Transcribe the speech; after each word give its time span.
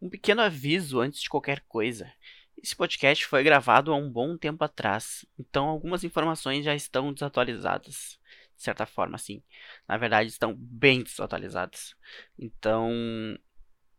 Um 0.00 0.08
pequeno 0.08 0.42
aviso 0.42 1.00
antes 1.00 1.20
de 1.20 1.28
qualquer 1.28 1.60
coisa. 1.68 2.12
Esse 2.62 2.74
podcast 2.74 3.24
foi 3.26 3.42
gravado 3.42 3.92
há 3.92 3.96
um 3.96 4.10
bom 4.10 4.36
tempo 4.36 4.64
atrás, 4.64 5.24
então 5.38 5.66
algumas 5.66 6.02
informações 6.02 6.64
já 6.64 6.74
estão 6.74 7.12
desatualizadas, 7.12 8.18
de 8.56 8.62
certa 8.62 8.84
forma, 8.84 9.16
assim. 9.16 9.42
Na 9.86 9.96
verdade, 9.96 10.28
estão 10.28 10.54
bem 10.54 11.02
desatualizadas. 11.02 11.94
Então, 12.38 12.90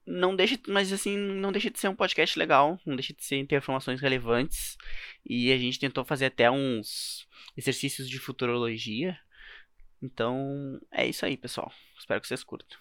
não 0.05 0.35
deixe, 0.35 0.59
mas 0.67 0.91
assim, 0.91 1.15
não 1.17 1.51
deixa 1.51 1.69
de 1.69 1.79
ser 1.79 1.87
um 1.87 1.95
podcast 1.95 2.37
legal, 2.37 2.79
não 2.85 2.95
deixa 2.95 3.13
de 3.13 3.23
ser, 3.23 3.45
ter 3.45 3.57
informações 3.57 4.01
relevantes. 4.01 4.77
E 5.25 5.51
a 5.53 5.57
gente 5.57 5.79
tentou 5.79 6.03
fazer 6.03 6.25
até 6.25 6.49
uns 6.49 7.27
exercícios 7.55 8.09
de 8.09 8.19
futurologia. 8.19 9.17
Então, 10.01 10.79
é 10.91 11.05
isso 11.07 11.25
aí, 11.25 11.37
pessoal. 11.37 11.71
Espero 11.97 12.19
que 12.19 12.27
vocês 12.27 12.43
curtam. 12.43 12.77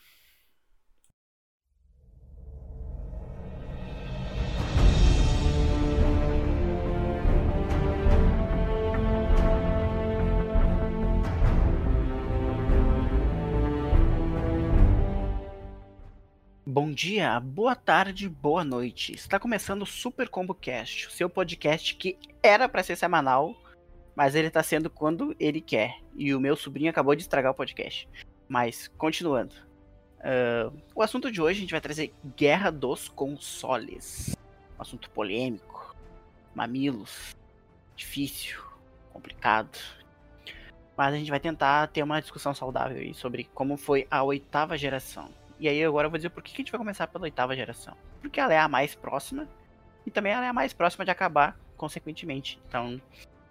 Bom 16.70 16.92
dia, 16.92 17.40
boa 17.40 17.74
tarde, 17.74 18.28
boa 18.28 18.62
noite. 18.62 19.14
Está 19.14 19.40
começando 19.40 19.80
o 19.80 19.86
Super 19.86 20.28
Combo 20.28 20.54
Cast, 20.54 21.06
o 21.06 21.10
seu 21.10 21.30
podcast 21.30 21.94
que 21.94 22.18
era 22.42 22.68
para 22.68 22.82
ser 22.82 22.94
semanal, 22.94 23.56
mas 24.14 24.34
ele 24.34 24.48
está 24.48 24.62
sendo 24.62 24.90
quando 24.90 25.34
ele 25.40 25.62
quer. 25.62 25.98
E 26.14 26.34
o 26.34 26.38
meu 26.38 26.54
sobrinho 26.56 26.90
acabou 26.90 27.14
de 27.14 27.22
estragar 27.22 27.52
o 27.52 27.54
podcast. 27.54 28.06
Mas, 28.46 28.86
continuando. 28.98 29.54
Uh, 30.18 30.78
o 30.94 31.00
assunto 31.00 31.32
de 31.32 31.40
hoje 31.40 31.56
a 31.56 31.60
gente 31.62 31.70
vai 31.70 31.80
trazer 31.80 32.12
Guerra 32.36 32.70
dos 32.70 33.08
Consoles. 33.08 34.36
Um 34.78 34.82
assunto 34.82 35.08
polêmico, 35.08 35.96
mamilos, 36.54 37.34
difícil, 37.96 38.62
complicado. 39.10 39.78
Mas 40.94 41.14
a 41.14 41.16
gente 41.16 41.30
vai 41.30 41.40
tentar 41.40 41.86
ter 41.86 42.02
uma 42.02 42.20
discussão 42.20 42.52
saudável 42.52 43.14
sobre 43.14 43.44
como 43.54 43.78
foi 43.78 44.06
a 44.10 44.22
oitava 44.22 44.76
geração. 44.76 45.30
E 45.58 45.68
aí 45.68 45.84
agora 45.84 46.06
eu 46.06 46.10
vou 46.10 46.18
dizer 46.18 46.30
por 46.30 46.42
que 46.42 46.52
a 46.52 46.56
gente 46.56 46.70
vai 46.70 46.78
começar 46.78 47.06
pela 47.06 47.24
oitava 47.24 47.56
geração. 47.56 47.94
Porque 48.20 48.40
ela 48.40 48.54
é 48.54 48.58
a 48.58 48.68
mais 48.68 48.94
próxima 48.94 49.48
e 50.06 50.10
também 50.10 50.32
ela 50.32 50.44
é 50.44 50.48
a 50.48 50.52
mais 50.52 50.72
próxima 50.72 51.04
de 51.04 51.10
acabar, 51.10 51.58
consequentemente. 51.76 52.60
Então, 52.68 53.00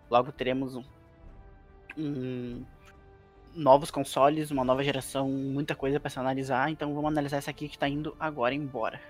logo 0.09 0.31
teremos 0.31 0.75
um, 0.75 0.83
um 1.97 2.66
novos 3.53 3.91
consoles, 3.91 4.52
uma 4.52 4.63
nova 4.63 4.83
geração, 4.83 5.30
muita 5.30 5.75
coisa 5.75 6.00
para 6.00 6.09
se 6.09 6.19
analisar. 6.19 6.69
Então 6.69 6.94
vamos 6.94 7.11
analisar 7.11 7.38
essa 7.38 7.52
aqui 7.52 7.67
que 7.67 7.75
está 7.75 7.89
indo 7.89 8.16
agora 8.19 8.53
embora. 8.53 9.02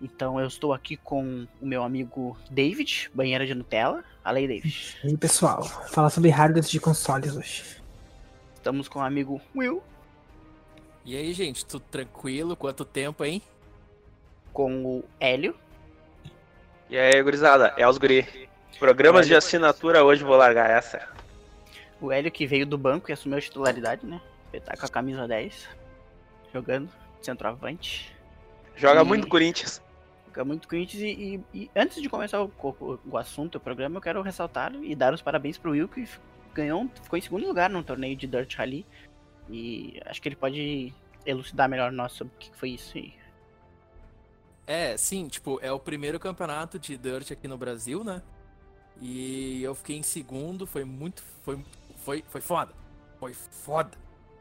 Então 0.00 0.40
eu 0.40 0.46
estou 0.46 0.72
aqui 0.72 0.96
com 0.96 1.46
o 1.60 1.66
meu 1.66 1.82
amigo 1.84 2.36
David, 2.50 3.10
banheira 3.14 3.46
de 3.46 3.54
Nutella. 3.54 4.02
Aí, 4.24 4.48
David. 4.48 4.98
E 5.04 5.08
aí, 5.08 5.16
pessoal, 5.16 5.62
falar 5.64 6.10
sobre 6.10 6.30
hardware 6.30 6.64
de 6.64 6.80
consoles 6.80 7.36
hoje. 7.36 7.82
Estamos 8.54 8.88
com 8.88 9.00
o 9.00 9.02
amigo 9.02 9.40
Will. 9.54 9.82
E 11.04 11.16
aí, 11.16 11.32
gente, 11.32 11.66
tudo 11.66 11.84
tranquilo? 11.90 12.54
Quanto 12.54 12.84
tempo, 12.84 13.24
hein? 13.24 13.42
Com 14.52 14.84
o 14.84 15.04
Hélio. 15.18 15.56
E 16.88 16.96
aí, 16.96 17.20
gurizada, 17.22 17.74
é 17.76 17.88
os 17.88 17.98
guri. 17.98 18.48
Programas 18.78 19.26
de 19.26 19.34
assinatura 19.34 20.04
hoje 20.04 20.22
vou 20.22 20.36
largar 20.36 20.70
essa. 20.70 21.08
O 22.00 22.12
Hélio 22.12 22.30
que 22.30 22.46
veio 22.46 22.64
do 22.64 22.78
banco 22.78 23.10
e 23.10 23.12
assumiu 23.12 23.38
a 23.38 23.40
titularidade, 23.40 24.06
né? 24.06 24.20
Ele 24.52 24.62
tá 24.62 24.76
com 24.76 24.86
a 24.86 24.88
camisa 24.88 25.26
10. 25.26 25.68
Jogando, 26.52 26.88
centroavante. 27.20 28.14
Joga 28.76 29.02
e... 29.02 29.04
muito 29.04 29.26
Corinthians. 29.26 29.82
Joga 30.28 30.44
muito 30.44 30.68
Corinthians 30.68 31.02
e, 31.02 31.44
e, 31.52 31.62
e 31.62 31.70
antes 31.74 32.00
de 32.00 32.08
começar 32.08 32.42
o, 32.42 32.52
o, 32.62 32.98
o, 33.10 33.18
assunto, 33.18 33.56
o 33.56 33.60
programa, 33.60 33.96
eu 33.96 34.02
quero 34.02 34.22
ressaltar 34.22 34.72
e 34.74 34.94
dar 34.94 35.12
os 35.12 35.20
parabéns 35.20 35.58
pro 35.58 35.72
Will 35.72 35.88
que 35.88 36.08
ganhou, 36.54 36.88
ficou 37.02 37.18
em 37.18 37.22
segundo 37.22 37.46
lugar 37.46 37.70
no 37.70 37.82
torneio 37.82 38.14
de 38.14 38.26
Dirt 38.26 38.54
Rally 38.54 38.86
e 39.48 40.00
acho 40.06 40.20
que 40.20 40.28
ele 40.28 40.36
pode 40.36 40.92
elucidar 41.24 41.68
melhor 41.68 41.92
nós 41.92 42.12
sobre 42.12 42.34
o 42.34 42.38
que 42.38 42.50
foi 42.56 42.70
isso 42.70 42.96
aí. 42.96 43.14
É, 44.66 44.96
sim, 44.96 45.28
tipo, 45.28 45.58
é 45.62 45.72
o 45.72 45.78
primeiro 45.78 46.18
campeonato 46.20 46.78
de 46.78 46.96
Dirt 46.96 47.30
aqui 47.32 47.48
no 47.48 47.58
Brasil, 47.58 48.04
né? 48.04 48.22
E 49.00 49.62
eu 49.62 49.74
fiquei 49.74 49.96
em 49.96 50.02
segundo, 50.02 50.66
foi 50.66 50.84
muito. 50.84 51.22
Foi, 51.42 51.58
foi, 51.96 52.24
foi 52.28 52.40
foda. 52.40 52.72
Foi 53.18 53.34
foda. 53.34 53.90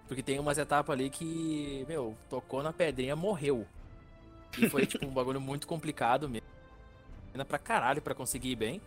Porque 0.08 0.22
tem 0.22 0.40
umas 0.40 0.58
etapas 0.58 0.94
ali 0.94 1.10
que, 1.10 1.86
meu, 1.88 2.16
tocou 2.30 2.62
na 2.62 2.72
pedrinha, 2.72 3.16
morreu. 3.16 3.66
E 4.58 4.70
foi, 4.70 4.86
tipo, 4.86 5.06
um 5.06 5.10
bagulho 5.14 5.42
muito 5.42 5.66
complicado 5.66 6.30
mesmo. 6.30 6.48
Ainda 7.34 7.46
pra 7.46 7.58
caralho 7.58 8.02
pra 8.02 8.14
conseguir 8.14 8.52
ir 8.52 8.56
bem. 8.56 8.82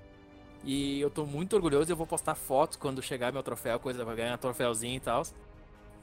E 0.62 1.00
eu 1.00 1.10
tô 1.10 1.26
muito 1.26 1.56
orgulhoso, 1.56 1.90
eu 1.90 1.96
vou 1.96 2.06
postar 2.06 2.34
fotos 2.34 2.76
quando 2.76 3.02
chegar 3.02 3.32
meu 3.32 3.42
troféu, 3.42 3.78
coisa 3.78 4.04
pra 4.04 4.14
ganhar 4.14 4.38
troféuzinho 4.38 4.96
e 4.96 5.00
tal. 5.00 5.22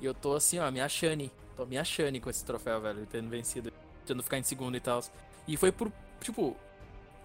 E 0.02 0.06
eu 0.06 0.14
tô 0.14 0.36
assim, 0.36 0.60
ó, 0.60 0.70
me 0.72 0.82
achando. 0.82 1.30
Tô 1.56 1.66
me 1.66 1.78
achando 1.78 2.20
com 2.20 2.30
esse 2.30 2.44
troféu, 2.44 2.82
velho, 2.82 3.06
tendo 3.06 3.30
vencido, 3.30 3.72
tendo 4.06 4.24
ficar 4.24 4.40
em 4.40 4.44
segundo 4.44 4.76
e 4.76 4.80
tal. 4.80 5.02
E 5.48 5.56
foi 5.56 5.72
por, 5.72 5.92
tipo, 6.20 6.58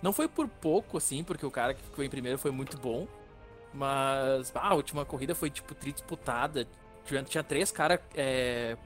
não 0.02 0.12
foi 0.12 0.28
por 0.28 0.46
pouco, 0.46 0.98
assim, 0.98 1.24
porque 1.24 1.44
o 1.46 1.50
cara 1.50 1.72
que 1.74 1.82
ficou 1.82 2.04
em 2.04 2.10
primeiro 2.10 2.38
foi 2.38 2.50
muito 2.50 2.76
bom. 2.76 3.08
Mas, 3.72 4.52
ah, 4.54 4.68
a 4.68 4.74
última 4.74 5.04
corrida 5.04 5.34
foi, 5.34 5.50
tipo, 5.50 5.74
tri 5.74 5.92
disputada. 5.92 6.66
Tinha, 7.28 7.42
três 7.42 7.70
caras 7.70 8.00
é, 8.14 8.76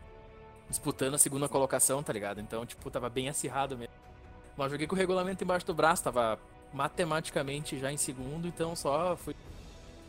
disputando 0.68 1.14
a 1.14 1.18
segunda 1.18 1.48
colocação, 1.48 2.02
tá 2.02 2.12
ligado? 2.12 2.40
Então, 2.40 2.64
tipo, 2.64 2.90
tava 2.90 3.08
bem 3.08 3.28
acirrado 3.28 3.76
mesmo. 3.76 3.94
Mas 4.56 4.70
joguei 4.70 4.86
com 4.86 4.94
o 4.94 4.98
regulamento 4.98 5.42
embaixo 5.42 5.66
do 5.66 5.74
braço, 5.74 6.04
tava 6.04 6.38
matematicamente 6.72 7.78
já 7.78 7.90
em 7.90 7.96
segundo, 7.96 8.46
então 8.46 8.76
só 8.76 9.16
fui 9.16 9.34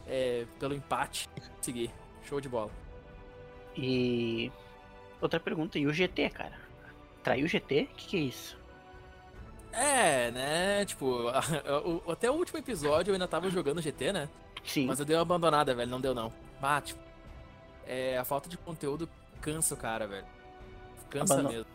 é, 0.08 0.46
pelo 0.60 0.74
empate 0.74 1.30
seguir. 1.62 1.90
Show 2.24 2.42
de 2.42 2.50
bola. 2.50 2.70
E 3.76 4.52
outra 5.20 5.40
pergunta, 5.40 5.80
e 5.80 5.86
o 5.86 5.94
GT, 5.94 6.30
cara? 6.30 6.60
Traiu 7.24 7.46
o 7.46 7.48
GT? 7.48 7.84
O 7.84 7.96
que, 7.96 8.08
que 8.08 8.18
é 8.18 8.20
isso? 8.22 8.58
É, 9.72 10.32
né? 10.32 10.86
Tipo, 10.86 11.28
até 12.12 12.30
o 12.30 12.34
último 12.34 12.60
episódio 12.60 13.12
eu 13.12 13.16
ainda 13.16 13.28
tava 13.28 13.50
jogando 13.50 13.82
GT, 13.82 14.12
né? 14.12 14.30
Sim. 14.64 14.86
Mas 14.86 15.00
eu 15.00 15.06
dei 15.06 15.16
uma 15.16 15.22
abandonada, 15.22 15.74
velho. 15.74 15.90
Não 15.90 16.02
deu, 16.02 16.14
não. 16.14 16.32
Ah, 16.62 16.82
tipo, 16.82 17.00
é, 17.86 18.18
a 18.18 18.24
falta 18.24 18.50
de 18.50 18.58
conteúdo 18.58 19.10
cansa 19.40 19.74
o 19.74 19.78
cara, 19.78 20.08
velho. 20.08 20.26
Cansa 21.10 21.34
Abandon... 21.34 21.50
mesmo. 21.50 21.66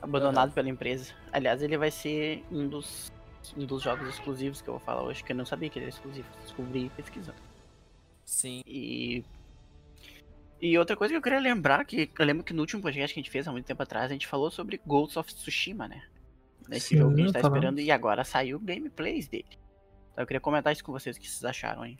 Abandonado 0.00 0.52
pela 0.52 0.68
empresa. 0.68 1.12
Aliás, 1.32 1.62
ele 1.62 1.76
vai 1.76 1.90
ser 1.90 2.44
um 2.50 2.68
dos, 2.68 3.10
um 3.56 3.64
dos 3.64 3.82
jogos 3.82 4.08
exclusivos 4.08 4.60
que 4.60 4.68
eu 4.68 4.74
vou 4.74 4.80
falar 4.80 5.02
hoje, 5.02 5.24
que 5.24 5.32
eu 5.32 5.36
não 5.36 5.44
sabia 5.44 5.68
que 5.68 5.78
ele 5.78 5.86
era 5.86 5.94
exclusivo. 5.94 6.28
Descobri 6.42 6.90
pesquisando. 6.96 7.38
Sim. 8.24 8.62
E 8.66 9.24
e 10.60 10.76
outra 10.76 10.96
coisa 10.96 11.12
que 11.12 11.18
eu 11.18 11.22
queria 11.22 11.38
lembrar, 11.38 11.84
que 11.84 12.10
eu 12.18 12.26
lembro 12.26 12.42
que 12.42 12.52
no 12.52 12.60
último 12.60 12.82
podcast 12.82 13.14
que 13.14 13.20
a 13.20 13.22
gente 13.22 13.30
fez 13.30 13.46
há 13.46 13.52
muito 13.52 13.66
tempo 13.66 13.82
atrás, 13.82 14.10
a 14.10 14.12
gente 14.12 14.26
falou 14.26 14.50
sobre 14.50 14.80
Ghost 14.84 15.18
of 15.18 15.32
Tsushima, 15.32 15.86
né? 15.86 16.02
Nesse 16.68 16.88
Sim, 16.88 16.98
jogo 16.98 17.14
que 17.14 17.20
a 17.20 17.24
gente 17.24 17.32
tá 17.32 17.40
esperando, 17.40 17.80
e 17.80 17.90
agora 17.90 18.24
saiu 18.24 18.58
gameplays 18.58 19.28
dele. 19.28 19.46
Então 20.12 20.22
eu 20.22 20.26
queria 20.26 20.40
comentar 20.40 20.72
isso 20.72 20.82
com 20.82 20.92
vocês, 20.92 21.16
o 21.16 21.20
que 21.20 21.28
vocês 21.28 21.44
acharam 21.44 21.82
aí. 21.82 21.96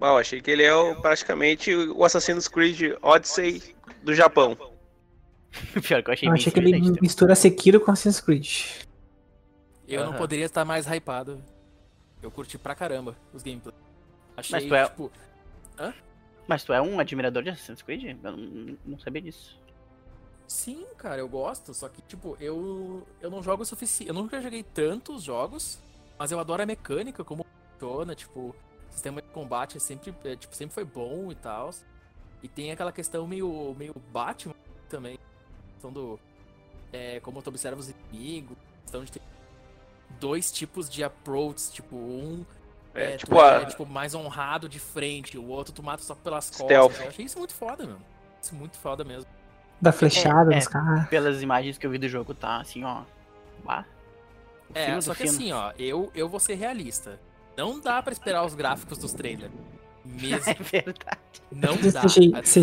Bom, 0.00 0.18
achei 0.18 0.40
que 0.40 0.50
ele 0.50 0.62
é 0.62 0.74
o, 0.74 0.96
praticamente 1.00 1.74
o 1.74 2.04
Assassin's 2.04 2.48
Creed 2.48 2.96
Odyssey 3.02 3.74
do 4.02 4.14
Japão. 4.14 4.56
Pior 5.86 6.02
que 6.02 6.10
eu 6.10 6.14
achei 6.14 6.28
Eu 6.28 6.32
achei 6.32 6.52
que 6.52 6.58
ele 6.58 7.00
mistura 7.00 7.34
Sekiro 7.34 7.80
com 7.80 7.90
Assassin's 7.90 8.20
Creed. 8.20 8.84
Eu 9.86 10.00
uhum. 10.00 10.10
não 10.10 10.18
poderia 10.18 10.46
estar 10.46 10.64
mais 10.64 10.86
hypado. 10.86 11.42
Eu 12.22 12.30
curti 12.30 12.58
pra 12.58 12.74
caramba 12.74 13.14
os 13.32 13.42
gameplays. 13.42 13.78
Achei, 14.36 14.60
Mas 14.60 14.68
tu 14.68 14.74
é... 14.74 14.84
tipo... 14.84 15.12
Hã? 15.78 15.94
Mas 16.46 16.64
tu 16.64 16.72
é 16.72 16.80
um 16.80 16.98
admirador 16.98 17.42
de 17.42 17.50
Assassin's 17.50 17.82
Creed? 17.82 18.18
Eu 18.22 18.32
não, 18.32 18.78
não 18.84 18.98
sabia 18.98 19.22
disso. 19.22 19.58
Sim, 20.46 20.86
cara, 20.98 21.20
eu 21.20 21.28
gosto, 21.28 21.72
só 21.72 21.88
que, 21.88 22.02
tipo, 22.02 22.36
eu, 22.38 23.06
eu 23.20 23.30
não 23.30 23.42
jogo 23.42 23.62
o 23.62 23.66
suficiente. 23.66 24.08
Eu 24.08 24.14
nunca 24.14 24.40
joguei 24.40 24.62
tantos 24.62 25.22
jogos, 25.22 25.78
mas 26.18 26.30
eu 26.30 26.38
adoro 26.38 26.62
a 26.62 26.66
mecânica, 26.66 27.24
como 27.24 27.46
funciona, 27.72 28.14
tipo, 28.14 28.40
o 28.40 28.56
sistema 28.92 29.22
de 29.22 29.28
combate 29.28 29.78
é 29.78 29.80
sempre, 29.80 30.14
é, 30.24 30.36
tipo, 30.36 30.54
sempre 30.54 30.74
foi 30.74 30.84
bom 30.84 31.32
e 31.32 31.34
tal. 31.34 31.70
E 32.42 32.48
tem 32.48 32.70
aquela 32.70 32.92
questão 32.92 33.26
meio, 33.26 33.74
meio 33.78 33.94
Batman 34.12 34.54
também. 34.88 35.18
Questão 35.72 35.90
do. 35.90 36.20
É, 36.92 37.18
como 37.20 37.42
tu 37.42 37.48
observa 37.48 37.80
os 37.80 37.88
inimigos, 37.88 38.56
questão 38.82 39.02
de 39.02 39.10
ter 39.10 39.22
dois 40.20 40.52
tipos 40.52 40.88
de 40.88 41.02
approach, 41.02 41.72
tipo, 41.72 41.96
um 41.96 42.44
é, 42.94 43.14
é, 43.14 43.16
tipo, 43.16 43.40
a... 43.40 43.62
é, 43.62 43.64
tipo, 43.64 43.84
mais 43.84 44.14
honrado 44.14 44.68
de 44.68 44.78
frente, 44.78 45.36
o 45.36 45.46
outro 45.48 45.72
tu 45.72 45.82
mata 45.82 46.02
só 46.02 46.14
pelas 46.14 46.44
Stealth. 46.46 46.88
costas. 46.88 47.00
Eu 47.04 47.08
achei 47.08 47.24
isso 47.24 47.38
muito 47.38 47.54
foda, 47.54 47.84
meu. 47.84 47.98
Isso 48.40 48.54
muito 48.54 48.78
foda 48.78 49.04
mesmo. 49.04 49.26
Da 49.80 49.90
flechada 49.90 50.52
é, 50.52 50.56
nos 50.56 50.66
é, 50.66 50.70
caras. 50.70 51.08
Pelas 51.08 51.42
imagens 51.42 51.76
que 51.76 51.86
eu 51.86 51.90
vi 51.90 51.98
do 51.98 52.08
jogo, 52.08 52.34
tá 52.34 52.60
assim, 52.60 52.84
ó. 52.84 53.02
Bah. 53.64 53.84
É, 54.74 55.00
só 55.00 55.14
que 55.14 55.24
assim, 55.24 55.52
ó, 55.52 55.72
eu, 55.78 56.10
eu 56.14 56.28
vou 56.28 56.40
ser 56.40 56.54
realista. 56.54 57.18
Não 57.56 57.80
dá 57.80 58.02
pra 58.02 58.12
esperar 58.12 58.44
os 58.44 58.54
gráficos 58.54 58.98
dos 58.98 59.12
trailers. 59.12 59.52
Mesmo. 60.04 60.50
É 60.50 60.54
verdade. 60.54 61.18
Não 61.50 61.76
dá. 61.90 62.06
Se 62.44 62.60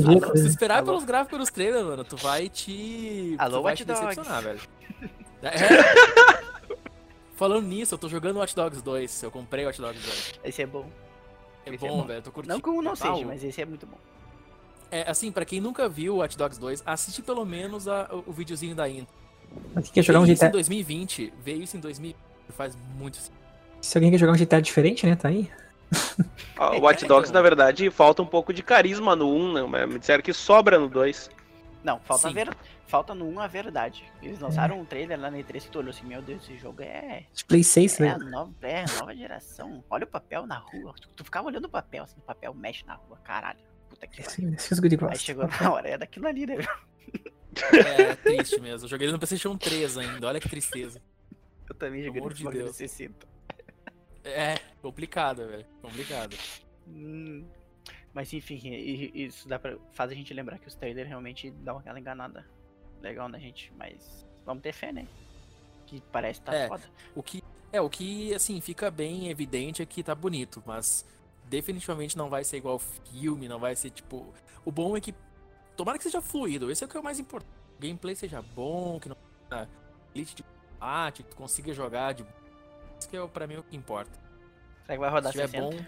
esperar 0.47 0.77
Alô. 0.77 0.87
pelos 0.87 1.03
gráficos 1.03 1.39
dos 1.39 1.49
trailers, 1.49 1.85
mano, 1.85 2.03
tu 2.03 2.15
vai 2.17 2.47
te. 2.47 3.35
Alô, 3.37 3.57
tu 3.57 3.63
vai 3.63 3.75
te 3.75 3.85
decepcionar, 3.85 4.43
velho. 4.43 4.61
É. 5.43 6.40
Falando 7.41 7.65
nisso, 7.65 7.95
eu 7.95 7.97
tô 7.97 8.07
jogando 8.07 8.37
Watch 8.37 8.55
Dogs 8.55 8.83
2. 8.83 9.23
Eu 9.23 9.31
comprei 9.31 9.65
Watch 9.65 9.81
Dogs 9.81 9.99
2. 9.99 10.39
Esse 10.43 10.61
é 10.61 10.67
bom. 10.67 10.85
É 11.65 11.73
Esse 11.73 11.83
é 11.83 11.89
bom, 11.89 11.97
bom. 11.97 12.03
velho. 12.05 12.19
eu 12.19 12.21
Tô 12.21 12.31
curtindo. 12.31 12.53
Não 12.53 12.61
que 12.61 12.69
um 12.69 12.83
não 12.83 12.93
total. 12.93 13.15
seja, 13.15 13.27
mas 13.27 13.43
esse 13.43 13.59
é 13.59 13.65
muito 13.65 13.87
bom. 13.87 13.97
É, 14.91 15.09
assim, 15.09 15.31
pra 15.31 15.43
quem 15.43 15.59
nunca 15.59 15.89
viu 15.89 16.17
Watch 16.17 16.37
Dogs 16.37 16.59
2, 16.59 16.83
assiste 16.85 17.23
pelo 17.23 17.43
menos 17.43 17.87
a- 17.87 18.07
o, 18.11 18.29
o 18.29 18.31
videozinho 18.31 18.75
da 18.75 18.87
intro. 18.87 19.15
Mas 19.73 19.85
quem 19.85 19.93
quer 19.93 20.03
jogar 20.03 20.19
um 20.19 20.23
isso 20.25 20.33
em 20.33 20.35
GTA. 20.35 20.51
2020, 20.51 21.33
veio 21.43 21.63
isso 21.63 21.75
em 21.75 21.79
2020, 21.79 22.15
faz 22.49 22.77
muito 22.95 23.17
Se 23.81 23.97
alguém 23.97 24.11
quer 24.11 24.19
jogar 24.19 24.33
um 24.33 24.37
GTA 24.37 24.61
diferente, 24.61 25.07
né? 25.07 25.15
Tá 25.15 25.29
aí. 25.29 25.49
O 26.59 26.81
Watch 26.81 27.07
Dogs, 27.07 27.33
na 27.33 27.41
verdade, 27.41 27.89
falta 27.89 28.21
um 28.21 28.25
pouco 28.27 28.53
de 28.53 28.61
carisma 28.61 29.15
no 29.15 29.27
1, 29.27 29.53
né? 29.53 29.65
mas 29.67 29.89
me 29.89 29.97
disseram 29.97 30.21
que 30.21 30.31
sobra 30.31 30.77
no 30.77 30.87
2. 30.87 31.27
Não, 31.83 31.99
falta, 32.01 32.29
ver... 32.29 32.55
falta 32.87 33.13
no 33.15 33.27
1 33.29 33.39
a 33.39 33.47
verdade. 33.47 34.03
Eles 34.21 34.39
lançaram 34.39 34.79
um 34.79 34.85
trailer 34.85 35.19
lá 35.19 35.31
na 35.31 35.37
E3 35.37 35.61
que 35.63 35.69
tu 35.71 35.79
olhou 35.79 35.91
assim, 35.91 36.05
meu 36.05 36.21
Deus, 36.21 36.43
esse 36.43 36.57
jogo 36.57 36.81
é. 36.81 37.25
Play 37.47 37.63
6, 37.63 37.99
É 37.99 38.09
a 38.09 38.17
né? 38.17 38.25
nova, 38.29 38.53
é 38.61 38.85
nova 38.99 39.15
geração. 39.15 39.83
Olha 39.89 40.03
o 40.03 40.07
papel 40.07 40.45
na 40.45 40.57
rua. 40.57 40.93
Tu, 40.99 41.09
tu 41.09 41.23
ficava 41.23 41.47
olhando 41.47 41.65
o 41.65 41.69
papel, 41.69 42.03
assim, 42.03 42.17
o 42.19 42.23
papel 42.23 42.53
mexe 42.53 42.85
na 42.85 42.95
rua, 42.95 43.17
caralho. 43.23 43.59
Puta 43.89 44.07
que 44.07 44.21
pariu. 44.23 44.55
Aí 45.09 45.17
chegou 45.17 45.47
na 45.47 45.71
hora, 45.71 45.89
é 45.89 45.97
daquilo 45.97 46.27
ali, 46.27 46.45
né? 46.45 46.55
É 47.73 48.15
triste 48.15 48.59
mesmo. 48.61 48.85
Eu 48.85 48.89
joguei 48.89 49.07
ele 49.07 49.13
no 49.13 49.19
PlayStation 49.19 49.57
3 49.57 49.97
ainda, 49.97 50.27
olha 50.27 50.39
que 50.39 50.47
tristeza. 50.49 51.01
Eu 51.67 51.75
também 51.75 52.01
Pelo 52.01 52.05
joguei 52.05 52.21
amor 52.21 52.31
no 52.31 52.51
de 52.51 52.57
Deus. 52.65 52.75
60. 52.75 53.27
É, 54.23 54.55
complicado, 54.81 55.47
velho. 55.47 55.65
Complicado. 55.81 56.37
Hum, 56.87 57.45
mas 58.13 58.31
enfim, 58.33 58.59
isso 59.13 59.47
dá 59.47 59.57
pra, 59.57 59.77
faz 59.93 60.11
a 60.11 60.13
gente 60.13 60.33
lembrar 60.33 60.59
que 60.59 60.67
os 60.67 60.75
trailers 60.75 61.07
realmente 61.07 61.49
dão 61.51 61.77
aquela 61.77 61.99
enganada 61.99 62.45
legal 63.01 63.27
na 63.29 63.37
gente, 63.39 63.71
mas 63.77 64.25
vamos 64.45 64.61
ter 64.63 64.71
fé, 64.73 64.91
né? 64.91 65.07
Que 65.87 66.01
parece 66.11 66.39
que 66.39 66.45
tá 66.45 66.53
É. 66.55 66.67
foda. 66.67 66.83
O 67.15 67.21
que. 67.23 67.43
É, 67.73 67.79
o 67.81 67.89
que, 67.89 68.33
assim, 68.33 68.59
fica 68.59 68.91
bem 68.91 69.29
evidente 69.29 69.81
é 69.81 69.85
que 69.85 70.03
tá 70.03 70.13
bonito, 70.13 70.61
mas 70.65 71.05
definitivamente 71.45 72.17
não 72.17 72.29
vai 72.29 72.43
ser 72.43 72.57
igual 72.57 72.79
filme, 72.79 73.47
não 73.47 73.59
vai 73.59 73.75
ser 73.75 73.89
tipo. 73.89 74.33
O 74.65 74.71
bom 74.71 74.95
é 74.95 75.01
que. 75.01 75.13
Tomara 75.75 75.97
que 75.97 76.03
seja 76.03 76.21
fluido, 76.21 76.69
esse 76.69 76.83
é 76.83 76.87
o 76.87 76.89
que 76.89 76.97
é 76.97 76.99
o 76.99 77.03
mais 77.03 77.19
importante. 77.19 77.51
O 77.77 77.81
gameplay 77.81 78.15
seja 78.15 78.41
bom, 78.41 78.99
que 78.99 79.09
não 79.09 79.15
tenha 79.49 79.67
glitch 80.13 80.33
de 80.35 80.43
combate, 80.43 81.23
que 81.23 81.29
tu 81.29 81.35
consiga 81.35 81.73
jogar 81.73 82.13
de. 82.13 82.25
Isso 82.99 83.09
que 83.09 83.15
é, 83.17 83.21
o- 83.21 83.27
pra 83.29 83.47
mim 83.47 83.55
o 83.57 83.63
que 83.63 83.75
importa. 83.75 84.11
Será 84.85 84.95
que 84.95 84.99
vai 84.99 85.09
rodar 85.09 85.31
Se 85.31 85.39
tiver 85.39 85.47
60? 85.49 85.77
bom, 85.77 85.85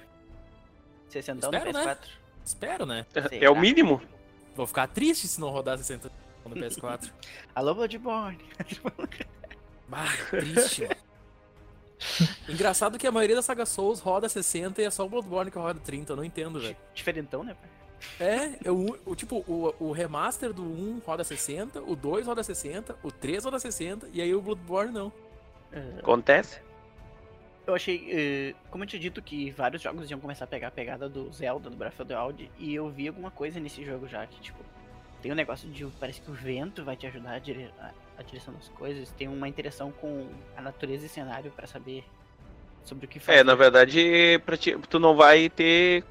60 1.09 1.47
no 1.51 1.53
Espero, 1.57 1.73
né? 1.73 1.83
PS4? 1.95 2.07
espero, 2.45 2.85
né? 2.85 3.05
É 3.39 3.49
o 3.49 3.55
mínimo. 3.59 4.01
Vou 4.55 4.65
ficar 4.65 4.87
triste 4.87 5.27
se 5.27 5.39
não 5.39 5.49
rodar 5.49 5.77
60 5.77 6.09
no 6.49 6.55
PS4. 6.55 7.11
Alô, 7.53 7.75
Bloodborne. 7.75 8.39
Bah, 9.85 10.07
triste, 10.29 10.83
mano. 10.83 10.95
Engraçado 12.49 12.97
que 12.97 13.05
a 13.05 13.11
maioria 13.11 13.35
da 13.35 13.41
saga 13.41 13.65
Souls 13.65 13.99
roda 13.99 14.27
60 14.27 14.81
e 14.81 14.85
é 14.85 14.89
só 14.89 15.05
o 15.05 15.09
Bloodborne 15.09 15.51
que 15.51 15.57
roda 15.57 15.79
30, 15.79 16.13
eu 16.13 16.15
não 16.15 16.23
entendo, 16.23 16.59
velho. 16.59 16.75
Diferentão, 16.93 17.43
né? 17.43 17.53
pai? 17.53 17.69
É, 18.19 18.57
eu, 18.63 18.99
o, 19.05 19.15
tipo, 19.15 19.37
o, 19.47 19.73
o 19.79 19.91
remaster 19.91 20.53
do 20.53 20.63
1 20.63 21.01
roda 21.05 21.23
60, 21.23 21.81
o 21.81 21.95
2 21.95 22.25
roda 22.27 22.43
60, 22.43 22.97
o 23.03 23.11
3 23.11 23.45
roda 23.45 23.59
60, 23.59 24.09
e 24.11 24.21
aí 24.21 24.33
o 24.33 24.41
Bloodborne 24.41 24.91
não. 24.91 25.11
É, 25.71 25.99
Acontece. 25.99 26.59
Eu 27.65 27.73
achei, 27.73 28.09
eh, 28.11 28.55
como 28.69 28.83
eu 28.83 28.87
tinha 28.87 28.99
dito, 28.99 29.21
que 29.21 29.49
vários 29.51 29.81
jogos 29.81 30.11
iam 30.11 30.19
começar 30.19 30.43
a 30.43 30.47
pegar 30.47 30.67
a 30.67 30.71
pegada 30.71 31.07
do 31.07 31.31
Zelda, 31.31 31.69
do 31.69 31.77
Breath 31.77 31.97
of 31.97 32.05
the 32.05 32.19
Wild, 32.19 32.51
e 32.59 32.75
eu 32.75 32.89
vi 32.89 33.07
alguma 33.07 33.31
coisa 33.31 33.57
nesse 33.57 33.85
jogo 33.85 34.05
já, 34.05 34.27
que 34.27 34.39
tipo, 34.41 34.59
tem 35.23 35.31
um 35.31 35.35
negócio 35.35 35.69
de, 35.69 35.85
parece 35.99 36.19
que 36.19 36.29
o 36.29 36.33
vento 36.33 36.83
vai 36.83 36.97
te 36.97 37.07
ajudar 37.07 37.31
a, 37.35 37.39
dire- 37.39 37.71
a- 37.79 37.91
a 38.19 38.23
direção 38.23 38.53
das 38.53 38.67
coisas, 38.67 39.09
tem 39.11 39.29
uma 39.29 39.47
interação 39.47 39.89
com 39.89 40.27
a 40.55 40.61
natureza 40.61 41.05
e 41.05 41.09
cenário 41.09 41.49
pra 41.55 41.65
saber 41.65 42.03
sobre 42.83 43.05
o 43.05 43.07
que 43.07 43.19
fazer. 43.19 43.39
É, 43.39 43.43
na 43.43 43.55
verdade, 43.55 44.39
pra 44.45 44.57
ti- 44.57 44.77
tu 44.89 44.99
não 44.99 45.15
vai 45.15 45.49
ter. 45.49 46.03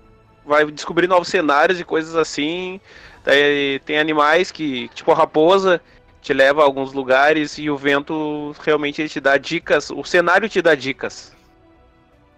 Vai 0.45 0.65
descobrir 0.73 1.07
novos 1.07 1.29
cenários 1.29 1.79
e 1.79 1.85
coisas 1.85 2.17
assim. 2.17 2.81
Daí 3.23 3.79
tem 3.81 3.99
animais 3.99 4.51
que, 4.51 4.89
tipo 4.89 5.13
a 5.13 5.15
raposa, 5.15 5.81
te 6.23 6.33
leva 6.33 6.63
a 6.63 6.65
alguns 6.65 6.93
lugares 6.95 7.59
e 7.59 7.69
o 7.69 7.77
vento 7.77 8.53
realmente 8.65 9.03
ele 9.03 9.09
te 9.11 9.21
dá 9.21 9.37
dicas. 9.37 9.91
O 9.91 10.03
cenário 10.05 10.49
te 10.49 10.61
dá 10.63 10.75
dicas. 10.75 11.37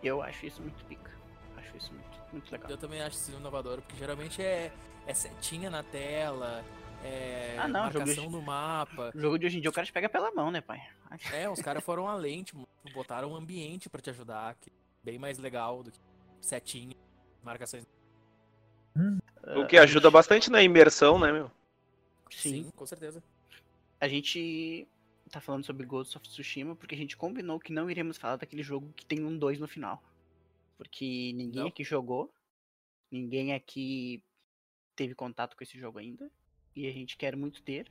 Eu 0.03 0.20
acho 0.20 0.44
isso 0.44 0.61
muito 0.61 0.85
pica. 0.85 1.11
Acho 1.56 1.77
isso 1.77 1.93
muito, 1.93 2.32
muito 2.32 2.53
legal. 2.53 2.69
Eu 2.69 2.77
também 2.77 3.00
acho 3.00 3.17
isso 3.17 3.31
inovador, 3.31 3.81
porque 3.81 3.97
geralmente 3.97 4.43
é, 4.43 4.70
é 5.06 5.15
setinha 5.15 5.71
na 5.71 5.83
tela, 5.83 6.65
é 7.03 7.56
Ah, 7.59 7.69
não, 7.69 7.81
marcação 7.81 8.31
no 8.31 8.43
mapa. 8.43 9.12
O 9.15 9.21
jogo 9.21 9.39
de 9.39 9.47
hoje 9.47 9.59
em 9.59 9.61
dia 9.61 9.71
o 9.71 9.73
cara 9.73 9.87
te 9.87 9.93
pega 9.93 10.09
pela 10.09 10.31
mão, 10.33 10.51
né, 10.51 10.61
pai? 10.61 10.83
É, 11.33 11.49
os 11.49 11.61
caras 11.62 11.85
foram 11.85 12.09
além, 12.09 12.43
tipo, 12.43 12.67
botaram 12.93 13.31
um 13.31 13.37
ambiente 13.37 13.89
pra 13.89 14.01
te 14.01 14.11
ajudar, 14.11 14.56
que 14.56 14.69
é 14.69 14.73
bem 15.05 15.17
mais 15.17 15.39
legal 15.39 15.81
do 15.83 15.93
que 15.93 16.01
setinha, 16.41 16.97
marcações. 17.41 17.87
O 19.56 19.67
que 19.67 19.77
ajuda 19.77 20.11
bastante 20.11 20.51
na 20.51 20.61
imersão, 20.61 21.19
né, 21.19 21.31
meu? 21.31 21.51
Sim. 22.31 22.71
com 22.75 22.85
certeza. 22.85 23.23
A 24.01 24.09
gente 24.09 24.89
tá 25.31 25.41
falando 25.41 25.65
sobre 25.65 25.87
Ghost 25.87 26.17
of 26.17 26.29
Tsushima 26.29 26.75
porque 26.75 26.95
a 26.95 26.99
gente 26.99 27.17
combinou 27.17 27.61
que 27.61 27.73
não 27.73 27.89
iríamos 27.89 28.17
falar 28.17 28.37
daquele 28.37 28.62
jogo 28.62 28.93
que 28.97 29.06
tem 29.06 29.25
um 29.25 29.39
2 29.39 29.61
no 29.61 29.69
final. 29.69 30.03
Porque 30.77 31.33
ninguém 31.35 31.62
Não. 31.62 31.69
aqui 31.69 31.85
jogou, 31.85 32.33
ninguém 33.11 33.53
aqui 33.53 34.21
teve 34.94 35.14
contato 35.14 35.56
com 35.56 35.62
esse 35.64 35.79
jogo 35.79 35.99
ainda, 35.99 36.31
e 36.75 36.87
a 36.88 36.93
gente 36.93 37.17
quer 37.17 37.37
muito 37.37 37.62
ter. 37.62 37.87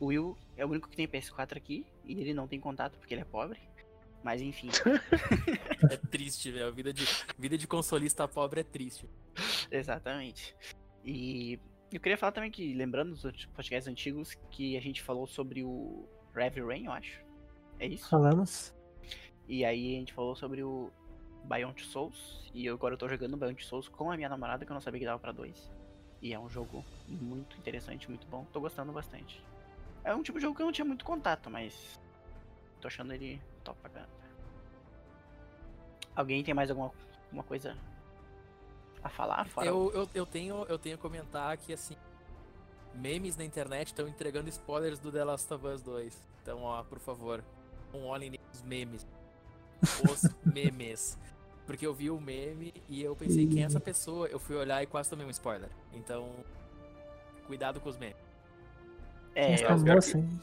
O 0.00 0.06
Will 0.06 0.36
é 0.56 0.64
o 0.64 0.68
único 0.68 0.88
que 0.88 0.96
tem 0.96 1.06
PS4 1.08 1.56
aqui, 1.56 1.86
e 2.04 2.20
ele 2.20 2.34
não 2.34 2.48
tem 2.48 2.58
contato 2.60 2.98
porque 2.98 3.14
ele 3.14 3.22
é 3.22 3.24
pobre. 3.26 3.60
Mas 4.22 4.40
enfim, 4.40 4.68
É 5.90 5.96
triste, 5.96 6.50
velho. 6.50 6.72
Vida 6.72 6.92
de, 6.92 7.04
vida 7.38 7.58
de 7.58 7.66
consolista 7.66 8.26
pobre 8.26 8.60
é 8.60 8.64
triste. 8.64 9.08
exatamente. 9.70 10.56
E 11.04 11.58
eu 11.92 12.00
queria 12.00 12.16
falar 12.16 12.32
também 12.32 12.50
que, 12.50 12.72
lembrando 12.74 13.14
dos 13.14 13.46
podcasts 13.46 13.86
antigos, 13.86 14.34
que 14.50 14.76
a 14.76 14.80
gente 14.80 15.02
falou 15.02 15.26
sobre 15.26 15.62
o 15.62 16.08
Heavy 16.34 16.60
Rain, 16.62 16.86
eu 16.86 16.92
acho. 16.92 17.20
É 17.78 17.86
isso? 17.86 18.08
Falamos. 18.08 18.74
E 19.46 19.64
aí 19.64 19.96
a 19.96 19.98
gente 19.98 20.14
falou 20.14 20.34
sobre 20.34 20.62
o 20.62 20.90
Beyond 21.44 21.84
Souls. 21.84 22.50
E 22.54 22.64
eu- 22.64 22.74
agora 22.74 22.94
eu 22.94 22.98
tô 22.98 23.08
jogando 23.08 23.36
Beyond 23.36 23.62
Souls 23.64 23.88
com 23.88 24.10
a 24.10 24.16
minha 24.16 24.28
namorada, 24.28 24.64
que 24.64 24.72
eu 24.72 24.74
não 24.74 24.80
sabia 24.80 25.00
que 25.00 25.06
dava 25.06 25.18
pra 25.20 25.32
dois. 25.32 25.70
E 26.24 26.32
é 26.32 26.38
um 26.38 26.48
jogo 26.48 26.82
muito 27.06 27.54
interessante, 27.58 28.08
muito 28.08 28.26
bom. 28.28 28.46
Tô 28.50 28.58
gostando 28.58 28.90
bastante. 28.90 29.44
É 30.02 30.14
um 30.14 30.22
tipo 30.22 30.38
de 30.38 30.42
jogo 30.42 30.56
que 30.56 30.62
eu 30.62 30.66
não 30.66 30.72
tinha 30.72 30.84
muito 30.86 31.04
contato, 31.04 31.50
mas. 31.50 32.00
Tô 32.80 32.88
achando 32.88 33.12
ele 33.12 33.38
top 33.62 33.78
pra 33.82 33.90
caramba. 33.90 34.12
Alguém 36.16 36.42
tem 36.42 36.54
mais 36.54 36.70
alguma, 36.70 36.90
alguma 37.26 37.42
coisa 37.44 37.76
a 39.02 39.10
falar? 39.10 39.46
Fora 39.48 39.66
Eu, 39.66 39.92
eu, 39.92 40.08
eu, 40.14 40.24
tenho, 40.24 40.64
eu 40.66 40.78
tenho 40.78 40.94
a 40.94 40.98
comentar 40.98 41.58
que, 41.58 41.74
assim, 41.74 41.94
memes 42.94 43.36
na 43.36 43.44
internet 43.44 43.88
estão 43.88 44.08
entregando 44.08 44.48
spoilers 44.48 44.98
do 44.98 45.12
The 45.12 45.24
Last 45.24 45.52
of 45.52 45.66
Us 45.66 45.82
2. 45.82 46.26
Então, 46.42 46.62
ó, 46.62 46.82
por 46.84 47.00
favor, 47.00 47.44
não 47.92 48.06
olhem 48.06 48.32
os 48.50 48.62
memes. 48.62 49.06
Os 50.10 50.22
memes. 50.42 51.18
Porque 51.66 51.86
eu 51.86 51.94
vi 51.94 52.10
o 52.10 52.20
meme 52.20 52.74
e 52.88 53.02
eu 53.02 53.16
pensei, 53.16 53.46
quem 53.46 53.62
é 53.62 53.66
essa 53.66 53.80
pessoa? 53.80 54.26
Eu 54.28 54.38
fui 54.38 54.54
olhar 54.56 54.82
e 54.82 54.86
quase 54.86 55.08
tomei 55.08 55.26
um 55.26 55.30
spoiler. 55.30 55.70
Então, 55.94 56.28
cuidado 57.46 57.80
com 57.80 57.88
os 57.88 57.96
memes. 57.96 58.16
É, 59.34 59.54
eu- 59.64 59.78
moça, 59.78 60.18
hein? 60.18 60.40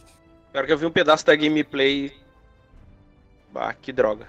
Na 0.53 0.59
hora 0.59 0.67
que 0.67 0.73
eu 0.73 0.77
vi 0.77 0.85
um 0.85 0.91
pedaço 0.91 1.25
da 1.25 1.35
gameplay. 1.35 2.11
Bah, 3.53 3.73
que 3.73 3.91
droga. 3.91 4.27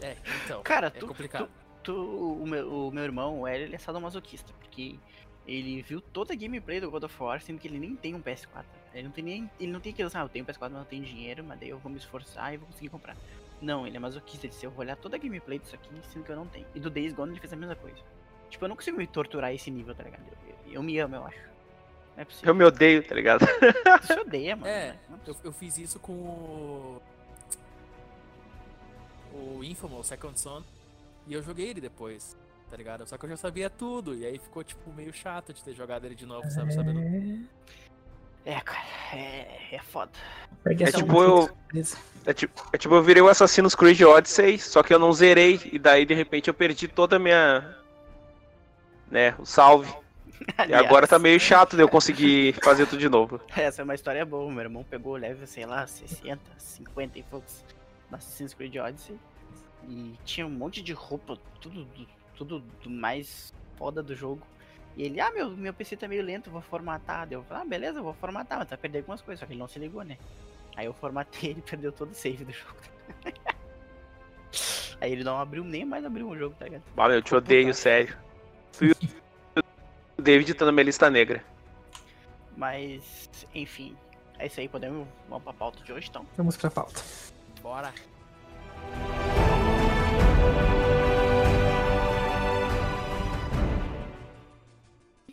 É, 0.00 0.16
então, 0.44 0.62
Cara, 0.62 0.86
é 0.88 0.90
tu- 0.90 1.06
complicado. 1.06 1.48
tu, 1.82 1.92
o, 1.94 2.46
meu, 2.46 2.88
o 2.88 2.90
meu 2.90 3.04
irmão, 3.04 3.40
o 3.40 3.46
Hélio, 3.46 3.66
ele 3.66 3.74
é 3.76 3.78
sadomasoquista, 3.78 4.52
porque 4.60 4.96
ele 5.46 5.82
viu 5.82 6.00
toda 6.00 6.32
a 6.32 6.36
gameplay 6.36 6.80
do 6.80 6.90
God 6.90 7.04
of 7.04 7.22
War, 7.22 7.40
sendo 7.40 7.58
que 7.58 7.68
ele 7.68 7.78
nem 7.78 7.94
tem 7.94 8.14
um 8.14 8.20
PS4. 8.22 8.64
Ele 8.94 9.04
não 9.04 9.10
tem 9.10 9.24
nem. 9.24 9.50
Ele 9.60 9.70
não 9.72 9.80
tem 9.80 9.92
que 9.92 10.02
ah, 10.02 10.08
eu 10.20 10.28
tenho 10.28 10.44
um 10.44 10.46
PS4, 10.48 10.58
mas 10.62 10.72
não 10.72 10.84
tenho 10.84 11.04
dinheiro, 11.04 11.44
mas 11.44 11.58
daí 11.60 11.68
eu 11.68 11.78
vou 11.78 11.90
me 11.92 11.98
esforçar 11.98 12.52
e 12.54 12.56
vou 12.56 12.66
conseguir 12.66 12.88
comprar. 12.88 13.16
Não, 13.60 13.86
ele 13.86 13.96
é 13.96 14.00
masoquista, 14.00 14.46
ele 14.46 14.52
disse, 14.52 14.64
eu 14.64 14.70
vou 14.70 14.80
olhar 14.80 14.96
toda 14.96 15.16
a 15.16 15.18
gameplay 15.18 15.58
disso 15.58 15.74
aqui, 15.74 15.90
sendo 16.12 16.24
que 16.24 16.32
eu 16.32 16.36
não 16.36 16.46
tenho. 16.46 16.66
E 16.74 16.80
do 16.80 16.88
Days 16.88 17.12
Gone 17.12 17.32
ele 17.32 17.40
fez 17.40 17.52
a 17.52 17.56
mesma 17.56 17.76
coisa. 17.76 17.98
Tipo, 18.48 18.64
eu 18.64 18.68
não 18.68 18.76
consigo 18.76 18.96
me 18.96 19.06
torturar 19.06 19.50
a 19.50 19.54
esse 19.54 19.70
nível, 19.70 19.94
tá 19.94 20.02
ligado? 20.02 20.22
Eu, 20.66 20.72
eu 20.72 20.82
me 20.82 20.98
amo, 20.98 21.16
eu 21.16 21.24
acho. 21.26 21.38
Não 22.16 22.22
é 22.22 22.24
possível. 22.24 22.48
Eu 22.48 22.54
me 22.54 22.64
odeio, 22.64 23.06
tá 23.06 23.14
ligado? 23.14 23.46
Se 24.04 24.18
odeia, 24.18 24.56
mano. 24.56 24.68
É, 24.68 24.92
né? 24.92 24.98
Não 25.08 25.16
é 25.16 25.20
Eu, 25.26 25.36
eu 25.44 25.52
fiz 25.52 25.78
isso 25.78 25.98
com 26.00 26.12
o. 26.12 27.02
O 29.32 29.62
Infamous 29.62 30.08
Second 30.08 30.38
Son. 30.40 30.64
E 31.26 31.34
eu 31.34 31.42
joguei 31.42 31.68
ele 31.68 31.80
depois, 31.80 32.36
tá 32.68 32.76
ligado? 32.76 33.06
Só 33.06 33.16
que 33.16 33.24
eu 33.24 33.28
já 33.28 33.36
sabia 33.36 33.70
tudo. 33.70 34.14
E 34.16 34.26
aí 34.26 34.38
ficou, 34.38 34.64
tipo, 34.64 34.92
meio 34.92 35.12
chato 35.12 35.52
de 35.52 35.62
ter 35.62 35.74
jogado 35.74 36.04
ele 36.06 36.14
de 36.16 36.26
novo, 36.26 36.50
sabe? 36.50 36.72
Sabendo. 36.74 37.00
É, 38.44 38.52
É, 38.52 38.60
cara, 38.60 38.84
é, 39.12 39.68
é 39.72 39.78
foda. 39.78 40.10
É 40.64 40.82
essa 40.82 40.98
tipo 40.98 41.22
eu-. 41.22 41.50
É 42.26 42.34
tipo, 42.34 42.66
é 42.72 42.76
tipo, 42.76 42.94
eu 42.94 43.02
virei 43.02 43.22
o 43.22 43.28
Assassin's 43.28 43.74
Creed 43.74 44.00
Odyssey, 44.02 44.58
só 44.58 44.82
que 44.82 44.92
eu 44.92 44.98
não 44.98 45.12
zerei. 45.12 45.60
E 45.72 45.78
daí, 45.78 46.04
de 46.04 46.14
repente, 46.14 46.48
eu 46.48 46.54
perdi 46.54 46.86
toda 46.86 47.16
a 47.16 47.18
minha. 47.18 47.76
Né, 49.10 49.34
o 49.38 49.44
salve. 49.44 49.92
E 50.66 50.72
agora 50.72 51.06
tá 51.06 51.18
meio 51.18 51.38
chato 51.38 51.76
de 51.76 51.82
eu 51.82 51.88
conseguir 51.88 52.54
fazer 52.62 52.86
tudo 52.86 52.98
de 52.98 53.10
novo. 53.10 53.38
Essa 53.54 53.82
é 53.82 53.84
uma 53.84 53.94
história 53.94 54.24
boa. 54.24 54.50
Meu 54.50 54.62
irmão 54.62 54.82
pegou 54.82 55.12
o 55.12 55.16
level, 55.16 55.46
sei 55.46 55.66
lá, 55.66 55.86
60, 55.86 56.40
50 56.56 57.18
e 57.18 57.22
poucos 57.22 57.62
na 58.10 58.16
Assassin's 58.16 58.54
Creed 58.54 58.74
Odyssey. 58.76 59.18
E 59.86 60.14
tinha 60.24 60.46
um 60.46 60.50
monte 60.50 60.80
de 60.80 60.94
roupa, 60.94 61.36
tudo, 61.60 61.86
tudo 62.34 62.60
do 62.82 62.88
mais 62.88 63.52
foda 63.76 64.02
do 64.02 64.14
jogo. 64.14 64.40
E 64.96 65.04
ele, 65.04 65.20
ah, 65.20 65.30
meu, 65.30 65.50
meu 65.50 65.72
PC 65.72 65.96
tá 65.96 66.08
meio 66.08 66.22
lento, 66.22 66.50
vou 66.50 66.60
formatar. 66.60 67.26
Daí 67.26 67.36
eu 67.36 67.44
falei, 67.44 67.62
ah, 67.62 67.66
beleza, 67.66 68.02
vou 68.02 68.14
formatar, 68.14 68.58
mas 68.58 68.68
vai 68.68 68.78
perder 68.78 68.98
algumas 68.98 69.22
coisas, 69.22 69.40
só 69.40 69.46
que 69.46 69.52
ele 69.52 69.60
não 69.60 69.68
se 69.68 69.78
ligou, 69.78 70.02
né? 70.02 70.18
Aí 70.76 70.86
eu 70.86 70.94
formatei 70.94 71.50
ele 71.50 71.62
perdeu 71.62 71.92
todo 71.92 72.10
o 72.10 72.14
save 72.14 72.44
do 72.44 72.52
jogo. 72.52 72.76
Aí 75.00 75.12
ele 75.12 75.24
não 75.24 75.38
abriu 75.38 75.64
nem 75.64 75.84
mais 75.84 76.04
abriu 76.04 76.28
o 76.28 76.36
jogo, 76.36 76.54
tá 76.58 76.66
ligado? 76.66 76.82
Ah, 76.96 77.08
meu, 77.08 77.16
eu 77.16 77.22
te 77.22 77.34
odeio, 77.34 77.72
sério. 77.72 78.14
O 80.18 80.20
David 80.20 80.52
tá 80.52 80.66
na 80.66 80.72
minha 80.72 80.84
lista 80.84 81.08
negra. 81.08 81.42
Mas, 82.54 83.30
enfim, 83.54 83.96
é 84.38 84.46
isso 84.46 84.60
aí, 84.60 84.68
podemos 84.68 85.08
vamos 85.28 85.42
pra 85.42 85.54
pauta 85.54 85.82
de 85.82 85.92
hoje, 85.92 86.08
então. 86.10 86.26
Vamos 86.36 86.56
pra 86.58 86.70
pauta. 86.70 87.02
Bora. 87.62 87.94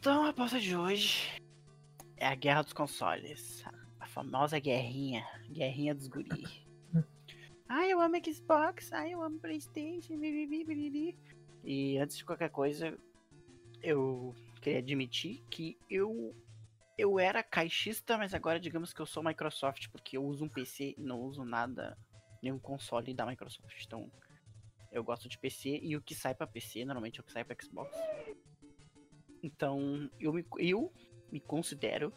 Então, 0.08 0.24
a 0.24 0.32
pauta 0.32 0.58
de 0.58 0.74
hoje 0.74 1.38
é 2.16 2.28
a 2.28 2.34
guerra 2.34 2.62
dos 2.62 2.72
consoles. 2.72 3.62
A 4.00 4.08
famosa 4.08 4.58
guerrinha. 4.58 5.28
Guerrinha 5.50 5.94
dos 5.94 6.08
guri. 6.08 6.66
Ai, 7.68 7.92
eu 7.92 8.00
amo 8.00 8.16
Xbox. 8.24 8.94
Ai, 8.94 9.12
eu 9.12 9.22
amo 9.22 9.38
Playstation. 9.38 10.18
bibibi, 10.18 10.64
bibibi. 10.64 11.20
E 11.62 11.98
antes 11.98 12.16
de 12.16 12.24
qualquer 12.24 12.50
coisa, 12.50 12.98
eu 13.84 14.34
queria 14.62 14.80
admitir 14.80 15.44
que 15.50 15.78
eu 15.90 16.34
eu 16.98 17.20
era 17.20 17.44
caixista, 17.44 18.18
mas 18.18 18.34
agora 18.34 18.62
digamos 18.62 18.94
que 18.94 19.02
eu 19.02 19.06
sou 19.06 19.22
Microsoft, 19.22 19.90
porque 19.90 20.16
eu 20.16 20.24
uso 20.24 20.46
um 20.46 20.50
PC 20.50 20.96
e 20.98 21.04
não 21.04 21.20
uso 21.20 21.44
nada, 21.44 21.98
nenhum 22.42 22.60
console 22.60 23.14
da 23.14 23.26
Microsoft. 23.26 23.84
Então, 23.86 24.10
eu 24.90 25.04
gosto 25.04 25.28
de 25.28 25.38
PC 25.38 25.82
e 25.84 25.98
o 25.98 26.02
que 26.02 26.16
sai 26.16 26.34
pra 26.34 26.48
PC, 26.48 26.86
normalmente 26.86 27.20
é 27.20 27.22
o 27.22 27.26
que 27.26 27.34
sai 27.34 27.44
pra 27.44 27.58
Xbox. 27.62 27.92
Então, 29.42 30.10
eu 30.20 30.34
me, 30.34 30.46
eu 30.58 30.92
me 31.32 31.40
considero 31.40 32.14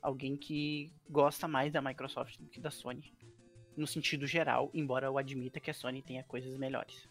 alguém 0.00 0.36
que 0.36 0.92
gosta 1.08 1.46
mais 1.46 1.72
da 1.72 1.82
Microsoft 1.82 2.38
do 2.38 2.48
que 2.48 2.60
da 2.60 2.70
Sony. 2.70 3.12
No 3.76 3.86
sentido 3.86 4.26
geral, 4.26 4.70
embora 4.74 5.06
eu 5.06 5.18
admita 5.18 5.60
que 5.60 5.70
a 5.70 5.74
Sony 5.74 6.02
tenha 6.02 6.24
coisas 6.24 6.56
melhores. 6.56 7.08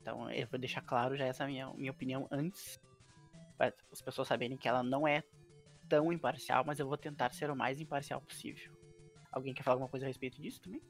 Então, 0.00 0.30
eu 0.30 0.46
vou 0.46 0.58
deixar 0.58 0.82
claro 0.82 1.16
já 1.16 1.24
essa 1.24 1.46
minha, 1.46 1.72
minha 1.74 1.90
opinião 1.90 2.28
antes, 2.30 2.78
para 3.56 3.72
as 3.90 4.02
pessoas 4.02 4.28
saberem 4.28 4.56
que 4.56 4.68
ela 4.68 4.82
não 4.82 5.08
é 5.08 5.22
tão 5.88 6.12
imparcial, 6.12 6.64
mas 6.64 6.78
eu 6.78 6.86
vou 6.86 6.96
tentar 6.96 7.32
ser 7.32 7.50
o 7.50 7.56
mais 7.56 7.80
imparcial 7.80 8.20
possível. 8.20 8.72
Alguém 9.32 9.54
quer 9.54 9.62
falar 9.62 9.74
alguma 9.74 9.88
coisa 9.88 10.06
a 10.06 10.08
respeito 10.08 10.40
disso 10.40 10.60
também? 10.60 10.80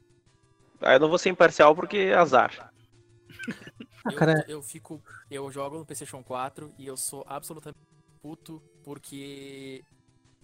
Ah, 0.81 0.93
eu 0.93 0.99
não 0.99 1.09
vou 1.09 1.17
ser 1.17 1.29
imparcial 1.29 1.73
porque 1.73 1.97
é 1.97 2.15
azar. 2.15 2.71
Ah, 4.05 4.11
Eu, 4.11 4.17
cara- 4.17 4.45
eu 4.47 4.61
fico. 4.61 5.01
Eu 5.29 5.49
jogo 5.51 5.77
no 5.79 5.85
PlayStation 5.85 6.23
4 6.23 6.73
e 6.77 6.85
eu 6.85 6.95
sou 6.97 7.23
absolutamente 7.27 7.77
puto 8.21 8.61
porque 8.83 9.83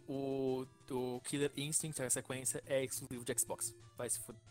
o, 0.07 0.65
o 0.89 1.21
Killer 1.23 1.51
Instinct, 1.57 2.01
a 2.01 2.09
sequência, 2.09 2.61
é 2.65 2.83
exclusivo 2.83 3.23
de 3.23 3.39
Xbox. 3.39 3.75
Vai 3.97 4.09
se 4.09 4.19
fuder. 4.19 4.41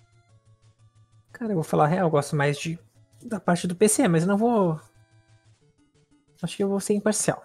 Cara, 1.32 1.52
eu 1.52 1.56
vou 1.56 1.64
falar 1.64 1.84
a 1.84 1.88
real, 1.88 2.06
eu 2.06 2.10
gosto 2.10 2.34
mais 2.36 2.58
de 2.58 2.78
da 3.22 3.38
parte 3.38 3.66
do 3.66 3.76
PC, 3.76 4.08
mas 4.08 4.22
eu 4.22 4.28
não 4.28 4.36
vou. 4.38 4.80
Acho 6.42 6.56
que 6.56 6.62
eu 6.62 6.68
vou 6.68 6.80
ser 6.80 6.94
imparcial. 6.94 7.44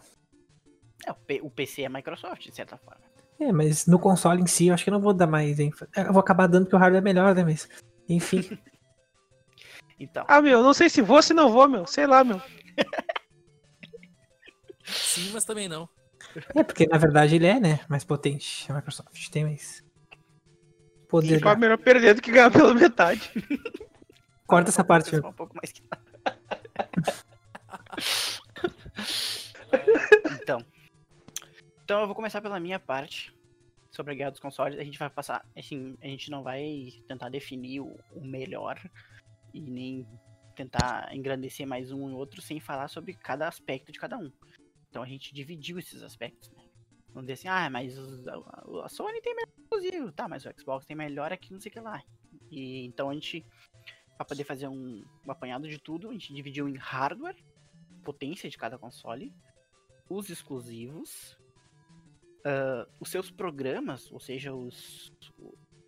É, 1.06 1.12
o, 1.12 1.16
P- 1.16 1.42
o 1.44 1.50
PC 1.50 1.82
é 1.84 1.90
Microsoft, 1.90 2.46
de 2.48 2.56
certa 2.56 2.78
forma. 2.78 3.02
É, 3.40 3.52
mas 3.52 3.86
no 3.86 4.00
console 4.00 4.42
em 4.42 4.48
si, 4.48 4.68
eu 4.68 4.74
acho 4.74 4.84
que 4.86 4.90
eu 4.90 4.94
não 4.94 5.02
vou 5.02 5.14
dar 5.14 5.28
mais 5.28 5.60
ênfase. 5.60 5.92
Eu 5.96 6.14
vou 6.14 6.22
acabar 6.22 6.48
dando 6.48 6.64
porque 6.66 6.76
o 6.76 6.80
hardware 6.80 7.02
é 7.02 7.04
melhor, 7.04 7.36
né? 7.36 7.44
Mas. 7.44 7.68
Enfim. 8.08 8.40
Então, 10.00 10.26
Ah, 10.28 10.42
meu, 10.42 10.62
não 10.62 10.74
sei 10.74 10.90
se 10.90 11.02
vou, 11.02 11.22
se 11.22 11.34
não 11.34 11.52
vou, 11.52 11.68
meu. 11.68 11.88
Sei 11.88 12.06
lá, 12.06 12.24
meu. 12.24 12.42
Sim, 14.84 15.32
mas 15.34 15.46
também 15.46 15.68
não. 15.68 15.90
É, 16.54 16.64
porque 16.64 16.86
na 16.86 16.98
verdade 16.98 17.36
ele 17.36 17.48
é, 17.48 17.60
né? 17.60 17.80
Mais 17.88 18.04
potente. 18.04 18.70
A 18.72 18.76
Microsoft 18.76 19.30
tem 19.30 19.46
mais. 19.46 19.84
Poder. 21.08 21.46
É 21.46 21.56
melhor 21.56 21.78
perder 21.78 22.16
do 22.16 22.22
que 22.22 22.32
ganhar 22.32 22.52
pela 22.52 22.74
metade. 22.74 23.32
Corta 24.46 24.70
essa 24.70 24.84
parte. 24.84 25.16
um 25.16 25.34
pouco 25.34 25.56
mais 25.56 25.72
que 25.72 25.82
Então. 30.42 30.64
Então 31.84 32.02
eu 32.02 32.08
vou 32.08 32.16
começar 32.16 32.42
pela 32.42 32.60
minha 32.60 32.80
parte 32.80 33.34
sobre 33.92 34.14
a 34.14 34.16
guerra 34.16 34.32
dos 34.32 34.40
consoles. 34.40 34.80
A 34.80 34.84
gente 34.84 35.00
vai 35.00 35.10
passar, 35.10 35.46
assim, 35.58 35.96
a 36.02 36.08
gente 36.08 36.30
não 36.30 36.44
vai 36.44 36.94
tentar 37.08 37.30
definir 37.30 37.80
o 37.80 37.98
melhor 38.16 38.80
e 39.56 39.62
nem 39.62 40.08
tentar 40.56 41.14
engrandecer 41.16 41.66
mais 41.66 41.92
um 41.92 42.10
e 42.10 42.14
outro 42.14 42.42
sem 42.42 42.60
falar 42.60 42.88
sobre 42.88 43.14
cada 43.14 43.48
aspecto 43.48 43.92
de 43.92 44.00
cada 44.00 44.18
um. 44.18 44.32
Então 44.90 45.02
a 45.02 45.08
gente 45.08 45.34
dividiu 45.34 45.80
esses 45.80 46.04
aspectos, 46.04 46.50
né? 46.52 46.64
Vamos 47.14 47.28
dizer 47.28 47.34
assim, 47.34 47.48
ah, 47.48 47.70
mas 47.70 47.98
a, 48.84 48.90
Sony 48.90 49.22
tem 49.22 49.34
melhor 49.34 49.54
exclusivo, 49.58 50.12
tá, 50.12 50.28
mas 50.28 50.46
o 50.46 50.50
Xbox 50.60 50.86
tem 50.86 50.98
melhor 50.98 51.32
aqui, 51.32 51.54
não 51.54 51.62
sei 51.62 51.70
o 51.70 51.74
que 51.74 51.80
lá. 51.80 52.04
E 52.52 52.86
então 52.86 53.10
a 53.10 53.14
gente, 53.14 53.46
para 54.18 54.26
poder 54.26 54.44
fazer 54.44 54.68
um, 54.68 55.04
um 55.26 55.32
apanhado 55.32 55.68
de 55.70 55.80
tudo, 55.80 56.10
a 56.10 56.12
gente 56.14 56.34
dividiu 56.34 56.68
em 56.68 56.76
hardware, 56.76 57.38
potência 58.04 58.50
de 58.50 58.58
cada 58.58 58.78
console, 58.78 59.34
os 60.10 60.30
exclusivos, 60.30 61.38
ah, 62.44 62.86
os 63.00 63.10
seus 63.10 63.32
programas, 63.32 64.12
ou 64.12 64.20
seja, 64.20 64.54
os, 64.54 65.14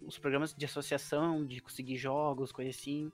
os 0.02 0.18
programas 0.18 0.54
de 0.54 0.66
associação, 0.66 1.46
de 1.46 1.62
conseguir 1.62 1.98
jogos, 1.98 2.54
coisa 2.54 2.70
assim, 2.70 3.12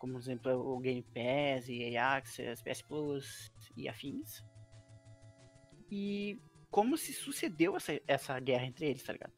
como 0.00 0.14
por 0.14 0.20
exemplo 0.20 0.50
o 0.52 0.80
Game 0.80 1.02
Pass, 1.02 1.68
EA 1.68 2.16
Access, 2.16 2.62
PS 2.64 2.82
Plus 2.82 3.52
e 3.76 3.86
afins. 3.86 4.42
E 5.90 6.40
como 6.70 6.96
se 6.96 7.12
sucedeu 7.12 7.76
essa, 7.76 8.00
essa 8.08 8.40
guerra 8.40 8.64
entre 8.64 8.86
eles, 8.86 9.02
tá 9.02 9.12
ligado? 9.12 9.34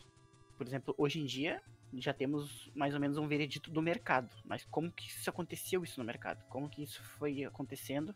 Por 0.56 0.64
exemplo, 0.64 0.94
hoje 0.96 1.18
em 1.18 1.26
dia 1.26 1.60
já 1.94 2.14
temos 2.14 2.70
mais 2.74 2.94
ou 2.94 3.00
menos 3.00 3.18
um 3.18 3.26
veredito 3.26 3.70
do 3.70 3.82
mercado, 3.82 4.34
mas 4.44 4.64
como 4.64 4.90
que 4.90 5.08
isso 5.08 5.28
aconteceu 5.28 5.82
isso 5.82 5.98
no 5.98 6.06
mercado? 6.06 6.46
Como 6.48 6.70
que 6.70 6.82
isso 6.84 7.02
foi 7.18 7.44
acontecendo? 7.44 8.14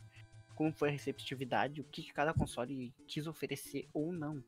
Como 0.55 0.73
foi 0.73 0.89
a 0.89 0.93
receptividade? 0.93 1.81
O 1.81 1.85
que, 1.85 2.03
que 2.03 2.13
cada 2.13 2.33
console 2.33 2.95
quis 3.09 3.27
oferecer 3.27 3.89
ou 3.93 4.13
não 4.13 4.43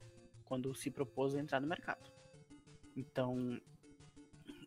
quando 0.45 0.73
se 0.73 0.88
propôs 0.88 1.35
a 1.35 1.40
entrar 1.40 1.61
no 1.61 1.67
mercado? 1.67 2.11
Então, 2.97 3.61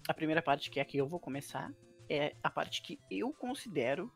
a 0.08 0.14
primeira 0.14 0.42
parte 0.42 0.70
que 0.70 0.82
é 0.82 0.86
que 0.86 0.98
eu 0.98 1.08
vou 1.08 1.20
começar 1.20 1.74
é 2.12 2.36
a 2.44 2.50
parte 2.50 2.82
que 2.82 3.00
eu 3.10 3.32
considero 3.32 4.12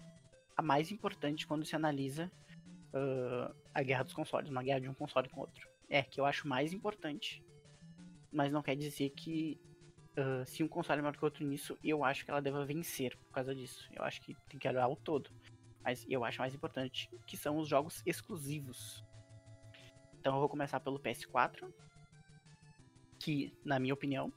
a 0.57 0.61
mais 0.61 0.91
importante 0.91 1.47
quando 1.47 1.63
se 1.63 1.77
analisa 1.77 2.29
ah, 2.93 3.55
a 3.73 3.81
guerra 3.81 4.03
dos 4.03 4.13
consoles, 4.13 4.49
uma 4.49 4.61
guerra 4.61 4.81
de 4.81 4.89
um 4.89 4.93
console 4.93 5.29
com 5.29 5.39
outro. 5.39 5.69
É 5.89 6.03
que 6.03 6.19
eu 6.19 6.25
acho 6.25 6.45
mais 6.45 6.73
importante, 6.73 7.41
mas 8.33 8.51
não 8.51 8.61
quer 8.61 8.75
dizer 8.75 9.11
que 9.11 9.57
ah, 10.17 10.43
se 10.45 10.61
um 10.61 10.67
console 10.67 10.99
é 10.99 11.01
maior 11.01 11.15
que 11.15 11.23
o 11.23 11.25
outro 11.25 11.45
nisso, 11.45 11.77
eu 11.81 12.03
acho 12.03 12.25
que 12.25 12.31
ela 12.31 12.41
deva 12.41 12.65
vencer 12.65 13.15
por 13.15 13.31
causa 13.31 13.55
disso. 13.55 13.87
Eu 13.93 14.03
acho 14.03 14.21
que 14.21 14.35
tem 14.49 14.59
que 14.59 14.67
olhar 14.67 14.89
o 14.89 14.97
todo. 14.97 15.31
Mas 15.81 16.05
eu 16.09 16.25
acho 16.25 16.39
mais 16.39 16.53
importante 16.53 17.09
que 17.25 17.37
são 17.37 17.57
os 17.59 17.69
jogos 17.69 18.03
exclusivos. 18.05 19.05
Então 20.19 20.33
eu 20.33 20.39
vou 20.41 20.49
começar 20.49 20.81
pelo 20.81 20.99
PS4, 20.99 21.71
que, 23.19 23.53
na 23.63 23.79
minha 23.79 23.93
opinião, 23.93 24.33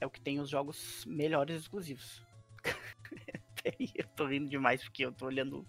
é 0.00 0.06
o 0.06 0.10
que 0.10 0.20
tem 0.20 0.40
os 0.40 0.48
jogos 0.48 1.04
melhores 1.06 1.62
exclusivos. 1.62 2.24
Eu 3.96 4.06
tô 4.14 4.26
rindo 4.26 4.48
demais 4.48 4.82
porque 4.84 5.04
eu 5.04 5.10
tô 5.10 5.26
olhando 5.26 5.66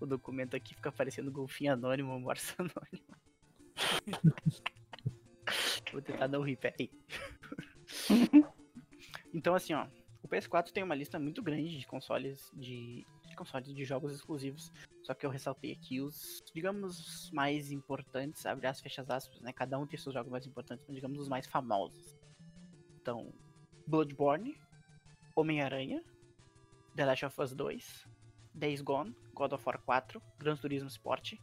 o 0.00 0.06
documento 0.06 0.56
aqui, 0.56 0.74
fica 0.74 0.88
aparecendo 0.88 1.30
golfinho 1.30 1.74
anônimo, 1.74 2.18
morso 2.18 2.54
anônimo. 2.58 3.04
Vou 5.92 6.00
tentar 6.00 6.26
não 6.26 6.40
rir, 6.40 6.56
peraí. 6.56 6.90
então 9.34 9.54
assim, 9.54 9.74
ó, 9.74 9.86
o 10.22 10.28
PS4 10.28 10.70
tem 10.72 10.82
uma 10.82 10.94
lista 10.94 11.18
muito 11.18 11.42
grande 11.42 11.78
de 11.78 11.86
consoles 11.86 12.50
de, 12.54 13.04
de 13.28 13.36
consoles 13.36 13.74
de 13.74 13.84
jogos 13.84 14.14
exclusivos. 14.14 14.72
Só 15.02 15.12
que 15.12 15.26
eu 15.26 15.30
ressaltei 15.30 15.72
aqui 15.72 16.00
os, 16.00 16.42
digamos, 16.54 17.30
mais 17.30 17.70
importantes, 17.70 18.46
abre 18.46 18.66
as 18.66 18.80
fechas 18.80 19.10
aspas, 19.10 19.42
né? 19.42 19.52
Cada 19.52 19.78
um 19.78 19.86
tem 19.86 19.98
seus 19.98 20.14
jogos 20.14 20.32
mais 20.32 20.46
importantes, 20.46 20.86
mas 20.88 20.96
digamos 20.96 21.20
os 21.20 21.28
mais 21.28 21.46
famosos. 21.46 22.16
Então, 23.02 23.30
Bloodborne, 23.86 24.54
Homem-Aranha, 25.36 26.02
The 26.96 27.04
Last 27.04 27.24
of 27.24 27.42
Us 27.42 27.54
2, 27.54 28.06
Days 28.54 28.80
Gone, 28.82 29.14
God 29.34 29.52
of 29.52 29.64
War 29.66 29.78
4, 29.78 30.20
Gran 30.38 30.56
Turismo 30.56 30.88
Sport, 30.88 31.36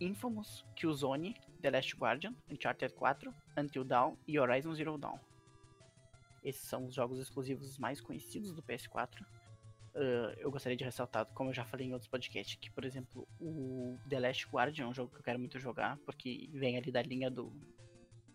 Infamous, 0.00 0.64
Killzone, 0.74 1.36
The 1.60 1.70
Last 1.70 1.94
Guardian, 1.96 2.34
Uncharted 2.50 2.94
4, 2.94 3.32
Until 3.56 3.84
Dawn 3.84 4.16
e 4.26 4.38
Horizon 4.38 4.74
Zero 4.74 4.98
Dawn. 4.98 5.18
Esses 6.42 6.62
são 6.62 6.86
os 6.86 6.94
jogos 6.94 7.18
exclusivos 7.18 7.78
mais 7.78 8.00
conhecidos 8.00 8.52
do 8.52 8.62
PS4. 8.62 9.24
ah, 9.94 10.34
eu 10.38 10.50
gostaria 10.50 10.76
de 10.76 10.84
ressaltar, 10.84 11.26
como 11.26 11.50
eu 11.50 11.54
já 11.54 11.64
falei 11.64 11.86
em 11.86 11.92
outros 11.92 12.10
podcasts, 12.10 12.56
que, 12.56 12.70
por 12.70 12.84
exemplo, 12.84 13.26
o 13.40 13.96
The 14.08 14.20
Last 14.20 14.46
Guardian 14.48 14.86
é 14.86 14.88
um 14.88 14.94
jogo 14.94 15.12
que 15.12 15.20
eu 15.20 15.22
quero 15.22 15.38
muito 15.38 15.58
jogar, 15.58 15.96
porque 15.98 16.50
vem 16.52 16.76
ali 16.76 16.90
da 16.90 17.02
linha 17.02 17.30
do 17.30 17.52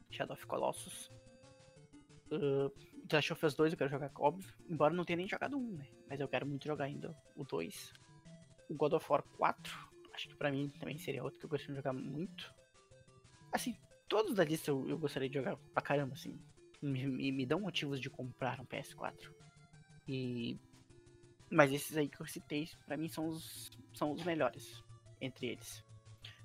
Shadow 0.09 0.33
of 0.33 0.45
Colossus. 0.47 1.11
Uh, 2.31 2.71
The 3.09 3.17
Last 3.17 3.33
of 3.33 3.45
Us 3.45 3.55
2 3.55 3.71
eu 3.73 3.77
quero 3.77 3.89
jogar, 3.89 4.11
óbvio, 4.15 4.53
embora 4.69 4.93
não 4.93 5.03
tenha 5.03 5.17
nem 5.17 5.27
jogado 5.27 5.57
um, 5.57 5.71
né? 5.71 5.87
Mas 6.07 6.19
eu 6.19 6.27
quero 6.27 6.45
muito 6.45 6.67
jogar 6.67 6.85
ainda 6.85 7.15
o 7.35 7.43
2. 7.43 7.93
O 8.69 8.75
God 8.75 8.93
of 8.93 9.05
War 9.09 9.23
4, 9.23 9.89
acho 10.13 10.29
que 10.29 10.35
pra 10.35 10.51
mim 10.51 10.69
também 10.79 10.97
seria 10.99 11.23
outro 11.23 11.39
que 11.39 11.45
eu 11.45 11.49
gostaria 11.49 11.73
de 11.73 11.79
jogar 11.79 11.93
muito. 11.93 12.53
Assim, 13.51 13.75
todos 14.07 14.35
da 14.35 14.43
lista 14.43 14.69
eu, 14.69 14.87
eu 14.87 14.97
gostaria 14.97 15.27
de 15.27 15.33
jogar 15.33 15.57
pra 15.73 15.81
caramba, 15.81 16.13
assim. 16.13 16.39
Me, 16.79 17.07
me, 17.07 17.31
me 17.31 17.45
dão 17.47 17.59
motivos 17.59 17.99
de 17.99 18.11
comprar 18.11 18.61
um 18.61 18.65
PS4. 18.65 19.33
E. 20.07 20.59
Mas 21.51 21.73
esses 21.73 21.97
aí 21.97 22.07
que 22.07 22.21
eu 22.21 22.27
citei, 22.27 22.69
pra 22.85 22.95
mim, 22.95 23.09
são 23.09 23.27
os, 23.27 23.71
são 23.91 24.11
os 24.11 24.23
melhores 24.23 24.83
entre 25.19 25.47
eles. 25.47 25.83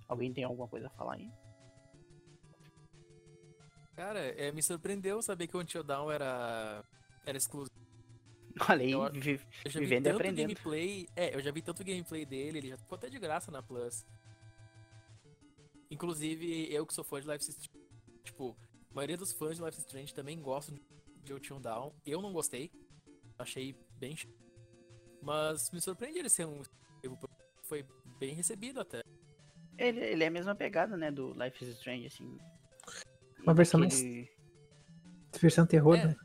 Alguém 0.09 0.33
tem 0.33 0.45
alguma 0.45 0.67
coisa 0.67 0.87
a 0.87 0.91
falar 0.91 1.17
aí? 1.17 1.31
Cara, 3.97 4.19
é, 4.21 4.51
me 4.53 4.63
surpreendeu 4.63 5.23
saber 5.23 5.47
que 5.47 5.57
o 5.57 5.61
Until 5.61 5.83
Dawn 5.85 6.11
era, 6.11 6.85
era 7.25 7.39
exclusivo. 7.39 7.71
Olha 8.69 8.83
aí, 8.85 8.93
Eu- 8.93 9.11
vi- 9.13 9.41
Eu 9.65 9.71
já 9.71 9.81
vi 9.81 9.87
Vivendo 9.87 10.07
e 10.07 10.11
tanto 10.11 10.17
aprendendo. 10.17 10.49
gameplay. 10.49 11.09
É, 11.17 11.35
eu 11.35 11.41
já 11.43 11.51
vi 11.51 11.63
tanto 11.63 11.85
gameplay 11.85 12.25
dele, 12.27 12.59
ele 12.59 12.69
já 12.69 12.77
ficou 12.79 12.97
até 12.97 13.09
de 13.09 13.19
graça 13.19 13.51
na 13.51 13.63
Plus. 13.63 14.05
Inclusive, 15.91 16.73
eu 16.73 16.87
que 16.87 16.95
sou 16.95 17.05
fã 17.05 17.21
de 17.21 17.27
Life 17.29 17.43
is 17.43 17.49
Strange. 17.49 17.71
Tipo, 18.25 18.57
a 18.91 18.95
maioria 18.95 19.17
dos 19.17 19.33
fãs 19.33 19.57
de 19.57 19.63
Life 19.63 19.79
is 19.79 19.85
Strange 19.85 20.15
também 20.15 20.41
gostam 20.41 20.77
de 21.23 21.33
Until 21.35 21.61
Down. 21.61 21.93
Eu 22.07 22.21
não 22.21 22.33
gostei. 22.33 22.71
Achei 23.39 23.77
bem. 23.99 24.17
ch- 24.17 24.29
Mas 25.23 25.71
me 25.71 25.81
surpreende 25.81 26.19
ele 26.19 26.29
ser 26.29 26.47
um. 26.47 26.63
Foi 27.63 27.85
bem 28.19 28.35
recebido 28.35 28.81
até. 28.81 29.03
ele, 29.79 30.01
ele 30.01 30.25
é 30.25 30.27
a 30.29 30.31
mesma 30.31 30.55
pegada, 30.55 30.97
né, 30.97 31.11
do 31.11 31.33
Life 31.33 31.65
is 31.65 31.77
Strange, 31.77 32.07
assim. 32.07 32.39
Uma 33.45 33.55
versão 33.55 33.81
mais- 33.81 33.95
Aquele- 34.01 34.29
Versão 35.41 35.67
terror, 35.67 35.97
É. 35.97 36.07
né? 36.07 36.17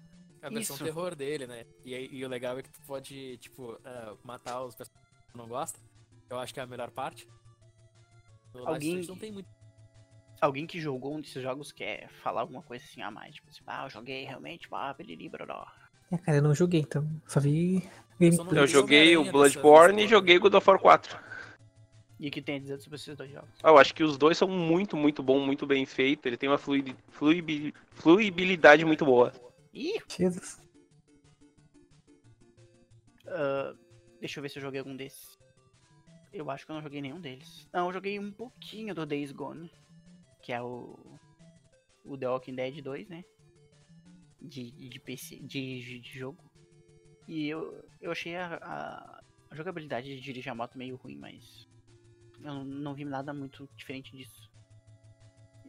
A 0.41 0.49
versão 0.49 0.75
Isso. 0.75 0.85
terror 0.85 1.15
dele, 1.15 1.45
né? 1.47 1.65
E, 1.83 2.17
e 2.19 2.23
o 2.25 2.29
legal 2.29 2.57
é 2.57 2.63
que 2.63 2.71
tu 2.71 2.79
pode, 2.87 3.37
tipo, 3.39 3.77
ah, 3.83 4.15
matar 4.23 4.63
os 4.63 4.75
personagens 4.75 5.09
que 5.25 5.31
tu 5.33 5.37
não 5.37 5.47
gosta. 5.47 5.77
Eu 6.29 6.39
acho 6.39 6.53
que 6.53 6.59
é 6.59 6.63
a 6.63 6.67
melhor 6.67 6.91
parte. 6.91 7.27
No 8.53 8.67
Alguém- 8.67 9.05
não 9.05 9.17
tem 9.17 9.31
muito. 9.31 9.49
Alguém 10.39 10.65
que 10.65 10.79
jogou 10.79 11.15
um 11.15 11.19
desses 11.19 11.41
jogos 11.43 11.71
quer 11.71 12.07
falar 12.23 12.41
alguma 12.41 12.61
coisa 12.61 12.85
assim 12.85 13.01
a 13.01 13.11
mais, 13.11 13.35
tipo 13.35 13.49
assim, 13.49 13.59
ah, 13.67 13.85
eu 13.85 13.89
joguei 13.89 14.23
realmente, 14.23 14.67
ah, 14.71 14.95
broró. 15.29 15.65
É, 16.11 16.17
cara, 16.17 16.37
eu 16.37 16.41
não 16.41 16.55
joguei, 16.55 16.79
então. 16.81 17.05
Só 17.27 17.39
vi 17.39 17.83
Eu. 18.19 18.31
Eu 18.51 18.67
joguei 18.67 19.17
o 19.17 19.29
Bloodborne 19.31 20.03
e 20.03 20.07
joguei 20.07 20.37
God 20.39 20.53
of 20.53 20.69
War 20.69 20.79
4. 20.79 21.19
E 22.19 22.27
o 22.27 22.31
que 22.31 22.41
tem 22.41 22.55
a 22.57 22.59
dizer 22.59 22.79
sobre 22.81 22.97
esses 22.97 23.15
dois 23.15 23.31
jogos? 23.31 23.49
Ah, 23.63 23.69
Eu 23.69 23.77
acho 23.77 23.95
que 23.95 24.03
os 24.03 24.17
dois 24.17 24.37
são 24.37 24.47
muito, 24.47 24.97
muito 24.97 25.23
bom, 25.23 25.39
muito 25.39 25.65
bem 25.65 25.85
feito. 25.85 26.25
Ele 26.25 26.35
tem 26.35 26.49
uma 26.49 26.57
fluidi- 26.57 26.95
fluibi- 27.09 27.73
fluibilidade 27.91 28.83
muito 28.83 29.05
boa. 29.05 29.31
Ih, 29.73 29.99
Jesus. 30.09 30.59
ah, 33.27 33.73
deixa 34.19 34.39
eu 34.39 34.41
ver 34.41 34.49
se 34.49 34.57
eu 34.57 34.61
joguei 34.61 34.79
algum 34.79 34.95
desses. 34.95 35.37
Eu 36.33 36.49
acho 36.51 36.65
que 36.65 36.71
eu 36.71 36.75
não 36.75 36.81
joguei 36.83 37.01
nenhum 37.01 37.19
deles. 37.21 37.67
Não, 37.73 37.87
eu 37.87 37.93
joguei 37.93 38.19
um 38.19 38.31
pouquinho 38.31 38.93
do 38.93 39.05
Days 39.05 39.31
Gone, 39.31 39.71
que 40.43 40.51
é 40.53 40.61
o, 40.61 41.17
o 42.05 42.17
The 42.17 42.27
Walking 42.29 42.55
Dead 42.55 42.81
2, 42.83 43.07
né? 43.07 43.23
De, 44.41 44.71
de 44.71 44.99
PC, 44.99 45.37
de, 45.37 45.79
de, 45.81 45.99
de 45.99 46.19
jogo. 46.19 46.43
E 47.27 47.47
eu, 47.47 47.83
eu 48.01 48.11
achei 48.11 48.35
a, 48.35 48.55
a, 48.61 49.21
a 49.51 49.55
jogabilidade 49.55 50.07
de 50.15 50.21
dirigir 50.21 50.51
a 50.51 50.55
moto 50.55 50.77
meio 50.77 50.95
ruim, 50.97 51.17
mas 51.17 51.67
eu 52.43 52.53
não, 52.53 52.63
não 52.65 52.93
vi 52.93 53.05
nada 53.05 53.33
muito 53.33 53.69
diferente 53.75 54.11
disso. 54.15 54.49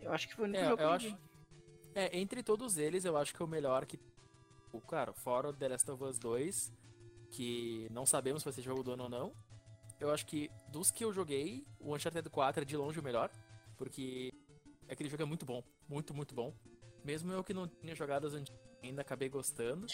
Eu 0.00 0.12
acho 0.12 0.28
que 0.28 0.34
foi 0.34 0.44
o 0.44 0.48
único 0.48 0.62
É, 0.64 0.68
jogo 0.68 0.82
eu 0.82 0.90
acho. 0.90 1.18
É, 1.94 2.18
entre 2.18 2.42
todos 2.42 2.76
eles, 2.78 3.04
eu 3.04 3.16
acho 3.16 3.34
que 3.34 3.42
é 3.42 3.44
o 3.44 3.48
melhor 3.48 3.84
que. 3.86 3.98
o- 4.72 4.80
Claro, 4.80 5.12
fora 5.12 5.48
o 5.48 5.52
The 5.52 5.68
Last 5.68 5.90
of 5.90 6.02
Us 6.04 6.18
2, 6.18 6.72
que 7.30 7.88
não 7.90 8.06
sabemos 8.06 8.42
se 8.42 8.44
vai 8.44 8.52
ser 8.52 8.62
jogo 8.62 8.83
do 8.83 8.92
ano 8.92 9.04
ou 9.04 9.09
não. 9.11 9.33
Eu 9.98 10.11
acho 10.11 10.24
que 10.26 10.50
dos 10.68 10.90
que 10.90 11.04
eu 11.04 11.12
joguei, 11.12 11.66
o 11.78 11.94
Uncharted 11.94 12.28
4 12.30 12.62
é 12.62 12.64
de 12.64 12.76
longe 12.76 12.98
o 12.98 13.02
melhor, 13.02 13.30
porque 13.76 14.33
aquele 14.88 15.11
jogo 15.11 15.22
é 15.22 15.26
muito 15.26 15.44
bom, 15.44 15.62
muito, 15.88 16.14
muito 16.14 16.35
bom. 16.35 16.54
Mesmo 17.04 17.33
eu 17.33 17.44
que 17.44 17.52
não 17.52 17.66
tinha 17.68 17.94
jogado 17.94 18.26
as 18.26 18.33
antigas, 18.35 18.61
ainda 18.83 19.02
acabei 19.02 19.28
gostando. 19.28 19.87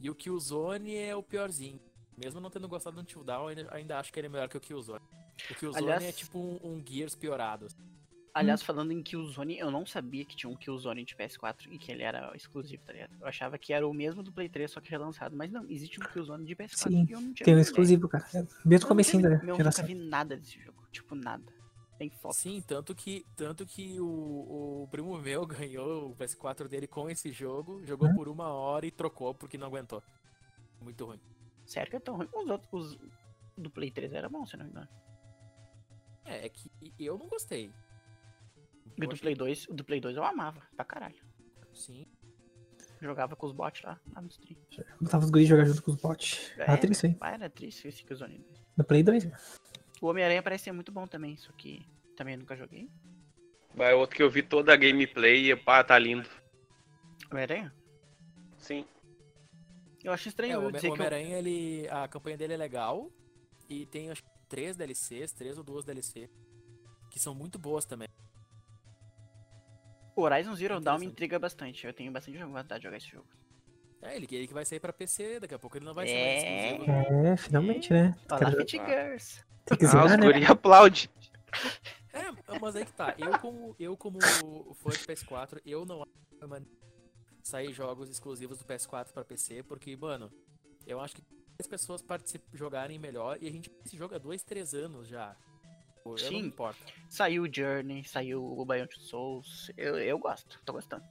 E 0.00 0.10
o 0.10 0.14
Killzone 0.14 0.94
é 0.96 1.16
o 1.16 1.22
piorzinho. 1.22 1.80
Mesmo 2.16 2.40
não 2.40 2.50
tendo 2.50 2.68
gostado 2.68 2.96
do 2.96 3.02
Until 3.02 3.24
Dawn, 3.24 3.48
ainda, 3.48 3.74
ainda 3.74 3.98
acho 3.98 4.12
que 4.12 4.18
ele 4.20 4.26
é 4.26 4.30
melhor 4.30 4.48
que 4.48 4.56
o 4.56 4.60
Killzone. 4.60 5.00
O 5.50 5.54
Killzone 5.54 5.84
Aliás- 5.84 6.04
é 6.04 6.12
tipo 6.12 6.38
um, 6.38 6.58
um 6.62 6.82
Gears 6.86 7.14
piorado. 7.14 7.68
Aliás, 8.34 8.62
falando 8.62 8.92
em 8.92 9.02
Killzone, 9.02 9.58
eu 9.58 9.68
não 9.70 9.84
sabia 9.84 10.24
que 10.24 10.36
tinha 10.36 10.48
um 10.48 10.54
Killzone 10.54 11.04
de 11.04 11.16
PS4 11.16 11.66
e 11.72 11.78
que 11.78 11.90
ele 11.90 12.04
era 12.04 12.30
exclusivo, 12.36 12.80
tá 12.84 12.92
ligado? 12.92 13.16
Eu 13.20 13.26
achava 13.26 13.58
que 13.58 13.72
era 13.72 13.88
o 13.88 13.92
mesmo 13.92 14.22
do 14.22 14.30
Play 14.30 14.48
3, 14.48 14.70
só 14.70 14.80
que 14.80 14.88
relançado. 14.90 15.34
Mas 15.34 15.50
não, 15.50 15.64
existe 15.68 15.98
um 16.00 16.04
Killzone 16.04 16.44
de 16.44 16.54
PS4 16.54 16.88
Sim, 16.88 17.06
e 17.08 17.12
eu 17.12 17.20
não 17.20 17.32
tinha 17.32 17.44
Tem 17.44 17.54
um 17.54 17.56
ideia. 17.56 17.62
exclusivo, 17.62 18.08
cara. 18.08 18.24
No 18.64 18.72
Eu 18.74 18.86
comecinho 18.86 19.22
da 19.22 19.30
Eu 19.44 19.58
nunca 19.58 19.82
vi 19.82 19.94
nada 19.94 20.36
desse 20.36 20.60
jogo. 20.60 20.86
Tipo, 20.92 21.16
nada. 21.16 21.42
Tem 21.98 22.10
foto. 22.10 22.34
Sim, 22.36 22.62
tanto 22.64 22.94
que, 22.94 23.26
tanto 23.34 23.66
que 23.66 23.98
o, 24.00 24.82
o 24.84 24.88
primo 24.88 25.18
meu 25.18 25.44
ganhou 25.66 26.10
o 26.10 26.14
PS4 26.14 26.68
dele 26.68 26.86
com 26.86 27.10
esse 27.10 27.32
jogo, 27.32 27.84
jogou 27.84 28.08
Hum? 28.08 28.14
por 28.14 28.28
uma 28.28 28.46
hora 28.52 28.86
e 28.86 28.90
trocou 28.92 29.34
porque 29.34 29.58
não 29.58 29.66
aguentou. 29.66 30.00
Muito 30.80 31.04
ruim. 31.04 31.18
Sério 31.66 31.90
que 31.90 31.96
é 31.96 32.00
tão 32.00 32.16
ruim. 32.18 32.28
Os 32.32 32.48
outros, 32.48 32.70
os 32.92 32.98
do 33.56 33.68
Play 33.68 33.90
3 33.90 34.12
era 34.12 34.28
bom, 34.28 34.46
se 34.46 34.56
não 34.56 34.64
me 34.66 34.70
engano. 34.70 34.88
É, 36.28 36.46
é 36.46 36.48
que 36.50 36.70
eu 36.98 37.16
não 37.16 37.26
gostei. 37.26 37.72
E 38.96 39.04
o 39.04 39.08
do 39.08 39.16
Play 39.16 39.34
2, 39.34 39.68
o 39.68 39.74
do 39.74 39.84
Play 39.84 40.00
2 40.00 40.16
eu 40.16 40.24
amava, 40.24 40.60
pra 40.76 40.84
caralho. 40.84 41.16
Sim. 41.72 42.06
Jogava 43.00 43.36
com 43.36 43.46
os 43.46 43.52
bots 43.52 43.82
lá, 43.82 43.98
lá 44.12 44.20
no 44.20 44.28
stream. 44.28 44.58
Botava 45.00 45.24
os 45.24 45.30
guris 45.30 45.48
jogar 45.48 45.64
junto 45.64 45.82
com 45.82 45.92
os 45.92 45.96
bots. 45.96 46.52
É. 46.58 46.64
Ah, 46.66 46.76
triste 46.76 47.06
isso. 47.06 47.16
Ah, 47.20 47.32
era 47.32 47.48
triste 47.48 47.88
esse 47.88 48.04
Killzone. 48.04 48.44
No 48.76 48.84
Play 48.84 49.02
2, 49.02 49.24
né? 49.24 49.38
O 50.02 50.08
Homem-Aranha 50.08 50.42
parece 50.42 50.64
ser 50.64 50.72
muito 50.72 50.92
bom 50.92 51.06
também, 51.06 51.36
só 51.36 51.50
que 51.52 51.86
também 52.16 52.36
nunca 52.36 52.56
joguei. 52.56 52.90
Vai 53.74 53.94
outro 53.94 54.16
que 54.16 54.22
eu 54.22 54.30
vi 54.30 54.42
toda 54.42 54.72
a 54.72 54.76
gameplay 54.76 55.50
e 55.50 55.56
pá, 55.56 55.82
tá 55.82 55.98
lindo. 55.98 56.28
Homem-Aranha? 57.30 57.72
Sim. 58.58 58.84
Eu 60.02 60.12
acho 60.12 60.28
estranho 60.28 60.52
É, 60.52 60.54
eu 60.56 60.72
dizer 60.72 60.78
o 60.78 60.80
que 60.80 60.86
eu... 60.88 60.92
Homem-Aranha, 60.94 61.38
ele. 61.38 61.88
A 61.88 62.08
campanha 62.08 62.36
dele 62.36 62.54
é 62.54 62.56
legal. 62.56 63.10
E 63.68 63.86
tem 63.86 64.10
acho 64.10 64.22
que 64.22 64.37
três 64.48 64.76
DLCs, 64.76 65.32
três 65.32 65.56
ou 65.58 65.64
duas 65.64 65.84
DLC. 65.84 66.28
Que 67.10 67.18
são 67.18 67.34
muito 67.34 67.58
boas 67.58 67.84
também. 67.84 68.08
o 70.16 70.22
Horizon 70.22 70.54
Zero 70.56 70.80
Dawn 70.80 70.98
me 70.98 71.06
intriga 71.06 71.38
bastante. 71.38 71.86
Eu 71.86 71.92
tenho 71.92 72.10
bastante 72.10 72.36
vontade 72.38 72.80
de 72.80 72.84
jogar 72.84 72.96
esse 72.96 73.06
jogo. 73.08 73.26
É, 74.02 74.16
ele, 74.16 74.26
ele 74.30 74.46
que 74.48 74.54
vai 74.54 74.64
sair 74.64 74.80
pra 74.80 74.92
PC, 74.92 75.38
daqui 75.40 75.54
a 75.54 75.58
pouco 75.58 75.76
ele 75.76 75.84
não 75.84 75.94
vai 75.94 76.08
É. 76.08 76.40
ser 76.40 76.50
mais 76.50 76.72
exclusivo. 76.72 77.26
É, 77.26 77.36
finalmente, 77.36 77.92
né? 77.92 78.16
Olha 78.30 78.50
jogar. 78.50 78.56
Fit 78.66 78.78
Girls. 78.78 79.44
Tem 79.64 79.78
que 79.78 79.84
Ah, 79.84 80.04
os 80.04 80.10
zerar, 80.10 80.40
né? 80.40 80.46
aplaude. 80.46 81.10
É, 82.12 82.58
mas 82.60 82.74
aí 82.76 82.84
que 82.84 82.92
tá. 82.92 83.14
Eu 83.18 83.38
como, 83.38 83.76
eu 83.78 83.96
como 83.96 84.18
fã 84.74 84.90
de 84.90 84.98
PS4, 84.98 85.60
eu 85.64 85.84
não 85.84 86.02
acho 86.02 86.54
é 86.54 86.62
sair 87.42 87.72
jogos 87.72 88.08
exclusivos 88.10 88.58
do 88.58 88.64
PS4 88.64 89.12
pra 89.12 89.24
PC, 89.24 89.62
porque, 89.62 89.96
mano, 89.96 90.30
eu 90.86 91.00
acho 91.00 91.14
que 91.16 91.22
as 91.60 91.66
pessoas 91.66 92.04
jogarem 92.54 93.00
melhor 93.00 93.36
e 93.40 93.48
a 93.48 93.50
gente 93.50 93.68
esse 93.84 93.96
jogo 93.96 94.14
há 94.14 94.18
dois, 94.18 94.44
três 94.44 94.74
anos 94.74 95.08
já. 95.08 95.34
Eu 96.04 96.12
não 96.12 96.16
Sim. 96.18 96.42
me 96.42 96.48
importo. 96.48 96.78
Saiu 97.10 97.42
o 97.42 97.52
Journey, 97.52 98.04
saiu 98.04 98.42
o 98.44 98.64
Biontech 98.64 99.02
Souls. 99.02 99.68
Eu, 99.76 99.98
eu 99.98 100.16
gosto, 100.20 100.60
tô 100.64 100.72
gostando. 100.72 101.04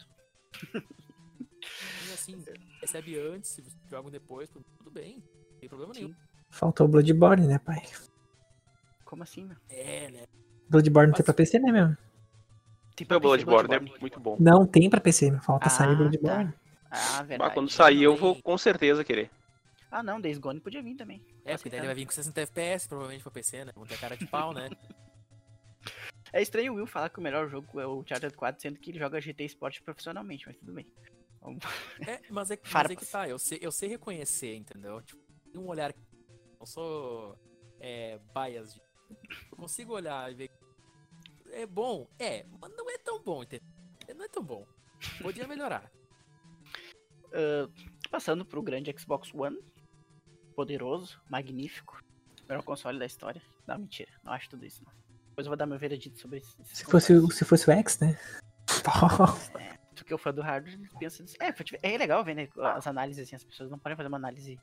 E 0.74 2.14
assim, 2.14 2.42
recebe 2.80 3.20
antes, 3.20 3.50
se 3.52 3.64
jogam 3.90 4.10
depois, 4.10 4.50
tudo 4.50 4.90
bem. 4.90 5.22
Não 5.52 5.60
tem 5.60 5.68
problema 5.68 5.94
nenhum. 5.94 6.16
Faltou 6.50 6.88
o 6.88 6.90
Bloodborne, 6.90 7.46
né, 7.46 7.60
pai? 7.60 7.84
Como 9.04 9.24
assim, 9.24 9.44
meu? 9.44 9.58
É, 9.70 10.10
né? 10.10 10.24
Bloodborne 10.70 11.12
tem 11.12 11.20
Mas- 11.20 11.26
pra 11.26 11.34
PC, 11.34 11.60
né, 11.60 11.72
mesmo? 11.74 11.98
Tem 12.96 13.06
pra 13.06 13.18
O 13.18 13.20
PC 13.22 13.44
Bloodborne 13.46 13.76
é 13.76 14.00
muito 14.00 14.20
bom. 14.20 14.38
Não 14.40 14.66
tem 14.66 14.90
pra 14.90 15.02
PC, 15.02 15.30
meu. 15.30 15.42
Falta 15.42 15.68
Ah, 15.68 15.70
sair 15.70 15.90
tá. 15.90 15.96
Bloodborne. 15.96 16.54
Ah, 16.90 17.18
Mas 17.20 17.28
verdade. 17.28 17.54
quando 17.54 17.70
sair 17.70 18.04
eu 18.04 18.14
Tem- 18.14 18.22
vou 18.22 18.42
com 18.42 18.58
certeza 18.58 19.04
querer. 19.04 19.30
Ah, 19.90 20.04
não, 20.04 20.20
Days 20.20 20.38
Gone 20.38 20.60
podia 20.60 20.82
vir 20.84 20.96
também. 20.96 21.24
É, 21.46 21.56
porque 21.56 21.70
daí 21.70 21.80
ele 21.80 21.88
vai 21.88 21.96
vir 21.96 22.06
com 22.06 22.12
60 22.12 22.42
FPS, 22.42 22.88
provavelmente 22.88 23.24
pra 23.24 23.32
PC, 23.32 23.66
né? 23.66 23.72
Vão 23.76 23.86
ter 23.86 23.98
cara 24.00 24.18
de 24.18 24.26
pau, 24.28 24.54
né? 24.54 24.70
É 26.34 26.42
estranho 26.42 26.74
o 26.74 26.76
Will 26.76 26.86
falar 26.86 27.10
que 27.10 27.20
o 27.20 27.22
melhor 27.22 27.48
jogo 27.50 27.80
é 27.80 27.88
o 27.88 28.00
Uncharted 28.02 28.36
4, 28.36 28.62
sendo 28.62 28.78
que 28.78 28.92
ele 28.92 29.00
joga 29.00 29.22
GT 29.22 29.46
Sport 29.46 29.82
profissionalmente, 29.82 30.46
mas 30.46 30.58
tudo 30.58 30.74
bem. 30.74 30.86
Vamos- 31.40 31.64
É, 32.06 32.20
mas 32.30 32.52
é, 32.52 32.60
mas 32.74 32.92
é 32.92 32.96
que 32.98 33.06
tá, 33.10 33.30
eu 33.30 33.40
sei, 33.40 33.60
eu 33.62 33.72
sei 33.72 33.88
reconhecer, 33.88 34.54
entendeu? 34.56 35.02
Tipo, 35.02 35.22
tem 35.54 35.62
um 35.62 35.68
olhar. 35.68 35.94
Não 36.60 36.66
sou 36.66 37.40
é, 37.80 38.20
bias. 38.34 38.74
de- 38.74 38.82
Eu 39.50 39.58
consigo 39.58 39.94
olhar 39.94 40.30
e 40.30 40.36
ver. 40.36 40.52
É 41.52 41.66
bom? 41.66 42.10
É, 42.20 42.46
mas 42.60 42.76
não 42.76 42.90
é 42.90 42.98
tão 42.98 43.24
bom, 43.24 43.44
entendeu? 43.44 43.66
Não 44.14 44.26
é 44.26 44.28
tão 44.28 44.44
bom. 44.44 44.68
Podia 45.22 45.48
melhorar. 45.48 45.90
Ah, 47.34 47.70
passando 48.10 48.46
pro 48.46 48.62
grande 48.64 48.94
Xbox 48.98 49.34
One. 49.34 49.60
Poderoso, 50.58 51.22
magnífico. 51.30 52.04
Melhor 52.50 52.64
console 52.64 52.98
da 52.98 53.06
história. 53.06 53.40
Não, 53.68 53.78
mentira. 53.78 54.10
Não 54.24 54.34
acho 54.34 54.50
tudo 54.50 54.66
isso, 54.66 54.84
não. 54.84 54.92
Depois 55.30 55.46
eu 55.46 55.52
vou 55.52 55.58
dar 55.58 55.68
meu 55.68 55.78
veredito 55.78 56.20
sobre 56.20 56.40
isso. 56.40 56.58
Se 56.64 56.84
fosse, 56.84 57.14
o- 57.14 57.30
se 57.30 57.46
fosse 57.46 57.70
o 57.70 57.74
X, 57.74 58.00
né? 58.00 58.18
Porque 59.96 60.14
o 60.14 60.18
fã 60.18 60.34
do 60.34 60.42
hardware 60.42 60.80
pensa 61.00 61.22
nisso. 61.22 61.36
É, 61.40 61.54
é 61.94 61.98
legal 61.98 62.24
ver, 62.24 62.34
né? 62.36 62.48
As 62.76 62.88
análises, 62.88 63.28
assim, 63.28 63.36
as 63.36 63.44
pessoas 63.44 63.70
não 63.70 63.78
podem 63.78 63.96
fazer 63.96 64.08
uma 64.08 64.18
análise, 64.18 64.60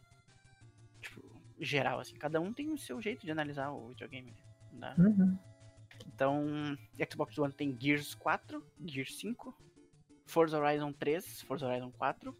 tipo, 1.00 1.22
geral, 1.60 2.00
assim. 2.00 2.16
Cada 2.16 2.40
um 2.40 2.52
tem 2.52 2.70
o 2.72 2.78
seu 2.78 3.00
jeito 3.00 3.24
de 3.24 3.30
analisar 3.30 3.70
o 3.70 3.88
videogame, 3.88 4.34
né? 4.72 4.94
Uhum. 4.98 5.38
Então, 6.08 6.44
Xbox 7.10 7.38
One 7.38 7.52
tem 7.52 7.76
Gears 7.80 8.14
4, 8.16 8.64
Gears 8.84 9.16
5, 9.18 9.56
Forza 10.26 10.58
Horizon 10.58 10.92
3, 10.92 11.42
Forza 11.42 11.66
Horizon 11.66 11.92
4. 11.92 12.36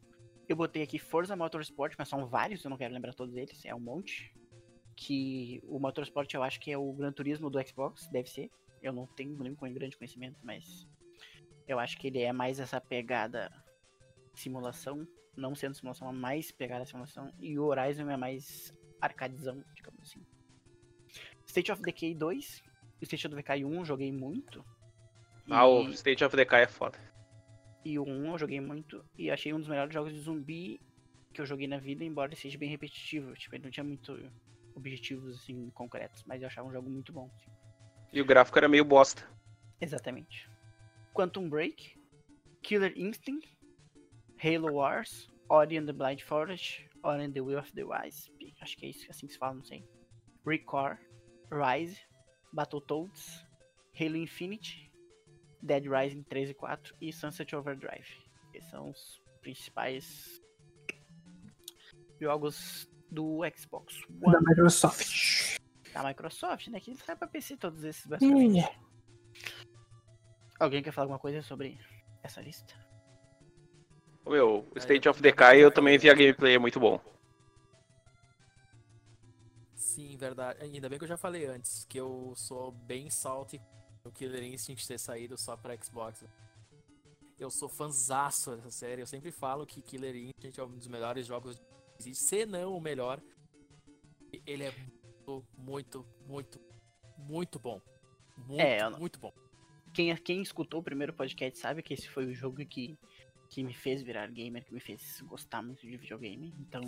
Eu 0.49 0.57
botei 0.57 0.83
aqui 0.83 0.99
Forza 0.99 1.35
Motorsport, 1.35 1.95
mas 1.99 2.09
são 2.09 2.27
vários, 2.27 2.63
eu 2.65 2.71
não 2.71 2.77
quero 2.77 2.93
lembrar 2.93 3.15
todos 3.15 3.35
eles, 3.37 3.65
é 3.65 3.75
um 3.75 3.81
monte. 3.81 4.33
Que 4.97 5.61
o 5.65 5.79
Motorsport 5.81 6.33
eu 6.35 6.43
acho 6.43 6.61
que 6.61 6.71
é 6.71 6.79
o 6.79 6.93
Gran 6.93 7.13
Turismo 7.13 7.51
do 7.51 7.67
Xbox, 7.67 8.07
deve 8.09 8.29
ser. 8.29 8.51
Eu 8.83 8.93
não 8.93 9.07
tenho 9.07 9.37
nenhum 9.43 9.57
grande 9.73 9.97
conhecimento, 9.97 10.39
mas 10.43 10.87
eu 11.67 11.79
acho 11.79 11.97
que 11.99 12.07
ele 12.09 12.21
é 12.21 12.33
mais 12.33 12.61
essa 12.61 12.81
pegada 12.81 13.51
simulação, 14.35 15.07
não 15.37 15.55
sendo 15.55 15.75
simulação, 15.75 16.09
mas 16.13 16.17
mais 16.21 16.53
pegada 16.53 16.85
simulação. 16.85 17.33
E 17.41 17.59
o 17.59 17.65
Horizon 17.65 18.09
é 18.11 18.17
mais 18.17 18.73
arcadezão, 19.01 19.65
digamos 19.75 20.01
assim. 20.03 20.21
State 21.47 21.73
of 21.73 21.83
Decay 21.83 22.15
2, 22.15 22.63
State 23.03 23.27
of 23.27 23.35
Decay 23.37 23.65
1 23.65 23.75
eu 23.75 23.85
joguei 23.85 24.13
muito. 24.13 24.65
Ah, 25.51 25.67
o 25.67 25.89
E- 25.89 25.93
State 25.95 26.25
of 26.25 26.37
Decay 26.37 26.63
é 26.63 26.67
foda. 26.69 26.99
E 27.85 27.99
o 27.99 28.05
1 28.05 28.33
eu 28.33 28.39
joguei 28.39 28.61
muito 28.61 29.05
e 29.19 29.31
achei 29.31 29.53
um 29.53 29.59
dos 29.59 29.69
melhores 29.69 29.93
jogos 29.93 30.13
de 30.13 30.21
zumbi 30.21 30.81
que 31.33 31.41
eu 31.41 31.47
joguei 31.47 31.67
na 31.67 31.79
vida, 31.79 32.05
embora 32.05 32.31
ele 32.31 32.41
seja 32.41 32.57
bem 32.57 32.69
repetitivo. 32.69 33.35
Tipo, 33.35 33.57
ele 33.57 33.65
não 33.65 33.71
tinha 33.71 33.85
muito 33.85 34.19
objetivos 34.75 35.37
assim 35.37 35.71
concretos, 35.71 36.25
mas 36.25 36.41
eu 36.41 36.49
achava 36.49 36.69
um 36.69 36.73
jogo 36.73 36.89
muito 36.89 37.13
bom. 37.13 37.29
assim. 37.35 37.51
E 38.13 38.21
o 38.21 38.25
gráfico 38.25 38.59
era 38.59 38.69
meio 38.69 38.85
bosta. 38.85 39.29
Exatamente. 39.81 40.49
Quantum 41.13 41.49
Break, 41.49 41.99
Killer 42.63 42.93
Instinct, 42.97 43.49
Halo 44.43 44.73
Wars, 44.73 45.29
Ori 45.49 45.77
and 45.77 45.87
the 45.87 45.93
Blind 45.93 46.21
Forest, 46.21 46.89
Ori 47.03 47.25
and 47.25 47.33
the 47.33 47.41
Will 47.41 47.59
of 47.59 47.73
the 47.73 47.85
Wise, 47.85 48.31
acho 48.61 48.77
que 48.77 48.87
é 48.87 48.89
isso 48.91 49.07
assim 49.11 49.27
que 49.27 49.33
se 49.33 49.39
fala, 49.39 49.55
não 49.55 49.65
sei. 49.65 49.85
Record, 50.47 50.99
Rise, 51.51 52.01
Battletoads, 52.53 53.45
Halo 53.99 54.17
Infinite, 54.17 54.84
Dead 55.65 55.87
Rising 55.87 56.23
3 56.25 56.51
e 56.51 56.55
4 56.55 56.95
e 57.01 57.13
Sunset 57.13 57.57
Overdrive. 57.57 58.07
Esses 58.53 58.69
são 58.69 58.91
os 58.91 59.23
principais 59.41 60.43
jogos 62.21 62.89
do 63.11 63.41
Xbox 63.57 64.01
Da 64.11 64.29
One 64.29 64.47
Microsoft. 64.47 65.59
da 65.93 66.05
Microsoft, 66.05 66.69
né? 66.69 66.81
Que 66.81 66.95
sai 66.97 67.17
pra 67.17 67.27
PC 67.27 67.57
todos 67.57 67.83
esses 67.83 68.07
basicamente. 68.07 68.79
Alguém 70.61 70.83
quer 70.83 70.93
falar 70.93 71.05
alguma 71.07 71.19
coisa 71.19 71.43
sobre 71.43 71.79
essa 72.23 72.43
lista? 72.43 72.75
Meu, 74.27 74.69
o 74.75 74.79
State 74.79 75.09
of 75.09 75.21
Decay 75.21 75.65
eu 75.65 75.71
também 75.71 75.99
vi 75.99 76.11
a 76.11 76.15
gameplay, 76.15 76.55
é 76.55 76.59
muito 76.59 76.79
bom. 76.79 77.01
Sim, 79.75 80.17
verdade. 80.17 80.63
Ainda 80.63 80.89
bem 80.89 80.99
que 80.99 81.05
eu 81.05 81.09
já 81.09 81.17
falei 81.17 81.47
antes, 81.47 81.85
que 81.87 81.99
eu 81.99 82.33
sou 82.37 82.73
bem 82.73 83.11
salty 83.11 83.61
o 84.05 84.13
Killer 84.13 84.43
Instinct 84.45 84.87
ter 84.87 84.99
saído 84.99 85.37
só 85.39 85.57
pra 85.57 85.77
Xbox. 85.83 86.25
Eu 87.39 87.51
sou 87.51 87.69
fanzaço 87.69 88.55
dessa 88.57 88.71
série. 88.71 89.03
Eu 89.03 89.07
sempre 89.07 89.33
falo 89.33 89.67
que 89.67 89.81
Killer 89.83 90.15
Instinct 90.15 90.61
é 90.61 90.65
um 90.65 90.77
dos 90.77 90.87
melhores 90.87 91.27
jogos 91.27 91.57
que 91.59 91.65
existe, 92.03 92.25
se 92.25 92.47
não 92.47 92.77
o 92.77 92.81
melhor. 92.81 93.21
Ele 94.47 94.65
é 94.65 94.75
muito, 95.27 95.45
muito, 95.57 96.07
muito, 96.27 96.61
muito 97.19 97.59
bom. 97.59 97.81
Muito, 98.37 98.61
É, 98.61 98.89
não- 98.91 98.99
muito 98.99 99.19
bom. 99.19 99.33
Quem, 99.95 100.15
quem 100.17 100.43
escutou 100.43 100.81
o 100.81 100.83
primeiro 100.83 101.13
podcast 101.13 101.59
sabe 101.59 101.83
que 101.83 101.95
esse 101.95 102.09
foi 102.09 102.27
o 102.27 102.35
jogo 102.35 102.65
que, 102.67 102.99
que 103.49 103.63
me 103.63 103.73
fez 103.73 104.03
virar 104.03 104.27
gamer, 104.31 104.65
que 104.65 104.75
me 104.75 104.81
fez 104.81 105.21
gostar 105.23 105.63
muito 105.63 105.87
de 105.87 105.97
videogame. 105.97 106.53
Então, 106.59 106.83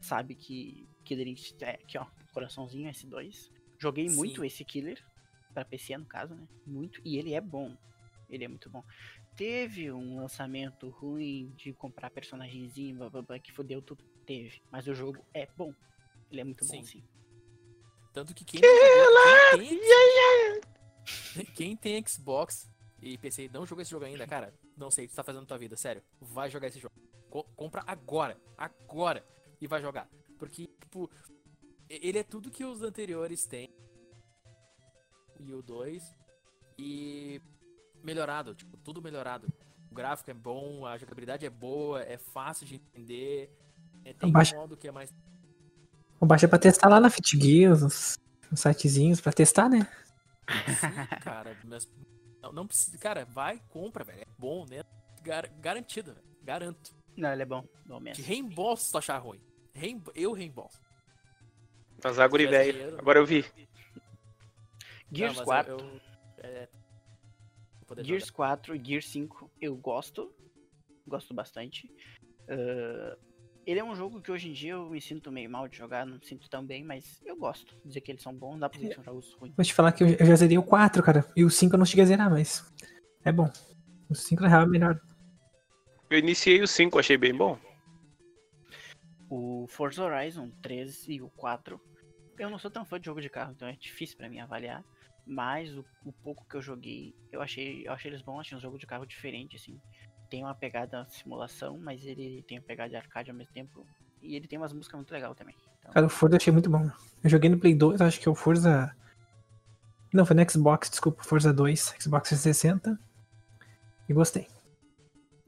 sabe 0.00 0.34
que 0.34 0.86
Killer 1.04 1.28
Instinct 1.28 1.64
é 1.64 1.70
aqui, 1.76 1.96
ó, 1.96 2.06
coraçãozinho 2.32 2.90
S2. 2.90 3.50
Joguei 3.78 4.08
Sim. 4.08 4.16
muito 4.16 4.44
esse 4.44 4.64
Killer, 4.64 5.02
pra 5.52 5.64
PC 5.64 5.96
no 5.96 6.06
caso, 6.06 6.34
né? 6.34 6.46
Muito, 6.66 7.00
e 7.04 7.16
ele 7.18 7.34
é 7.34 7.40
bom. 7.40 7.76
Ele 8.28 8.44
é 8.44 8.48
muito 8.48 8.70
bom. 8.70 8.84
Teve 9.36 9.90
um 9.90 10.16
lançamento 10.20 10.88
ruim 10.88 11.52
de 11.56 11.72
comprar 11.72 12.10
personagemzinho, 12.10 12.96
blá, 12.96 13.10
blá, 13.10 13.22
blá, 13.22 13.38
que 13.38 13.52
fodeu 13.52 13.80
tudo. 13.82 14.04
Teve. 14.26 14.62
Mas 14.70 14.86
o 14.86 14.94
jogo 14.94 15.24
é 15.34 15.46
bom. 15.56 15.74
Ele 16.30 16.40
é 16.40 16.44
muito 16.44 16.64
bom, 16.64 16.70
Sim. 16.74 16.84
sim. 16.84 17.04
Tanto 18.12 18.34
que 18.34 18.44
quem, 18.44 18.60
jogou- 18.60 19.58
quem, 19.58 19.78
tem, 19.80 21.44
quem 21.54 21.76
tem 21.76 22.06
Xbox 22.06 22.70
e 23.02 23.16
PC 23.18 23.44
e 23.44 23.48
não 23.48 23.64
jogou 23.66 23.82
esse 23.82 23.90
jogo 23.90 24.04
ainda, 24.04 24.26
cara, 24.26 24.52
não 24.76 24.90
sei 24.90 25.04
o 25.04 25.08
que 25.08 25.12
você 25.14 25.16
tá 25.16 25.24
fazendo 25.24 25.42
na 25.42 25.46
tua 25.46 25.58
vida, 25.58 25.76
sério. 25.76 26.02
Vai 26.20 26.50
jogar 26.50 26.68
esse 26.68 26.78
jogo. 26.78 26.94
Co- 27.28 27.44
compra 27.56 27.82
agora, 27.86 28.36
agora, 28.58 29.24
e 29.60 29.66
vai 29.66 29.80
jogar. 29.80 30.08
Porque, 30.38 30.66
tipo, 30.80 31.10
ele 31.88 32.18
é 32.18 32.22
tudo 32.22 32.50
que 32.50 32.64
os 32.64 32.82
anteriores 32.82 33.46
têm. 33.46 33.72
E 35.46 35.54
o 35.54 35.62
2. 35.62 36.02
E 36.78 37.40
melhorado, 38.02 38.54
tipo, 38.54 38.76
tudo 38.78 39.02
melhorado. 39.02 39.48
O 39.90 39.94
gráfico 39.94 40.30
é 40.30 40.34
bom, 40.34 40.86
a 40.86 40.96
jogabilidade 40.96 41.44
é 41.44 41.50
boa, 41.50 42.02
é 42.02 42.16
fácil 42.16 42.66
de 42.66 42.76
entender. 42.76 43.50
É, 44.04 44.12
tem 44.12 44.30
Baixa- 44.30 44.56
um 44.56 44.60
modo 44.60 44.76
que 44.76 44.88
é 44.88 44.92
mais 44.92 45.12
Vou 46.18 46.28
baixar 46.28 46.48
pra 46.48 46.58
testar 46.58 46.88
lá 46.88 47.00
na 47.00 47.08
FitGears, 47.10 47.80
nos, 47.82 48.18
nos 48.50 48.60
sitezinhos 48.60 49.20
pra 49.22 49.32
testar, 49.32 49.68
né? 49.70 49.88
Sim, 50.66 51.20
cara, 51.22 51.56
mas 51.64 51.88
não, 52.42 52.52
não 52.52 52.66
precisa, 52.66 52.98
cara, 52.98 53.24
vai, 53.24 53.58
compra, 53.70 54.04
velho, 54.04 54.20
é 54.20 54.26
bom, 54.38 54.66
né? 54.68 54.82
Gar- 55.22 55.48
garantido, 55.60 56.12
velho, 56.12 56.26
garanto. 56.42 56.94
Não, 57.16 57.32
ele 57.32 57.42
é 57.42 57.46
bom. 57.46 57.64
Bom 57.86 57.98
Te 57.98 58.02
mesmo. 58.04 58.24
reembolso 58.24 58.84
se 58.84 58.92
tu 58.92 58.98
achar 58.98 59.16
ruim. 59.18 59.40
Eu 60.14 60.32
reembolso. 60.32 60.78
Mas 62.02 62.18
a 62.18 62.26
guri 62.28 62.46
velho. 62.46 62.98
Agora 62.98 63.18
eu 63.18 63.26
vi. 63.26 63.44
Gears 65.12 65.36
Não, 65.36 65.40
mas 65.40 65.44
4. 65.44 65.72
Eu, 65.72 65.78
eu, 65.78 66.00
é, 66.38 66.68
poder 67.86 68.04
Gears 68.04 68.26
jogar. 68.26 68.56
4 68.56 68.76
e 68.76 68.84
Gears 68.84 69.08
5 69.08 69.50
eu 69.60 69.76
gosto. 69.76 70.32
Gosto 71.06 71.34
bastante. 71.34 71.90
Ah, 72.48 73.16
ele 73.66 73.78
é 73.78 73.84
um 73.84 73.94
jogo 73.94 74.20
que 74.20 74.32
hoje 74.32 74.48
em 74.48 74.52
dia 74.52 74.72
eu 74.72 74.90
me 74.90 75.00
sinto 75.00 75.30
meio 75.30 75.48
mal 75.48 75.68
de 75.68 75.76
jogar, 75.76 76.06
não 76.06 76.14
me 76.16 76.26
sinto 76.26 76.48
tão 76.48 76.64
bem, 76.64 76.82
mas 76.82 77.20
eu 77.24 77.36
gosto. 77.36 77.76
Dizer 77.84 78.00
que 78.00 78.10
eles 78.10 78.22
são 78.22 78.34
bons, 78.34 78.52
não 78.52 78.60
dá 78.60 78.68
pra 78.68 78.78
dizer 78.78 78.90
que 78.90 78.94
são 78.96 79.04
jogos 79.04 79.32
ruins. 79.34 79.54
Vou 79.54 79.64
te 79.64 79.74
falar 79.74 79.92
que 79.92 80.02
eu, 80.02 80.08
eu 80.08 80.26
já 80.26 80.34
zerei 80.34 80.58
o 80.58 80.62
4, 80.62 81.02
cara. 81.02 81.24
E 81.36 81.44
o 81.44 81.50
5 81.50 81.74
eu 81.74 81.78
não 81.78 81.86
cheguei 81.86 82.02
a 82.02 82.06
zerar, 82.06 82.30
mas 82.30 82.68
é 83.24 83.30
bom. 83.30 83.50
O 84.08 84.14
5 84.14 84.42
na 84.42 84.48
real 84.48 84.62
é 84.62 84.66
melhor. 84.66 85.00
Eu 86.08 86.18
iniciei 86.18 86.60
o 86.60 86.66
5, 86.66 86.98
achei 86.98 87.16
bem 87.16 87.34
bom. 87.34 87.58
O 89.28 89.66
Forza 89.68 90.02
Horizon 90.02 90.50
3 90.62 91.08
e 91.08 91.22
o 91.22 91.30
4, 91.30 91.80
eu 92.38 92.50
não 92.50 92.58
sou 92.58 92.70
tão 92.70 92.84
fã 92.84 92.98
de 92.98 93.06
jogo 93.06 93.20
de 93.20 93.30
carro, 93.30 93.52
então 93.52 93.68
é 93.68 93.76
difícil 93.76 94.16
pra 94.16 94.28
mim 94.28 94.40
avaliar. 94.40 94.84
Mas 95.30 95.72
o, 95.78 95.84
o 96.04 96.10
pouco 96.10 96.44
que 96.44 96.56
eu 96.56 96.60
joguei, 96.60 97.14
eu 97.30 97.40
achei, 97.40 97.86
eu 97.86 97.92
achei 97.92 98.10
eles 98.10 98.20
bons, 98.20 98.40
achei 98.40 98.58
um 98.58 98.60
jogo 98.60 98.76
de 98.76 98.84
carro 98.84 99.06
diferente, 99.06 99.54
assim. 99.54 99.80
Tem 100.28 100.42
uma 100.42 100.56
pegada 100.56 101.06
simulação, 101.08 101.78
mas 101.78 102.04
ele 102.04 102.44
tem 102.48 102.58
uma 102.58 102.64
pegada 102.64 102.90
de 102.90 102.96
arcade 102.96 103.30
ao 103.30 103.36
mesmo 103.36 103.54
tempo. 103.54 103.86
E 104.20 104.34
ele 104.34 104.48
tem 104.48 104.58
umas 104.58 104.72
músicas 104.72 104.96
muito 104.96 105.12
legais 105.12 105.36
também. 105.36 105.54
Então, 105.78 105.92
Cara, 105.92 106.06
o 106.06 106.08
Forza 106.08 106.34
eu 106.34 106.38
achei 106.38 106.52
muito 106.52 106.68
bom. 106.68 106.90
Eu 107.22 107.30
joguei 107.30 107.48
no 107.48 107.60
Play 107.60 107.76
2, 107.76 108.00
acho 108.00 108.18
que 108.18 108.28
é 108.28 108.30
o 108.30 108.34
Forza. 108.34 108.92
Não, 110.12 110.26
foi 110.26 110.34
no 110.34 110.50
Xbox, 110.50 110.90
desculpa, 110.90 111.22
Forza 111.22 111.52
2, 111.52 111.94
Xbox 112.00 112.30
360. 112.30 112.98
E 114.08 114.12
gostei. 114.12 114.48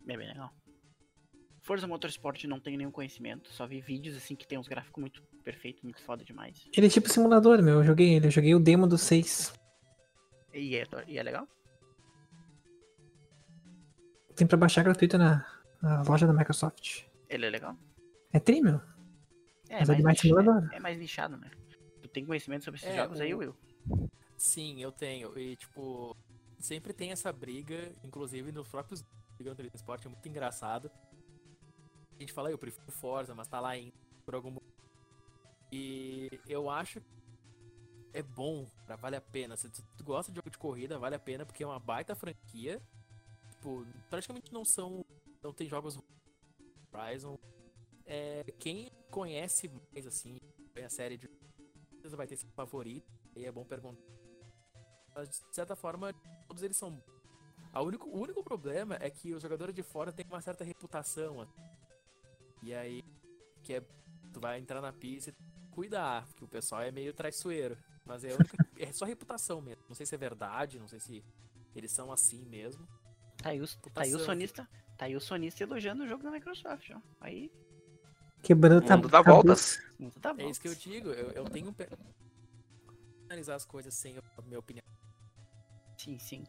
É 0.06 0.16
bem 0.16 0.28
legal. 0.28 0.52
Forza 1.62 1.88
Motorsport 1.88 2.44
não 2.44 2.60
tenho 2.60 2.78
nenhum 2.78 2.92
conhecimento, 2.92 3.52
só 3.52 3.66
vi 3.66 3.80
vídeos 3.80 4.16
assim 4.16 4.36
que 4.36 4.46
tem 4.46 4.58
uns 4.58 4.68
gráficos 4.68 5.00
muito 5.00 5.22
perfeitos, 5.42 5.82
muito 5.82 6.00
foda 6.02 6.24
demais. 6.24 6.68
Ele 6.76 6.86
é 6.86 6.90
tipo 6.90 7.08
simulador, 7.08 7.60
meu. 7.60 7.78
Eu 7.78 7.84
joguei 7.84 8.14
ele, 8.14 8.28
eu 8.28 8.30
joguei 8.30 8.54
o 8.54 8.60
demo 8.60 8.86
do 8.86 8.96
6. 8.96 9.60
E 10.52 10.76
é, 10.76 10.86
e 11.08 11.18
é 11.18 11.22
legal? 11.22 11.46
Tem 14.34 14.46
pra 14.46 14.56
baixar 14.56 14.82
gratuito 14.82 15.18
na, 15.18 15.46
na 15.82 16.02
loja 16.02 16.26
da 16.26 16.32
Microsoft. 16.32 17.04
Ele 17.28 17.46
é 17.46 17.50
legal? 17.50 17.76
É 18.32 18.40
tri, 18.40 18.60
meu. 18.60 18.80
É, 19.68 19.78
Mas 19.80 19.90
é 19.90 19.96
nicha- 19.96 20.22
simulador. 20.22 20.68
é, 20.72 20.76
é 20.76 20.80
mais 20.80 20.98
nichado, 20.98 21.36
né? 21.36 21.50
Tu 22.02 22.08
tem 22.08 22.24
conhecimento 22.26 22.64
sobre 22.64 22.78
esses 22.78 22.90
É, 22.90 22.96
jogos 22.96 23.20
aí, 23.20 23.34
o- 23.34 23.38
Will? 23.38 23.56
Sim, 24.36 24.82
eu 24.82 24.90
tenho. 24.90 25.38
E, 25.38 25.56
tipo, 25.56 26.16
sempre 26.58 26.92
tem 26.92 27.10
essa 27.12 27.32
briga, 27.32 27.92
inclusive 28.02 28.50
nos 28.52 28.68
próprios 28.68 29.04
Gran 29.38 29.54
Turismo 29.54 29.76
Sport, 29.76 30.04
é 30.06 30.08
muito 30.08 30.28
engraçado. 30.28 30.90
A 32.16 32.20
gente 32.20 32.32
fala, 32.32 32.50
eu 32.50 32.58
prefiro 32.58 32.90
Forza, 32.92 33.34
mas 33.34 33.48
tá 33.48 33.60
lá 33.60 33.76
em, 33.76 33.92
por 34.24 34.34
algum 34.34 34.50
motivo. 34.50 34.72
E 35.70 36.28
eu 36.46 36.68
acho 36.70 37.00
que 37.00 37.06
é 38.12 38.22
bom, 38.22 38.66
vale 39.00 39.16
a 39.16 39.20
pena. 39.20 39.56
Se 39.56 39.68
tu 39.70 40.04
gosta 40.04 40.30
de 40.30 40.36
jogo 40.36 40.50
de 40.50 40.58
corrida, 40.58 40.98
vale 40.98 41.14
a 41.14 41.18
pena, 41.18 41.46
porque 41.46 41.62
é 41.62 41.66
uma 41.66 41.78
baita 41.78 42.14
franquia. 42.14 42.80
Tipo, 43.52 43.86
praticamente 44.10 44.52
não 44.52 44.64
são. 44.64 45.04
Não 45.42 45.52
tem 45.52 45.68
jogos 45.68 45.98
Horizon. 46.92 47.38
É, 48.04 48.44
quem 48.58 48.90
conhece 49.10 49.68
mais, 49.68 50.06
assim, 50.06 50.38
a 50.84 50.88
série 50.88 51.16
de. 51.16 51.30
Vai 52.10 52.26
ter 52.26 52.36
seu 52.36 52.48
favorito, 52.50 53.06
e 53.36 53.44
é 53.44 53.52
bom 53.52 53.64
perguntar. 53.64 54.02
Mas, 55.14 55.28
de 55.28 55.54
certa 55.54 55.76
forma, 55.76 56.12
todos 56.48 56.62
eles 56.62 56.76
são. 56.76 57.02
A 57.72 57.80
único, 57.80 58.08
o 58.08 58.20
único 58.20 58.42
problema 58.42 58.98
é 59.00 59.08
que 59.08 59.32
os 59.32 59.40
jogadores 59.40 59.74
de 59.74 59.82
fora 59.82 60.12
têm 60.12 60.26
uma 60.26 60.40
certa 60.42 60.64
reputação. 60.64 61.40
assim. 61.40 61.52
E 62.62 62.74
aí, 62.74 63.02
que 63.62 63.74
é. 63.74 63.80
Tu 64.32 64.40
vai 64.40 64.58
entrar 64.58 64.80
na 64.80 64.92
pista 64.92 65.30
e 65.30 65.70
cuidar, 65.70 66.26
porque 66.26 66.44
o 66.44 66.48
pessoal 66.48 66.82
é 66.82 66.90
meio 66.90 67.12
traiçoeiro. 67.12 67.76
Mas 68.04 68.24
é, 68.24 68.32
a 68.32 68.36
única- 68.36 68.58
é 68.78 68.92
só 68.92 69.04
reputação 69.04 69.60
mesmo. 69.60 69.82
Não 69.88 69.94
sei 69.94 70.04
se 70.06 70.14
é 70.14 70.18
verdade, 70.18 70.78
não 70.78 70.88
sei 70.88 71.00
se 71.00 71.24
eles 71.74 71.92
são 71.92 72.12
assim 72.12 72.44
mesmo. 72.46 72.86
Tá 73.38 73.50
aí, 73.50 73.60
os, 73.60 73.74
tá 73.94 74.02
aí 74.02 74.14
o 74.14 74.18
sonista. 74.18 74.68
Tá 74.96 75.06
aí 75.06 75.16
o 75.16 75.20
sonista 75.20 75.62
elogiando 75.62 76.04
o 76.04 76.08
jogo 76.08 76.22
da 76.22 76.30
Microsoft, 76.30 76.90
ó. 76.90 77.00
Aí, 77.20 77.50
Quebrando 78.42 78.84
dá 79.08 79.22
tabus. 79.22 79.24
voltas. 79.24 79.78
tá. 80.20 80.34
É 80.38 80.48
isso 80.48 80.60
que 80.60 80.68
eu 80.68 80.74
digo, 80.74 81.10
eu, 81.10 81.30
eu 81.30 81.44
tenho 81.44 81.68
um. 81.70 81.74
analisar 83.28 83.54
as 83.54 83.64
coisas 83.64 83.94
sem 83.94 84.16
a 84.18 84.42
minha 84.42 84.58
opinião. 84.58 84.82
Sim, 85.96 86.18
sim. 86.18 86.44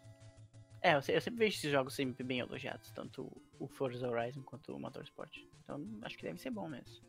É, 0.81 0.93
eu, 0.95 1.01
eu 1.07 1.21
sempre 1.21 1.35
vejo 1.39 1.57
esses 1.57 1.71
jogos 1.71 1.95
sempre 1.95 2.23
bem 2.23 2.39
elogiados, 2.39 2.91
tanto 2.91 3.31
o 3.59 3.67
Forza 3.67 4.07
Horizon 4.09 4.41
quanto 4.43 4.75
o 4.75 4.79
Motorsport. 4.79 5.37
Então 5.63 5.87
acho 6.01 6.17
que 6.17 6.23
deve 6.23 6.39
ser 6.41 6.49
bom 6.49 6.67
mesmo. 6.67 7.01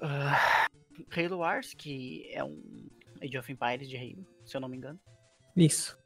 Ah, 0.00 0.68
Halo 1.16 1.38
Wars, 1.38 1.74
que 1.74 2.28
é 2.32 2.44
um 2.44 2.77
Age 3.22 3.38
of 3.38 3.52
Empires 3.52 3.88
de 3.88 3.96
Halo, 3.96 4.26
se 4.44 4.56
eu 4.56 4.60
não 4.60 4.68
me 4.68 4.76
engano. 4.76 4.98
Isso. 5.56 5.98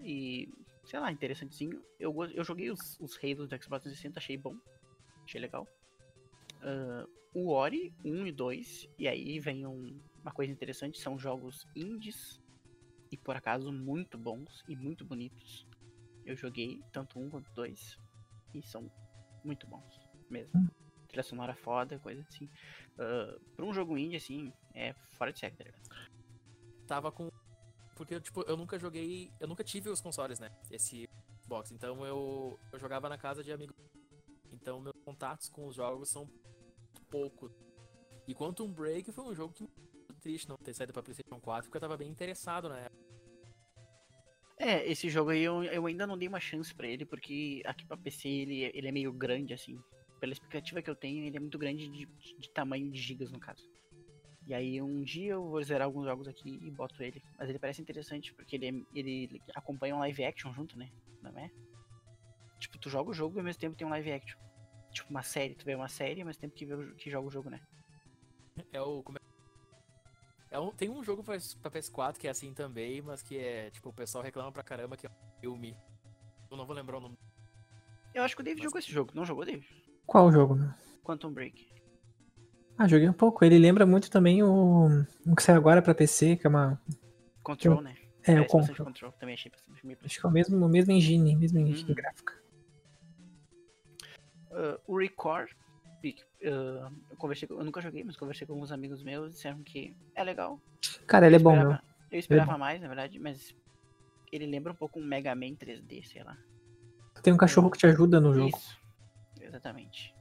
E, 0.00 0.48
sei 0.84 0.98
lá, 1.00 1.10
interessantezinho. 1.12 1.82
Eu, 1.98 2.14
eu 2.32 2.44
joguei 2.44 2.70
os, 2.70 2.98
os 3.00 3.16
Halos 3.22 3.48
do 3.48 3.56
Xbox 3.62 3.82
360, 3.84 4.18
achei 4.18 4.36
bom. 4.36 4.56
Achei 5.24 5.40
legal. 5.40 5.66
Ah, 6.62 7.06
o 7.34 7.50
Ori 7.50 7.92
1 8.04 8.26
e 8.26 8.32
2, 8.32 8.86
e 8.98 9.08
aí 9.08 9.38
vem 9.40 9.66
um- 9.66 10.00
uma 10.22 10.32
coisa 10.32 10.52
interessante, 10.52 10.98
são 10.98 11.18
jogos 11.18 11.66
indies 11.74 12.40
e 13.10 13.16
por 13.16 13.34
acaso 13.36 13.72
muito 13.72 14.16
bons 14.18 14.62
e 14.68 14.76
muito 14.76 15.04
bonitos. 15.04 15.66
Eu 16.24 16.36
joguei 16.36 16.80
tanto 16.92 17.18
um 17.18 17.28
quanto 17.30 17.50
dois 17.52 17.98
e 18.54 18.62
são 18.62 18.90
muito 19.44 19.66
bons 19.66 20.00
mesmo. 20.30 20.70
Trilha 21.08 21.22
sonora 21.22 21.54
foda, 21.54 21.98
coisa 21.98 22.22
assim. 22.28 22.48
Ah, 22.98 23.36
pra 23.56 23.64
um 23.64 23.72
jogo 23.72 23.96
indie, 23.98 24.16
assim, 24.16 24.52
é 24.74 24.92
fora 25.16 25.32
de 25.32 25.38
série, 25.40 25.56
tá 25.56 25.64
ligado? 25.64 25.82
Tava 26.92 27.10
com. 27.10 27.30
Porque, 27.96 28.20
tipo, 28.20 28.42
eu 28.42 28.54
nunca 28.54 28.78
joguei. 28.78 29.32
Eu 29.40 29.48
nunca 29.48 29.64
tive 29.64 29.88
os 29.88 30.02
consoles, 30.02 30.38
né? 30.38 30.50
Esse 30.70 31.08
Xbox. 31.42 31.72
Então 31.72 32.04
eu, 32.04 32.60
eu 32.70 32.78
jogava 32.78 33.08
na 33.08 33.16
casa 33.16 33.42
de 33.42 33.50
amigos. 33.50 33.74
Então 34.52 34.78
meus 34.78 35.00
contatos 35.02 35.48
com 35.48 35.66
os 35.66 35.74
jogos 35.74 36.10
são 36.10 36.28
poucos. 37.08 37.50
E 38.28 38.34
Quantum 38.34 38.70
Break 38.70 39.10
foi 39.10 39.24
um 39.24 39.34
jogo 39.34 39.54
que 39.54 39.62
muito 39.62 40.20
triste 40.20 40.46
não 40.46 40.58
ter 40.58 40.74
saído 40.74 40.92
pra 40.92 41.02
PlayStation 41.02 41.40
4, 41.40 41.64
porque 41.64 41.78
eu 41.78 41.80
tava 41.80 41.96
bem 41.96 42.10
interessado 42.10 42.68
na 42.68 42.78
época. 42.78 43.02
É, 44.58 44.86
esse 44.86 45.08
jogo 45.08 45.30
aí 45.30 45.42
eu, 45.42 45.64
eu 45.64 45.86
ainda 45.86 46.06
não 46.06 46.18
dei 46.18 46.28
uma 46.28 46.40
chance 46.40 46.74
pra 46.74 46.86
ele, 46.86 47.06
porque 47.06 47.62
aqui 47.64 47.86
pra 47.86 47.96
PC 47.96 48.28
ele, 48.28 48.70
ele 48.74 48.88
é 48.88 48.92
meio 48.92 49.14
grande, 49.14 49.54
assim. 49.54 49.82
Pela 50.20 50.34
expectativa 50.34 50.82
que 50.82 50.90
eu 50.90 50.94
tenho, 50.94 51.24
ele 51.24 51.38
é 51.38 51.40
muito 51.40 51.56
grande 51.56 51.88
de, 51.88 52.04
de 52.04 52.50
tamanho 52.50 52.90
de 52.90 53.00
gigas, 53.00 53.32
no 53.32 53.40
caso. 53.40 53.66
E 54.46 54.54
aí 54.54 54.82
um 54.82 55.02
dia 55.02 55.32
eu 55.34 55.48
vou 55.48 55.62
zerar 55.62 55.86
alguns 55.86 56.04
jogos 56.04 56.26
aqui 56.26 56.58
e 56.62 56.70
boto 56.70 57.02
ele. 57.02 57.22
Mas 57.38 57.48
ele 57.48 57.58
parece 57.58 57.80
interessante, 57.80 58.34
porque 58.34 58.56
ele, 58.56 58.68
é- 58.68 58.98
ele 58.98 59.40
acompanha 59.54 59.94
um 59.94 60.00
live 60.00 60.24
action 60.24 60.52
junto, 60.52 60.76
né? 60.78 60.90
Não 61.22 61.30
é? 61.38 61.50
Tipo, 62.58 62.78
tu 62.78 62.90
joga 62.90 63.10
o 63.10 63.14
jogo 63.14 63.36
e 63.36 63.40
ao 63.40 63.44
mesmo 63.44 63.60
tempo 63.60 63.76
tem 63.76 63.86
um 63.86 63.90
live 63.90 64.12
action. 64.12 64.38
Tipo, 64.90 65.10
uma 65.10 65.22
série, 65.22 65.54
tu 65.54 65.64
vê 65.64 65.74
uma 65.74 65.88
série 65.88 66.20
ao 66.20 66.26
mesmo 66.26 66.40
tempo 66.40 66.54
que, 66.54 66.66
vê 66.66 66.92
que 66.94 67.10
joga 67.10 67.28
o 67.28 67.30
jogo, 67.30 67.48
né? 67.50 67.60
É 68.72 68.80
o. 68.80 69.02
Como 69.02 69.18
é... 69.18 69.20
É 70.50 70.58
um, 70.58 70.70
tem 70.70 70.90
um 70.90 71.02
jogo 71.02 71.22
pra, 71.24 71.36
pra 71.62 71.70
PS4 71.70 72.18
que 72.18 72.26
é 72.26 72.30
assim 72.30 72.52
também, 72.52 73.00
mas 73.00 73.22
que 73.22 73.38
é. 73.38 73.70
Tipo, 73.70 73.88
o 73.88 73.92
pessoal 73.92 74.22
reclama 74.22 74.52
pra 74.52 74.62
caramba 74.62 74.96
que 74.96 75.06
é 75.06 75.10
um 75.10 75.40
filme. 75.40 75.76
Eu 76.50 76.56
não 76.56 76.66
vou 76.66 76.76
lembrar 76.76 76.98
o 76.98 77.00
nome. 77.00 77.16
Eu 78.12 78.22
acho 78.22 78.34
que 78.36 78.42
o 78.42 78.44
David 78.44 78.58
Mas- 78.60 78.64
jogou 78.70 78.78
esse 78.80 78.92
jogo, 78.92 79.12
não 79.14 79.24
jogou, 79.24 79.44
David? 79.46 79.66
Qual 80.04 80.30
jogo, 80.30 80.54
meu? 80.54 80.70
Quantum 81.02 81.32
Break. 81.32 81.66
Ah, 82.76 82.88
joguei 82.88 83.08
um 83.08 83.12
pouco. 83.12 83.44
Ele 83.44 83.58
lembra 83.58 83.86
muito 83.86 84.10
também 84.10 84.42
o, 84.42 84.86
o 85.26 85.36
que 85.36 85.42
saiu 85.42 85.56
agora 85.58 85.82
pra 85.82 85.94
PC, 85.94 86.36
que 86.36 86.46
é 86.46 86.50
uma. 86.50 86.80
Control, 87.42 87.80
né? 87.80 87.96
É, 88.24 88.34
o 88.40 88.46
Parece 88.46 88.56
bastante 88.56 88.66
Control. 88.68 88.86
Control. 88.86 89.12
Também 89.12 89.34
achei 89.34 89.52
meio 89.82 89.98
Acho 90.04 90.20
que 90.20 90.26
é 90.26 90.28
o 90.28 90.32
mesmo, 90.32 90.64
o 90.64 90.68
mesmo 90.68 90.92
engine, 90.92 91.34
mesmo 91.36 91.58
engine 91.58 91.88
Uhum. 91.90 91.94
gráfica. 91.94 92.40
Ah, 94.52 94.78
o 94.86 94.98
Record, 94.98 95.50
ah, 96.44 96.90
eu 97.10 97.16
conversei 97.16 97.48
com- 97.48 97.54
eu 97.54 97.64
nunca 97.64 97.80
joguei, 97.80 98.04
mas 98.04 98.16
conversei 98.16 98.46
com 98.46 98.52
alguns 98.52 98.70
amigos 98.72 99.02
meus 99.02 99.30
e 99.30 99.34
disseram 99.34 99.62
que 99.62 99.96
é 100.14 100.22
legal. 100.22 100.60
Cara, 101.06 101.26
ele 101.26 101.36
é 101.36 101.38
eu 101.38 101.42
bom, 101.42 101.52
esperava, 101.52 101.74
meu. 101.74 101.92
Eu 102.10 102.18
esperava 102.18 102.58
mais, 102.58 102.80
na 102.80 102.88
verdade, 102.88 103.18
mas 103.18 103.54
ele 104.30 104.46
lembra 104.46 104.72
um 104.72 104.76
pouco 104.76 105.00
um 105.00 105.04
Mega 105.04 105.34
Man 105.34 105.54
3D, 105.54 106.02
sei 106.04 106.22
lá. 106.22 106.36
Tem 107.22 107.32
um 107.32 107.36
cachorro 107.36 107.70
que 107.70 107.78
te 107.78 107.86
ajuda 107.86 108.20
no 108.20 108.34
jogo. 108.34 108.56
Isso, 108.56 108.78
exatamente. 109.40 110.14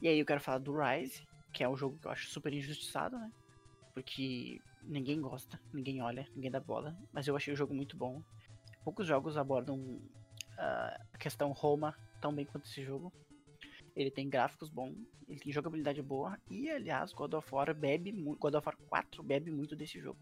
E 0.00 0.08
aí 0.08 0.18
eu 0.18 0.26
quero 0.26 0.40
falar 0.40 0.58
do 0.58 0.72
Rise, 0.76 1.22
que 1.56 1.64
é 1.64 1.68
um 1.68 1.76
jogo 1.76 1.98
que 1.98 2.06
eu 2.06 2.10
acho 2.10 2.28
super 2.28 2.52
injustiçado, 2.52 3.18
né? 3.18 3.32
Porque 3.94 4.60
ninguém 4.82 5.18
gosta, 5.22 5.58
ninguém 5.72 6.02
olha, 6.02 6.28
ninguém 6.36 6.50
dá 6.50 6.60
bola, 6.60 6.94
mas 7.10 7.26
eu 7.26 7.34
achei 7.34 7.54
o 7.54 7.56
jogo 7.56 7.72
muito 7.72 7.96
bom. 7.96 8.22
Poucos 8.84 9.06
jogos 9.06 9.38
abordam 9.38 9.98
ah, 10.58 11.00
a 11.14 11.16
questão 11.16 11.50
Roma 11.52 11.96
tão 12.20 12.34
bem 12.34 12.44
quanto 12.44 12.66
esse 12.66 12.84
jogo. 12.84 13.10
Ele 13.96 14.10
tem 14.10 14.28
gráficos 14.28 14.68
bons, 14.68 14.94
ele 15.26 15.40
tem 15.40 15.50
jogabilidade 15.50 16.02
boa 16.02 16.38
e, 16.50 16.68
aliás, 16.68 17.14
God 17.14 17.32
of 17.32 17.54
War 17.54 17.74
bebe 17.74 18.12
God 18.12 18.54
of 18.54 18.66
War 18.66 18.76
4 18.90 19.22
bebe 19.22 19.50
muito 19.50 19.74
desse 19.74 19.98
jogo. 19.98 20.18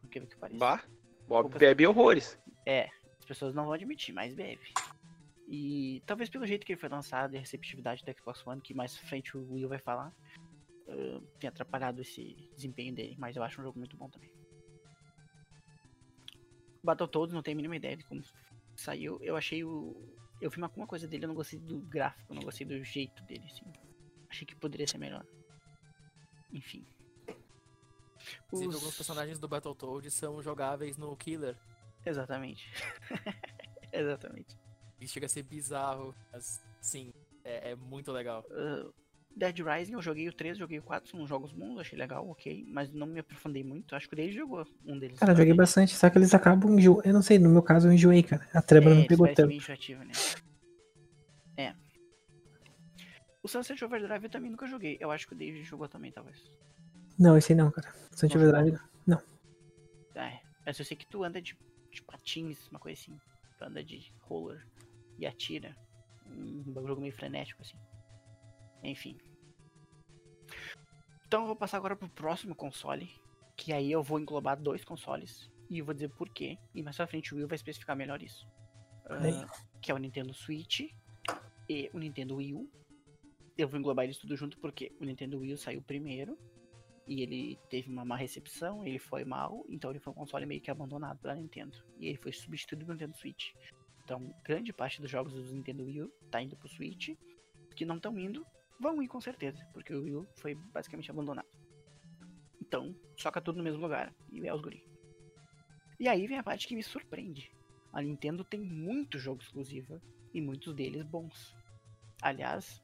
Por 0.00 0.08
que 0.08 0.18
que 0.22 0.36
pareça. 0.36 0.58
Bah, 0.58 0.82
Bob 1.28 1.58
bebe 1.58 1.86
horrores. 1.86 2.38
É, 2.64 2.88
as 3.18 3.26
pessoas 3.26 3.54
não 3.54 3.64
vão 3.64 3.74
admitir, 3.74 4.14
mas 4.14 4.32
bebe. 4.32 4.72
E 5.46 6.02
talvez 6.06 6.30
pelo 6.30 6.46
jeito 6.46 6.64
que 6.64 6.72
ele 6.72 6.80
foi 6.80 6.88
lançado 6.88 7.34
e 7.34 7.36
a 7.36 7.40
receptividade 7.40 8.02
do 8.02 8.18
Xbox 8.18 8.46
One, 8.46 8.62
que 8.62 8.72
mais 8.72 8.96
frente 8.96 9.36
o 9.36 9.52
Will 9.52 9.68
vai 9.68 9.78
falar, 9.78 10.10
ah, 10.88 11.20
tenha 11.38 11.50
atrapalhado 11.50 12.00
esse 12.00 12.34
desempenho 12.54 12.94
dele, 12.94 13.16
mas 13.18 13.36
eu 13.36 13.42
acho 13.42 13.60
um 13.60 13.64
jogo 13.64 13.78
muito 13.78 13.96
bom 13.96 14.08
também. 14.08 14.30
Battletoads 16.82 17.32
não 17.34 17.42
tenho 17.42 17.56
a 17.56 17.58
mínima 17.58 17.76
ideia 17.76 17.96
de 17.96 18.04
como 18.04 18.22
saiu. 18.76 19.18
Eu 19.22 19.36
achei 19.36 19.64
o. 19.64 19.94
Eu 20.40 20.50
vi 20.50 20.62
alguma 20.62 20.86
coisa 20.86 21.06
dele, 21.08 21.24
eu 21.24 21.28
não 21.28 21.34
gostei 21.34 21.58
do 21.58 21.80
gráfico, 21.80 22.32
eu 22.32 22.36
não 22.36 22.42
gostei 22.42 22.66
do 22.66 22.82
jeito 22.84 23.22
dele, 23.24 23.44
assim. 23.46 23.64
Achei 24.28 24.46
que 24.46 24.54
poderia 24.56 24.86
ser 24.86 24.98
melhor. 24.98 25.24
Enfim. 26.52 26.86
Inclusive, 28.46 28.68
Os- 28.70 28.74
alguns 28.76 28.96
personagens 28.96 29.38
do 29.38 29.48
Battletoads 29.48 30.12
são 30.12 30.42
jogáveis 30.42 30.96
no 30.96 31.16
Killer. 31.16 31.56
Exatamente. 32.04 32.70
Exatamente. 33.92 34.56
E 35.00 35.08
chega 35.08 35.26
a 35.26 35.28
ser 35.28 35.42
bizarro, 35.42 36.14
mas 36.32 36.62
sim, 36.80 37.12
é, 37.44 37.70
é 37.70 37.76
muito 37.76 38.12
legal. 38.12 38.44
Uh, 38.50 38.92
Dead 39.36 39.58
Rising 39.58 39.94
eu 39.94 40.02
joguei 40.02 40.28
o 40.28 40.32
3, 40.32 40.56
joguei 40.56 40.78
o 40.78 40.82
4, 40.82 41.10
são 41.10 41.26
jogos 41.26 41.52
bons, 41.52 41.78
achei 41.78 41.98
legal, 41.98 42.28
ok, 42.28 42.64
mas 42.68 42.92
não 42.92 43.06
me 43.06 43.18
aprofundei 43.20 43.64
muito. 43.64 43.94
Acho 43.96 44.06
que 44.08 44.14
o 44.14 44.16
David 44.16 44.36
jogou 44.36 44.66
um 44.84 44.98
deles. 44.98 45.18
Cara, 45.18 45.34
joguei 45.34 45.52
bastante. 45.54 45.94
só 45.94 46.08
que 46.08 46.18
eles 46.18 46.32
acabam 46.34 46.78
enjo... 46.78 47.00
Eu 47.04 47.12
não 47.12 47.22
sei, 47.22 47.38
no 47.38 47.48
meu 47.50 47.62
caso 47.62 47.88
eu 47.88 47.92
enjoei, 47.92 48.22
cara. 48.22 48.48
A 48.54 48.62
trama 48.62 48.90
É, 48.90 48.94
não 48.94 49.06
pegou 49.06 49.26
tanto. 49.34 49.48
né? 50.04 50.12
É. 51.56 51.74
O 53.42 53.48
Sunset 53.48 53.84
Overdrive 53.84 54.24
eu 54.24 54.30
também 54.30 54.50
nunca 54.50 54.66
joguei. 54.66 54.96
Eu 55.00 55.10
acho 55.10 55.26
que 55.26 55.34
o 55.34 55.36
David 55.36 55.64
jogou 55.64 55.88
também, 55.88 56.12
talvez. 56.12 56.36
Não, 57.18 57.36
esse 57.36 57.52
aí 57.52 57.56
não, 57.58 57.70
cara. 57.70 57.92
Sunset 58.12 58.36
Não 58.36 58.42
Overdrive 58.48 58.78
não. 59.06 59.20
É, 60.14 60.40
mas 60.64 60.78
eu 60.78 60.84
sei 60.84 60.96
que 60.96 61.06
tu 61.06 61.24
anda 61.24 61.42
de, 61.42 61.56
de 61.90 62.02
patins, 62.02 62.68
uma 62.70 62.78
coisa 62.78 63.00
assim. 63.00 63.18
Tu 63.58 63.64
anda 63.64 63.82
de 63.82 64.12
roller 64.20 64.64
e 65.18 65.26
atira. 65.26 65.76
Um 66.30 66.62
jogo 66.86 67.00
meio 67.00 67.12
frenético, 67.12 67.60
assim. 67.62 67.76
Enfim. 68.84 69.18
Então 71.26 71.42
eu 71.42 71.46
vou 71.46 71.56
passar 71.56 71.78
agora 71.78 71.96
pro 71.96 72.08
próximo 72.08 72.54
console. 72.54 73.10
Que 73.56 73.72
aí 73.72 73.90
eu 73.90 74.02
vou 74.02 74.20
englobar 74.20 74.60
dois 74.60 74.84
consoles. 74.84 75.50
E 75.70 75.78
eu 75.78 75.84
vou 75.84 75.94
dizer 75.94 76.10
por 76.10 76.28
quê. 76.28 76.58
E 76.74 76.82
mais 76.82 76.96
pra 76.96 77.06
frente 77.06 77.34
o 77.34 77.38
Will 77.38 77.48
vai 77.48 77.56
especificar 77.56 77.96
melhor 77.96 78.22
isso. 78.22 78.46
Ah, 79.06 79.46
que 79.80 79.90
é 79.90 79.94
o 79.94 79.98
Nintendo 79.98 80.32
Switch 80.32 80.80
e 81.68 81.90
o 81.92 81.98
Nintendo 81.98 82.36
Wii 82.36 82.54
U. 82.54 82.70
Eu 83.56 83.68
vou 83.68 83.78
englobar 83.78 84.04
eles 84.04 84.18
tudo 84.18 84.36
junto 84.36 84.58
porque 84.58 84.92
o 85.00 85.04
Nintendo 85.04 85.38
Wii 85.38 85.54
U 85.54 85.58
saiu 85.58 85.82
primeiro 85.82 86.36
e 87.06 87.22
ele 87.22 87.58
teve 87.68 87.90
uma 87.90 88.04
má 88.04 88.16
recepção, 88.16 88.84
ele 88.84 88.98
foi 88.98 89.24
mal, 89.24 89.64
então 89.68 89.90
ele 89.90 90.00
foi 90.00 90.10
um 90.12 90.16
console 90.16 90.46
meio 90.46 90.60
que 90.60 90.70
abandonado 90.70 91.18
pela 91.18 91.34
Nintendo. 91.34 91.76
E 91.98 92.08
ele 92.08 92.16
foi 92.16 92.32
substituído 92.32 92.84
pelo 92.86 92.98
Nintendo 92.98 93.16
Switch. 93.16 93.52
Então, 94.02 94.34
grande 94.42 94.72
parte 94.72 95.00
dos 95.00 95.10
jogos 95.10 95.32
do 95.32 95.54
Nintendo 95.54 95.84
Wii 95.84 96.02
U 96.02 96.08
tá 96.30 96.40
indo 96.40 96.56
pro 96.56 96.68
Switch. 96.68 97.10
Que 97.74 97.84
não 97.84 97.96
estão 97.96 98.18
indo, 98.18 98.46
vão 98.80 99.02
ir 99.02 99.08
com 99.08 99.20
certeza, 99.20 99.64
porque 99.72 99.94
o 99.94 100.02
Wii 100.02 100.16
U 100.16 100.28
foi 100.36 100.54
basicamente 100.54 101.10
abandonado. 101.10 101.48
Então, 102.60 102.94
soca 103.16 103.40
tudo 103.40 103.58
no 103.58 103.64
mesmo 103.64 103.80
lugar 103.80 104.14
e 104.32 104.46
é 104.46 104.54
os 104.54 104.60
guri. 104.60 104.84
E 105.98 106.08
aí 106.08 106.26
vem 106.26 106.38
a 106.38 106.42
parte 106.42 106.66
que 106.66 106.74
me 106.74 106.82
surpreende. 106.82 107.52
A 107.92 108.02
Nintendo 108.02 108.42
tem 108.42 108.60
muito 108.60 109.18
jogo 109.18 109.40
exclusivo 109.40 110.00
e 110.32 110.40
muitos 110.40 110.74
deles 110.74 111.04
bons. 111.04 111.54
Aliás, 112.20 112.82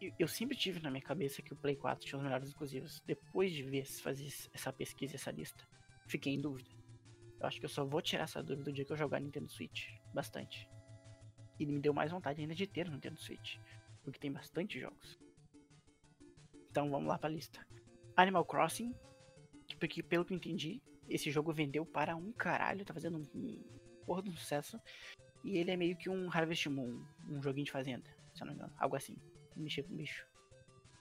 eu, 0.00 0.12
eu 0.18 0.28
sempre 0.28 0.56
tive 0.56 0.80
na 0.80 0.90
minha 0.90 1.02
cabeça 1.02 1.42
que 1.42 1.52
o 1.52 1.56
Play 1.56 1.76
4 1.76 2.06
tinha 2.06 2.18
os 2.18 2.24
melhores 2.24 2.48
exclusivos. 2.48 3.02
Depois 3.06 3.52
de 3.52 3.62
ver 3.62 3.84
fazer 3.84 4.28
essa 4.52 4.72
pesquisa, 4.72 5.16
essa 5.16 5.30
lista, 5.30 5.68
fiquei 6.06 6.32
em 6.32 6.40
dúvida. 6.40 6.70
Eu 7.38 7.46
acho 7.46 7.58
que 7.58 7.66
eu 7.66 7.70
só 7.70 7.84
vou 7.84 8.00
tirar 8.00 8.24
essa 8.24 8.42
dúvida 8.42 8.70
do 8.70 8.72
dia 8.72 8.84
que 8.84 8.92
eu 8.92 8.96
jogar 8.96 9.20
Nintendo 9.20 9.50
Switch. 9.50 9.88
Bastante. 10.14 10.68
E 11.58 11.66
me 11.66 11.80
deu 11.80 11.92
mais 11.92 12.10
vontade 12.10 12.40
ainda 12.40 12.54
de 12.54 12.66
ter 12.66 12.88
o 12.88 12.90
Nintendo 12.90 13.20
Switch. 13.20 13.58
Porque 14.04 14.18
tem 14.18 14.32
bastante 14.32 14.78
jogos. 14.80 15.18
Então 16.70 16.90
vamos 16.90 17.08
lá 17.08 17.18
pra 17.18 17.28
lista. 17.28 17.64
Animal 18.16 18.44
Crossing. 18.44 18.94
que- 19.66 19.76
Porque 19.76 20.02
pelo 20.02 20.24
que 20.24 20.32
eu 20.34 20.36
entendi, 20.36 20.82
esse 21.08 21.30
jogo 21.30 21.52
vendeu 21.52 21.86
para 21.86 22.16
um 22.16 22.32
caralho. 22.32 22.84
Tá 22.84 22.92
fazendo 22.92 23.18
um 23.34 23.62
porra 24.04 24.22
de 24.22 24.30
um 24.30 24.36
sucesso. 24.36 24.78
E 25.44 25.56
ele 25.58 25.70
é 25.70 25.76
meio 25.76 25.96
que 25.96 26.08
um 26.10 26.28
Harvest 26.30 26.68
Moon. 26.68 27.04
Um 27.28 27.42
joguinho 27.42 27.64
de 27.66 27.72
fazenda. 27.72 28.08
Se 28.34 28.42
eu 28.42 28.46
não 28.46 28.54
me 28.54 28.58
engano. 28.60 28.74
Algo 28.78 28.96
assim. 28.96 29.16
Mexer 29.56 29.82
com 29.84 29.94
bicho. 29.94 30.26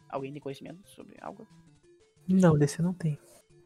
Alguém 0.09 0.31
tem 0.31 0.41
conhecimento 0.41 0.87
sobre 0.89 1.17
algo? 1.21 1.47
Não, 2.27 2.57
desse 2.57 2.79
eu 2.79 2.83
não 2.85 2.93
tem. 2.93 3.17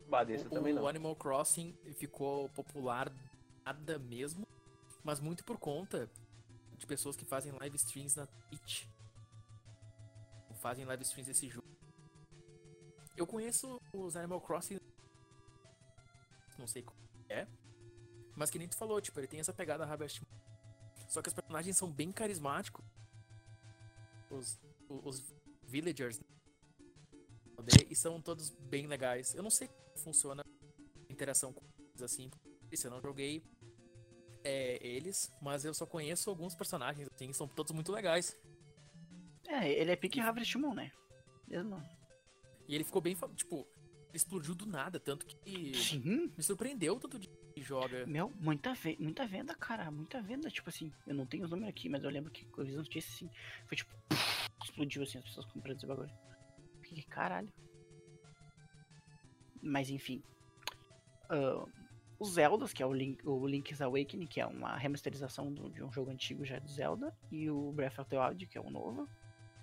Bah, 0.08 0.24
desse 0.24 0.46
eu 0.46 0.52
O, 0.52 0.54
também 0.54 0.72
o 0.74 0.76
não. 0.78 0.88
Animal 0.88 1.16
Crossing 1.16 1.76
ficou 1.96 2.48
popular 2.50 3.12
nada 3.66 3.98
mesmo, 3.98 4.48
mas 5.04 5.20
muito 5.20 5.44
por 5.44 5.58
conta 5.58 6.10
de 6.78 6.86
pessoas 6.86 7.16
que 7.16 7.26
fazem 7.26 7.52
live 7.52 7.76
streams 7.78 8.16
na 8.16 8.28
Twitch. 8.28 8.86
Fazem 10.66 10.84
live 10.84 11.04
streams 11.04 11.28
desse 11.28 11.48
jogo. 11.48 11.68
Eu 13.16 13.28
conheço 13.28 13.80
os 13.94 14.16
Animal 14.16 14.42
Crossing. 14.42 14.80
Não 16.58 16.66
sei 16.66 16.82
como 16.82 16.98
é. 17.30 17.48
Mas 18.36 18.50
que 18.50 18.58
nem 18.58 18.68
tu 18.68 18.76
falou, 18.76 19.00
tipo, 19.00 19.20
ele 19.20 19.28
tem 19.28 19.40
essa 19.40 19.54
pegada 19.54 19.86
Harvest 19.86 20.24
Moon. 20.24 20.40
Só 21.08 21.22
que 21.22 21.28
os 21.28 21.36
personagens 21.36 21.78
são 21.78 21.92
bem 21.92 22.12
carismáticos. 22.12 22.84
Os, 24.32 24.60
o- 24.90 25.08
os 25.08 25.36
villagers 25.66 26.18
né? 26.18 26.26
e 27.88 27.96
são 27.96 28.20
todos 28.20 28.50
bem 28.50 28.88
legais. 28.88 29.36
Eu 29.36 29.44
não 29.44 29.52
sei 29.52 29.68
como 29.68 29.98
funciona 30.00 30.42
a 30.42 31.14
interação 31.14 31.54
com 31.54 31.64
eles 31.92 32.02
assim. 32.02 32.32
Isso, 32.72 32.88
eu 32.88 32.92
não 32.92 33.00
joguei 33.04 33.44
é, 34.44 34.80
eles, 34.82 35.32
mas 35.40 35.64
eu 35.64 35.76
só 35.76 35.86
conheço 35.86 36.28
alguns 36.28 36.56
personagens, 36.56 37.08
assim, 37.14 37.32
são 37.34 37.48
todos 37.48 37.72
muito 37.72 37.92
legais. 37.92 38.36
É, 39.64 39.72
ele 39.72 39.92
é 39.92 39.96
pique 39.96 40.20
Harvest 40.20 40.58
Moon, 40.58 40.74
né? 40.74 40.92
Mesmo. 41.48 41.82
E 42.68 42.74
ele 42.76 42.84
ficou 42.84 43.02
bem, 43.02 43.16
tipo, 43.36 43.66
explodiu 44.14 44.56
do 44.56 44.66
nada, 44.66 45.00
tanto 45.00 45.26
que 45.26 45.74
Sim. 45.76 46.32
me 46.36 46.44
surpreendeu 46.44 47.00
tanto 47.00 47.20
de 47.20 47.28
que 47.28 47.62
joga. 47.62 48.06
Meu, 48.06 48.32
muita, 48.40 48.74
ve 48.74 48.98
muita 49.00 49.26
venda, 49.28 49.54
cara. 49.56 49.90
Muita 49.92 50.22
venda. 50.22 50.50
Tipo 50.50 50.70
assim, 50.70 50.92
eu 51.08 51.14
não 51.14 51.26
tenho 51.26 51.44
os 51.46 51.50
números 51.52 51.70
aqui, 51.70 51.88
mas 51.90 52.04
eu 52.04 52.10
lembro 52.10 52.32
que 52.32 52.46
eu 52.58 52.66
vi 52.66 52.72
notícia 52.74 53.10
assim. 53.14 53.30
Foi 53.68 53.78
tipo. 53.78 53.94
Explodiu 54.66 55.04
assim, 55.04 55.20
as 55.20 55.24
pessoas 55.24 55.46
comprando 55.46 55.78
esse 55.78 55.86
bagulho. 55.86 56.12
Fiquei, 56.82 57.04
caralho. 57.04 57.52
Mas 59.62 59.90
enfim. 59.90 60.22
Ah, 61.30 61.66
os 62.20 62.32
Zeldas, 62.34 62.74
que 62.74 62.82
é 62.82 62.86
o, 62.86 62.94
Link, 62.94 63.26
o 63.28 63.46
Link's 63.48 63.82
Awakening, 63.82 64.26
que 64.28 64.40
é 64.40 64.46
uma 64.46 64.76
remasterização 64.78 65.54
do- 65.54 65.70
de 65.70 65.84
um 65.84 65.92
jogo 65.92 66.10
antigo 66.12 66.46
já 66.46 66.58
de 66.60 66.72
Zelda. 66.72 67.16
E 67.32 67.50
o 67.50 67.72
Breath 67.74 68.00
of 68.00 68.10
the 68.10 68.20
Wild, 68.20 68.48
que 68.48 68.58
é 68.58 68.62
o 68.62 68.70
novo. 68.70 69.08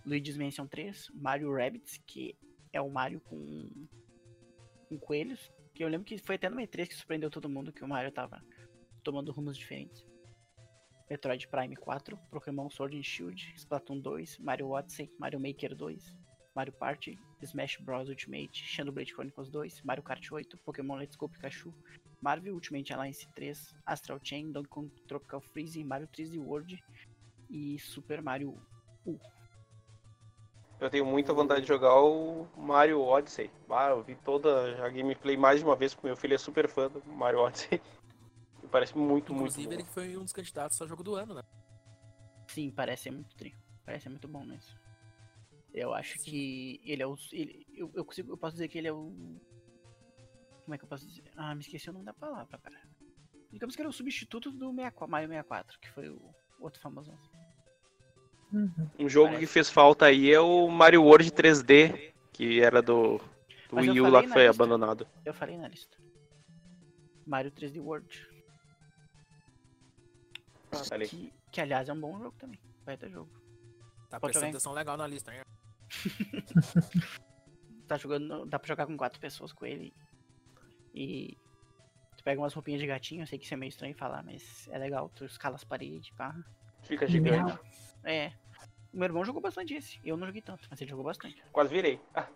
Luigi's 0.04 0.36
Mansion 0.36 0.66
3. 0.66 1.10
Mario 1.14 1.54
Rabbids, 1.54 2.00
que 2.06 2.36
é 2.72 2.80
o 2.80 2.90
Mario 2.90 3.20
com, 3.20 3.68
com 4.88 4.98
coelhos. 4.98 5.52
Que 5.74 5.84
eu 5.84 5.88
lembro 5.88 6.04
que 6.04 6.18
foi 6.18 6.34
até 6.34 6.48
no 6.48 6.56
E3 6.56 6.88
que 6.88 6.94
surpreendeu 6.94 7.30
todo 7.30 7.48
mundo 7.48 7.72
que 7.72 7.84
o 7.84 7.88
Mario 7.88 8.12
tava 8.12 8.42
tomando 9.02 9.32
rumos 9.32 9.56
diferentes. 9.56 10.04
Metroid 11.08 11.46
Prime 11.48 11.76
4, 11.76 12.16
Pokémon 12.30 12.70
Sword 12.70 12.96
and 12.96 13.02
Shield, 13.02 13.52
Splatoon 13.56 14.00
2, 14.00 14.38
Mario 14.38 14.70
Odyssey, 14.70 15.10
Mario 15.18 15.38
Maker 15.38 15.74
2, 15.74 16.16
Mario 16.54 16.72
Party, 16.72 17.18
Smash 17.42 17.78
Bros 17.80 18.08
Ultimate, 18.08 18.50
Xenoblade 18.52 19.12
Chronicles 19.12 19.50
2, 19.50 19.82
Mario 19.84 20.02
Kart 20.02 20.32
8, 20.32 20.56
Pokémon 20.64 20.96
Let's 20.96 21.16
Go 21.16 21.28
Pikachu, 21.28 21.72
Marvel 22.22 22.54
Ultimate 22.54 22.92
Alliance 22.94 23.26
3, 23.34 23.74
Astral 23.86 24.20
Chain, 24.22 24.52
Donkey 24.52 24.70
Kong 24.70 24.90
Tropical 25.06 25.40
Freeze, 25.40 25.82
Mario 25.84 26.06
3D 26.06 26.38
World 26.38 26.82
e 27.50 27.78
Super 27.78 28.22
Mario 28.22 28.56
U. 29.04 29.18
Eu 30.82 30.90
tenho 30.90 31.06
muita 31.06 31.32
vontade 31.32 31.60
de 31.60 31.68
jogar 31.68 31.94
o 32.02 32.48
Mario 32.56 33.00
Odyssey. 33.00 33.48
Ah, 33.70 33.90
eu 33.90 34.02
vi 34.02 34.16
toda 34.16 34.84
a 34.84 34.88
gameplay 34.88 35.36
mais 35.36 35.60
de 35.60 35.64
uma 35.64 35.76
vez, 35.76 35.94
porque 35.94 36.08
meu 36.08 36.16
filho 36.16 36.34
é 36.34 36.38
super 36.38 36.68
fã 36.68 36.88
do 36.88 37.00
Mario 37.06 37.38
Odyssey. 37.38 37.80
E 38.64 38.68
parece 38.68 38.96
muito, 38.96 39.34
muito 39.34 39.50
Inclusive, 39.50 39.74
ele 39.74 39.84
foi 39.84 40.16
um 40.16 40.22
dos 40.22 40.32
candidatos 40.32 40.80
ao 40.80 40.86
jogo 40.86 41.02
do 41.02 41.16
ano, 41.16 41.34
né? 41.34 41.42
Sim, 42.46 42.70
parece 42.70 43.04
ser 43.04 43.10
muito 43.10 43.34
tri. 43.34 43.56
Parece 43.84 44.04
ser 44.04 44.08
muito 44.08 44.28
bom 44.28 44.44
mesmo. 44.44 44.72
Eu 45.74 45.92
acho 45.92 46.16
Sim. 46.18 46.30
que 46.30 46.80
ele 46.84 47.02
é 47.02 47.06
o. 47.06 47.16
Ele, 47.32 47.66
eu, 47.74 47.90
eu, 47.92 48.04
consigo, 48.04 48.32
eu 48.32 48.36
posso 48.36 48.52
dizer 48.52 48.68
que 48.68 48.78
ele 48.78 48.86
é 48.86 48.92
o. 48.92 49.12
Como 50.64 50.74
é 50.74 50.78
que 50.78 50.84
eu 50.84 50.88
posso 50.88 51.04
dizer? 51.08 51.24
Ah, 51.36 51.56
me 51.56 51.60
esqueci 51.60 51.90
o 51.90 51.92
nome 51.92 52.04
da 52.04 52.14
palavra, 52.14 52.56
cara. 52.58 52.80
Digamos 53.50 53.74
que 53.74 53.82
ele 53.82 53.88
é 53.88 53.90
o 53.90 53.92
substituto 53.92 54.52
do 54.52 54.70
64, 54.70 55.10
Mario 55.10 55.28
64, 55.28 55.80
que 55.80 55.90
foi 55.90 56.08
o 56.08 56.32
outro 56.60 56.80
famoso. 56.80 57.12
Uhum. 58.52 58.88
Um 58.98 59.08
jogo 59.08 59.28
Parece. 59.28 59.46
que 59.46 59.52
fez 59.52 59.70
falta 59.70 60.06
aí 60.06 60.30
é 60.30 60.40
o 60.40 60.68
Mario 60.68 61.02
World 61.02 61.30
3D, 61.30 62.12
que 62.32 62.60
era 62.60 62.82
do, 62.82 63.18
do 63.70 63.76
Wii 63.76 64.00
U 64.00 64.10
lá 64.10 64.22
que 64.22 64.28
foi 64.28 64.46
lista. 64.46 64.62
abandonado. 64.62 65.06
Eu 65.24 65.32
falei 65.32 65.56
na 65.56 65.68
lista. 65.68 65.96
Mario 67.26 67.50
3D 67.50 67.80
World. 67.80 68.28
Que, 71.08 71.32
que 71.50 71.60
aliás 71.60 71.88
é 71.88 71.92
um 71.92 72.00
bom 72.00 72.18
jogo 72.18 72.34
também. 72.38 72.58
Vai 72.84 72.96
ter 72.96 73.10
jogo. 73.10 73.30
Tá 74.08 74.20
Pode 74.20 74.32
prestando 74.32 74.50
atenção 74.50 74.72
legal 74.72 74.96
na 74.96 75.06
lista, 75.06 75.32
hein? 75.34 75.42
Tá 77.92 77.98
jogando. 77.98 78.46
Dá 78.46 78.58
pra 78.58 78.68
jogar 78.68 78.86
com 78.86 78.96
quatro 78.96 79.20
pessoas 79.20 79.52
com 79.52 79.66
ele. 79.66 79.92
E. 80.94 81.36
Tu 82.16 82.24
pega 82.24 82.40
umas 82.40 82.54
roupinhas 82.54 82.80
de 82.80 82.86
gatinho, 82.86 83.22
eu 83.22 83.26
sei 83.26 83.38
que 83.38 83.44
isso 83.44 83.52
é 83.52 83.56
meio 83.56 83.68
estranho 83.68 83.94
falar, 83.94 84.22
mas 84.22 84.66
é 84.68 84.78
legal. 84.78 85.10
Tu 85.10 85.26
escala 85.26 85.56
as 85.56 85.64
paredes, 85.64 86.08
pá. 86.16 86.34
Fica 86.82 87.06
gigante. 87.06 87.58
É. 88.04 88.32
O 88.92 88.96
meu 88.98 89.04
irmão 89.06 89.24
jogou 89.24 89.40
bastante 89.40 89.74
esse. 89.74 89.98
Eu 90.04 90.16
não 90.16 90.26
joguei 90.26 90.42
tanto, 90.42 90.66
mas 90.70 90.80
ele 90.80 90.90
jogou 90.90 91.04
bastante. 91.04 91.42
Quase 91.52 91.72
virei. 91.72 92.00
Ah, 92.14 92.28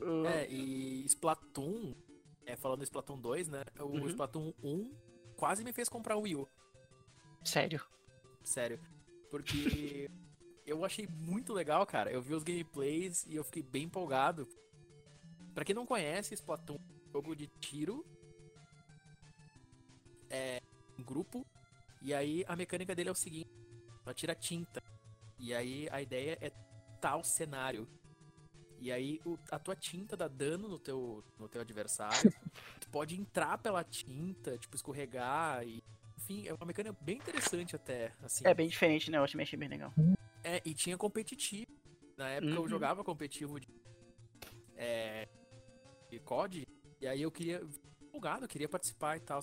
Uh, 0.00 0.26
É, 0.26 0.46
e 0.50 1.04
Splatoon, 1.06 1.94
é, 2.44 2.56
falando 2.56 2.80
do 2.80 2.84
Splatoon 2.84 3.18
2, 3.18 3.48
né? 3.48 3.64
O 3.78 3.84
Uhum. 3.84 4.06
Splatoon 4.08 4.52
1 4.62 4.92
quase 5.36 5.64
me 5.64 5.72
fez 5.72 5.88
comprar 5.88 6.16
o 6.16 6.22
Wii 6.22 6.36
U. 6.36 6.48
Sério. 7.44 7.80
Sério. 8.42 8.78
Porque 9.30 10.10
eu 10.66 10.84
achei 10.84 11.06
muito 11.06 11.52
legal, 11.52 11.86
cara. 11.86 12.10
Eu 12.10 12.20
vi 12.20 12.34
os 12.34 12.42
gameplays 12.42 13.24
e 13.26 13.34
eu 13.36 13.44
fiquei 13.44 13.62
bem 13.62 13.84
empolgado. 13.84 14.46
Pra 15.54 15.64
quem 15.64 15.74
não 15.74 15.86
conhece, 15.86 16.34
Splatoon 16.34 16.76
é 16.76 17.08
um 17.08 17.12
jogo 17.12 17.34
de 17.36 17.46
tiro. 17.46 18.04
É 20.28 20.60
grupo. 21.02 21.44
E 22.02 22.12
aí 22.14 22.44
a 22.46 22.54
mecânica 22.54 22.94
dele 22.94 23.08
é 23.08 23.12
o 23.12 23.16
seguinte: 23.16 23.48
ela 24.04 24.14
tira 24.14 24.34
tinta. 24.34 24.80
E 25.38 25.52
aí 25.54 25.88
a 25.90 26.00
ideia 26.00 26.38
é 26.40 26.50
tal 27.00 27.24
cenário. 27.24 27.88
E 28.80 28.92
aí 28.92 29.20
o- 29.24 29.38
a 29.50 29.58
tua 29.58 29.74
tinta 29.74 30.16
dá 30.16 30.28
dano 30.28 30.68
no 30.68 30.78
teu, 30.78 31.24
no 31.38 31.48
teu 31.48 31.60
adversário. 31.60 32.32
tu 32.80 32.88
pode 32.90 33.18
entrar 33.18 33.58
pela 33.58 33.82
tinta, 33.84 34.58
tipo, 34.58 34.76
escorregar 34.76 35.66
e. 35.66 35.82
Enfim, 36.18 36.46
é 36.46 36.54
uma 36.54 36.66
mecânica 36.66 36.96
bem 37.02 37.16
interessante 37.18 37.76
até, 37.76 38.12
assim. 38.22 38.46
É 38.46 38.54
bem 38.54 38.68
diferente, 38.68 39.10
né? 39.10 39.18
Eu 39.18 39.24
achei 39.24 39.40
achei 39.42 39.58
bem 39.58 39.68
legal. 39.68 39.92
É, 40.42 40.60
e 40.64 40.74
tinha 40.74 40.96
competitivo. 40.96 41.66
Na 42.16 42.28
época 42.28 42.52
eu 42.52 42.62
Uhum. 42.62 42.68
jogava 42.68 43.02
competitivo 43.04 43.58
de, 43.58 43.66
é, 44.76 45.26
de 46.10 46.20
COD, 46.20 46.62
e 47.00 47.06
aí 47.06 47.20
eu 47.22 47.30
queria, 47.30 47.60
empolgado, 48.02 48.44
eu 48.44 48.48
queria 48.48 48.68
participar 48.68 49.16
e 49.16 49.20
tal. 49.20 49.40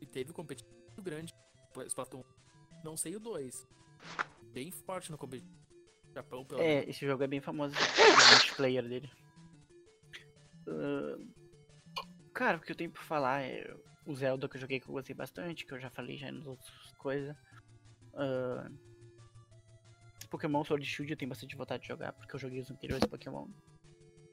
E 0.00 0.06
teve 0.06 0.32
competitivo 0.32 0.77
grande, 1.02 1.34
Splatoon. 1.86 2.22
Não 2.84 2.96
sei 2.96 3.16
o 3.16 3.20
2. 3.20 3.66
Bem 4.52 4.70
forte 4.70 5.10
no 5.10 5.18
competitivo. 5.18 5.58
Japão, 6.14 6.44
pelo 6.44 6.60
menos. 6.60 6.86
É, 6.86 6.90
esse 6.90 7.06
jogo 7.06 7.22
é 7.22 7.26
bem 7.26 7.40
famoso. 7.40 7.74
O 7.78 8.32
multiplayer 8.32 8.88
dele. 8.88 9.10
Ah, 10.66 11.18
cara, 12.32 12.56
o 12.58 12.60
que 12.60 12.72
eu 12.72 12.76
tenho 12.76 12.90
pra 12.90 13.02
falar 13.02 13.42
é 13.42 13.74
o 14.06 14.14
Zelda 14.14 14.48
que 14.48 14.56
eu 14.56 14.60
joguei 14.60 14.80
que 14.80 14.88
eu 14.88 14.92
gostei 14.92 15.14
bastante, 15.14 15.66
que 15.66 15.72
eu 15.72 15.80
já 15.80 15.90
falei 15.90 16.16
já 16.16 16.30
nas 16.32 16.46
outras 16.46 16.92
coisas. 16.98 17.36
Ah, 18.14 18.70
Pokémon 20.30 20.62
Sword 20.64 20.84
Shield 20.84 21.12
eu 21.12 21.16
tenho 21.16 21.28
bastante 21.28 21.56
vontade 21.56 21.82
de 21.82 21.88
jogar, 21.88 22.12
porque 22.12 22.34
eu 22.34 22.40
joguei 22.40 22.60
os 22.60 22.70
anteriores 22.70 23.06
Pokémon. 23.06 23.48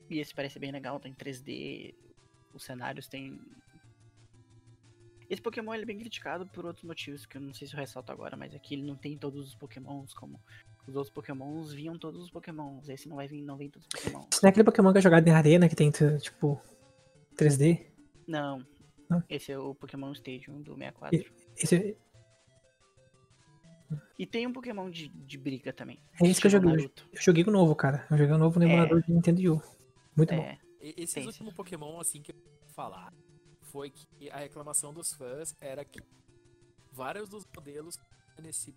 E 0.10 0.20
esse 0.20 0.34
parece 0.34 0.60
bem 0.60 0.72
legal, 0.72 1.00
tem 1.00 1.14
3D, 1.14 1.96
os 2.54 2.64
cenários 2.64 3.08
tem. 3.08 3.39
Esse 5.30 5.42
Pokémon 5.42 5.74
ele 5.74 5.84
é 5.84 5.86
bem 5.86 5.98
criticado 5.98 6.46
por 6.48 6.66
outros 6.66 6.84
motivos 6.84 7.26
que 7.26 7.38
eu 7.38 7.42
não 7.42 7.54
sei 7.54 7.68
se 7.68 7.74
eu 7.74 7.80
ressalto 7.80 8.12
agora, 8.12 8.38
mas 8.38 8.54
aqui 8.54 8.76
ele 8.76 8.84
não 8.84 8.96
tem 8.96 9.18
todos 9.18 9.48
os 9.48 9.56
Pokémons 9.56 10.14
como 10.14 10.40
os 10.88 10.96
outros 10.96 11.12
Pokémons 11.14 11.74
vinham 11.74 11.98
todos 11.98 12.22
os 12.22 12.30
Pokémons. 12.30 12.88
Esse 12.90 13.10
não 13.10 13.16
vai 13.16 13.28
vir, 13.28 13.42
não 13.42 13.58
vem 13.58 13.70
todos 13.70 13.88
os 13.88 14.02
Pokémons. 14.02 14.28
Isso 14.32 14.42
não 14.44 14.48
é 14.48 14.52
aquele 14.52 14.64
Pokémon 14.64 14.92
que 14.92 15.00
é 15.00 15.02
jogado 15.02 15.28
em 15.28 15.32
arena, 15.32 15.68
que 15.68 15.76
tem, 15.76 15.90
tipo, 16.20 16.62
3D? 17.36 17.88
Não. 18.28 18.66
Não? 19.10 19.24
Esse 19.30 19.52
é 19.52 19.58
o 19.58 19.74
Pokémon 19.74 20.12
Stadium 20.14 20.62
do 20.62 20.76
64. 20.76 21.34
Esse, 21.58 21.98
E 24.18 24.26
tem 24.26 24.48
um 24.48 24.54
Pokémon 24.54 24.90
de, 24.90 25.10
de 25.10 25.38
briga 25.38 25.74
também. 25.74 26.00
É 26.22 26.28
esse 26.28 26.40
que 26.40 26.48
eu 26.48 26.52
joguei. 26.52 26.72
Naruto. 26.72 27.08
Eu 27.12 27.22
joguei 27.22 27.44
o 27.44 27.52
novo, 27.52 27.76
cara. 27.76 28.06
Eu 28.10 28.18
joguei 28.18 28.34
o 28.34 28.38
novo 28.38 28.60
no 28.60 28.66
É. 28.66 28.70
emulador 28.72 29.02
de 29.04 29.12
Nintendo 29.12 29.54
U. 29.56 29.62
Muito 30.16 30.34
bom. 30.34 30.42
É, 30.42 30.58
E- 30.82 30.94
Esses 30.98 31.16
Tem, 31.16 31.26
últimos 31.26 31.54
Pokémon, 31.54 32.00
assim, 32.00 32.22
que 32.22 32.32
eu 32.32 32.36
vou 32.36 32.70
falar, 32.70 33.12
foi 33.76 33.90
que 33.92 34.30
a 34.30 34.38
reclamação 34.38 34.94
dos 34.94 35.12
fãs 35.12 35.54
era 35.60 35.84
que 35.84 36.00
vários 36.94 37.28
dos 37.28 37.46
modelos 37.54 37.98
nesse 38.42 38.74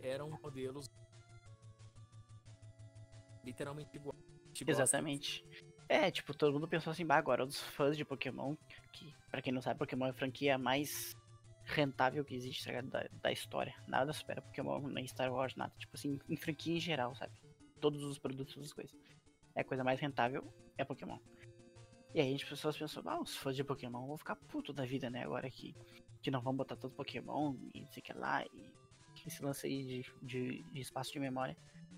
eram 0.00 0.28
modelos 0.42 0.90
literalmente 3.44 3.96
iguais. 3.96 4.18
Gosta. 4.48 4.68
exatamente. 4.68 5.46
É, 5.88 6.10
tipo, 6.10 6.36
todo 6.36 6.52
mundo 6.52 6.66
pensou 6.66 6.90
assim, 6.90 7.06
bah, 7.06 7.18
agora 7.18 7.44
os 7.44 7.60
fãs 7.60 7.96
de 7.96 8.04
Pokémon, 8.04 8.56
que 8.92 9.14
pra 9.30 9.40
quem 9.40 9.52
não 9.52 9.62
sabe, 9.62 9.78
Pokémon 9.78 10.06
é 10.06 10.10
a 10.10 10.14
franquia 10.14 10.58
mais 10.58 11.14
rentável 11.64 12.24
que 12.24 12.34
existe, 12.34 12.64
tá 12.64 12.70
ligado? 12.70 12.90
Da, 12.90 13.06
da 13.22 13.30
história. 13.30 13.76
Nada 13.86 14.12
supera 14.12 14.42
Pokémon, 14.42 14.80
nem 14.88 15.06
Star 15.06 15.32
Wars, 15.32 15.54
nada. 15.54 15.72
Tipo 15.78 15.96
assim, 15.96 16.18
em 16.28 16.36
franquia 16.36 16.74
em 16.74 16.80
geral, 16.80 17.14
sabe? 17.14 17.32
Todos 17.80 18.02
os 18.02 18.18
produtos, 18.18 18.54
todas 18.54 18.70
as 18.70 18.74
coisas. 18.74 18.98
É 19.54 19.60
a 19.60 19.64
coisa 19.64 19.84
mais 19.84 20.00
rentável, 20.00 20.52
é 20.76 20.84
Pokémon. 20.84 21.20
E 22.14 22.20
aí 22.20 22.34
as 22.34 22.44
pessoas 22.44 22.76
pensam, 22.76 23.02
ah, 23.06 23.20
os 23.20 23.36
fãs 23.36 23.54
de 23.54 23.62
Pokémon 23.62 24.06
vão 24.06 24.18
ficar 24.18 24.36
puto 24.36 24.72
da 24.72 24.84
vida, 24.84 25.08
né? 25.08 25.22
Agora 25.22 25.48
que, 25.48 25.74
que 26.20 26.30
não 26.30 26.40
vão 26.40 26.56
botar 26.56 26.76
todo 26.76 26.94
Pokémon 26.94 27.54
e 27.72 27.80
não 27.80 27.88
sei 27.88 28.00
o 28.00 28.04
que 28.04 28.12
lá. 28.12 28.44
E 28.44 28.72
esse 29.26 29.42
lance 29.42 29.66
aí 29.66 29.84
de, 29.84 30.06
de, 30.22 30.62
de 30.62 30.80
espaço 30.80 31.12
de 31.12 31.20
memória. 31.20 31.56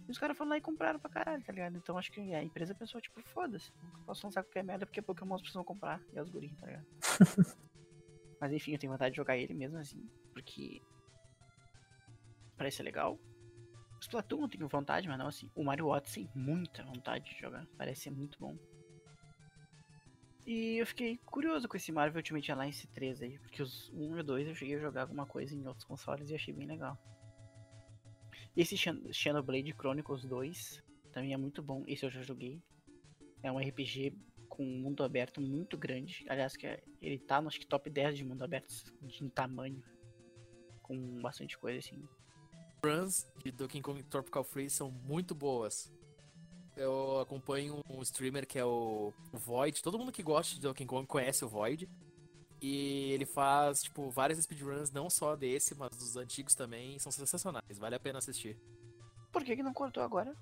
E 0.08 0.10
os 0.10 0.18
caras 0.18 0.36
foram 0.36 0.50
lá 0.50 0.56
e 0.56 0.60
compraram 0.60 0.98
pra 0.98 1.10
caralho, 1.10 1.42
tá 1.44 1.52
ligado? 1.52 1.76
Então 1.76 1.96
acho 1.96 2.10
que 2.10 2.20
a 2.34 2.42
empresa 2.42 2.74
pensou, 2.74 3.00
tipo, 3.00 3.22
foda-se, 3.28 3.72
posso 4.04 4.26
lançar 4.26 4.42
qualquer 4.42 4.64
merda 4.64 4.84
porque 4.84 5.00
Pokémon 5.00 5.36
precisam 5.36 5.64
comprar 5.64 6.02
e 6.12 6.18
é 6.18 6.22
os 6.22 6.28
gurinhos, 6.28 6.58
tá 6.58 6.66
ligado? 6.66 6.86
Mas 8.40 8.52
enfim, 8.52 8.72
eu 8.72 8.78
tenho 8.78 8.92
vontade 8.92 9.12
de 9.12 9.16
jogar 9.16 9.36
ele 9.36 9.54
mesmo 9.54 9.78
assim, 9.78 10.04
porque 10.32 10.82
parece 12.56 12.78
ser 12.78 12.82
legal. 12.82 13.18
Splatoon 14.00 14.42
eu 14.42 14.48
tenho 14.48 14.68
vontade, 14.68 15.06
mas 15.06 15.16
não 15.16 15.28
assim. 15.28 15.48
O 15.54 15.62
Mario 15.62 15.86
Odyssey, 15.86 16.28
muita 16.34 16.82
vontade 16.82 17.24
de 17.32 17.40
jogar, 17.40 17.64
parece 17.78 18.02
ser 18.02 18.10
muito 18.10 18.36
bom. 18.40 18.58
E 20.46 20.76
eu 20.78 20.86
fiquei 20.86 21.18
curioso 21.18 21.68
com 21.68 21.76
esse 21.76 21.92
Marvel 21.92 22.18
Ultimate 22.18 22.50
Alliance 22.50 22.86
3 22.88 23.22
aí, 23.22 23.38
porque 23.38 23.62
os 23.62 23.88
1 23.90 24.16
e 24.16 24.20
o 24.20 24.24
2 24.24 24.48
eu 24.48 24.54
cheguei 24.54 24.74
a 24.76 24.80
jogar 24.80 25.02
alguma 25.02 25.24
coisa 25.24 25.54
em 25.54 25.66
outros 25.66 25.84
consoles 25.84 26.30
e 26.30 26.34
achei 26.34 26.52
bem 26.52 26.66
legal. 26.66 26.98
Esse 28.56 28.76
Xen- 28.76 29.12
Xenoblade 29.12 29.72
Chronicles 29.72 30.24
2 30.24 30.82
também 31.12 31.32
é 31.32 31.36
muito 31.36 31.62
bom. 31.62 31.84
Esse 31.86 32.04
eu 32.04 32.10
já 32.10 32.22
joguei. 32.22 32.60
É 33.42 33.50
um 33.52 33.58
RPG 33.58 34.14
com 34.48 34.64
um 34.64 34.80
mundo 34.80 35.02
aberto 35.04 35.40
muito 35.40 35.78
grande. 35.78 36.24
Aliás, 36.28 36.56
que 36.56 36.66
é- 36.66 36.82
ele 37.00 37.18
tá 37.18 37.40
no 37.40 37.48
acho 37.48 37.58
que 37.60 37.66
top 37.66 37.88
10 37.88 38.16
de 38.16 38.24
mundo 38.24 38.42
aberto 38.42 38.68
de- 39.00 39.24
em 39.24 39.28
tamanho. 39.28 39.82
Com 40.82 41.20
bastante 41.20 41.56
coisa 41.58 41.78
assim. 41.78 42.02
runs 42.84 43.24
de 43.44 43.52
Donkey 43.52 43.80
Kong 43.80 44.02
Tropical 44.02 44.42
Freeze 44.42 44.74
são 44.74 44.90
muito 44.90 45.36
boas. 45.36 45.88
Eu 46.76 47.20
acompanho 47.20 47.80
um 47.88 48.00
streamer 48.02 48.46
que 48.46 48.58
é 48.58 48.64
o 48.64 49.12
o 49.32 49.38
Void. 49.38 49.82
Todo 49.82 49.98
mundo 49.98 50.10
que 50.12 50.22
gosta 50.22 50.54
de 50.54 50.60
Donkey 50.60 50.86
Kong 50.86 51.06
conhece 51.06 51.44
o 51.44 51.48
Void. 51.48 51.88
E 52.60 53.10
ele 53.12 53.26
faz, 53.26 53.82
tipo, 53.82 54.08
várias 54.10 54.38
speedruns, 54.38 54.90
não 54.92 55.10
só 55.10 55.34
desse, 55.34 55.74
mas 55.74 55.90
dos 55.90 56.16
antigos 56.16 56.54
também. 56.54 56.98
São 56.98 57.10
sensacionais, 57.10 57.76
vale 57.78 57.96
a 57.96 58.00
pena 58.00 58.18
assistir. 58.18 58.56
Por 59.32 59.42
que, 59.44 59.56
que 59.56 59.62
não 59.62 59.72
cortou 59.74 60.02
agora? 60.02 60.34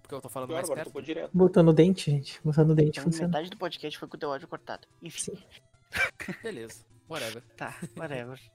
Porque 0.00 0.14
eu 0.14 0.20
tô 0.20 0.28
falando 0.28 0.52
mais 0.52 0.64
agora 0.64 0.84
perto. 0.84 1.02
direto. 1.02 1.30
Botando 1.34 1.68
o 1.68 1.72
dente, 1.72 2.10
gente. 2.10 2.40
Botando 2.42 2.70
o 2.70 2.74
dente 2.74 2.90
Então, 2.98 3.04
funciona. 3.04 3.28
metade 3.28 3.50
do 3.50 3.56
podcast 3.56 3.98
foi 3.98 4.08
com 4.08 4.16
o 4.16 4.20
teu 4.20 4.32
áudio 4.32 4.48
cortado. 4.48 4.86
Enfim. 5.02 5.20
Sim. 5.36 5.42
Beleza, 6.42 6.84
whatever. 7.08 7.42
Tá, 7.56 7.76
whatever. 7.96 8.40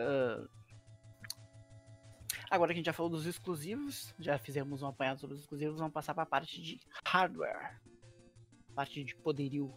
Ah, 0.00 0.46
Agora 2.50 2.72
que 2.72 2.74
a 2.74 2.76
gente 2.76 2.86
já 2.86 2.92
falou 2.92 3.10
dos 3.10 3.26
exclusivos, 3.26 4.14
já 4.18 4.38
fizemos 4.38 4.82
um 4.82 4.86
apanhado 4.86 5.20
sobre 5.20 5.34
os 5.34 5.40
exclusivos, 5.42 5.78
vamos 5.78 5.92
passar 5.92 6.14
para 6.14 6.22
a 6.22 6.26
parte 6.26 6.60
de 6.60 6.80
hardware. 7.04 7.78
Parte 8.74 9.04
de 9.04 9.14
poderio. 9.16 9.74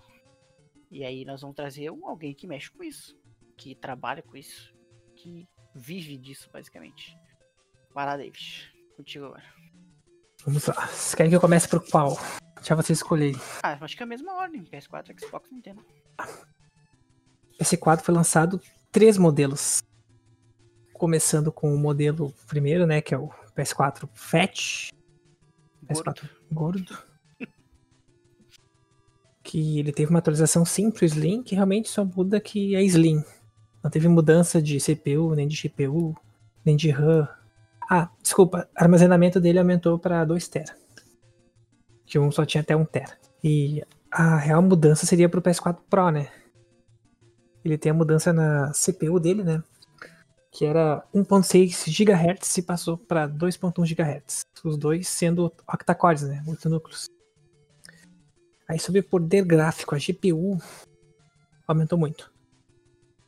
E 0.89 1.03
aí 1.03 1.25
nós 1.25 1.41
vamos 1.41 1.55
trazer 1.55 1.89
um, 1.91 2.07
alguém 2.07 2.33
que 2.33 2.47
mexe 2.47 2.69
com 2.71 2.83
isso, 2.83 3.17
que 3.57 3.75
trabalha 3.75 4.21
com 4.21 4.37
isso, 4.37 4.73
que 5.15 5.47
vive 5.75 6.17
disso 6.17 6.49
basicamente. 6.51 7.17
Vai 7.93 8.05
lá, 8.05 8.17
David. 8.17 8.73
Contigo 8.95 9.25
agora. 9.25 9.43
Vamos 10.45 10.65
lá. 10.67 10.87
Vocês 10.87 11.15
querem 11.15 11.29
que 11.29 11.35
eu 11.35 11.41
comece 11.41 11.67
por 11.67 11.85
qual? 11.89 12.17
Deixa 12.55 12.75
você 12.75 12.93
escolher. 12.93 13.35
Ah, 13.63 13.77
acho 13.81 13.97
que 13.97 14.03
é 14.03 14.05
a 14.05 14.07
mesma 14.07 14.33
ordem. 14.35 14.63
PS4, 14.63 15.19
Xbox, 15.19 15.51
Nintendo. 15.51 15.85
Esse 17.59 17.77
quadro 17.77 18.05
foi 18.05 18.13
lançado 18.13 18.61
três 18.91 19.17
modelos. 19.17 19.81
Começando 21.01 21.51
com 21.51 21.73
o 21.73 21.77
modelo 21.79 22.31
primeiro, 22.45 22.85
né? 22.85 23.01
Que 23.01 23.15
é 23.15 23.17
o 23.17 23.27
PS4 23.57 24.07
Fat. 24.13 24.91
PS4 25.89 26.29
gordo. 26.51 26.95
que 29.43 29.79
ele 29.79 29.91
teve 29.91 30.11
uma 30.11 30.19
atualização 30.19 30.63
simples 30.63 31.13
Slim, 31.13 31.41
que 31.41 31.55
realmente 31.55 31.89
só 31.89 32.05
muda 32.05 32.39
que 32.39 32.75
é 32.75 32.83
Slim. 32.83 33.23
Não 33.83 33.89
teve 33.89 34.07
mudança 34.07 34.61
de 34.61 34.77
CPU, 34.77 35.33
nem 35.33 35.47
de 35.47 35.67
GPU, 35.67 36.15
nem 36.63 36.75
de 36.75 36.91
RAM. 36.91 37.27
Ah, 37.89 38.07
desculpa, 38.21 38.69
o 38.71 38.83
armazenamento 38.83 39.41
dele 39.41 39.57
aumentou 39.57 39.97
para 39.97 40.23
2 40.23 40.47
TB. 40.49 40.65
Que 42.05 42.19
um 42.19 42.31
só 42.31 42.45
tinha 42.45 42.61
até 42.61 42.75
1 42.75 42.85
TB. 42.85 43.07
E 43.43 43.83
a 44.11 44.37
real 44.37 44.61
mudança 44.61 45.07
seria 45.07 45.27
pro 45.27 45.41
PS4 45.41 45.79
Pro, 45.89 46.11
né? 46.11 46.29
Ele 47.65 47.75
tem 47.75 47.91
a 47.91 47.95
mudança 47.95 48.31
na 48.31 48.71
CPU 48.71 49.19
dele, 49.19 49.43
né? 49.43 49.63
Que 50.51 50.65
era 50.65 51.03
1.6 51.15 51.87
GHz 51.87 52.57
e 52.57 52.61
passou 52.61 52.97
para 52.97 53.27
2.1 53.27 53.85
GHz. 53.87 54.41
Os 54.63 54.77
dois 54.77 55.07
sendo 55.07 55.45
octa-cores, 55.67 56.23
né? 56.23 56.43
8 56.45 56.69
núcleos. 56.69 57.05
Aí 58.67 58.79
sobre 58.79 59.01
poder 59.01 59.43
gráfico, 59.43 59.95
a 59.95 59.97
GPU 59.97 60.57
aumentou 61.67 61.97
muito. 61.97 62.31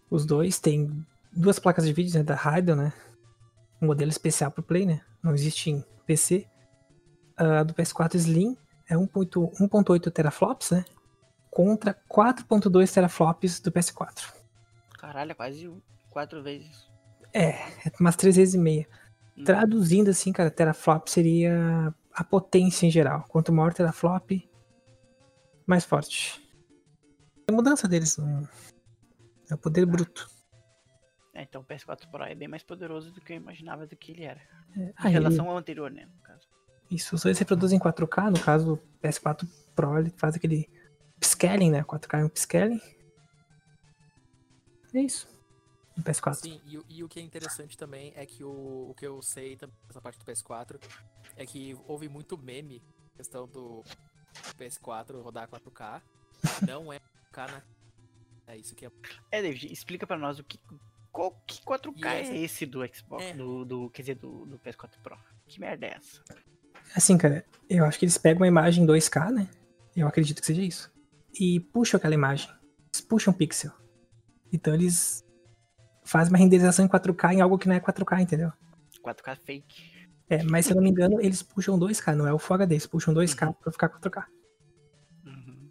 Os 0.09 0.25
dois 0.25 0.59
têm 0.59 1.05
duas 1.31 1.59
placas 1.59 1.85
de 1.85 1.93
vídeo 1.93 2.17
né, 2.17 2.23
da 2.23 2.35
Radeon, 2.35 2.75
né? 2.75 2.93
Um 3.81 3.87
modelo 3.87 4.11
especial 4.11 4.51
para 4.51 4.63
Play, 4.63 4.85
né? 4.85 5.01
Não 5.21 5.33
existe 5.33 5.71
em 5.71 5.83
PC. 6.05 6.47
A 7.35 7.63
do 7.63 7.73
PS4 7.73 8.15
Slim 8.15 8.55
é 8.87 8.95
1.8 8.95 9.59
1.8 9.59 10.11
teraflops, 10.11 10.71
né? 10.71 10.85
Contra 11.49 11.93
4.2 12.09 12.93
teraflops 12.93 13.59
do 13.59 13.71
PS4. 13.71 14.33
Caralho, 14.99 15.31
é 15.31 15.35
quase 15.35 15.71
quatro 16.09 16.41
vezes. 16.43 16.92
É, 17.33 17.49
é 17.87 17.91
umas 17.99 18.15
três 18.15 18.35
vezes 18.35 18.53
e 18.53 18.57
meia. 18.57 18.87
Hum. 19.37 19.43
Traduzindo 19.43 20.09
assim, 20.09 20.31
cara, 20.31 20.51
teraflop 20.51 21.07
seria 21.07 21.93
a 22.13 22.23
potência 22.23 22.85
em 22.85 22.91
geral. 22.91 23.25
Quanto 23.27 23.51
maior 23.51 23.73
teraflop, 23.73 24.31
mais 25.65 25.83
forte. 25.83 26.39
É 27.47 27.51
a 27.51 27.55
mudança 27.55 27.87
deles. 27.87 28.17
não- 28.17 28.47
É 29.49 29.55
o 29.55 29.57
poder 29.57 29.85
bruto. 29.85 30.29
É, 31.33 31.41
então 31.43 31.61
o 31.61 31.65
PS4 31.65 32.07
Pro 32.11 32.23
é 32.23 32.35
bem 32.35 32.47
mais 32.47 32.61
poderoso 32.63 33.11
do 33.11 33.19
que 33.19 33.33
eu 33.33 33.37
imaginava 33.37 33.87
do 33.87 33.95
que 33.95 34.11
ele 34.11 34.23
era. 34.23 34.39
Em 34.77 34.93
Ah, 34.95 35.05
ele- 35.07 35.13
relação 35.13 35.49
ao 35.49 35.57
anterior, 35.57 35.89
né? 35.91 36.05
No 36.05 36.21
caso. 36.21 36.47
Isso, 36.91 37.15
os 37.15 37.23
dois 37.23 37.39
reproduzem 37.39 37.77
em 37.77 37.79
4K, 37.81 38.29
no 38.29 38.39
caso 38.39 38.73
o 38.73 38.77
PS4 39.01 39.47
Pro 39.75 39.97
ele 39.97 40.11
faz 40.15 40.35
aquele 40.35 40.69
upscaling, 41.17 41.71
né? 41.71 41.83
4K 41.83 42.19
é 42.19 42.23
um 42.23 42.27
upscaling. 42.27 42.79
É 44.93 44.99
isso. 45.01 45.27
No 45.95 46.03
PS4. 46.03 46.35
Sim, 46.35 46.59
e, 46.65 46.77
o- 46.77 46.85
e 46.89 47.03
o 47.03 47.07
que 47.09 47.19
é 47.19 47.23
interessante 47.23 47.77
também 47.77 48.11
é 48.15 48.25
que 48.25 48.43
o, 48.43 48.89
o 48.89 48.95
que 48.97 49.05
eu 49.05 49.21
sei 49.21 49.55
também 49.55 49.75
dessa 49.87 50.01
parte 50.01 50.17
do 50.19 50.25
PS4 50.25 50.79
é 51.35 51.45
que 51.45 51.77
houve 51.87 52.09
muito 52.09 52.37
meme 52.37 52.81
questão 53.15 53.47
do 53.47 53.83
PS4 54.57 55.21
rodar 55.21 55.47
4K. 55.49 56.01
Não 56.67 56.91
é 56.91 56.99
4K 57.31 57.51
na. 57.51 57.61
É 58.47 58.57
isso 58.57 58.75
que 58.75 58.85
é. 58.85 58.91
É, 59.31 59.41
David, 59.41 59.71
explica 59.71 60.05
pra 60.07 60.17
nós 60.17 60.39
o 60.39 60.43
que. 60.43 60.59
Qual 61.11 61.31
que 61.45 61.61
4K 61.63 61.93
E 61.97 62.07
essa- 62.07 62.31
é 62.33 62.37
esse 62.39 62.65
do 62.65 62.79
Xbox? 62.93 63.23
É. 63.23 63.33
Do, 63.33 63.63
do. 63.63 63.89
Quer 63.91 64.01
dizer, 64.01 64.15
do, 64.15 64.45
do 64.45 64.57
PS4 64.59 64.97
Pro? 65.03 65.17
Que 65.47 65.59
merda 65.59 65.85
é 65.85 65.93
essa? 65.95 66.23
Assim, 66.95 67.17
cara, 67.17 67.45
eu 67.69 67.85
acho 67.85 67.97
que 67.99 68.05
eles 68.05 68.17
pegam 68.17 68.41
uma 68.41 68.47
imagem 68.47 68.85
2K, 68.85 69.31
né? 69.31 69.47
Eu 69.95 70.07
acredito 70.07 70.39
que 70.41 70.45
seja 70.47 70.61
isso. 70.61 70.91
E 71.39 71.59
puxam 71.59 71.97
aquela 71.99 72.13
imagem. 72.15 72.49
Eles 72.93 73.01
puxam 73.05 73.31
pixel. 73.31 73.71
Então 74.51 74.73
eles 74.73 75.22
fazem 76.03 76.31
uma 76.31 76.39
renderização 76.39 76.85
em 76.85 76.89
4K 76.89 77.33
em 77.33 77.41
algo 77.41 77.57
que 77.57 77.67
não 77.67 77.75
é 77.75 77.79
4K, 77.79 78.21
entendeu? 78.21 78.51
4K 79.03 79.37
fake. 79.37 79.93
É, 80.29 80.43
mas 80.43 80.65
se 80.65 80.71
eu 80.71 80.75
não 80.75 80.83
me 80.83 80.89
engano, 80.89 81.19
eles 81.19 81.43
puxam 81.43 81.77
2K, 81.77 82.15
não 82.15 82.27
é 82.27 82.33
o 82.33 82.39
Full 82.39 82.55
HD, 82.55 82.75
eles 82.75 82.87
puxam 82.87 83.13
2K 83.13 83.55
pra 83.55 83.71
ficar 83.71 83.89
4K. 83.89 84.25
Uhum. 85.25 85.69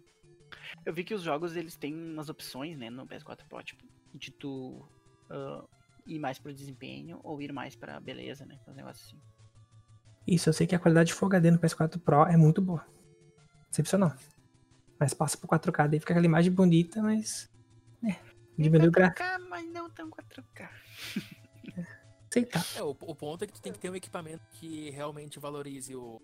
Eu 0.85 0.93
vi 0.93 1.03
que 1.03 1.13
os 1.13 1.21
jogos 1.21 1.55
eles 1.55 1.75
têm 1.75 1.93
umas 1.93 2.29
opções, 2.29 2.77
né, 2.77 2.89
no 2.89 3.07
PS4 3.07 3.47
Pro, 3.49 3.63
tipo, 3.63 3.83
de 4.13 4.31
tu 4.31 4.85
ah, 5.29 5.63
ir 6.05 6.19
mais 6.19 6.37
pro 6.37 6.53
desempenho 6.53 7.19
ou 7.23 7.41
ir 7.41 7.51
mais 7.51 7.75
pra 7.75 7.99
beleza, 7.99 8.45
né? 8.45 8.59
Um 8.67 8.73
negócio 8.73 9.05
assim. 9.05 9.19
Isso, 10.27 10.47
eu 10.47 10.53
sei 10.53 10.65
que 10.67 10.75
a 10.75 10.79
qualidade 10.79 11.07
de 11.07 11.13
Full 11.13 11.27
HD 11.27 11.51
no 11.51 11.59
PS4 11.59 11.99
Pro 11.99 12.25
é 12.25 12.37
muito 12.37 12.61
boa. 12.61 12.85
Excepcional. 13.71 14.13
Mas 14.99 15.13
passa 15.13 15.37
pro 15.37 15.47
4K, 15.47 15.89
daí 15.89 15.99
fica 15.99 16.13
aquela 16.13 16.25
imagem 16.25 16.51
bonita, 16.51 17.01
mas. 17.01 17.49
É, 18.05 18.15
diminui 18.57 18.87
o 18.87 18.91
gráfico. 18.91 19.21
4K, 19.21 19.47
mas 19.49 19.71
não 19.71 19.89
tão 19.89 20.09
4K. 20.09 20.69
aceitar. 22.29 22.65
É, 22.75 22.83
o, 22.83 22.89
o 22.89 23.15
ponto 23.15 23.43
é 23.43 23.47
que 23.47 23.53
tu 23.53 23.61
tem 23.61 23.71
que 23.71 23.79
ter 23.79 23.89
um 23.89 23.95
equipamento 23.95 24.43
que 24.53 24.89
realmente 24.89 25.39
valorize 25.39 25.95
o, 25.95 26.21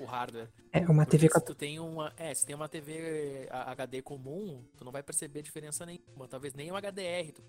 o 0.00 0.04
hardware. 0.04 0.48
É 0.72 0.80
uma 0.80 1.04
Porque 1.04 1.18
TV 1.18 1.26
se 1.28 1.32
4 1.32 1.54
tu 1.54 1.58
tem 1.58 1.78
uma, 1.78 2.12
é, 2.16 2.34
se 2.34 2.44
tem 2.44 2.54
uma 2.54 2.68
TV 2.68 3.48
HD 3.50 4.02
comum, 4.02 4.64
tu 4.76 4.84
não 4.84 4.92
vai 4.92 5.02
perceber 5.02 5.42
diferença 5.42 5.86
nenhuma, 5.86 6.28
talvez 6.28 6.54
nem 6.54 6.70
um 6.72 6.76
HDR. 6.76 7.32
Tu, 7.32 7.42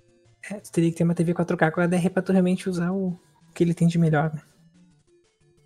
É, 0.52 0.60
você 0.60 0.72
teria 0.72 0.92
que 0.92 0.98
ter 0.98 1.04
uma 1.04 1.16
TV 1.16 1.34
4K 1.34 1.72
com 1.72 1.82
HDR 1.82 2.10
pra 2.12 2.22
tu 2.22 2.32
realmente 2.32 2.70
usar 2.70 2.92
o 2.92 3.20
que 3.54 3.64
ele 3.64 3.74
tem 3.74 3.88
de 3.88 3.98
melhor, 3.98 4.34
né? 4.34 4.42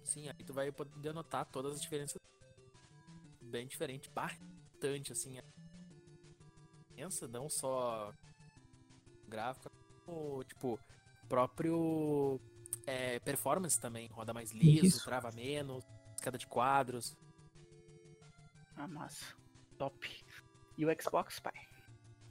sim, 0.04 0.28
aí 0.28 0.44
tu 0.46 0.54
vai 0.54 0.70
poder 0.72 1.14
notar 1.14 1.46
todas 1.46 1.74
as 1.74 1.82
diferenças 1.82 2.18
bem 3.42 3.66
diferente, 3.66 4.10
bastante 4.10 5.12
assim. 5.14 5.38
a 5.38 5.44
diferença, 6.92 7.28
não 7.28 7.50
só 7.50 8.14
gráfica, 9.28 9.72
como, 10.06 10.44
tipo, 10.44 10.80
próprio 11.30 12.40
é, 12.86 13.20
performance 13.20 13.80
também, 13.80 14.08
roda 14.08 14.34
mais 14.34 14.52
liso, 14.52 14.86
Isso. 14.86 15.06
trava 15.06 15.32
menos, 15.32 15.84
escada 16.16 16.38
de 16.38 16.48
quadros. 16.48 17.16
Ah, 18.76 18.88
massa. 18.88 19.26
Top. 19.78 20.10
E 20.78 20.86
o 20.86 21.02
Xbox, 21.02 21.40
pai? 21.40 21.54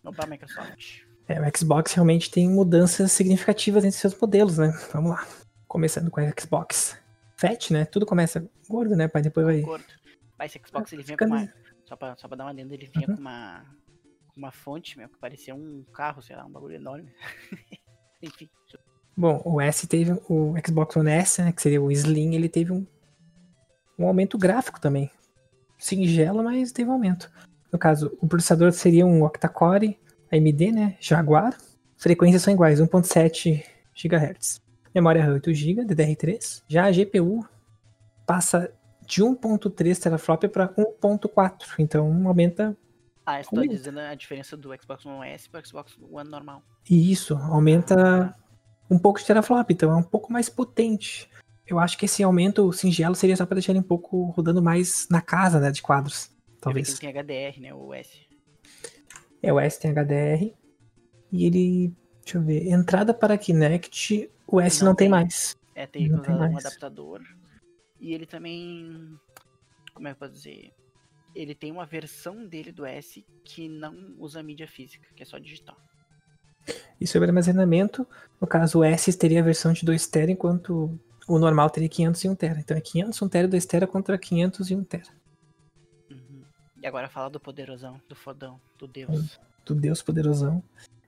Não 0.02 0.12
pra 0.12 0.26
Microsoft. 0.26 1.02
É, 1.28 1.40
o 1.40 1.56
Xbox 1.56 1.92
realmente 1.92 2.30
tem 2.30 2.48
mudanças 2.48 3.12
significativas 3.12 3.84
entre 3.84 3.98
seus 3.98 4.18
modelos, 4.18 4.58
né? 4.58 4.68
Vamos 4.92 5.10
lá. 5.12 5.26
Começando 5.68 6.10
com 6.10 6.20
o 6.20 6.40
Xbox 6.40 6.98
Fat, 7.36 7.70
né? 7.70 7.84
Tudo 7.84 8.04
começa 8.04 8.48
gordo, 8.68 8.96
né, 8.96 9.06
pai? 9.06 9.22
Depois 9.22 9.46
vai. 9.46 9.60
Gordo. 9.60 9.84
Vai, 10.36 10.46
esse 10.46 10.60
Xbox 10.66 10.92
ele 10.92 11.02
vinha 11.02 11.16
com 11.16 11.26
uma. 11.26 11.52
Só 11.84 11.96
pra, 11.96 12.16
só 12.16 12.26
pra 12.26 12.36
dar 12.36 12.44
uma 12.44 12.50
adenda, 12.50 12.74
ele 12.74 12.86
vinha 12.86 13.08
Uhum. 13.08 13.14
com 13.14 13.20
uma. 13.20 13.64
Uma 14.36 14.52
fonte, 14.52 14.96
meu, 14.98 15.08
que 15.08 15.18
parecia 15.18 15.54
um 15.54 15.84
carro, 15.92 16.22
sei 16.22 16.36
lá, 16.36 16.44
um 16.44 16.50
bagulho 16.50 16.74
enorme. 16.74 17.10
Enfim. 18.22 18.48
Bom, 19.16 19.42
o 19.44 19.60
S 19.60 19.86
teve. 19.86 20.12
O 20.28 20.54
Xbox 20.64 20.96
One 20.96 21.10
S, 21.10 21.42
né? 21.42 21.52
Que 21.52 21.62
seria 21.62 21.82
o 21.82 21.90
Slim, 21.90 22.34
ele 22.34 22.48
teve 22.48 22.72
um, 22.72 22.86
um 23.98 24.06
aumento 24.06 24.38
gráfico 24.38 24.80
também. 24.80 25.10
Singelo, 25.78 26.42
mas 26.42 26.72
teve 26.72 26.90
um 26.90 26.94
aumento. 26.94 27.30
No 27.72 27.78
caso, 27.78 28.16
o 28.20 28.26
processador 28.26 28.72
seria 28.72 29.06
um 29.06 29.22
octa-core 29.22 29.98
AMD, 30.32 30.72
né? 30.72 30.96
Jaguar. 31.00 31.56
Frequências 31.96 32.42
são 32.42 32.52
iguais, 32.52 32.80
1.7 32.80 33.64
GHz. 33.94 34.60
Memória 34.94 35.22
RAM 35.22 35.34
8 35.34 35.52
GB, 35.52 35.84
DDR3. 35.84 36.62
Já 36.66 36.86
a 36.86 36.90
GPU 36.90 37.46
passa 38.26 38.72
de 39.06 39.22
1.3 39.22 39.98
teraflop 39.98 40.44
para 40.48 40.68
1.4. 40.74 41.74
Então 41.78 42.26
aumenta 42.26 42.76
Ah, 43.30 43.40
estou 43.40 43.58
Aumenta. 43.58 43.76
dizendo 43.76 44.00
a 44.00 44.14
diferença 44.14 44.56
do 44.56 44.70
Xbox 44.80 45.06
One 45.06 45.28
S 45.28 45.48
pro 45.48 45.64
Xbox 45.66 45.96
One 46.10 46.28
normal. 46.28 46.62
E 46.88 47.12
isso 47.12 47.34
aumenta 47.36 48.34
um 48.90 48.98
pouco 48.98 49.20
de 49.20 49.26
teraflop, 49.26 49.70
então 49.70 49.92
é 49.92 49.96
um 49.96 50.02
pouco 50.02 50.32
mais 50.32 50.48
potente. 50.48 51.30
Eu 51.66 51.78
acho 51.78 51.96
que 51.96 52.06
esse 52.06 52.22
aumento 52.22 52.72
singelo 52.72 53.14
seria 53.14 53.36
só 53.36 53.46
para 53.46 53.54
deixar 53.54 53.70
ele 53.72 53.78
um 53.78 53.84
pouco 53.84 54.24
rodando 54.30 54.60
mais 54.60 55.06
na 55.08 55.20
casa, 55.20 55.60
né, 55.60 55.70
de 55.70 55.80
quadros, 55.80 56.30
talvez. 56.60 56.88
Ele 56.88 56.98
tem 56.98 57.08
HDR, 57.22 57.60
né? 57.60 57.72
O 57.74 57.94
S. 57.94 58.18
É, 59.42 59.52
o 59.52 59.60
S 59.60 59.78
tem 59.78 59.92
HDR 59.92 60.52
e 61.30 61.46
ele, 61.46 61.94
deixa 62.24 62.38
eu 62.38 62.42
ver, 62.42 62.68
entrada 62.68 63.14
para 63.14 63.38
Kinect, 63.38 64.28
o 64.46 64.60
S 64.60 64.80
não, 64.80 64.88
Não 64.88 64.96
tem 64.96 65.04
tem. 65.04 65.10
mais. 65.10 65.54
É, 65.76 65.86
tem 65.86 66.08
Não 66.08 66.20
tem 66.20 66.34
um 66.34 66.38
mais. 66.38 66.66
adaptador. 66.66 67.20
E 68.00 68.12
ele 68.12 68.26
também. 68.26 69.16
Como 69.94 70.08
é 70.08 70.10
que 70.10 70.16
eu 70.16 70.28
posso 70.28 70.32
dizer? 70.32 70.72
Ele 71.34 71.54
tem 71.54 71.70
uma 71.70 71.86
versão 71.86 72.46
dele 72.46 72.72
do 72.72 72.84
S 72.84 73.24
que 73.44 73.68
não 73.68 74.14
usa 74.18 74.42
mídia 74.42 74.66
física, 74.66 75.06
que 75.14 75.22
é 75.22 75.26
só 75.26 75.38
digital. 75.38 75.76
E 77.00 77.06
sobre 77.06 77.28
armazenamento, 77.28 78.06
no 78.40 78.46
caso 78.46 78.80
o 78.80 78.84
S 78.84 79.16
teria 79.16 79.40
a 79.40 79.44
versão 79.44 79.72
de 79.72 79.84
2 79.84 80.06
TB, 80.06 80.32
enquanto 80.32 80.98
o 81.26 81.38
normal 81.38 81.70
teria 81.70 81.88
500 81.88 82.24
e 82.24 82.28
1 82.28 82.34
TB. 82.34 82.60
Então 82.60 82.76
é 82.76 82.80
500, 82.80 83.22
1 83.22 83.28
TB, 83.28 83.46
2 83.48 83.66
TB 83.66 83.86
contra 83.86 84.18
500 84.18 84.70
e 84.70 84.76
1 84.76 84.84
TB. 84.84 85.04
Uhum. 86.10 86.42
E 86.82 86.86
agora 86.86 87.08
fala 87.08 87.30
do 87.30 87.40
poderosão, 87.40 88.00
do 88.08 88.14
fodão, 88.14 88.60
do 88.78 88.86
Deus. 88.86 89.38
do 89.64 89.74
Deus 89.74 90.02
poderosão. 90.02 90.62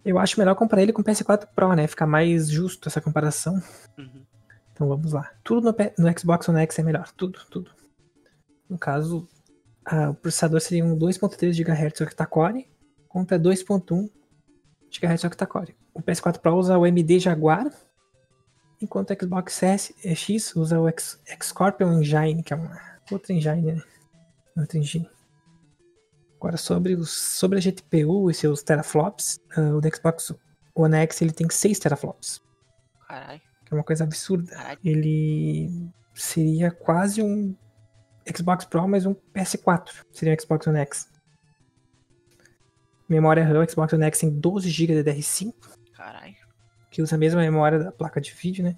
Eu 0.05 0.19
acho 0.19 0.39
melhor 0.39 0.55
comprar 0.55 0.83
ele 0.83 0.93
com 0.93 1.03
o 1.03 1.05
PS4 1.05 1.47
Pro, 1.55 1.75
né? 1.75 1.87
Fica 1.87 2.07
mais 2.07 2.49
justo 2.49 2.89
essa 2.89 3.01
comparação. 3.01 3.63
Uhum. 3.99 4.25
Então 4.73 4.89
vamos 4.89 5.13
lá. 5.13 5.33
Tudo 5.45 5.71
no, 5.71 5.77
no 5.99 6.19
Xbox 6.19 6.49
One 6.49 6.61
X 6.61 6.79
é 6.79 6.83
melhor. 6.83 7.11
Tudo, 7.13 7.39
tudo. 7.51 7.71
No 8.69 8.79
caso, 8.79 9.29
a- 9.85 10.11
o 10.11 10.15
processador 10.15 10.61
seria 10.61 10.85
um 10.85 10.97
2.3 10.97 11.57
GHz 11.57 12.01
octa-core 12.03 12.69
contra 13.09 13.39
2.1 13.39 14.09
GHz 14.91 15.25
octa-core. 15.25 15.77
O 15.95 16.01
PS4 16.03 16.39
Pro 16.39 16.57
usa 16.57 16.79
o 16.79 16.85
AMD 16.85 17.19
Jaguar, 17.19 17.71
enquanto 18.81 19.11
o 19.11 19.17
Xbox 19.21 19.63
S, 19.63 19.95
eh, 20.05 20.15
X 20.15 20.55
usa 20.57 20.81
o 20.81 20.89
X, 20.89 21.21
Scorpion 21.43 22.01
Engine, 22.01 22.43
que 22.43 22.53
é 22.53 22.57
uma 22.57 22.79
outra 23.11 23.33
engine, 23.33 23.73
né? 23.73 23.83
Outra 24.57 24.79
engine. 24.79 25.09
Agora, 26.39 26.57
sobre, 26.57 26.95
os, 26.95 27.11
sobre 27.11 27.59
a 27.59 27.61
GPU 27.61 28.31
e 28.31 28.35
seus 28.35 28.63
teraflops, 28.63 29.41
ah, 29.57 29.77
o 29.77 29.81
do 29.81 29.89
Xbox 29.97 30.35
One 30.75 30.97
X 30.97 31.23
ele 31.23 31.33
tem 31.33 31.49
6 31.49 31.79
teraflops, 31.79 32.41
Caralho, 33.07 33.41
que 33.65 33.73
é 33.73 33.77
uma 33.77 33.85
coisa 33.85 34.05
absurda. 34.05 34.51
caralho. 34.53 34.79
Ele 34.83 35.71
seria 36.15 36.71
quase 36.71 37.23
um 37.23 37.55
Xbox 38.37 38.65
Pro, 38.65 38.87
mas 38.89 39.07
um 39.07 39.15
PS4. 39.35 40.05
Seria 40.13 40.35
um 40.35 40.41
Xbox 40.41 40.67
One 40.67 40.79
X. 40.81 41.09
Memória 43.09 43.45
RAM, 43.45 43.61
o 43.63 43.69
Xbox 43.71 43.93
One 43.93 44.05
X 44.05 44.21
tem 44.21 44.31
12 44.31 44.71
GB 44.71 45.03
de 45.03 45.11
DDR5, 45.11 45.53
Caralho. 45.93 46.35
que 46.91 47.03
usa 47.03 47.17
a 47.17 47.19
mesma 47.19 47.41
memória 47.41 47.79
da 47.79 47.93
placa 47.93 48.21
de 48.21 48.33
vídeo, 48.33 48.65
né? 48.65 48.77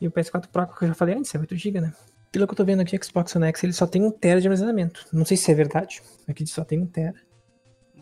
E 0.00 0.06
o 0.08 0.10
PS4 0.10 0.48
Pro, 0.48 0.66
que 0.66 0.84
eu 0.84 0.88
já 0.88 0.94
falei 0.94 1.14
antes, 1.14 1.34
é 1.34 1.38
8 1.38 1.54
GB, 1.56 1.80
né? 1.80 1.92
Pelo 2.32 2.46
que 2.46 2.52
eu 2.52 2.56
tô 2.56 2.64
vendo 2.64 2.80
aqui, 2.80 2.96
o 2.96 3.04
Xbox 3.04 3.34
One 3.36 3.46
X 3.46 3.62
ele 3.64 3.72
só 3.72 3.86
tem 3.86 4.02
1 4.02 4.10
TB 4.10 4.40
de 4.40 4.46
armazenamento. 4.48 5.06
Não 5.12 5.24
sei 5.24 5.36
se 5.36 5.50
é 5.50 5.54
verdade, 5.54 6.02
aqui 6.28 6.46
só 6.46 6.64
tem 6.64 6.80
1 6.80 6.86
TB. 6.86 7.18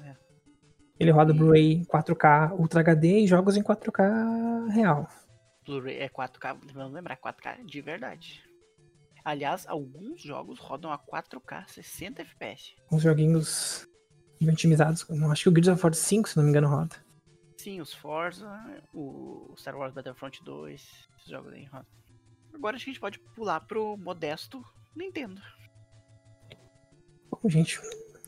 É. 0.03 0.16
Ele 0.99 1.11
roda 1.11 1.32
E- 1.32 1.36
Blu-ray 1.36 1.84
4K 1.86 2.53
Ultra 2.59 2.80
HD 2.80 3.20
e 3.20 3.26
jogos 3.26 3.57
em 3.57 3.62
4K 3.62 4.68
real. 4.70 5.07
Blu-ray 5.66 5.99
é 5.99 6.09
4K, 6.09 6.57
vamos 6.72 6.95
lembrar, 6.95 7.16
4K 7.18 7.64
de 7.64 7.80
verdade. 7.82 8.42
Aliás, 9.24 9.66
alguns 9.66 10.20
jogos 10.20 10.58
rodam 10.58 10.92
a 10.92 10.98
4K 10.98 11.66
60 11.68 12.22
FPS. 12.22 12.74
Uns 12.92 13.02
joguinhos 13.02 13.88
bem 14.38 14.50
otimizados. 14.50 15.06
Acho 15.30 15.42
que 15.44 15.48
o 15.48 15.52
Gears 15.52 15.68
of 15.68 15.82
War 15.82 15.94
5, 15.94 16.28
se 16.28 16.36
não 16.36 16.44
me 16.44 16.50
engano, 16.50 16.68
roda. 16.68 16.94
Sim, 17.56 17.80
os 17.80 17.94
Forza, 17.94 18.50
o 18.92 19.54
Star 19.56 19.74
Wars 19.74 19.94
Battlefront 19.94 20.44
2, 20.44 20.74
esses 20.80 21.06
jogos 21.26 21.52
aí 21.54 21.64
rodam. 21.64 21.86
Agora 22.52 22.76
a 22.76 22.78
gente 22.78 23.00
pode 23.00 23.18
pular 23.34 23.60
pro 23.60 23.96
modesto 23.96 24.62
Nintendo. 24.94 25.40
Bom, 27.30 27.48
gente, 27.48 27.80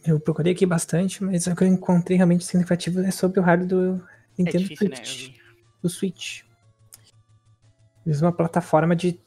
eu 0.05 0.18
procurei 0.18 0.53
aqui 0.53 0.64
bastante, 0.64 1.22
mas 1.22 1.47
o 1.47 1.55
que 1.55 1.62
eu 1.62 1.68
encontrei 1.68 2.16
realmente 2.16 2.44
significativo 2.44 3.01
é 3.01 3.11
sobre 3.11 3.38
o 3.38 3.42
hardware 3.42 3.68
do 3.68 4.03
É 4.38 4.42
Nintendo 4.42 4.64
difícil, 4.64 4.88
né? 4.88 4.97
Switch. 4.97 5.28
vi. 5.28 5.40
do 5.82 5.88
Switch. 5.88 6.42
Eles 8.07 8.22
uma 8.22 8.32
plataforma 8.32 8.97
de, 8.97 9.20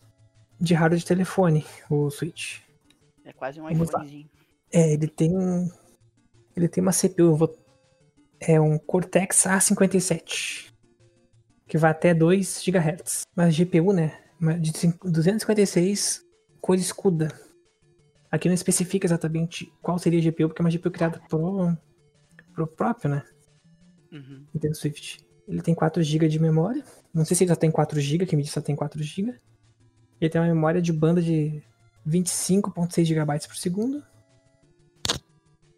de 0.59 0.73
hardware 0.73 0.99
de 0.99 1.05
telefone, 1.05 1.65
o 1.89 2.09
Switch. 2.09 2.59
É 3.23 3.31
quase 3.33 3.59
um 3.61 3.69
iPhonezinho. 3.69 4.29
É, 4.71 4.93
ele 4.93 5.07
tem 5.07 5.31
ele 6.55 6.67
tem 6.67 6.81
uma 6.81 6.91
CPU, 6.91 7.35
vou- 7.35 7.57
é 8.39 8.59
um 8.59 8.77
Cortex 8.77 9.45
A57, 9.45 10.71
que 11.67 11.77
vai 11.77 11.91
até 11.91 12.13
2 12.13 12.61
GHz. 12.63 13.21
Mas 13.35 13.55
GPU, 13.55 13.93
né, 13.93 14.19
de 14.59 14.77
cin- 14.77 14.93
256 15.03 16.25
cor 16.59 16.75
escuda. 16.75 17.29
Aqui 18.31 18.47
não 18.47 18.53
especifica 18.55 19.07
exatamente 19.07 19.71
qual 19.81 19.97
seria 19.97 20.19
a 20.19 20.21
GPU, 20.21 20.49
porque 20.49 20.61
é 20.61 20.65
uma 20.65 20.69
GPU 20.71 20.91
criada 20.91 21.19
pro, 21.29 21.75
pro 22.53 22.67
próprio, 22.67 23.09
né, 23.11 23.23
Uhum. 24.11 24.45
Nintendo 24.53 24.75
Swift. 24.75 25.25
Ele 25.47 25.61
tem 25.61 25.73
4 25.73 26.03
GB 26.03 26.27
de 26.27 26.39
memória. 26.39 26.83
Não 27.13 27.23
sei 27.25 27.35
se 27.37 27.43
ele 27.43 27.49
só 27.49 27.55
tem 27.55 27.71
4 27.71 27.99
GB, 27.99 28.25
que 28.25 28.35
me 28.35 28.43
diz 28.43 28.51
que 28.51 28.59
só 28.59 28.61
tem 28.61 28.75
4 28.75 29.01
GB. 29.01 29.35
Ele 30.19 30.29
tem 30.29 30.39
uma 30.41 30.47
memória 30.47 30.81
de 30.81 30.91
banda 30.91 31.21
de 31.21 31.61
25.6 32.07 33.05
GB 33.05 33.47
por 33.47 33.55
segundo. 33.55 34.03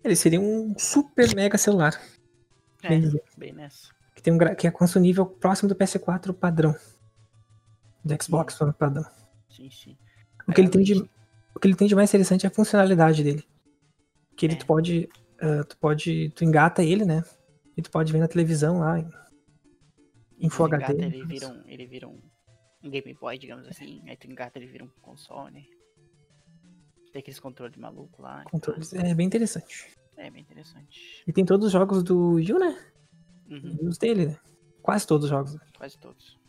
Ele 0.04 0.16
seria 0.16 0.42
um 0.42 0.74
super 0.78 1.34
mega 1.36 1.58
celular. 1.58 2.00
É, 2.84 2.90
Bem 2.90 3.12
bem 3.38 3.54
nessa. 3.54 3.90
Que, 4.16 4.22
tem 4.22 4.34
um, 4.34 4.38
que 4.56 4.68
alcança 4.68 4.98
o 4.98 5.02
nível 5.02 5.26
próximo 5.26 5.70
do 5.70 5.76
PS4 5.76 6.34
padrão. 6.34 6.76
Do 8.04 8.24
Xbox 8.24 8.60
One 8.60 8.74
padrão. 8.74 9.06
Sim, 9.50 9.70
sim. 9.70 9.98
O 10.48 10.52
que, 10.54 10.60
ele 10.62 10.70
tem 10.70 10.82
de, 10.82 10.94
o 11.54 11.60
que 11.60 11.68
ele 11.68 11.76
tem 11.76 11.88
de 11.88 11.94
mais 11.96 12.10
interessante 12.10 12.46
é 12.46 12.50
a 12.50 12.52
funcionalidade 12.52 13.24
dele. 13.24 13.46
Que 14.36 14.48
ele 14.48 14.54
É. 14.56 14.58
tu 14.58 14.66
pode. 14.66 15.08
ah, 15.40 15.64
tu 15.64 15.78
pode. 15.78 16.30
Tu 16.32 16.44
engata 16.44 16.82
ele, 16.84 17.06
né? 17.06 17.24
E 17.78 17.82
tu 17.84 17.92
pode 17.92 18.12
ver 18.12 18.20
na 18.20 18.28
televisão 18.28 18.80
lá. 18.80 19.00
em- 19.00 19.10
Em 20.40 20.50
Full 20.50 20.66
HD. 20.66 21.04
Ele 21.06 21.26
vira, 21.26 21.48
um, 21.50 21.62
ele 21.68 21.86
vira 21.86 22.08
um, 22.08 22.20
um 22.84 22.90
Game 22.90 23.14
Boy, 23.14 23.38
digamos 23.38 23.68
assim. 23.68 24.02
Aí 24.08 24.16
tu 24.18 24.28
engata, 24.28 24.58
ele 24.60 24.68
vira 24.68 24.84
um 24.84 24.90
console. 25.02 25.70
Tem 27.12 27.20
aqueles 27.20 27.40
controles 27.40 27.76
malucos 27.76 28.20
lá. 28.20 28.44
Controles. 28.46 28.94
É 28.94 29.14
bem 29.14 29.28
interessante. 29.28 29.98
É 30.18 30.30
bem 30.30 30.42
interessante. 30.42 31.24
E 31.28 31.34
tem 31.34 31.46
todos 31.46 31.68
os 31.68 31.72
jogos 31.72 32.04
do 32.04 32.40
Yu, 32.40 32.58
né? 32.58 32.78
Uhum, 33.50 33.90
os 33.90 33.98
dele, 33.98 34.28
né? 34.28 34.40
Quase 34.82 35.06
todos 35.06 35.26
os 35.26 35.30
jogos. 35.30 35.58
quase 35.78 35.98
todos. 35.98 36.40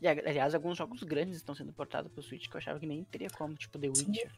E 0.00 0.08
aliás, 0.08 0.54
alguns 0.54 0.78
jogos 0.78 1.02
grandes 1.02 1.36
estão 1.36 1.54
sendo 1.54 1.72
portados 1.72 2.10
pro 2.10 2.22
Switch 2.22 2.48
que 2.48 2.56
eu 2.56 2.58
achava 2.58 2.80
que 2.80 2.86
nem 2.86 3.04
teria 3.04 3.28
como, 3.30 3.54
tipo 3.54 3.78
The 3.78 3.90
Sim. 3.94 4.06
Witcher. 4.06 4.32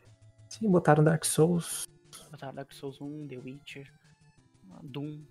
Sim, 0.48 0.70
botaram 0.70 1.04
Dark 1.04 1.24
Souls. 1.24 1.86
Botaram 2.30 2.54
Dark 2.54 2.72
Souls 2.72 3.00
1, 3.00 3.28
The 3.28 3.36
Witcher, 3.38 3.92
Doom. 4.82 5.24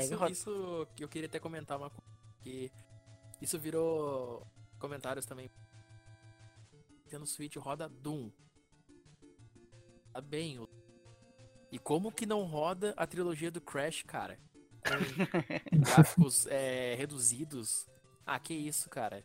Isso, 0.00 0.26
isso 0.26 0.86
que 0.96 1.04
eu 1.04 1.08
queria 1.08 1.28
até 1.28 1.38
comentar 1.38 1.76
uma 1.78 1.90
coisa. 1.90 2.10
Que 2.40 2.70
isso 3.40 3.58
virou 3.58 4.46
comentários 4.78 5.26
também. 5.26 5.50
Nintendo 7.04 7.26
Switch 7.26 7.56
roda 7.56 7.88
Doom. 7.88 8.30
Tá 10.12 10.20
bem. 10.20 10.66
E 11.70 11.78
como 11.78 12.12
que 12.12 12.26
não 12.26 12.44
roda 12.44 12.94
a 12.96 13.06
trilogia 13.06 13.50
do 13.50 13.60
Crash, 13.60 14.02
cara? 14.02 14.38
Com 14.82 15.78
gráficos 15.80 16.46
é, 16.46 16.94
reduzidos. 16.96 17.86
Ah, 18.26 18.38
que 18.38 18.54
isso, 18.54 18.88
cara? 18.90 19.24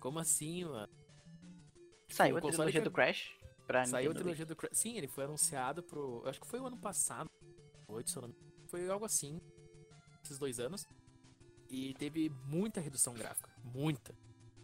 Como 0.00 0.18
assim, 0.18 0.64
mano? 0.64 0.92
Saiu 2.08 2.34
o 2.34 2.38
a 2.38 2.40
trilogia 2.40 2.80
que- 2.80 2.84
do 2.84 2.90
Crash 2.90 3.32
pra 3.66 3.84
Saiu 3.86 4.10
a 4.10 4.14
trilogia 4.14 4.46
do 4.46 4.54
Crash. 4.56 4.76
Sim, 4.78 4.96
ele 4.96 5.08
foi 5.08 5.24
anunciado 5.24 5.82
pro. 5.82 6.20
Eu 6.24 6.30
acho 6.30 6.40
que 6.40 6.46
foi 6.46 6.60
o 6.60 6.66
ano 6.66 6.76
passado. 6.78 7.28
Se 8.04 8.16
eu 8.16 8.22
não. 8.22 8.34
Foi 8.68 8.88
algo 8.88 9.04
assim. 9.04 9.40
Esses 10.24 10.38
dois 10.38 10.58
anos. 10.58 10.86
E 11.68 11.94
teve 11.94 12.30
muita 12.46 12.80
redução 12.80 13.14
gráfica. 13.14 13.50
Muita. 13.62 14.14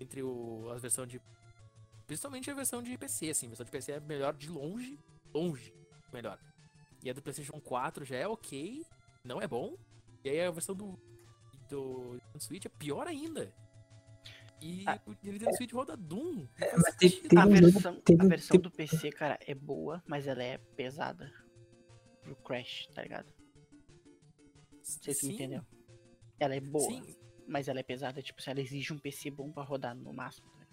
Entre 0.01 0.23
o, 0.23 0.69
a 0.71 0.77
versão 0.77 1.07
de. 1.07 1.21
Principalmente 2.07 2.51
a 2.51 2.55
versão 2.55 2.83
de 2.83 2.97
PC, 2.97 3.31
assim. 3.31 3.47
A 3.47 3.51
versão 3.51 3.65
de 3.65 3.71
PC 3.71 3.93
é 3.93 4.01
melhor 4.01 4.35
de 4.35 4.49
longe. 4.49 4.99
Longe. 5.35 5.75
Melhor. 6.13 6.39
E 7.03 7.11
a 7.11 7.13
do 7.13 7.23
PlayStation 7.23 7.61
4 7.61 8.05
já 8.05 8.17
é 8.17 8.27
ok. 8.27 8.85
Não 9.25 9.41
é 9.41 9.47
bom. 9.47 9.77
E 10.25 10.29
aí 10.31 10.41
a 10.43 10.51
versão 10.51 10.75
do. 10.75 10.99
Do 11.69 12.15
Nintendo 12.15 12.41
Switch 12.43 12.65
é 12.67 12.69
pior 12.69 13.07
ainda. 13.07 13.55
E 14.61 14.85
Ah, 14.87 15.01
o 15.07 15.11
Nintendo 15.23 15.57
Switch 15.57 15.73
roda 15.73 15.97
Doom. 15.97 16.47
Faz 16.59 16.73
mas 16.75 16.95
sentido. 16.97 17.29
teve 17.29 17.41
A 17.41 17.47
versão, 17.47 18.01
teve 18.01 18.23
a 18.23 18.29
versão 18.29 18.57
do 18.59 18.71
PC, 18.71 19.11
cara, 19.13 19.39
é 19.47 19.55
boa, 19.55 20.03
mas 20.07 20.27
ela 20.27 20.43
é 20.43 20.59
pesada. 20.59 21.33
Pro 22.23 22.35
Crash, 22.37 22.89
tá 22.95 23.03
ligado? 23.03 23.33
Não 24.97 25.03
sei 25.05 25.15
se 25.15 25.21
Sim, 25.21 25.29
me 25.29 25.35
entendeu. 25.35 25.63
Ela 26.39 26.55
é 26.55 26.61
boa, 26.61 26.91
Sim, 26.91 27.03
mas 27.47 27.69
ela 27.69 27.81
é 27.81 27.83
pesada, 27.83 28.23
tipo, 28.23 28.41
se 28.41 28.51
ela 28.51 28.61
exige 28.61 28.93
um 28.93 28.99
PC 28.99 29.31
bom 29.31 29.51
pra 29.51 29.63
rodar 29.63 29.95
no 29.95 30.13
máximo. 30.13 30.49
tá 30.49 30.59
ligado? 30.61 30.71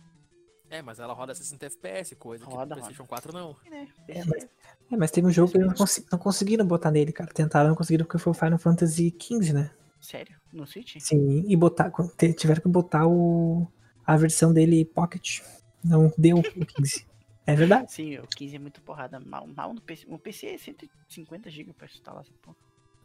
É, 0.70 0.82
mas 0.82 1.00
ela 1.00 1.14
roda 1.14 1.34
60 1.34 1.66
FPS, 1.66 2.16
coisa 2.16 2.46
que 2.46 2.52
Roda, 2.52 2.76
no 2.76 2.82
PlayStation 2.82 3.06
4 3.08 3.34
não. 3.34 3.56
E, 3.66 3.70
né, 3.70 3.88
É, 4.08 4.14
PC, 4.14 4.30
mas, 4.30 4.44
é, 4.92 4.98
mas 4.98 5.12
teve 5.12 5.28
um 5.28 5.32
jogo 5.32 5.52
que 5.52 5.58
eles 5.58 5.68
não, 5.68 5.76
consi- 5.76 6.06
não 6.12 6.20
conseguiram 6.20 6.66
botar 6.66 6.92
nele, 6.92 7.12
cara. 7.12 7.32
Tentaram, 7.34 7.70
não 7.70 7.76
conseguiram 7.76 8.06
porque 8.06 8.18
foi 8.18 8.32
o 8.32 8.34
Final 8.34 8.60
Fantasy 8.60 9.16
XV, 9.20 9.54
né? 9.54 9.72
Sério? 10.00 10.40
No 10.54 10.66
Switch? 10.68 10.98
Sim, 11.00 11.44
e 11.48 11.56
botar, 11.56 11.92
tiveram 12.38 12.62
que 12.62 12.68
botar 12.68 13.08
o, 13.08 13.68
a 14.06 14.16
versão 14.18 14.54
dele 14.54 14.86
Pocket. 14.86 15.42
Não 15.84 16.12
deu 16.18 16.38
o 16.40 16.44
15. 16.44 17.08
É 17.46 17.56
verdade. 17.56 17.92
Sim, 17.92 18.18
o 18.20 18.28
15 18.28 18.56
é 18.58 18.60
muito 18.60 18.82
porrada. 18.82 19.20
Mal, 19.20 19.48
mal 19.48 19.74
no 19.74 19.82
PC. 19.82 20.06
O 20.10 20.20
PC 20.20 20.48
é 20.48 20.58
150 20.58 21.50
GB 21.50 21.74
pra 21.74 21.88
instalar 21.88 22.22
essa 22.22 22.34
porra. 22.42 22.58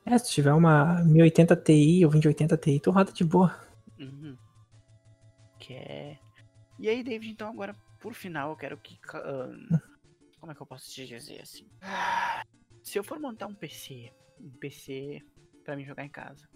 É, 0.04 0.18
se 0.18 0.30
tiver 0.30 0.52
uma 0.52 1.02
1080 1.04 1.56
Ti 1.56 2.04
ou 2.04 2.10
2080 2.10 2.56
Ti, 2.56 2.80
tu 2.80 2.90
roda 2.90 3.12
de 3.12 3.24
boa. 3.24 3.56
Uhum. 3.98 4.36
Que 5.58 5.74
é. 5.74 6.18
E 6.78 6.88
aí, 6.88 7.04
David, 7.04 7.32
então 7.32 7.48
agora, 7.48 7.74
por 8.00 8.12
final, 8.14 8.50
eu 8.50 8.56
quero 8.56 8.76
que. 8.78 8.98
ahn, 9.14 9.78
como 10.40 10.50
é 10.50 10.54
que 10.54 10.60
eu 10.62 10.66
posso 10.66 10.90
te 10.90 11.06
dizer 11.06 11.40
assim? 11.40 11.68
Se 12.82 12.98
eu 12.98 13.04
for 13.04 13.20
montar 13.20 13.46
um 13.46 13.54
PC, 13.54 14.12
um 14.40 14.50
PC 14.50 15.20
pra 15.64 15.76
mim 15.76 15.84
jogar 15.84 16.04
em 16.04 16.08
casa, 16.10 16.48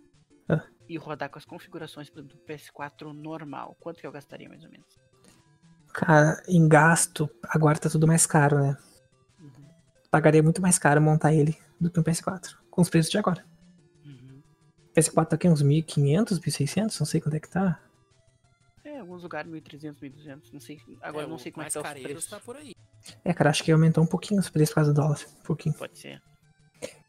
Ah. 0.48 0.64
e 0.88 0.96
rodar 0.98 1.30
com 1.30 1.38
as 1.38 1.44
configurações 1.44 2.10
do 2.10 2.22
do 2.24 2.36
PS4 2.38 3.12
normal, 3.12 3.76
quanto 3.78 4.00
que 4.00 4.06
eu 4.06 4.10
gastaria 4.12 4.48
mais 4.48 4.64
ou 4.64 4.70
menos? 4.70 4.98
Cara, 5.94 6.42
em 6.48 6.68
gasto, 6.68 7.30
agora 7.44 7.78
tá 7.78 7.88
tudo 7.88 8.06
mais 8.08 8.26
caro, 8.26 8.58
né? 8.60 8.76
Uhum. 9.40 9.66
Pagaria 10.10 10.42
muito 10.42 10.60
mais 10.60 10.78
caro 10.80 11.00
montar 11.00 11.32
ele 11.32 11.56
do 11.80 11.90
que 11.90 12.00
um 12.00 12.02
PS4. 12.02 12.56
Com 12.76 12.82
os 12.82 12.90
preços 12.90 13.10
de 13.10 13.16
agora. 13.16 13.42
Uhum. 14.04 14.42
PS4 14.94 15.26
tá 15.28 15.36
aqui 15.36 15.48
uns 15.48 15.62
1.500, 15.62 16.38
1.600, 16.38 17.00
não 17.00 17.06
sei 17.06 17.22
quanto 17.22 17.34
é 17.36 17.40
que 17.40 17.48
tá. 17.48 17.80
É, 18.84 18.98
alguns 19.00 19.22
lugares 19.22 19.50
1.300, 19.50 19.98
1.200, 19.98 20.52
não 20.52 20.60
sei. 20.60 20.78
Agora 21.00 21.24
eu 21.24 21.28
não 21.30 21.36
o 21.36 21.38
sei 21.38 21.50
como 21.50 21.64
é 21.64 21.68
que 21.68 21.72
tá 21.72 21.80
os 21.80 21.86
careiros 21.86 22.12
preços. 22.12 22.28
tá 22.30 22.38
por 22.38 22.54
aí. 22.54 22.74
É, 23.24 23.32
cara, 23.32 23.48
acho 23.48 23.64
que 23.64 23.72
aumentou 23.72 24.04
um 24.04 24.06
pouquinho 24.06 24.38
os 24.38 24.50
preços 24.50 24.74
por 24.74 24.74
causa 24.74 24.92
do 24.92 25.00
dólar. 25.00 25.18
Um 25.40 25.42
pouquinho. 25.42 25.74
Pode 25.74 25.98
ser 25.98 26.20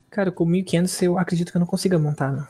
Cara, 0.09 0.31
com 0.31 0.45
1.500 0.45 1.03
eu 1.03 1.17
acredito 1.19 1.51
que 1.51 1.57
eu 1.57 1.59
não 1.59 1.67
consiga 1.67 1.99
montar, 1.99 2.31
não. 2.31 2.47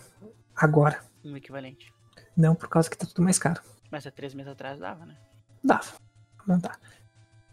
Agora. 0.55 1.03
um 1.25 1.35
equivalente. 1.35 1.91
Não, 2.35 2.53
por 2.53 2.69
causa 2.69 2.87
que 2.87 2.95
tá 2.95 3.07
tudo 3.07 3.23
mais 3.23 3.39
caro. 3.39 3.59
Mas 3.89 4.05
há 4.05 4.11
três 4.11 4.35
meses 4.35 4.51
atrás 4.51 4.77
dava, 4.79 5.07
né? 5.07 5.17
Dava. 5.63 5.93
pra 6.37 6.55
Montar. 6.55 6.79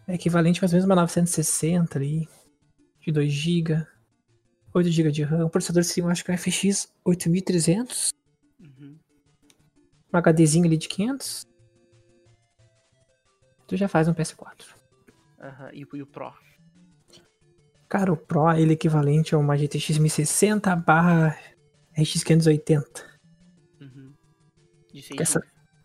É 0.07 0.15
equivalente 0.15 0.61
mais 0.61 0.73
ou 0.73 0.77
menos 0.77 0.85
a 0.85 0.93
uma 0.95 1.01
960 1.01 1.99
ali. 1.99 2.29
De 3.01 3.11
2 3.11 3.33
GB. 3.33 3.87
8 4.75 4.91
GB 4.91 5.11
de 5.13 5.23
RAM. 5.23 5.47
O 5.47 5.51
processador 5.51 5.85
sim, 5.85 6.03
acho 6.03 6.25
que 6.25 6.31
é 6.31 6.35
um 6.35 6.39
FX 6.39 6.93
8300. 7.05 8.13
Uhum. 8.61 8.99
Um 10.13 10.19
HDzinho 10.19 10.67
ali 10.67 10.77
de 10.77 10.89
500. 10.89 11.47
Tu 13.67 13.77
já 13.77 13.89
faz 13.89 14.09
um 14.09 14.15
PS4. 14.15 14.75
Aham, 15.41 15.71
E, 15.73 15.85
o- 15.85 15.97
e 15.97 16.03
o 16.03 16.07
Pro? 16.07 16.33
Cara, 17.89 18.13
o 18.13 18.17
Pro, 18.17 18.51
ele 18.53 18.71
é 18.71 18.75
equivalente 18.75 19.35
a 19.35 19.39
uma 19.39 19.57
GTX 19.57 19.99
1060 19.99 20.75
barra 20.77 21.39
RX 21.97 22.25
580. 22.25 23.05
Uhum. 23.81 24.13
De 24.93 25.03
6 25.03 25.17
Quer, 25.19 25.27
sa- 25.27 25.43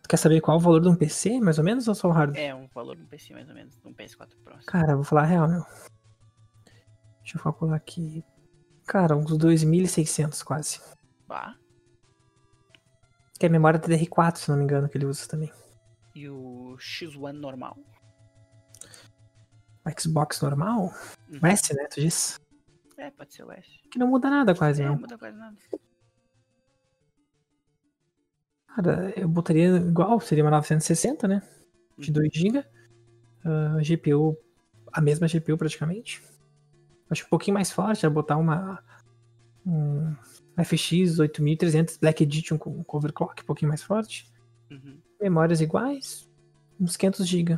quer 0.08 0.18
saber 0.18 0.42
qual 0.42 0.58
o 0.58 0.60
valor 0.60 0.82
de 0.82 0.88
um 0.88 0.96
PC, 0.96 1.40
mais 1.40 1.58
ou 1.60 1.64
menos, 1.64 1.88
ou 1.88 1.94
só 1.96 2.08
o 2.08 2.12
hardware? 2.12 2.42
É 2.42 2.56
um 2.56 2.68
valor 2.74 2.96
de 2.96 3.04
um 3.04 3.06
PC 3.06 3.34
mais 3.34 3.48
ou 3.48 3.54
menos, 3.54 3.78
de 3.80 3.88
um 3.88 3.94
PS4 3.94 4.36
Pro. 4.44 4.58
Cara, 4.66 4.94
eu 4.94 4.96
vou 4.98 5.04
falar 5.04 5.24
a 5.24 5.26
real, 5.26 5.48
meu. 5.48 5.64
Deixa 7.22 7.38
eu 7.38 7.44
calcular 7.44 7.76
aqui. 7.76 8.24
Cara, 8.90 9.16
uns 9.16 9.32
2.600 9.38 10.44
quase. 10.44 10.82
Bah. 11.28 11.56
Que 13.40 13.46
é 13.46 13.50
a 13.50 13.52
memória 13.52 13.80
DDR4, 13.80 14.38
se 14.38 14.50
não 14.50 14.58
me 14.58 14.64
engano, 14.64 14.90
que 14.90 14.98
ele 14.98 15.06
usa 15.06 15.28
também. 15.28 15.52
E 16.16 16.28
o 16.28 16.76
X1 16.80 17.34
normal? 17.34 17.78
O 19.86 20.02
Xbox 20.02 20.42
normal? 20.42 20.92
Uhum. 21.30 21.40
O 21.44 21.46
S, 21.46 21.72
né? 21.76 21.86
Tu 21.94 22.02
disse? 22.02 22.40
É, 22.98 23.12
pode 23.12 23.32
ser 23.32 23.44
o 23.44 23.52
S. 23.52 23.70
Que 23.92 24.00
não 24.00 24.08
muda 24.08 24.28
nada 24.28 24.56
quase, 24.56 24.82
É, 24.82 24.86
não 24.86 24.94
não. 24.94 25.02
muda 25.02 25.20
quase 25.20 25.38
nada. 25.38 25.56
Cara, 28.76 29.14
eu 29.16 29.28
botaria 29.30 29.78
igual, 29.78 30.20
seria 30.20 30.44
uma 30.44 30.50
960, 30.50 31.28
né? 31.28 31.44
De 31.96 32.12
2 32.12 32.32
GB. 32.34 32.66
GPU, 33.84 34.36
a 34.92 35.00
mesma 35.00 35.28
GPU 35.28 35.58
praticamente. 35.60 36.24
Acho 37.10 37.26
um 37.26 37.30
pouquinho 37.30 37.56
mais 37.56 37.72
forte, 37.72 38.06
é 38.06 38.10
botar 38.10 38.38
uma. 38.38 38.84
Um 39.66 40.16
FX 40.64 41.20
8300 41.20 41.98
Black 41.98 42.24
Edition 42.24 42.58
com 42.58 42.84
overclock 42.88 43.42
um 43.42 43.46
pouquinho 43.46 43.70
mais 43.70 43.82
forte. 43.82 44.32
Uhum. 44.70 45.00
Memórias 45.22 45.62
iguais. 45.62 46.30
Uns 46.80 46.98
500 46.98 47.28
GB. 47.28 47.58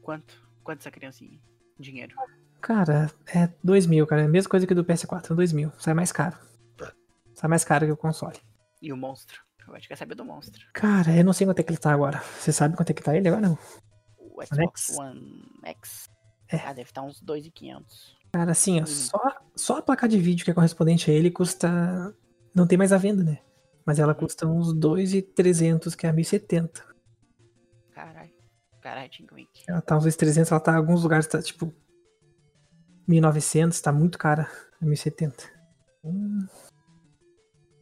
Quanto? 0.00 0.42
Quanto 0.62 0.80
essa 0.80 0.90
criancinha? 0.90 1.40
Dinheiro. 1.78 2.14
Cara, 2.60 3.10
é 3.26 3.52
2 3.62 3.86
mil, 3.86 4.06
cara. 4.06 4.22
É 4.22 4.24
a 4.24 4.28
mesma 4.28 4.50
coisa 4.50 4.66
que 4.66 4.74
do 4.74 4.84
PS4, 4.84 5.34
2 5.34 5.52
mil. 5.52 5.72
Sai 5.78 5.94
mais 5.94 6.12
caro. 6.12 6.36
Sai 7.34 7.48
mais 7.48 7.64
caro 7.64 7.86
que 7.86 7.92
o 7.92 7.96
console. 7.96 8.38
E 8.80 8.92
o 8.92 8.96
monstro? 8.96 9.40
Eu 9.66 9.74
acho 9.74 9.82
que 9.82 9.88
quer 9.88 9.96
saber 9.96 10.14
do 10.14 10.24
monstro. 10.24 10.64
Cara, 10.72 11.16
eu 11.16 11.24
não 11.24 11.32
sei 11.32 11.46
quanto 11.46 11.60
é 11.60 11.62
que 11.62 11.70
ele 11.70 11.78
tá 11.78 11.92
agora. 11.92 12.20
Você 12.38 12.52
sabe 12.52 12.76
quanto 12.76 12.90
é 12.90 12.94
que 12.94 13.02
tá 13.02 13.16
ele 13.16 13.28
agora? 13.28 13.48
Não. 13.48 13.58
O 14.18 14.38
One 14.38 14.46
Xbox 14.46 14.88
X? 14.88 14.98
One 14.98 15.44
X. 15.64 16.10
É. 16.48 16.56
Ah, 16.58 16.72
deve 16.72 16.90
estar 16.90 17.02
uns 17.02 17.20
2,500. 17.20 18.16
Cara, 18.32 18.52
assim, 18.52 18.80
ó, 18.80 18.82
Hum. 18.82 18.86
só, 18.86 19.18
só 19.54 19.76
a 19.78 19.82
placa 19.82 20.08
de 20.08 20.18
vídeo 20.18 20.44
que 20.44 20.50
é 20.50 20.54
correspondente 20.54 21.10
a 21.10 21.14
ele 21.14 21.30
custa. 21.30 22.16
Não 22.54 22.66
tem 22.66 22.78
mais 22.78 22.92
a 22.92 22.98
venda, 22.98 23.22
né? 23.22 23.38
Mas 23.84 23.98
ela 23.98 24.14
custa 24.14 24.46
uns 24.46 24.72
2,300, 24.72 25.94
que 25.94 26.06
é 26.06 26.10
a 26.10 26.12
1070. 26.12 26.84
Caralho. 27.92 28.30
Caralho, 28.80 29.10
Tinko 29.10 29.34
Wink. 29.34 29.64
Ela 29.68 29.80
tá 29.82 29.96
uns 29.96 30.04
2,300, 30.04 30.50
ela 30.50 30.60
tá 30.60 30.72
em 30.72 30.76
alguns 30.76 31.02
lugares, 31.02 31.26
tá 31.26 31.42
tipo. 31.42 31.74
1.900, 33.08 33.80
tá 33.82 33.92
muito 33.92 34.16
cara 34.16 34.48
a 34.80 34.84
1070. 34.84 35.50
Hum, 36.04 36.46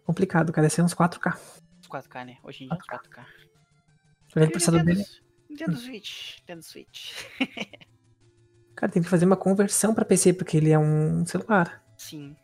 complicado, 0.04 0.52
cara. 0.52 0.66
Ia 0.66 0.70
ser 0.70 0.82
uns 0.82 0.94
4K. 0.94 1.38
Os 1.80 1.86
4K, 1.88 2.24
né? 2.24 2.38
Hoje 2.42 2.64
em 2.64 2.68
dia, 2.68 2.78
os 2.80 2.86
4K. 2.86 3.24
Olha 4.36 4.44
E 4.44 4.48
o 4.48 4.50
processador 4.50 4.82
dele. 4.84 5.04
Nintendo 5.48 5.76
Switch. 5.76 6.38
Nintendo 6.40 6.62
Switch. 6.62 7.12
Cara, 8.80 8.90
tem 8.90 9.02
que 9.02 9.08
fazer 9.10 9.26
uma 9.26 9.36
conversão 9.36 9.94
pra 9.94 10.06
PC, 10.06 10.32
porque 10.32 10.56
ele 10.56 10.70
é 10.70 10.78
um 10.78 11.26
celular. 11.26 11.84
Sim. 11.98 12.34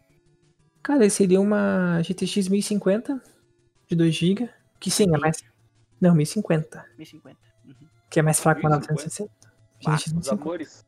Cara, 0.83 1.01
ele 1.01 1.11
seria 1.11 1.41
uma 1.41 2.03
GTX 2.03 2.49
1050 2.49 3.23
de 3.89 3.97
2 3.97 4.15
GB. 4.15 4.51
Que 4.79 4.91
sim, 4.91 5.07
é 5.15 5.19
mais. 5.19 5.43
Não, 5.99 6.15
1050. 6.15 6.85
1050. 6.99 7.39
Uhum. 7.65 7.75
Que 8.11 8.21
é 8.21 8.23
mais 8.23 8.39
fraco 8.39 8.61
que 8.61 8.67
a 8.67 8.71
1050? 8.71 8.93
960. 8.93 9.31
Bah, 9.83 9.93
GTX 9.97 10.07
os 10.09 10.13
1050. 10.13 10.43
amores. 10.43 10.85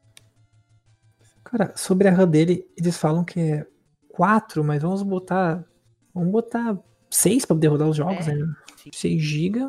Cara, 1.44 1.72
sobre 1.74 2.09
a 2.09 2.12
RAM 2.12 2.28
dele, 2.28 2.70
eles 2.76 2.99
falam 2.99 3.24
que 3.24 3.40
é 3.40 3.66
4, 4.11 4.62
mas 4.62 4.82
vamos 4.82 5.03
botar. 5.03 5.64
Vamos 6.12 6.30
botar 6.30 6.78
6 7.11 7.46
pra 7.46 7.57
poder 7.57 7.68
rodar 7.68 7.88
os 7.88 7.96
jogos, 7.96 8.28
É, 8.28 8.34
né? 8.34 8.55
sim. 8.76 8.90
6 8.92 9.22
GB. 9.22 9.61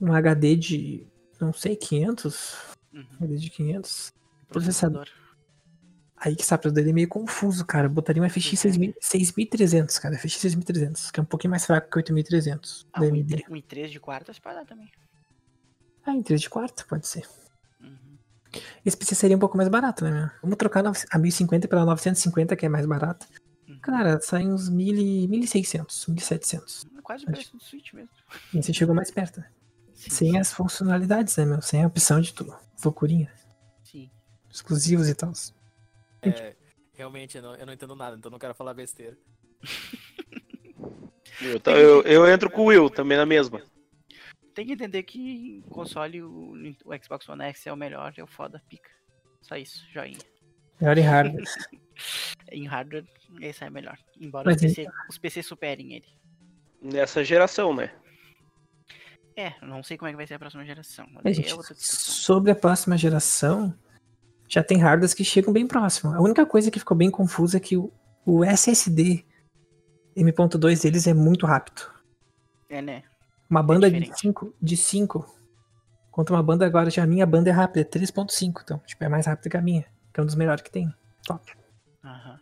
Um 0.00 0.12
HD 0.12 0.54
de, 0.54 1.06
não 1.40 1.52
sei, 1.52 1.74
500. 1.74 2.54
Uhum. 2.94 3.04
HD 3.20 3.36
de 3.36 3.50
500. 3.50 4.12
Processador. 4.50 5.08
Aí 6.16 6.36
que 6.36 6.44
sabe, 6.44 6.70
dele 6.70 6.90
é 6.90 6.92
meio 6.92 7.08
confuso, 7.08 7.64
cara. 7.64 7.86
Eu 7.86 7.90
botaria 7.90 8.22
um 8.22 8.26
FX 8.28 8.50
Uhum. 8.52 8.56
6000 8.56 8.94
6300, 9.00 9.98
cara. 9.98 10.16
FX 10.18 10.36
6300, 10.36 11.10
que 11.10 11.18
é 11.18 11.22
um 11.22 11.26
pouquinho 11.26 11.50
mais 11.50 11.64
fraco 11.64 11.88
que 11.90 11.96
8300 11.96 12.86
Ah, 12.92 13.00
da 13.00 13.06
um 13.06 13.08
AMD. 13.10 13.36
i3 13.36 13.44
um 13.50 13.54
i3 13.56 13.88
de 13.88 13.98
quarta 14.00 14.32
se 14.34 14.40
pode 14.40 14.56
dar 14.56 14.66
também. 14.66 14.90
Ah, 16.04 16.12
em 16.12 16.22
3 16.22 16.40
de 16.42 16.50
quarto, 16.50 16.86
pode 16.86 17.06
ser. 17.06 17.26
Uhum. 17.80 18.18
Esse 18.84 18.96
PC 18.96 19.14
seria 19.14 19.36
um 19.36 19.40
pouco 19.40 19.56
mais 19.56 19.68
barato, 19.70 20.04
né, 20.04 20.10
meu? 20.10 20.30
Vamos 20.42 20.56
trocar 20.58 20.84
a 21.10 21.18
1050 21.18 21.66
pela 21.68 21.84
950, 21.86 22.54
que 22.54 22.66
é 22.66 22.68
mais 22.68 22.84
barato. 22.84 23.26
Uhum. 23.66 23.78
Cara, 23.80 24.20
sai 24.20 24.46
uns 24.46 24.68
1000 24.68 24.96
e- 24.96 25.26
1600, 25.28 26.06
1700. 26.06 26.86
Quase 27.02 27.24
o 27.24 27.26
preço 27.28 27.56
do 27.56 27.62
Switch 27.62 27.92
mesmo. 27.94 28.10
E 28.52 28.62
você 28.62 28.72
chegou 28.74 28.94
mais 28.94 29.10
perto. 29.10 29.42
Sim, 29.94 30.10
Sem 30.10 30.38
as 30.38 30.52
funcionalidades, 30.52 31.34
né, 31.38 31.44
meu? 31.46 31.62
Sem 31.62 31.82
a 31.82 31.86
opção 31.86 32.20
de 32.20 32.32
tudo. 32.34 32.54
Loucurinha. 32.84 33.30
Exclusivos 34.50 35.08
e 35.08 35.14
tal. 35.14 35.32
É, 36.22 36.54
realmente, 36.94 37.36
eu 37.36 37.42
não, 37.42 37.54
eu 37.56 37.66
não 37.66 37.72
entendo 37.72 37.94
nada, 37.94 38.16
então 38.16 38.30
não 38.30 38.38
quero 38.38 38.54
falar 38.54 38.74
besteira. 38.74 39.16
Eu, 41.40 41.58
ta- 41.60 41.72
eu, 41.72 42.02
eu 42.02 42.28
entro 42.28 42.50
com 42.50 42.62
o 42.62 42.66
Will, 42.66 42.90
também 42.90 43.16
na 43.16 43.24
mesma. 43.24 43.62
Tem 44.54 44.66
que 44.66 44.72
entender 44.72 45.02
que 45.04 45.62
console, 45.70 46.22
o, 46.22 46.52
o 46.84 47.02
Xbox 47.02 47.28
One 47.28 47.44
X 47.44 47.66
é 47.66 47.72
o 47.72 47.76
melhor, 47.76 48.12
é 48.16 48.22
o 48.22 48.26
foda, 48.26 48.62
pica. 48.68 48.90
Só 49.40 49.56
isso, 49.56 49.86
joinha. 49.92 50.18
Melhor 50.80 50.98
em 50.98 51.02
hardware. 51.02 51.44
Em 52.50 52.66
hardware, 52.66 53.04
esse 53.42 53.62
é 53.62 53.68
melhor. 53.68 53.96
Embora 54.18 54.48
os, 54.50 54.56
PC, 54.56 54.86
os 55.08 55.18
PC 55.18 55.42
superem 55.42 55.92
ele. 55.92 56.06
Nessa 56.80 57.22
geração, 57.22 57.74
né? 57.74 57.94
É, 59.36 59.52
não 59.60 59.82
sei 59.82 59.98
como 59.98 60.08
é 60.08 60.12
que 60.12 60.16
vai 60.16 60.26
ser 60.26 60.34
a 60.34 60.38
próxima 60.38 60.64
geração. 60.64 61.06
mas 61.12 61.26
É, 61.26 61.32
gente, 61.42 61.54
sobre 61.76 62.50
a 62.50 62.54
próxima 62.56 62.96
geração, 62.96 63.78
já 64.50 64.64
tem 64.64 64.78
hardwares 64.78 65.14
que 65.14 65.24
chegam 65.24 65.52
bem 65.52 65.64
próximo. 65.64 66.12
A 66.12 66.20
única 66.20 66.44
coisa 66.44 66.72
que 66.72 66.80
ficou 66.80 66.96
bem 66.96 67.08
confusa 67.08 67.56
é 67.56 67.60
que 67.60 67.76
o, 67.76 67.90
o 68.26 68.44
SSD 68.44 69.24
M.2 70.16 70.82
deles 70.82 71.06
é 71.06 71.14
muito 71.14 71.46
rápido. 71.46 71.82
É, 72.68 72.82
né? 72.82 73.04
Uma 73.48 73.62
banda 73.62 73.88
de 73.88 73.96
diferente. 73.96 74.20
5, 74.20 74.54
de 74.60 74.76
5, 74.76 75.24
contra 76.10 76.34
uma 76.34 76.42
banda 76.42 76.66
agora, 76.66 76.90
já 76.90 77.04
a 77.04 77.06
minha 77.06 77.24
banda 77.24 77.48
é 77.48 77.52
rápida, 77.52 77.80
é 77.80 77.84
3.5, 77.84 78.60
então, 78.62 78.78
tipo, 78.84 79.04
é 79.04 79.08
mais 79.08 79.26
rápida 79.26 79.50
que 79.50 79.56
a 79.56 79.62
minha, 79.62 79.86
que 80.12 80.18
é 80.18 80.22
um 80.22 80.26
dos 80.26 80.34
melhores 80.34 80.62
que 80.62 80.70
tem. 80.70 80.92
Top. 81.24 81.52
Aham. 82.04 82.40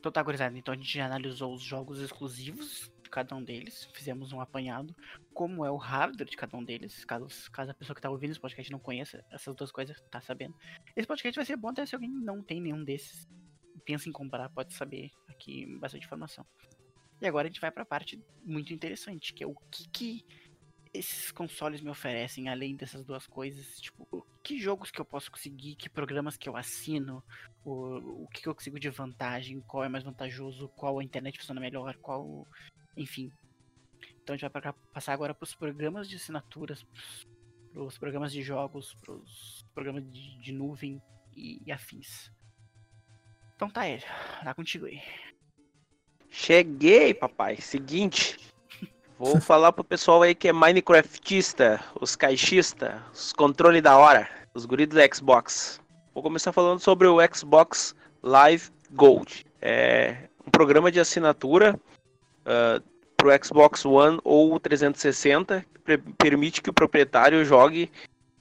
Então 0.00 0.10
tá, 0.10 0.22
gurizada. 0.22 0.58
Então 0.58 0.74
a 0.74 0.76
gente 0.76 0.98
já 0.98 1.06
analisou 1.06 1.54
os 1.54 1.62
jogos 1.62 2.00
exclusivos 2.00 2.90
de 3.06 3.10
cada 3.10 3.34
um 3.34 3.42
deles. 3.42 3.88
Fizemos 3.94 4.32
um 4.32 4.40
apanhado. 4.40 4.94
Como 5.32 5.64
é 5.64 5.70
o 5.70 5.76
hardware 5.76 6.28
de 6.28 6.36
cada 6.36 6.56
um 6.56 6.64
deles. 6.64 7.04
Caso, 7.04 7.28
caso 7.50 7.70
a 7.70 7.74
pessoa 7.74 7.94
que 7.94 8.02
tá 8.02 8.10
ouvindo 8.10 8.32
esse 8.32 8.40
podcast 8.40 8.70
não 8.70 8.78
conheça 8.78 9.24
essas 9.30 9.54
duas 9.54 9.70
coisas, 9.70 10.00
tá 10.10 10.20
sabendo. 10.20 10.54
Esse 10.94 11.06
podcast 11.06 11.36
vai 11.36 11.46
ser 11.46 11.56
bom 11.56 11.68
até 11.68 11.86
se 11.86 11.94
alguém 11.94 12.10
não 12.10 12.42
tem 12.42 12.60
nenhum 12.60 12.84
desses. 12.84 13.28
Pensa 13.84 14.08
em 14.08 14.12
comprar, 14.12 14.48
pode 14.50 14.74
saber 14.74 15.10
aqui 15.28 15.66
bastante 15.78 16.04
informação. 16.04 16.44
E 17.20 17.26
agora 17.26 17.46
a 17.46 17.50
gente 17.50 17.60
vai 17.60 17.70
pra 17.70 17.84
parte 17.84 18.20
muito 18.44 18.74
interessante, 18.74 19.32
que 19.32 19.44
é 19.44 19.46
o 19.46 19.54
que, 19.70 19.88
que 19.88 20.24
esses 20.92 21.30
consoles 21.30 21.80
me 21.80 21.90
oferecem, 21.90 22.48
além 22.48 22.74
dessas 22.74 23.04
duas 23.04 23.26
coisas. 23.26 23.80
Tipo, 23.80 24.26
que 24.42 24.58
jogos 24.58 24.90
que 24.90 25.00
eu 25.00 25.04
posso 25.04 25.30
conseguir, 25.30 25.76
que 25.76 25.88
programas 25.88 26.36
que 26.36 26.48
eu 26.48 26.56
assino, 26.56 27.22
o, 27.64 28.24
o 28.24 28.28
que 28.28 28.42
que 28.42 28.48
eu 28.48 28.54
consigo 28.54 28.78
de 28.78 28.90
vantagem, 28.90 29.60
qual 29.62 29.84
é 29.84 29.88
mais 29.88 30.04
vantajoso, 30.04 30.68
qual 30.68 30.98
a 30.98 31.04
internet 31.04 31.38
funciona 31.38 31.60
melhor, 31.60 31.96
qual. 31.96 32.46
Enfim. 32.96 33.32
Então 34.22 34.34
a 34.34 34.36
gente 34.36 34.50
vai 34.50 34.72
passar 34.92 35.12
agora 35.12 35.34
para 35.34 35.44
os 35.44 35.54
programas 35.54 36.08
de 36.08 36.16
assinaturas, 36.16 36.84
para 37.72 37.82
os 37.82 37.98
programas 37.98 38.32
de 38.32 38.42
jogos, 38.42 38.94
para 38.94 39.14
os 39.14 39.64
programas 39.74 40.02
de, 40.10 40.38
de 40.40 40.52
nuvem 40.52 41.00
e, 41.36 41.62
e 41.64 41.70
afins. 41.70 42.32
Então 43.54 43.70
tá, 43.70 43.88
ele. 43.88 44.02
Tá 44.42 44.54
contigo 44.54 44.86
aí. 44.86 45.00
Cheguei, 46.28 47.14
papai. 47.14 47.56
Seguinte. 47.56 48.38
Vou 49.18 49.40
falar 49.40 49.72
pro 49.72 49.84
pessoal 49.84 50.22
aí 50.22 50.34
que 50.34 50.48
é 50.48 50.52
Minecraftista, 50.52 51.82
os 52.00 52.16
caixistas, 52.16 53.00
os 53.12 53.32
controle 53.32 53.80
da 53.80 53.96
hora, 53.96 54.28
os 54.52 54.66
guris 54.66 54.88
do 54.88 54.96
Xbox. 55.14 55.80
Vou 56.12 56.22
começar 56.22 56.52
falando 56.52 56.80
sobre 56.80 57.06
o 57.06 57.18
Xbox 57.34 57.94
Live 58.22 58.70
Gold. 58.90 59.46
É 59.60 60.28
um 60.46 60.50
programa 60.50 60.90
de 60.90 61.00
assinatura 61.00 61.78
ah, 62.46 62.80
pro 63.16 63.30
Xbox 63.44 63.84
One 63.84 64.18
ou 64.24 64.58
360 64.60 65.64
que 65.84 65.98
permite 66.18 66.62
que 66.62 66.70
o 66.70 66.72
proprietário 66.72 67.44
jogue 67.44 67.90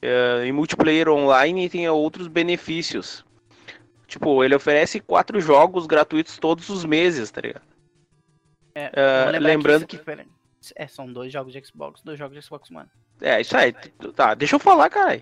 ah, 0.02 0.46
em 0.46 0.52
multiplayer 0.52 1.10
online 1.10 1.66
e 1.66 1.70
tenha 1.70 1.92
outros 1.92 2.28
benefícios. 2.28 3.26
Tipo, 4.08 4.44
ele 4.44 4.56
oferece 4.56 5.00
quatro 5.00 5.42
jogos 5.42 5.88
gratuitos 5.88 6.38
todos 6.38 6.70
os 6.70 6.86
meses, 6.86 7.32
tá 7.32 7.42
ligado? 7.42 7.66
É, 8.76 8.92
lembrar 9.32 9.40
lembrando 9.40 9.84
aqui 9.84 9.98
foi- 9.98 10.26
É, 10.76 10.88
são 10.88 11.12
dois 11.12 11.32
jogos 11.32 11.54
de 11.54 11.66
Xbox, 11.66 12.02
dois 12.04 12.20
jogos 12.20 12.36
de 12.38 12.46
Xbox 12.46 12.70
One. 12.70 12.88
É, 13.22 13.40
isso 13.42 13.56
aí. 13.56 13.74
Tá, 14.16 14.34
deixa 14.34 14.56
eu 14.56 14.60
falar, 14.60 14.90
cara. 14.90 15.22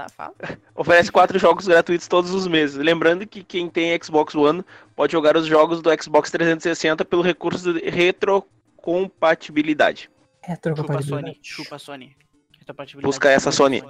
Tá, 0.00 0.08
fala. 0.08 0.32
Oferece 0.74 1.12
quatro 1.12 1.38
jogos 1.38 1.68
gratuitos 1.68 2.08
todos 2.08 2.32
os 2.32 2.46
meses. 2.46 2.76
Lembrando 2.76 3.26
que 3.26 3.44
quem 3.44 3.68
tem 3.68 3.94
Xbox 4.02 4.34
One 4.34 4.64
pode 4.96 5.12
jogar 5.12 5.36
os 5.36 5.44
jogos 5.46 5.82
do 5.82 5.90
Xbox 6.02 6.30
360 6.30 7.04
pelo 7.04 7.20
recurso 7.20 7.74
de 7.74 7.90
retrocompatibilidade. 7.90 10.08
Chupa 10.42 10.48
Sony, 10.48 10.54
Retrocompatibilidade. 10.54 11.38
chupa 11.42 11.78
Sony. 11.78 12.16
Retrocompatibilidade 12.58 13.06
Busca 13.06 13.28
essa, 13.28 13.52
Sony. 13.52 13.82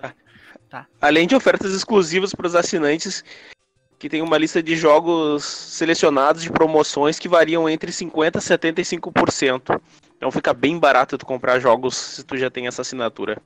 Tá. 0.69 0.89
Além 1.01 1.29
de 1.29 1.37
ofertas 1.37 1.73
exclusivas 1.73 2.35
para 2.35 2.49
os 2.49 2.57
assinantes, 2.57 3.23
que 3.97 4.09
tem 4.09 4.21
uma 4.21 4.37
lista 4.37 4.61
de 4.61 4.75
jogos 4.75 5.45
selecionados 5.45 6.43
de 6.43 6.51
promoções 6.51 7.21
que 7.21 7.29
variam 7.29 7.69
entre 7.69 7.93
50% 7.93 8.37
e 8.37 8.41
75%. 8.83 9.81
Então 10.17 10.33
fica 10.33 10.53
bem 10.53 10.77
barato 10.77 11.17
tu 11.17 11.25
comprar 11.25 11.61
jogos 11.61 11.97
se 11.97 12.25
tu 12.25 12.37
já 12.37 12.51
tem 12.51 12.67
essa 12.67 12.83
assinatura. 12.83 13.41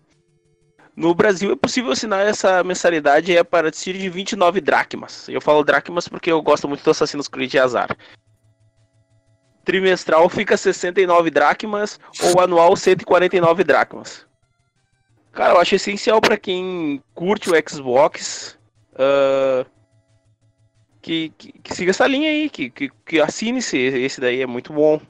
No 0.97 1.15
Brasil 1.15 1.53
é 1.53 1.57
possível 1.57 1.93
assinar 1.93 2.25
essa 2.27 2.63
mensalidade 2.63 3.35
é 3.35 3.41
a 3.41 3.45
partir 3.45 3.95
de 3.95 4.09
29 4.09 4.61
dracmas. 4.61 5.29
Eu 5.29 5.41
falo 5.41 5.65
dracmas 5.65 6.09
porque 6.09 6.31
eu 6.31 6.41
gosto 6.41 6.69
muito 6.69 6.85
do 6.85 6.91
Assassin's 6.91 7.29
Creed 7.29 7.55
e 7.55 7.59
Azar. 7.59 7.97
Trimestral 9.65 10.29
fica 10.29 10.57
69 10.57 11.31
dracmas 11.31 11.99
ou 12.23 12.41
anual 12.41 12.77
149 12.77 13.65
dracmas. 13.65 14.27
Cara, 15.33 15.55
eu 15.55 15.61
acho 15.61 15.75
essencial 15.75 16.21
para 16.21 16.37
quem 16.37 17.03
curte 17.13 17.51
o 17.51 17.55
Xbox 17.69 18.57
ah, 18.97 19.67
que, 21.03 21.31
que, 21.37 21.53
que 21.53 21.75
siga 21.75 21.91
essa 21.91 22.07
linha 22.07 22.31
aí, 22.31 22.49
que, 22.49 22.71
que, 22.71 22.91
que 23.05 23.21
assine 23.21 23.59
esse, 23.59 23.77
esse 23.77 24.21
daí, 24.21 24.41
é 24.41 24.47
muito 24.47 24.73
bom. 24.73 25.01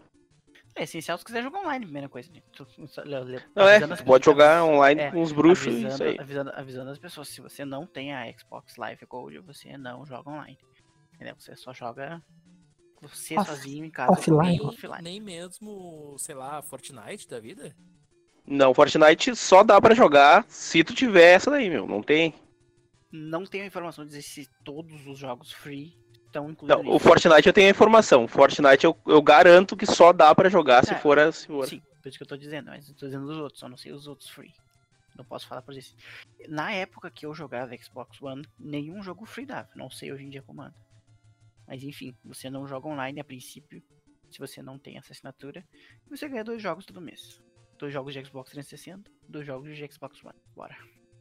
É 0.76 0.82
essencial 0.82 1.16
se 1.16 1.24
quiser 1.24 1.42
jogar 1.42 1.60
online, 1.60 1.84
primeira 1.84 2.08
coisa. 2.08 2.30
né? 2.32 2.42
Tu- 2.52 2.64
tu- 2.64 3.00
le- 3.04 3.20
le- 3.24 3.42
Não 3.54 3.68
é, 3.68 3.78
tu 3.86 4.04
pode 4.04 4.24
jogar 4.24 4.64
online 4.64 5.00
é, 5.02 5.10
com 5.12 5.22
os 5.22 5.30
bruxos, 5.30 5.68
avisando, 5.68 5.94
isso 5.94 6.02
aí. 6.02 6.16
Avisando, 6.18 6.50
avisando 6.54 6.90
as 6.90 6.98
pessoas, 6.98 7.28
se 7.28 7.40
você 7.40 7.64
não 7.64 7.86
tem 7.86 8.12
a 8.12 8.32
Xbox 8.36 8.76
Live 8.76 9.06
Gold, 9.06 9.38
você 9.38 9.76
não 9.78 10.04
joga 10.04 10.30
online. 10.30 10.58
Entendeu? 11.14 11.36
Você 11.38 11.54
só 11.54 11.72
joga 11.72 12.20
você 13.00 13.38
Off- 13.38 13.50
sozinho 13.50 13.84
em 13.84 13.90
casa. 13.90 14.12
offline. 14.12 14.60
offline. 14.62 15.02
Nem 15.02 15.20
mesmo, 15.20 16.16
sei 16.18 16.34
lá, 16.34 16.60
Fortnite 16.62 17.28
da 17.28 17.38
vida? 17.38 17.74
Não, 18.46 18.74
Fortnite 18.74 19.36
só 19.36 19.62
dá 19.62 19.80
pra 19.80 19.94
jogar 19.94 20.44
se 20.48 20.82
tu 20.82 20.92
tiver 20.94 21.34
essa 21.34 21.50
daí, 21.50 21.70
meu. 21.70 21.86
Não 21.86 22.02
tem. 22.02 22.34
Não 23.12 23.44
tenho 23.46 23.64
informação 23.64 24.04
de 24.04 24.08
dizer 24.10 24.22
se 24.22 24.48
todos 24.64 25.06
os 25.06 25.16
jogos 25.18 25.52
free 25.52 25.96
estão 26.34 26.50
incluídos. 26.50 26.84
Não, 26.84 26.92
o 26.94 26.98
Fortnite 26.98 27.46
eu 27.46 27.52
tenho 27.52 27.68
a 27.68 27.70
informação. 27.70 28.26
Fortnite 28.26 28.84
eu, 28.84 28.96
eu 29.06 29.22
garanto 29.22 29.76
que 29.76 29.86
só 29.86 30.12
dá 30.12 30.34
pra 30.34 30.48
jogar 30.48 30.84
se 30.84 30.92
É, 30.94 30.98
for. 30.98 31.18
a- 31.18 31.30
Se 31.32 31.46
for. 31.46 31.66
Sim, 31.66 31.80
por 32.02 32.08
isso 32.08 32.18
que 32.18 32.24
eu 32.24 32.28
tô 32.28 32.36
dizendo, 32.36 32.66
mas 32.66 32.88
eu 32.88 32.94
tô 32.94 33.06
dizendo 33.06 33.26
dos 33.26 33.38
outros, 33.38 33.60
só 33.60 33.68
não 33.68 33.76
sei 33.76 33.92
os 33.92 34.06
outros 34.06 34.28
free. 34.28 34.52
Não 35.16 35.24
posso 35.24 35.46
falar 35.46 35.62
por 35.62 35.74
isso. 35.76 35.94
Na 36.48 36.72
época 36.72 37.08
que 37.10 37.24
eu 37.24 37.32
jogava 37.32 37.76
Xbox 37.76 38.20
One, 38.20 38.44
nenhum 38.58 39.00
jogo 39.02 39.24
free 39.24 39.46
dava. 39.46 39.68
Não 39.76 39.88
sei 39.88 40.12
hoje 40.12 40.24
em 40.24 40.28
dia 40.30 40.42
como 40.42 40.60
anda. 40.62 40.74
Mas 41.68 41.82
enfim, 41.84 42.14
você 42.24 42.50
não 42.50 42.66
joga 42.66 42.88
online 42.88 43.20
a 43.20 43.24
princípio, 43.24 43.80
se 44.30 44.38
você 44.40 44.60
não 44.60 44.76
tem 44.78 44.98
essa 44.98 45.12
assinatura. 45.12 45.64
E 46.06 46.10
você 46.16 46.28
ganha 46.28 46.42
dois 46.44 46.60
jogos 46.60 46.84
todo 46.84 47.00
mês. 47.00 47.40
Dois 47.78 47.92
jogos 47.92 48.12
de 48.12 48.24
Xbox 48.24 48.50
360, 48.50 49.10
dois 49.28 49.46
jogos 49.46 49.74
de 49.76 49.92
Xbox 49.92 50.22
One. 50.24 50.34
Bora. 50.54 50.76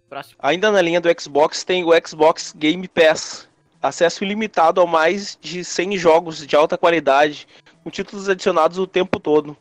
Próximo. 0.10 0.38
Ainda 0.40 0.72
na 0.72 0.82
linha 0.82 1.00
do 1.00 1.10
Xbox 1.20 1.64
tem 1.64 1.84
o 1.84 1.90
Xbox 2.06 2.52
Game 2.58 2.88
Pass. 2.88 3.48
Acesso 3.84 4.24
ilimitado 4.24 4.80
a 4.80 4.88
mais 4.88 5.38
de 5.42 5.62
100 5.62 5.98
jogos 5.98 6.48
de 6.48 6.56
alta 6.56 6.78
qualidade, 6.78 7.46
com 7.84 7.90
títulos 7.90 8.30
adicionados 8.30 8.78
o 8.78 8.88
tempo 8.88 9.20
todo. 9.20 9.58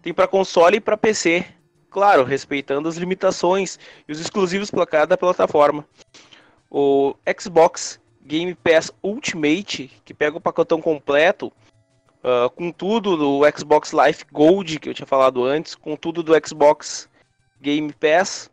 Tem 0.00 0.14
para 0.14 0.26
console 0.26 0.78
e 0.78 0.80
para 0.80 0.96
PC. 0.96 1.44
Claro, 1.90 2.24
respeitando 2.24 2.88
as 2.88 2.96
limitações 2.96 3.78
e 4.08 4.12
os 4.12 4.18
exclusivos 4.18 4.70
para 4.70 4.86
cada 4.86 5.18
plataforma. 5.18 5.86
O 6.70 7.14
Xbox 7.38 8.00
Game 8.22 8.54
Pass 8.54 8.90
Ultimate, 9.02 9.90
que 10.02 10.14
pega 10.14 10.38
o 10.38 10.40
pacotão 10.40 10.80
completo, 10.80 11.52
uh, 12.24 12.48
com 12.56 12.72
tudo 12.72 13.18
do 13.18 13.40
Xbox 13.54 13.92
Live 13.92 14.24
Gold 14.32 14.80
que 14.80 14.88
eu 14.88 14.94
tinha 14.94 15.06
falado 15.06 15.44
antes, 15.44 15.74
com 15.74 15.94
tudo 15.94 16.22
do 16.22 16.32
Xbox 16.42 17.06
Game 17.60 17.92
Pass. 17.92 18.50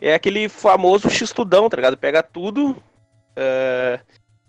É 0.00 0.14
aquele 0.14 0.48
famoso 0.48 1.08
X-Tudão, 1.08 1.68
tá 1.68 1.76
ligado? 1.76 1.96
Pega 1.96 2.24
tudo 2.24 2.76
uh, 3.36 4.04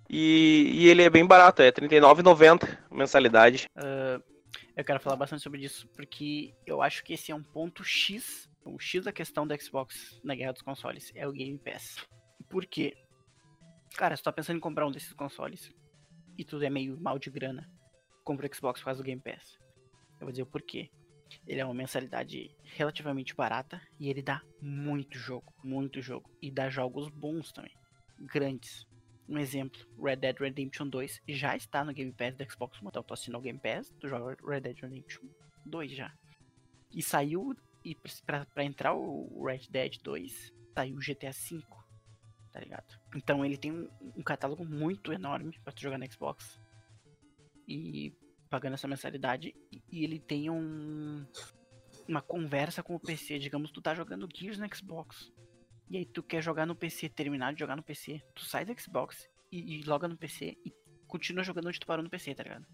e, 0.09 0.71
e, 0.73 0.88
ele 0.88 1.03
é 1.03 1.09
bem 1.09 1.25
barato, 1.25 1.61
é 1.61 1.65
R$39,90 1.65 2.77
mensalidade. 2.91 3.67
Uh, 3.75 4.23
eu 4.75 4.85
quero 4.85 4.99
falar 4.99 5.15
bastante 5.15 5.43
sobre 5.43 5.63
isso, 5.63 5.88
porque 5.89 6.53
eu 6.65 6.81
acho 6.81 7.03
que 7.03 7.13
esse 7.13 7.31
é 7.31 7.35
um 7.35 7.43
ponto 7.43 7.83
X, 7.83 8.49
o 8.63 8.79
X 8.79 9.05
da 9.05 9.11
questão 9.11 9.45
do 9.45 9.61
Xbox 9.61 10.19
na 10.23 10.35
guerra 10.35 10.53
dos 10.53 10.61
consoles, 10.61 11.11
é 11.15 11.27
o 11.27 11.31
Game 11.31 11.57
Pass. 11.57 11.97
Por 12.49 12.65
quê? 12.65 12.95
Cara, 13.95 14.15
se 14.15 14.21
tu 14.21 14.25
tá 14.25 14.31
pensando 14.31 14.57
em 14.57 14.61
comprar 14.61 14.85
um 14.85 14.91
desses 14.91 15.13
consoles 15.13 15.73
e 16.38 16.45
tudo 16.45 16.63
é 16.63 16.69
meio 16.69 16.99
mal 16.99 17.17
de 17.17 17.29
grana, 17.29 17.69
compra 18.23 18.47
o 18.47 18.55
Xbox 18.55 18.79
por 18.79 18.85
causa 18.85 19.01
do 19.01 19.05
Game 19.05 19.21
Pass. 19.21 19.57
Eu 20.19 20.25
vou 20.25 20.31
dizer 20.31 20.43
o 20.43 20.47
porquê. 20.47 20.89
Ele 21.45 21.59
é 21.59 21.65
uma 21.65 21.73
mensalidade 21.73 22.55
relativamente 22.63 23.35
barata 23.35 23.81
e 23.99 24.09
ele 24.09 24.21
dá 24.21 24.41
muito 24.61 25.17
jogo, 25.17 25.53
muito 25.63 26.01
jogo. 26.01 26.29
E 26.41 26.51
dá 26.51 26.69
jogos 26.69 27.09
bons 27.09 27.51
também, 27.51 27.73
grandes. 28.20 28.88
Um 29.28 29.38
exemplo, 29.38 29.80
Red 30.01 30.18
Dead 30.18 30.38
Redemption 30.39 30.88
2 30.88 31.22
já 31.28 31.55
está 31.55 31.84
no 31.84 31.93
Game 31.93 32.13
Pass 32.13 32.36
do 32.36 32.49
Xbox 32.49 32.80
One. 32.80 32.88
Então 32.89 33.03
tu 33.03 33.13
assina 33.13 33.38
o 33.38 33.41
Game 33.41 33.59
Pass, 33.59 33.93
tu 33.99 34.07
joga 34.07 34.38
Red 34.45 34.61
Dead 34.61 34.80
Redemption 34.80 35.26
2 35.65 35.91
já. 35.91 36.13
E 36.91 37.03
saiu, 37.03 37.55
e 37.84 37.95
pra, 38.26 38.45
pra 38.45 38.63
entrar 38.63 38.93
o 38.93 39.45
Red 39.45 39.68
Dead 39.70 39.97
2, 40.01 40.53
saiu 40.74 40.95
o 40.95 40.99
GTA 40.99 41.32
V, 41.32 41.61
tá 42.53 42.59
ligado? 42.59 42.97
Então 43.15 43.43
ele 43.43 43.57
tem 43.57 43.72
um, 43.72 43.89
um 44.15 44.24
catálogo 44.24 44.63
muito 44.63 45.11
enorme 45.11 45.59
para 45.63 45.74
tu 45.74 45.82
jogar 45.82 45.97
no 45.97 46.11
Xbox. 46.11 46.59
E 47.68 48.13
pagando 48.49 48.76
essa 48.76 48.88
mensalidade, 48.88 49.53
e 49.91 50.03
ele 50.05 50.20
tem 50.20 50.49
um 50.49 51.26
uma 52.07 52.22
conversa 52.22 52.82
com 52.82 52.95
o 52.95 52.99
PC, 52.99 53.38
digamos, 53.38 53.70
tu 53.70 53.82
tá 53.82 53.93
jogando 53.93 54.30
Gears 54.34 54.57
no 54.57 54.76
Xbox. 54.76 55.32
E 55.89 55.97
aí 55.97 56.05
tu 56.05 56.21
quer 56.21 56.41
jogar 56.41 56.65
no 56.65 56.75
PC, 56.75 57.09
terminar 57.09 57.53
de 57.53 57.59
jogar 57.59 57.75
no 57.75 57.83
PC, 57.83 58.21
tu 58.35 58.43
sai 58.43 58.65
do 58.65 58.79
Xbox 58.79 59.27
e, 59.51 59.79
e 59.79 59.83
loga 59.83 60.07
no 60.07 60.17
PC 60.17 60.57
e 60.65 60.73
continua 61.07 61.43
jogando 61.43 61.67
onde 61.67 61.79
tu 61.79 61.88
parou 61.88 62.03
no 62.03 62.09
PC, 62.09 62.35
tá 62.35 62.43
ligado? 62.43 62.65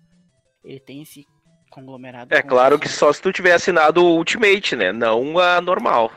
Ele 0.63 0.79
tem 0.79 1.01
esse 1.01 1.25
conglomerado. 1.69 2.33
É 2.33 2.41
claro 2.41 2.79
que 2.79 2.89
só 2.89 3.11
se 3.13 3.21
tu 3.21 3.31
tiver 3.31 3.53
assinado 3.53 4.03
o 4.03 4.17
Ultimate, 4.17 4.75
né? 4.75 4.91
Não 4.91 5.37
a 5.37 5.61
normal. 5.61 6.11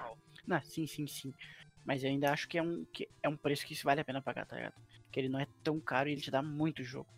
Não, 0.46 0.60
sim, 0.62 0.86
sim, 0.86 1.06
sim. 1.06 1.32
Mas 1.84 2.02
eu 2.02 2.10
ainda 2.10 2.32
acho 2.32 2.48
que 2.48 2.58
é 2.58 2.62
um, 2.62 2.84
que 2.92 3.08
é 3.22 3.28
um 3.28 3.36
preço 3.36 3.66
que 3.66 3.74
vale 3.84 4.00
a 4.00 4.04
pena 4.04 4.22
pagar, 4.22 4.46
tá 4.46 4.56
ligado? 4.56 4.74
Que 5.12 5.20
ele 5.20 5.28
não 5.28 5.38
é 5.38 5.46
tão 5.62 5.78
caro 5.80 6.08
e 6.08 6.12
ele 6.12 6.20
te 6.20 6.30
dá 6.30 6.42
muito 6.42 6.82
jogo. 6.82 7.08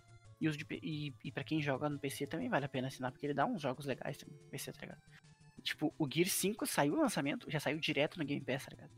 E, 0.41 0.49
os 0.49 0.57
de, 0.57 0.65
e, 0.71 1.13
e 1.25 1.33
pra 1.33 1.43
quem 1.43 1.61
joga 1.61 1.89
no 1.89 1.99
PC 1.99 2.27
também 2.27 2.49
vale 2.49 2.65
a 2.65 2.69
pena 2.69 2.89
assinar, 2.89 3.11
porque 3.11 3.27
ele 3.27 3.35
dá 3.35 3.45
uns 3.45 3.61
jogos 3.61 3.87
legais 3.87 4.17
também 4.17 4.37
no 4.37 4.51
PC, 4.51 4.73
tá 4.73 4.81
ligado? 4.83 5.01
Tipo, 5.63 5.93
o 5.99 6.09
Gear 6.09 6.29
5 6.29 6.67
saiu 6.67 6.95
o 6.95 7.01
lançamento, 7.01 7.51
já 7.51 7.59
saiu 7.59 7.79
direto 7.79 8.19
no 8.19 8.25
Game 8.25 8.45
Pass, 8.45 8.65
tá 8.65 8.71
ligado? 8.71 8.91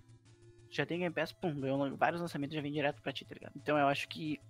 Já 0.70 0.86
tem 0.86 1.00
Game 1.00 1.14
Pass, 1.14 1.32
pum, 1.32 1.60
ganhou 1.60 1.96
vários 1.96 2.20
lançamentos 2.20 2.54
já 2.54 2.62
vem 2.62 2.72
direto 2.72 3.02
pra 3.02 3.12
ti, 3.12 3.24
tá 3.24 3.34
ligado? 3.34 3.52
Então 3.56 3.76
eu 3.76 3.88
acho 3.88 4.08
que 4.08 4.40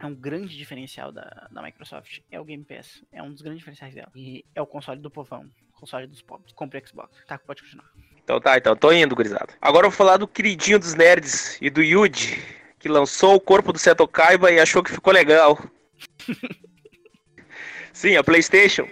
é 0.00 0.06
um 0.06 0.14
grande 0.14 0.56
diferencial 0.56 1.10
da, 1.10 1.48
da 1.50 1.60
Microsoft. 1.60 2.20
É 2.30 2.38
o 2.40 2.44
Game 2.44 2.64
Pass. 2.64 3.02
É 3.12 3.22
um 3.22 3.32
dos 3.32 3.42
grandes 3.42 3.58
diferenciais 3.58 3.94
dela. 3.94 4.10
E 4.14 4.44
é 4.54 4.62
o 4.62 4.66
console 4.66 5.00
do 5.00 5.10
povão. 5.10 5.50
Console 5.72 6.06
dos 6.06 6.22
pobres. 6.22 6.52
Compre 6.52 6.82
Xbox. 6.86 7.16
Tá, 7.26 7.38
pode 7.38 7.62
continuar. 7.62 7.90
Então 8.22 8.40
tá, 8.40 8.56
então 8.56 8.76
tô 8.76 8.92
indo, 8.92 9.16
gurizada. 9.16 9.54
Agora 9.60 9.86
eu 9.86 9.90
vou 9.90 9.96
falar 9.96 10.18
do 10.18 10.28
queridinho 10.28 10.78
dos 10.78 10.94
nerds 10.94 11.60
e 11.62 11.70
do 11.70 11.82
Yuji, 11.82 12.42
que 12.78 12.88
lançou 12.88 13.34
o 13.34 13.40
corpo 13.40 13.72
do 13.72 13.78
Seto 13.78 14.06
Kaiba 14.06 14.52
e 14.52 14.60
achou 14.60 14.82
que 14.82 14.92
ficou 14.92 15.12
legal. 15.12 15.58
Sim, 17.92 18.16
a 18.16 18.22
PlayStation. 18.22 18.86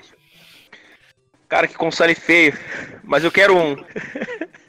Cara, 1.48 1.68
que 1.68 1.74
console 1.74 2.14
feio. 2.14 2.54
Mas 3.04 3.22
eu 3.22 3.30
quero 3.30 3.56
um. 3.56 3.76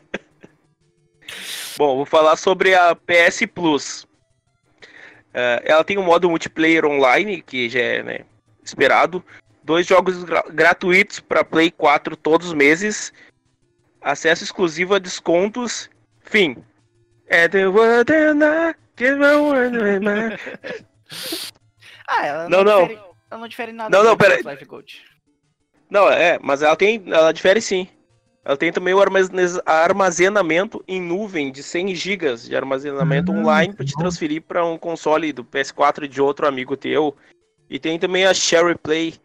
Bom, 1.78 1.96
vou 1.96 2.06
falar 2.06 2.36
sobre 2.36 2.74
a 2.74 2.96
PS 2.96 3.46
Plus. 3.54 4.04
Uh, 5.30 5.62
ela 5.64 5.84
tem 5.84 5.98
um 5.98 6.04
modo 6.04 6.28
multiplayer 6.28 6.84
online, 6.84 7.44
que 7.44 7.70
já 7.70 7.80
é 7.80 8.02
né, 8.02 8.20
esperado. 8.64 9.24
Dois 9.64 9.86
jogos 9.86 10.24
gra 10.24 10.44
gratuitos 10.50 11.20
para 11.20 11.44
Play 11.44 11.70
4 11.70 12.18
todos 12.18 12.48
os 12.48 12.54
meses. 12.54 13.14
Acesso 14.02 14.44
exclusivo 14.44 14.96
a 14.96 15.00
descontos. 15.00 15.88
Fim. 16.22 16.58
É 17.28 17.48
word 17.68 18.12
Ah, 22.10 22.26
ela 22.26 22.50
não, 22.50 22.64
não, 22.64 22.82
difere, 22.84 23.02
ela 23.30 23.42
não 23.42 23.48
difere 23.48 23.72
nada 23.74 23.96
não, 23.96 24.04
não, 24.04 24.18
pera... 24.18 24.40
Não, 25.90 26.10
é, 26.10 26.40
mas 26.42 26.62
ela 26.62 26.76
tem. 26.76 27.04
Ela 27.06 27.34
difere 27.34 27.62
sim. 27.62 27.88
Ela 28.48 28.56
tem 28.56 28.72
também 28.72 28.94
o 28.94 29.00
armazenamento 29.66 30.82
em 30.88 31.02
nuvem 31.02 31.52
de 31.52 31.62
100 31.62 31.94
GB 31.94 32.36
de 32.38 32.56
armazenamento 32.56 33.30
uhum. 33.30 33.40
online 33.40 33.74
para 33.74 33.86
te 33.86 33.92
transferir 33.94 34.42
para 34.42 34.66
um 34.66 34.78
console 34.78 35.34
do 35.34 35.44
PS4 35.44 36.08
de 36.08 36.22
outro 36.22 36.48
amigo 36.48 36.78
teu. 36.78 37.14
E 37.70 37.78
tem 37.78 38.00
também 38.00 38.26
a 38.26 38.34
Share 38.34 38.78
Play, 38.78 39.16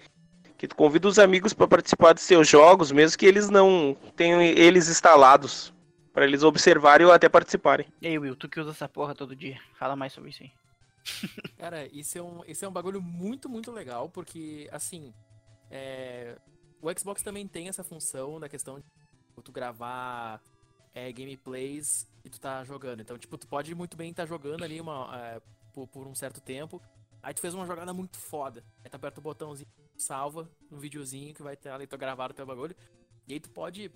que 0.59 0.67
tu 0.67 0.75
convida 0.75 1.07
os 1.07 1.21
amigos 1.21 1.53
para 1.53 1.69
participar 1.69 2.15
dos 2.15 2.25
seus 2.25 2.49
jogos, 2.49 2.91
mesmo 2.91 3.17
que 3.17 3.25
eles 3.25 3.49
não 3.49 3.97
tenham 4.17 4.43
eles 4.43 4.89
instalados, 4.89 5.73
para 6.13 6.25
eles 6.25 6.43
observarem 6.43 7.07
ou 7.07 7.13
até 7.13 7.29
participarem. 7.29 7.87
E 8.01 8.09
aí, 8.09 8.19
Will, 8.19 8.35
tu 8.35 8.49
que 8.49 8.59
usa 8.59 8.73
essa 8.73 8.89
porra 8.89 9.15
todo 9.15 9.37
dia, 9.37 9.57
fala 9.79 9.95
mais 9.95 10.13
sobre 10.13 10.31
isso 10.31 10.43
aí. 10.43 10.51
Cara, 11.59 11.87
isso 11.93 12.19
é 12.19 12.23
um, 12.23 12.41
isso 12.49 12.65
é 12.65 12.69
um 12.69 12.73
bagulho 12.73 13.01
muito, 13.01 13.49
muito 13.49 13.71
legal, 13.71 14.09
porque, 14.09 14.69
assim, 14.73 15.15
é... 15.71 16.35
o 16.81 16.91
Xbox 16.99 17.23
também 17.23 17.47
tem 17.47 17.69
essa 17.69 17.85
função 17.85 18.41
da 18.41 18.49
questão 18.49 18.81
de 18.81 18.85
tu 19.41 19.53
gravar 19.53 20.43
é, 20.95 21.13
gameplays 21.13 22.07
e 22.25 22.29
tu 22.29 22.41
tá 22.41 22.65
jogando. 22.65 23.01
Então, 23.01 23.17
tipo, 23.17 23.39
tu 23.39 23.47
pode 23.47 23.75
muito 23.75 23.97
bem 23.97 24.11
estar 24.11 24.25
tá 24.25 24.29
jogando 24.29 24.65
ali 24.65 24.81
uma, 24.81 25.09
é, 25.17 25.41
por, 25.73 25.87
por, 25.87 26.07
um 26.07 26.15
certo 26.15 26.41
tempo. 26.41 26.83
Aí 27.23 27.33
tu 27.33 27.41
fez 27.41 27.55
uma 27.55 27.67
jogada 27.67 27.93
muito 27.93 28.19
foda. 28.19 28.65
Aí 28.85 28.91
tu 28.91 28.97
aperta 28.97 29.21
o 29.21 29.23
botãozinho, 29.23 29.69
salva 29.97 30.51
um 30.71 30.79
videozinho 30.79 31.33
que 31.33 31.43
vai 31.43 31.57
ter 31.57 31.71
ali 31.71 31.87
tu 31.87 31.97
gravado 31.97 32.33
o 32.33 32.37
teu 32.37 32.45
bagulho. 32.45 32.77
E 33.27 33.35
aí 33.35 33.41
tu 33.41 33.51
pode, 33.51 33.91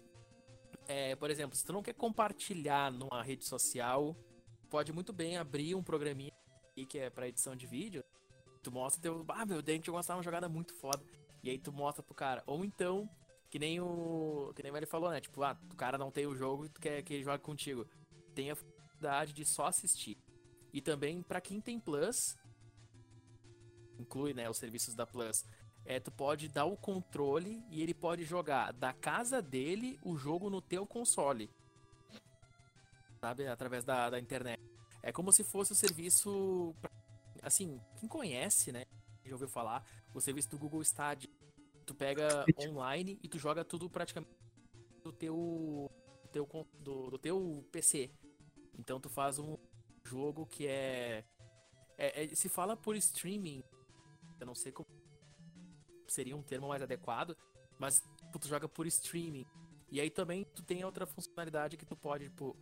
é, 0.87 1.17
por 1.17 1.31
exemplo, 1.31 1.57
se 1.57 1.65
tu 1.65 1.73
não 1.73 1.83
quer 1.83 1.95
compartilhar 1.95 2.93
numa 2.93 3.23
rede 3.23 3.45
social, 3.45 4.17
pode 4.71 4.93
muito 4.93 5.13
bem 5.13 5.37
abrir 5.37 5.75
um 5.75 5.83
programinha 5.83 6.33
que 6.89 6.99
é 6.99 7.11
para 7.11 7.29
edição 7.29 7.57
de 7.57 7.67
vídeo. 7.67 8.05
Tu 8.63 8.71
mostra 8.71 9.01
teu, 9.01 9.25
ah, 9.29 9.47
meu, 9.47 9.63
dente 9.63 9.89
eu 9.89 9.95
gostava 9.95 10.19
uma 10.19 10.25
jogada 10.25 10.49
muito 10.49 10.75
foda. 10.75 11.03
E 11.43 11.51
aí 11.51 11.59
tu 11.59 11.73
mostra 11.73 12.03
pro 12.03 12.15
cara. 12.15 12.43
Ou 12.47 12.65
então, 12.65 13.09
que 13.57 13.59
nem 13.59 13.81
o. 13.81 14.53
Que 14.55 14.63
nem 14.63 14.77
ele 14.77 14.85
falou, 14.85 15.11
né? 15.11 15.19
Tipo, 15.19 15.43
ah, 15.43 15.57
o 15.73 15.77
cara 15.77 15.97
não 15.97 16.11
tem 16.11 16.27
o 16.27 16.37
jogo 16.37 16.67
e 16.67 16.69
quer 16.69 17.03
que 17.03 17.15
ele 17.15 17.25
jogue 17.25 17.43
contigo. 17.43 17.87
Tem 18.35 18.51
a 18.51 18.55
facilidade 18.55 19.33
de 19.33 19.47
só 19.47 19.65
assistir. 19.65 20.19
E 20.75 20.83
também, 20.83 21.23
para 21.23 21.41
quem 21.41 21.59
tem 21.59 21.81
Plus, 21.81 22.37
inclui, 23.99 24.35
né, 24.35 24.51
os 24.51 24.59
serviços 24.59 24.95
da 24.95 25.07
Plus, 25.07 25.43
é, 25.87 25.99
tu 25.99 26.11
pode 26.11 26.49
dar 26.49 26.67
o 26.67 26.77
controle 26.77 27.65
e 27.71 27.83
ele 27.83 27.95
pode 27.95 28.25
jogar 28.25 28.75
da 28.75 28.93
casa 28.93 29.41
dele 29.41 29.99
o 30.05 30.19
jogo 30.19 30.51
no 30.51 30.61
teu 30.61 30.87
console. 30.87 31.49
Sabe? 33.23 33.49
Através 33.49 33.87
da, 33.87 34.11
da 34.11 34.21
internet. 34.21 34.63
É 35.03 35.11
como 35.11 35.33
se 35.33 35.43
fosse 35.43 35.73
o 35.73 35.75
serviço. 35.75 36.75
Assim, 37.43 37.81
quem 37.99 38.07
conhece, 38.07 38.71
né? 38.71 38.85
Já 39.25 39.33
ouviu 39.33 39.49
falar, 39.49 39.83
o 40.13 40.21
serviço 40.21 40.51
do 40.51 40.59
Google 40.59 40.83
Stadia 40.83 41.31
Tu 41.87 41.95
pega 41.95 42.45
online 42.59 43.19
e 43.23 43.29
tu 43.29 43.39
joga 43.39 43.65
tudo 43.65 43.89
praticamente 43.89 44.31
do 45.03 45.13
teu, 45.13 45.91
teu, 46.33 46.49
do, 46.81 47.11
do 47.11 47.19
teu 47.19 47.65
PC. 47.71 48.11
Então 48.77 49.01
tu 49.01 49.09
faz 49.09 49.39
um 49.39 49.57
jogo 50.05 50.47
que 50.47 50.67
é, 50.67 51.25
é, 51.97 52.25
é, 52.25 52.35
Se 52.35 52.49
fala 52.49 52.77
por 52.77 52.97
streaming, 52.97 53.63
eu 54.39 54.47
não 54.47 54.55
sei 54.55 54.73
como 54.73 54.89
seria 56.09 56.37
um 56.37 56.43
termo 56.43 56.69
mais 56.69 56.83
adequado, 56.83 57.37
mas 57.79 58.01
tipo, 58.17 58.39
tu 58.39 58.49
joga 58.49 58.69
por 58.69 58.87
streaming. 58.87 59.47
E 59.91 60.01
aí 60.01 60.11
também 60.11 60.45
tu 60.45 60.63
tem 60.63 60.85
outra 60.85 61.07
funcionalidade 61.07 61.77
que 61.77 61.87
tu 61.87 61.97
pode, 61.97 62.25
tipo, 62.25 62.57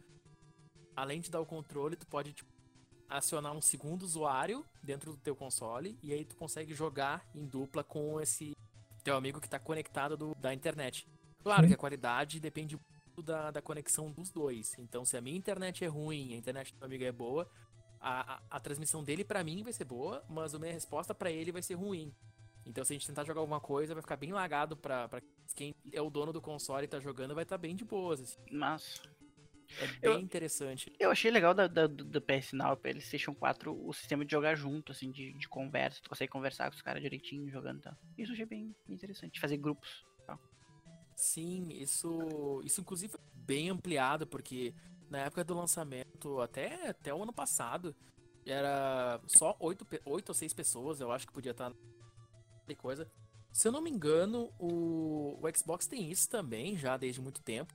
além 0.95 1.21
de 1.21 1.31
dar 1.31 1.41
o 1.41 1.47
controle, 1.47 1.97
tu 1.97 2.07
pode 2.07 2.33
tipo, 2.33 2.53
acionar 3.09 3.53
um 3.53 3.61
segundo 3.61 4.03
usuário 4.03 4.65
dentro 4.83 5.13
do 5.13 5.19
teu 5.19 5.35
console 5.35 5.99
e 6.03 6.13
aí 6.13 6.25
tu 6.25 6.37
consegue 6.37 6.75
jogar 6.75 7.27
em 7.35 7.47
dupla 7.47 7.83
com 7.83 8.21
esse 8.21 8.57
teu 9.05 9.17
amigo 9.17 9.41
que 9.41 9.47
está 9.47 9.59
conectado 9.59 10.17
do, 10.17 10.35
da 10.35 10.53
internet. 10.53 11.07
Claro 11.43 11.69
que 11.69 11.75
a 11.75 11.77
qualidade 11.77 12.41
depende 12.41 12.77
muito 12.77 13.23
da, 13.23 13.51
da 13.51 13.61
conexão 13.63 14.11
dos 14.11 14.31
dois. 14.31 14.75
Então, 14.79 15.05
se 15.05 15.17
a 15.17 15.21
minha 15.21 15.37
internet 15.37 15.85
é 15.85 15.89
ruim 15.89 16.33
a 16.33 16.37
internet 16.37 16.73
do 16.73 16.79
meu 16.79 16.87
amigo 16.87 17.05
é 17.05 17.13
boa, 17.13 17.49
a, 18.01 18.35
a, 18.35 18.43
a 18.51 18.61
transmissão 18.61 19.05
dele 19.05 19.23
para 19.23 19.45
mim 19.45 19.63
vai 19.63 19.73
ser 19.73 19.85
boa, 19.85 20.25
mas 20.29 20.55
a 20.55 20.59
minha 20.59 20.73
resposta 20.73 21.15
para 21.15 21.31
ele 21.31 21.53
vai 21.53 21.63
ser 21.63 21.75
ruim. 21.75 22.13
Então, 22.67 22.83
se 22.83 22.93
a 22.93 22.95
gente 22.95 23.07
tentar 23.07 23.25
jogar 23.25 23.41
alguma 23.41 23.61
coisa, 23.61 23.95
vai 23.95 24.01
ficar 24.01 24.17
bem 24.17 24.33
lagado 24.33 24.75
pra, 24.75 25.07
pra 25.07 25.21
quem 25.55 25.75
é 25.93 26.01
o 26.01 26.09
dono 26.09 26.33
do 26.33 26.41
console 26.41 26.85
e 26.85 26.89
tá 26.89 26.99
jogando, 26.99 27.35
vai 27.35 27.45
estar 27.45 27.59
tá 27.59 27.61
bem 27.61 27.77
de 27.77 27.85
boas. 27.85 28.21
Assim. 28.21 28.39
Mas. 28.51 29.03
É 29.81 29.87
bem 29.87 29.99
Eu- 30.03 30.19
interessante. 30.21 30.93
Eu 30.99 31.11
achei 31.11 31.31
legal 31.31 31.53
da, 31.55 31.67
da- 31.67 31.87
do, 31.87 32.21
PS 32.23 32.53
Now 32.55 32.75
e 32.75 32.77
PlayStation 32.77 33.35
4 33.35 33.75
o 33.87 33.93
sistema 33.93 34.25
de 34.25 34.31
jogar 34.31 34.55
junto, 34.55 34.93
assim, 34.93 35.11
de, 35.11 35.33
de 35.33 35.49
conversa. 35.49 36.01
Tu 36.03 36.09
consegue 36.09 36.31
conversar 36.31 36.71
com 36.71 36.77
os 36.77 36.83
caras 36.83 37.03
direitinho 37.03 37.51
jogando 37.51 37.79
e 37.79 37.83
tal. 37.83 37.97
Isso 38.19 38.31
eu 38.31 38.35
achei 38.35 38.47
bem, 38.47 38.75
bem 38.87 38.97
interessante. 38.97 39.41
Fazer 39.41 39.57
grupos. 39.57 40.05
Sim, 41.17 41.69
isso, 41.71 42.61
isso 42.65 42.81
inclusive 42.81 43.13
foi 43.13 43.21
bem 43.35 43.71
ampliado, 43.71 44.27
porque 44.27 44.75
na 45.09 45.19
época 45.21 45.45
do 45.45 45.55
lançamento, 45.55 46.41
até, 46.41 46.89
até 46.89 47.15
o 47.15 47.23
ano 47.23 47.33
passado, 47.33 47.95
era 48.45 49.21
só 49.27 49.57
oito, 49.61 49.85
pe- 49.85 50.03
oito 50.05 50.31
ou 50.31 50.35
seis 50.35 50.53
pessoas, 50.53 51.01
eu 51.01 51.13
acho 51.13 51.27
que 51.27 51.33
podia 51.33 51.53
estar 51.53 51.73
de 52.67 52.75
coisa. 52.75 53.09
Se 53.53 53.69
eu 53.69 53.73
não 53.73 53.81
me 53.81 53.91
engano, 53.91 54.53
o, 54.59 55.39
o 55.41 55.57
Xbox 55.57 55.87
tem 55.87 56.11
isso 56.11 56.29
também, 56.29 56.77
já 56.77 56.97
desde 56.97 57.21
muito 57.21 57.41
tempo. 57.43 57.73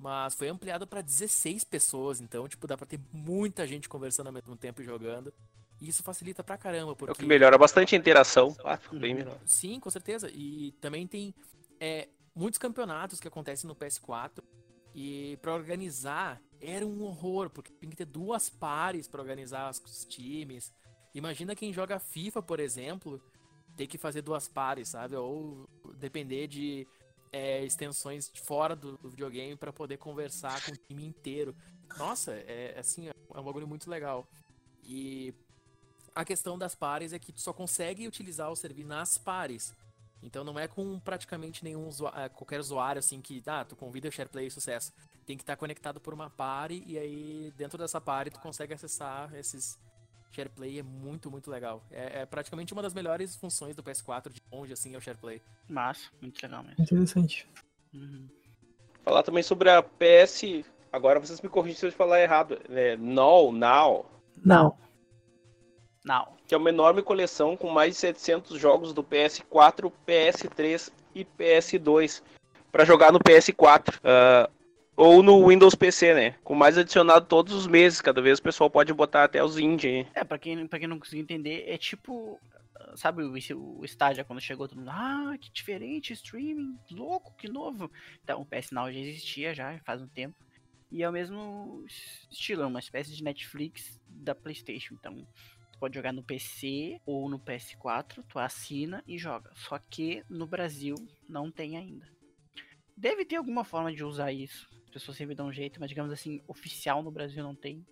Mas 0.00 0.34
foi 0.34 0.48
ampliado 0.48 0.86
para 0.86 1.02
16 1.02 1.62
pessoas, 1.64 2.22
então, 2.22 2.48
tipo, 2.48 2.66
dá 2.66 2.74
pra 2.74 2.86
ter 2.86 2.98
muita 3.12 3.66
gente 3.66 3.86
conversando 3.86 4.28
ao 4.28 4.32
mesmo 4.32 4.56
tempo 4.56 4.80
e 4.80 4.84
jogando. 4.84 5.30
E 5.78 5.90
isso 5.90 6.02
facilita 6.02 6.42
pra 6.42 6.56
caramba, 6.56 6.92
É 6.92 6.94
porque... 6.94 7.12
o 7.12 7.14
que 7.14 7.26
melhora 7.26 7.58
bastante 7.58 7.94
a 7.94 7.98
interação. 7.98 8.56
Ah, 8.64 8.78
bem 8.92 9.14
melhor. 9.14 9.38
Sim, 9.44 9.78
com 9.78 9.90
certeza. 9.90 10.30
E 10.32 10.72
também 10.80 11.06
tem 11.06 11.34
é, 11.78 12.08
muitos 12.34 12.58
campeonatos 12.58 13.20
que 13.20 13.28
acontecem 13.28 13.68
no 13.68 13.76
PS4. 13.76 14.42
E 14.94 15.38
pra 15.42 15.54
organizar 15.54 16.40
era 16.62 16.86
um 16.86 17.02
horror, 17.02 17.50
porque 17.50 17.70
tem 17.70 17.90
que 17.90 17.96
ter 17.96 18.06
duas 18.06 18.48
pares 18.48 19.06
pra 19.06 19.20
organizar 19.20 19.70
os 19.70 19.78
os 19.84 20.06
times. 20.06 20.72
Imagina 21.14 21.54
quem 21.54 21.74
joga 21.74 21.98
FIFA, 21.98 22.40
por 22.42 22.58
exemplo, 22.58 23.22
ter 23.76 23.86
que 23.86 23.98
fazer 23.98 24.22
duas 24.22 24.48
pares, 24.48 24.88
sabe? 24.88 25.14
Ou 25.14 25.68
depender 25.98 26.46
de 26.46 26.86
é, 27.32 27.64
extensões 27.64 28.30
fora 28.44 28.74
do, 28.74 28.96
do 28.98 29.10
videogame 29.10 29.56
pra 29.56 29.72
poder 29.72 29.96
conversar 29.96 30.64
com 30.64 30.72
o 30.72 30.76
time 30.76 31.04
inteiro. 31.04 31.54
Nossa, 31.98 32.32
é 32.32 32.78
assim, 32.78 33.08
é 33.08 33.12
um 33.38 33.42
bagulho 33.42 33.66
muito 33.66 33.88
legal. 33.90 34.26
E 34.84 35.34
a 36.14 36.24
questão 36.24 36.58
das 36.58 36.74
pares 36.74 37.12
é 37.12 37.18
que 37.18 37.32
tu 37.32 37.40
só 37.40 37.52
consegue 37.52 38.06
utilizar 38.06 38.50
o 38.50 38.56
serviço 38.56 38.88
nas 38.88 39.18
pares. 39.18 39.74
Então 40.22 40.44
não 40.44 40.58
é 40.58 40.68
com 40.68 40.98
praticamente 41.00 41.64
nenhum 41.64 41.86
usua- 41.88 42.12
eh, 42.14 42.28
qualquer 42.28 42.60
usuário 42.60 42.98
assim 42.98 43.20
que, 43.22 43.42
ah, 43.46 43.64
tu 43.64 43.74
convida 43.74 44.08
o 44.08 44.12
SharePlay 44.12 44.46
e 44.46 44.50
sucesso. 44.50 44.92
Tem 45.24 45.36
que 45.36 45.42
estar 45.42 45.56
conectado 45.56 46.00
por 46.00 46.12
uma 46.12 46.28
pare 46.28 46.82
e 46.86 46.98
aí 46.98 47.52
dentro 47.56 47.78
dessa 47.78 48.00
pare 48.00 48.30
tu 48.30 48.40
consegue 48.40 48.74
acessar 48.74 49.34
esses 49.34 49.78
SharePlay, 50.30 50.78
é 50.78 50.82
muito, 50.82 51.30
muito 51.30 51.50
legal. 51.50 51.82
É, 51.90 52.20
é 52.22 52.26
praticamente 52.26 52.72
uma 52.72 52.82
das 52.82 52.94
melhores 52.94 53.36
funções 53.36 53.74
do 53.74 53.82
PS4 53.82 54.30
de 54.30 54.40
longe 54.50 54.72
assim 54.72 54.94
é 54.94 54.98
o 54.98 55.00
SharePlay. 55.00 55.40
Massa, 55.68 56.08
muito 56.20 56.40
legal 56.42 56.62
mesmo. 56.62 56.82
Interessante. 56.82 57.48
Uhum. 57.92 58.28
Falar 59.02 59.22
também 59.22 59.42
sobre 59.42 59.70
a 59.70 59.82
PS. 59.82 60.64
Agora 60.92 61.20
vocês 61.20 61.40
me 61.40 61.48
corrigem 61.48 61.78
se 61.78 61.86
eu 61.86 61.92
falar 61.92 62.20
errado. 62.20 62.58
É 62.68 62.96
No, 62.96 63.52
Now. 63.52 64.06
Não. 64.44 64.76
Não. 66.04 66.28
que 66.46 66.54
é 66.54 66.56
uma 66.56 66.70
enorme 66.70 67.02
coleção 67.02 67.56
com 67.56 67.70
mais 67.70 67.94
de 67.94 68.00
700 68.00 68.58
jogos 68.58 68.92
do 68.92 69.04
PS4, 69.04 69.92
PS3 70.06 70.90
e 71.14 71.24
PS2 71.24 72.22
para 72.72 72.84
jogar 72.84 73.12
no 73.12 73.20
PS4 73.20 74.00
ah, 74.02 74.48
ou 75.00 75.22
no 75.22 75.48
Windows 75.48 75.74
PC, 75.74 76.12
né? 76.12 76.30
Com 76.44 76.54
mais 76.54 76.76
adicionado 76.76 77.24
todos 77.24 77.54
os 77.54 77.66
meses, 77.66 78.02
cada 78.02 78.20
vez 78.20 78.38
o 78.38 78.42
pessoal 78.42 78.68
pode 78.68 78.92
botar 78.92 79.24
até 79.24 79.42
os 79.42 79.58
indie. 79.58 80.06
É, 80.14 80.22
pra 80.22 80.38
quem, 80.38 80.66
pra 80.66 80.78
quem 80.78 80.86
não 80.86 80.98
conseguiu 80.98 81.22
entender, 81.22 81.64
é 81.66 81.78
tipo. 81.78 82.38
Sabe 82.96 83.22
o, 83.22 83.32
o 83.32 83.84
Stadia 83.84 84.24
quando 84.24 84.40
chegou 84.40 84.68
todo 84.68 84.78
mundo? 84.78 84.90
Ah, 84.90 85.36
que 85.40 85.50
diferente, 85.50 86.12
streaming, 86.12 86.76
louco, 86.90 87.34
que 87.36 87.48
novo. 87.48 87.90
Então, 88.22 88.42
o 88.42 88.46
PS 88.46 88.72
Now 88.72 88.92
já 88.92 88.98
existia 88.98 89.54
já 89.54 89.78
faz 89.84 90.02
um 90.02 90.08
tempo. 90.08 90.36
E 90.90 91.02
é 91.02 91.08
o 91.08 91.12
mesmo 91.12 91.84
estilo, 92.30 92.62
é 92.62 92.66
uma 92.66 92.80
espécie 92.80 93.14
de 93.14 93.22
Netflix 93.22 94.00
da 94.08 94.34
PlayStation. 94.34 94.94
Então, 94.94 95.14
tu 95.72 95.78
pode 95.78 95.94
jogar 95.94 96.12
no 96.12 96.22
PC 96.22 97.00
ou 97.06 97.28
no 97.28 97.38
PS4, 97.38 98.24
tu 98.28 98.38
assina 98.38 99.04
e 99.06 99.16
joga. 99.16 99.50
Só 99.54 99.78
que 99.78 100.24
no 100.28 100.46
Brasil 100.46 100.96
não 101.28 101.50
tem 101.50 101.76
ainda. 101.76 102.19
Deve 103.00 103.24
ter 103.24 103.36
alguma 103.36 103.64
forma 103.64 103.90
de 103.94 104.04
usar 104.04 104.30
isso. 104.30 104.68
As 104.84 104.90
pessoas 104.90 105.16
sempre 105.16 105.34
dão 105.34 105.46
um 105.46 105.52
jeito, 105.52 105.80
mas 105.80 105.88
digamos 105.88 106.12
assim, 106.12 106.42
oficial 106.46 107.02
no 107.02 107.10
Brasil 107.10 107.42
não 107.42 107.54
tem. 107.54 107.82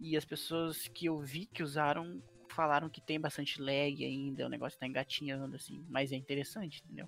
E 0.00 0.16
as 0.16 0.24
pessoas 0.24 0.88
que 0.88 1.04
eu 1.04 1.20
vi 1.20 1.44
que 1.44 1.62
usaram 1.62 2.22
falaram 2.50 2.88
que 2.88 3.00
tem 3.00 3.20
bastante 3.20 3.60
lag 3.60 4.02
ainda, 4.02 4.46
o 4.46 4.48
negócio 4.48 4.78
tá 4.78 4.86
engatinhando 4.86 5.54
assim, 5.54 5.84
mas 5.86 6.12
é 6.12 6.16
interessante, 6.16 6.80
entendeu? 6.82 7.06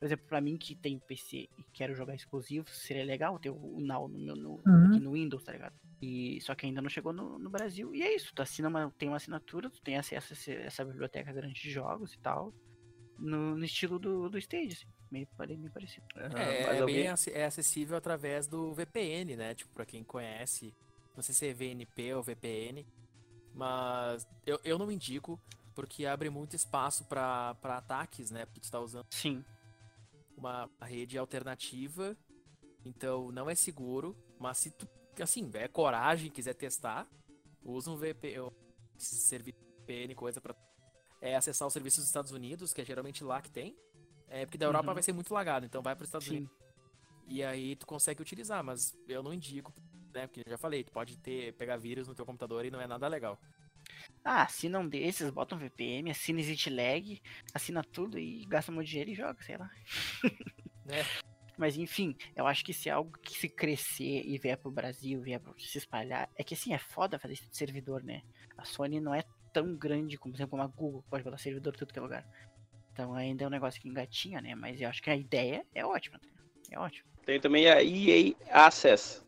Por 0.00 0.06
exemplo, 0.06 0.26
pra 0.26 0.40
mim 0.40 0.58
que 0.58 0.74
tem 0.74 0.98
PC 0.98 1.48
e 1.56 1.64
quero 1.72 1.94
jogar 1.94 2.16
exclusivo, 2.16 2.68
seria 2.68 3.04
legal 3.04 3.38
ter 3.38 3.50
o 3.50 3.80
Now 3.80 4.08
no 4.08 4.18
meu 4.18 4.34
no, 4.34 4.60
Uhum. 4.66 4.86
aqui 4.86 4.98
no 4.98 5.12
Windows, 5.12 5.44
tá 5.44 5.52
ligado? 5.52 5.76
E 6.00 6.40
só 6.40 6.56
que 6.56 6.66
ainda 6.66 6.82
não 6.82 6.88
chegou 6.88 7.12
no, 7.12 7.38
no 7.38 7.48
Brasil. 7.48 7.94
E 7.94 8.02
é 8.02 8.12
isso, 8.12 8.32
tu 8.34 8.42
assina 8.42 8.68
uma, 8.68 8.90
tem 8.98 9.08
uma 9.08 9.18
assinatura, 9.18 9.70
tu 9.70 9.80
tem 9.80 9.96
acesso 9.96 10.34
a 10.34 10.52
essa 10.54 10.84
biblioteca 10.84 11.32
grande 11.32 11.54
de 11.62 11.70
jogos 11.70 12.12
e 12.14 12.18
tal, 12.18 12.52
no, 13.16 13.56
no 13.56 13.64
estilo 13.64 14.00
do, 14.00 14.28
do 14.28 14.36
Stage, 14.38 14.72
assim, 14.72 14.88
meio, 15.12 15.26
pare- 15.36 15.56
meio 15.56 15.70
parecido. 15.70 16.06
É, 16.16 16.62
é 16.62 16.66
bem 16.72 16.80
alguém- 16.80 17.08
ac- 17.08 17.30
é 17.30 17.44
acessível 17.44 17.96
através 17.96 18.46
do 18.46 18.72
VPN, 18.74 19.36
né? 19.36 19.54
Tipo, 19.54 19.72
pra 19.74 19.84
quem 19.86 20.02
conhece, 20.02 20.74
não 21.14 21.22
sei 21.22 21.34
se 21.34 21.46
é 21.46 21.52
VNP 21.52 22.14
ou 22.14 22.22
VPN, 22.22 22.86
mas 23.54 24.26
eu, 24.46 24.58
eu 24.64 24.78
não 24.78 24.90
indico 24.90 25.38
porque 25.74 26.06
abre 26.06 26.28
muito 26.30 26.56
espaço 26.56 27.04
pra 27.04 27.54
pra 27.56 27.78
ataques, 27.78 28.30
né? 28.30 28.44
Porque 28.46 28.60
tu 28.60 28.70
tá 28.70 28.80
usando 28.80 29.06
Sim, 29.10 29.44
uma 30.36 30.68
rede 30.80 31.18
alternativa, 31.18 32.16
então 32.84 33.30
não 33.30 33.48
é 33.48 33.54
seguro, 33.54 34.16
mas 34.38 34.58
se 34.58 34.70
tu, 34.70 34.88
assim, 35.20 35.50
é 35.54 35.68
coragem 35.68 36.30
quiser 36.30 36.54
testar, 36.54 37.06
usa 37.62 37.90
um 37.90 37.96
VPN, 37.96 38.50
serviço 38.96 39.58
VPN, 39.86 40.14
coisa 40.14 40.40
pra 40.40 40.54
é, 41.20 41.36
acessar 41.36 41.66
os 41.68 41.72
serviços 41.72 42.00
dos 42.00 42.08
Estados 42.08 42.32
Unidos, 42.32 42.72
que 42.72 42.80
é 42.80 42.84
geralmente 42.84 43.22
lá 43.22 43.40
que 43.40 43.50
tem, 43.50 43.76
é, 44.32 44.46
porque 44.46 44.56
da 44.56 44.64
Europa 44.64 44.88
Uhum. 44.88 44.94
vai 44.94 45.02
ser 45.02 45.12
muito 45.12 45.32
lagado, 45.34 45.66
então 45.66 45.82
vai 45.82 45.94
para 45.94 46.04
os 46.04 46.08
Estados 46.08 46.26
sim. 46.26 46.36
Unidos. 46.38 46.56
E 47.28 47.42
aí 47.44 47.76
tu 47.76 47.86
consegue 47.86 48.22
utilizar, 48.22 48.64
mas 48.64 48.96
eu 49.06 49.22
não 49.22 49.32
indico, 49.32 49.72
né? 50.14 50.26
Porque 50.26 50.40
eu 50.44 50.50
já 50.50 50.56
falei, 50.58 50.82
tu 50.82 50.90
pode 50.90 51.18
ter, 51.18 51.52
pegar 51.54 51.76
vírus 51.76 52.08
no 52.08 52.14
teu 52.14 52.24
computador 52.24 52.64
e 52.64 52.70
não 52.70 52.80
é 52.80 52.86
nada 52.86 53.06
legal. 53.08 53.38
Ah, 54.24 54.44
assina 54.44 54.78
um 54.78 54.88
desses, 54.88 55.30
bota 55.30 55.54
um 55.54 55.58
VPN, 55.58 56.10
assina 56.10 56.40
Exit 56.40 56.70
Lag, 56.70 57.20
assina 57.52 57.84
tudo 57.84 58.18
e 58.18 58.44
gasta 58.46 58.72
um 58.72 58.76
monte 58.76 58.86
de 58.86 58.90
dinheiro 58.92 59.10
e 59.10 59.14
joga, 59.14 59.42
sei 59.42 59.56
lá. 59.58 59.70
Né? 60.86 60.96
Mas 61.58 61.76
enfim, 61.76 62.16
eu 62.34 62.46
acho 62.46 62.64
que 62.64 62.72
se 62.72 62.88
é 62.88 62.92
algo 62.92 63.12
que 63.18 63.38
se 63.38 63.48
crescer 63.48 64.22
e 64.24 64.38
vier 64.38 64.56
pro 64.56 64.70
Brasil, 64.70 65.20
vier 65.20 65.38
pra 65.38 65.52
se 65.58 65.76
espalhar, 65.76 66.28
é 66.36 66.42
que 66.42 66.54
assim, 66.54 66.72
é 66.72 66.78
foda 66.78 67.18
fazer 67.18 67.34
esse 67.34 67.46
servidor, 67.52 68.02
né? 68.02 68.22
A 68.56 68.64
Sony 68.64 68.98
não 69.00 69.14
é 69.14 69.22
tão 69.52 69.76
grande 69.76 70.16
como, 70.16 70.32
por 70.32 70.38
exemplo, 70.38 70.58
uma 70.58 70.66
Google, 70.66 71.04
pode 71.10 71.22
botar 71.22 71.36
servidor 71.36 71.74
em 71.74 71.78
tudo 71.78 71.92
que 71.92 71.98
é 71.98 72.02
lugar. 72.02 72.26
Então 72.92 73.14
ainda 73.14 73.44
é 73.44 73.46
um 73.46 73.50
negócio 73.50 73.80
que 73.80 73.88
engatinha, 73.88 74.40
né? 74.40 74.54
Mas 74.54 74.80
eu 74.80 74.88
acho 74.88 75.02
que 75.02 75.10
a 75.10 75.16
ideia 75.16 75.64
é 75.74 75.84
ótima, 75.84 76.18
ligado? 76.22 76.42
É 76.70 76.78
ótimo. 76.78 77.08
Tem 77.24 77.40
também 77.40 77.68
a 77.68 77.82
EA 77.82 78.34
Access. 78.50 79.22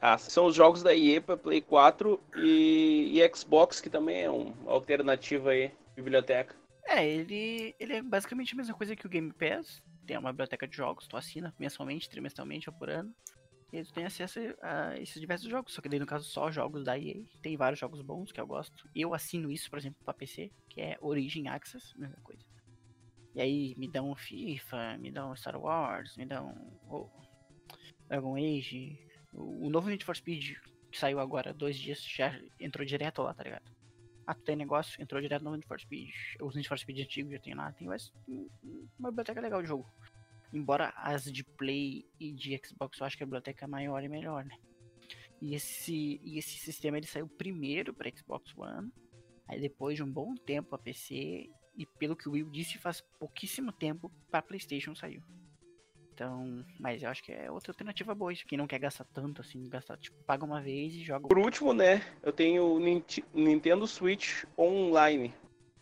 Access. 0.00 0.32
São 0.32 0.46
os 0.46 0.54
jogos 0.54 0.82
da 0.82 0.94
EA 0.94 1.20
para 1.20 1.36
Play 1.36 1.60
4 1.60 2.20
e, 2.36 3.18
e 3.18 3.36
Xbox, 3.36 3.80
que 3.80 3.90
também 3.90 4.22
é 4.22 4.30
uma 4.30 4.70
alternativa 4.70 5.50
aí, 5.50 5.72
biblioteca. 5.96 6.54
É, 6.84 7.06
ele, 7.06 7.74
ele 7.78 7.92
é 7.94 8.02
basicamente 8.02 8.54
a 8.54 8.56
mesma 8.56 8.74
coisa 8.74 8.96
que 8.96 9.06
o 9.06 9.10
Game 9.10 9.32
Pass. 9.32 9.82
Tem 10.06 10.16
uma 10.16 10.32
biblioteca 10.32 10.66
de 10.66 10.74
jogos, 10.74 11.06
tu 11.06 11.18
assina 11.18 11.54
mensalmente, 11.58 12.08
trimestralmente 12.08 12.70
ou 12.70 12.74
por 12.74 12.88
ano. 12.88 13.14
E 13.70 13.84
tu 13.84 13.92
tem 13.92 14.06
acesso 14.06 14.40
a 14.62 14.98
esses 14.98 15.20
diversos 15.20 15.50
jogos. 15.50 15.74
Só 15.74 15.82
que 15.82 15.88
daí, 15.88 15.98
no 15.98 16.06
caso, 16.06 16.24
só 16.24 16.50
jogos 16.50 16.84
da 16.84 16.98
EA. 16.98 17.22
Tem 17.42 17.56
vários 17.56 17.78
jogos 17.78 18.00
bons 18.00 18.32
que 18.32 18.40
eu 18.40 18.46
gosto. 18.46 18.88
Eu 18.94 19.12
assino 19.12 19.50
isso, 19.50 19.68
por 19.68 19.78
exemplo, 19.78 19.98
pra 20.02 20.14
PC, 20.14 20.50
que 20.70 20.80
é 20.80 20.96
Origin 21.02 21.48
Access, 21.48 21.92
mesma 21.98 22.16
coisa. 22.22 22.42
E 23.34 23.40
aí 23.40 23.74
me 23.76 23.88
dão 23.88 24.14
FIFA, 24.14 24.98
me 24.98 25.10
dão 25.10 25.34
Star 25.36 25.60
Wars, 25.60 26.16
me 26.16 26.26
dão 26.26 26.54
oh, 26.88 27.08
Dragon 28.08 28.36
Age. 28.36 28.98
O, 29.32 29.66
o 29.66 29.70
novo 29.70 29.88
Need 29.88 30.04
for 30.04 30.16
Speed, 30.16 30.56
que 30.90 30.98
saiu 30.98 31.20
agora, 31.20 31.52
dois 31.52 31.78
dias, 31.78 32.02
já 32.02 32.38
entrou 32.58 32.84
direto 32.84 33.22
lá, 33.22 33.34
tá 33.34 33.42
ligado? 33.42 33.70
Ah, 34.26 34.34
tu 34.34 34.42
tem 34.42 34.56
negócio, 34.56 35.00
entrou 35.00 35.20
direto 35.20 35.42
no 35.42 35.52
Need 35.52 35.66
for 35.66 35.80
Speed. 35.80 36.10
Os 36.40 36.54
Need 36.54 36.68
for 36.68 36.78
Speed 36.78 37.00
antigos 37.00 37.32
já 37.32 37.38
tem 37.38 37.54
lá. 37.54 37.72
Tem 37.72 37.86
mais 37.86 38.12
um- 38.28 38.48
uma 38.98 39.10
biblioteca 39.10 39.40
legal 39.40 39.62
de 39.62 39.68
jogo. 39.68 39.90
Embora 40.52 40.92
as 40.96 41.24
de 41.24 41.44
Play 41.44 42.06
e 42.18 42.32
de 42.32 42.60
Xbox 42.64 42.98
eu 42.98 43.06
acho 43.06 43.16
que 43.16 43.22
a 43.22 43.26
biblioteca 43.26 43.64
é 43.64 43.68
maior 43.68 44.02
e 44.02 44.08
melhor, 44.08 44.44
né? 44.44 44.56
E 45.40 45.54
esse, 45.54 46.20
e 46.22 46.38
esse 46.38 46.58
sistema 46.58 46.96
ele 46.96 47.06
saiu 47.06 47.28
primeiro 47.28 47.94
para 47.94 48.10
Xbox 48.10 48.56
One. 48.56 48.90
Aí 49.46 49.60
depois 49.60 49.96
de 49.96 50.02
um 50.02 50.10
bom 50.10 50.34
tempo 50.34 50.74
a 50.74 50.78
PC. 50.78 51.48
E 51.78 51.86
pelo 51.86 52.16
que 52.16 52.28
o 52.28 52.32
Will 52.32 52.50
disse, 52.50 52.76
faz 52.76 53.00
pouquíssimo 53.20 53.70
tempo 53.70 54.10
para 54.30 54.42
PlayStation 54.42 54.96
saiu. 54.96 55.22
Então, 56.12 56.64
mas 56.80 57.00
eu 57.04 57.08
acho 57.08 57.22
que 57.22 57.30
é 57.30 57.48
outra 57.48 57.70
alternativa 57.70 58.12
boa. 58.12 58.32
Isso, 58.32 58.44
quem 58.44 58.58
não 58.58 58.66
quer 58.66 58.80
gastar 58.80 59.04
tanto 59.04 59.40
assim, 59.40 59.68
gastar, 59.68 59.96
tipo, 59.96 60.16
paga 60.24 60.44
uma 60.44 60.60
vez 60.60 60.92
e 60.92 61.04
joga. 61.04 61.28
Por 61.28 61.38
último, 61.38 61.72
né, 61.72 62.02
eu 62.24 62.32
tenho 62.32 62.64
o 62.64 62.80
Nint- 62.80 63.22
Nintendo 63.32 63.86
Switch 63.86 64.42
Online, 64.58 65.32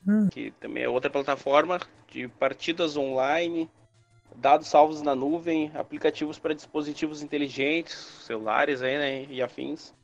Hum. 0.07 0.29
que 0.29 0.51
também 0.61 0.83
é 0.83 0.89
outra 0.89 1.09
plataforma 1.11 1.81
de 2.09 2.29
partidas 2.29 2.97
online. 2.97 3.71
dados 4.35 4.69
salvos 4.69 5.01
na 5.01 5.15
nuvem, 5.15 5.71
aplicativos 5.75 6.39
para 6.39 6.53
dispositivos 6.55 7.23
inteligentes, 7.23 7.95
celulares 7.95 8.83
aí, 8.83 8.99
né, 8.99 9.25
e 9.33 9.41
afins. 9.41 9.95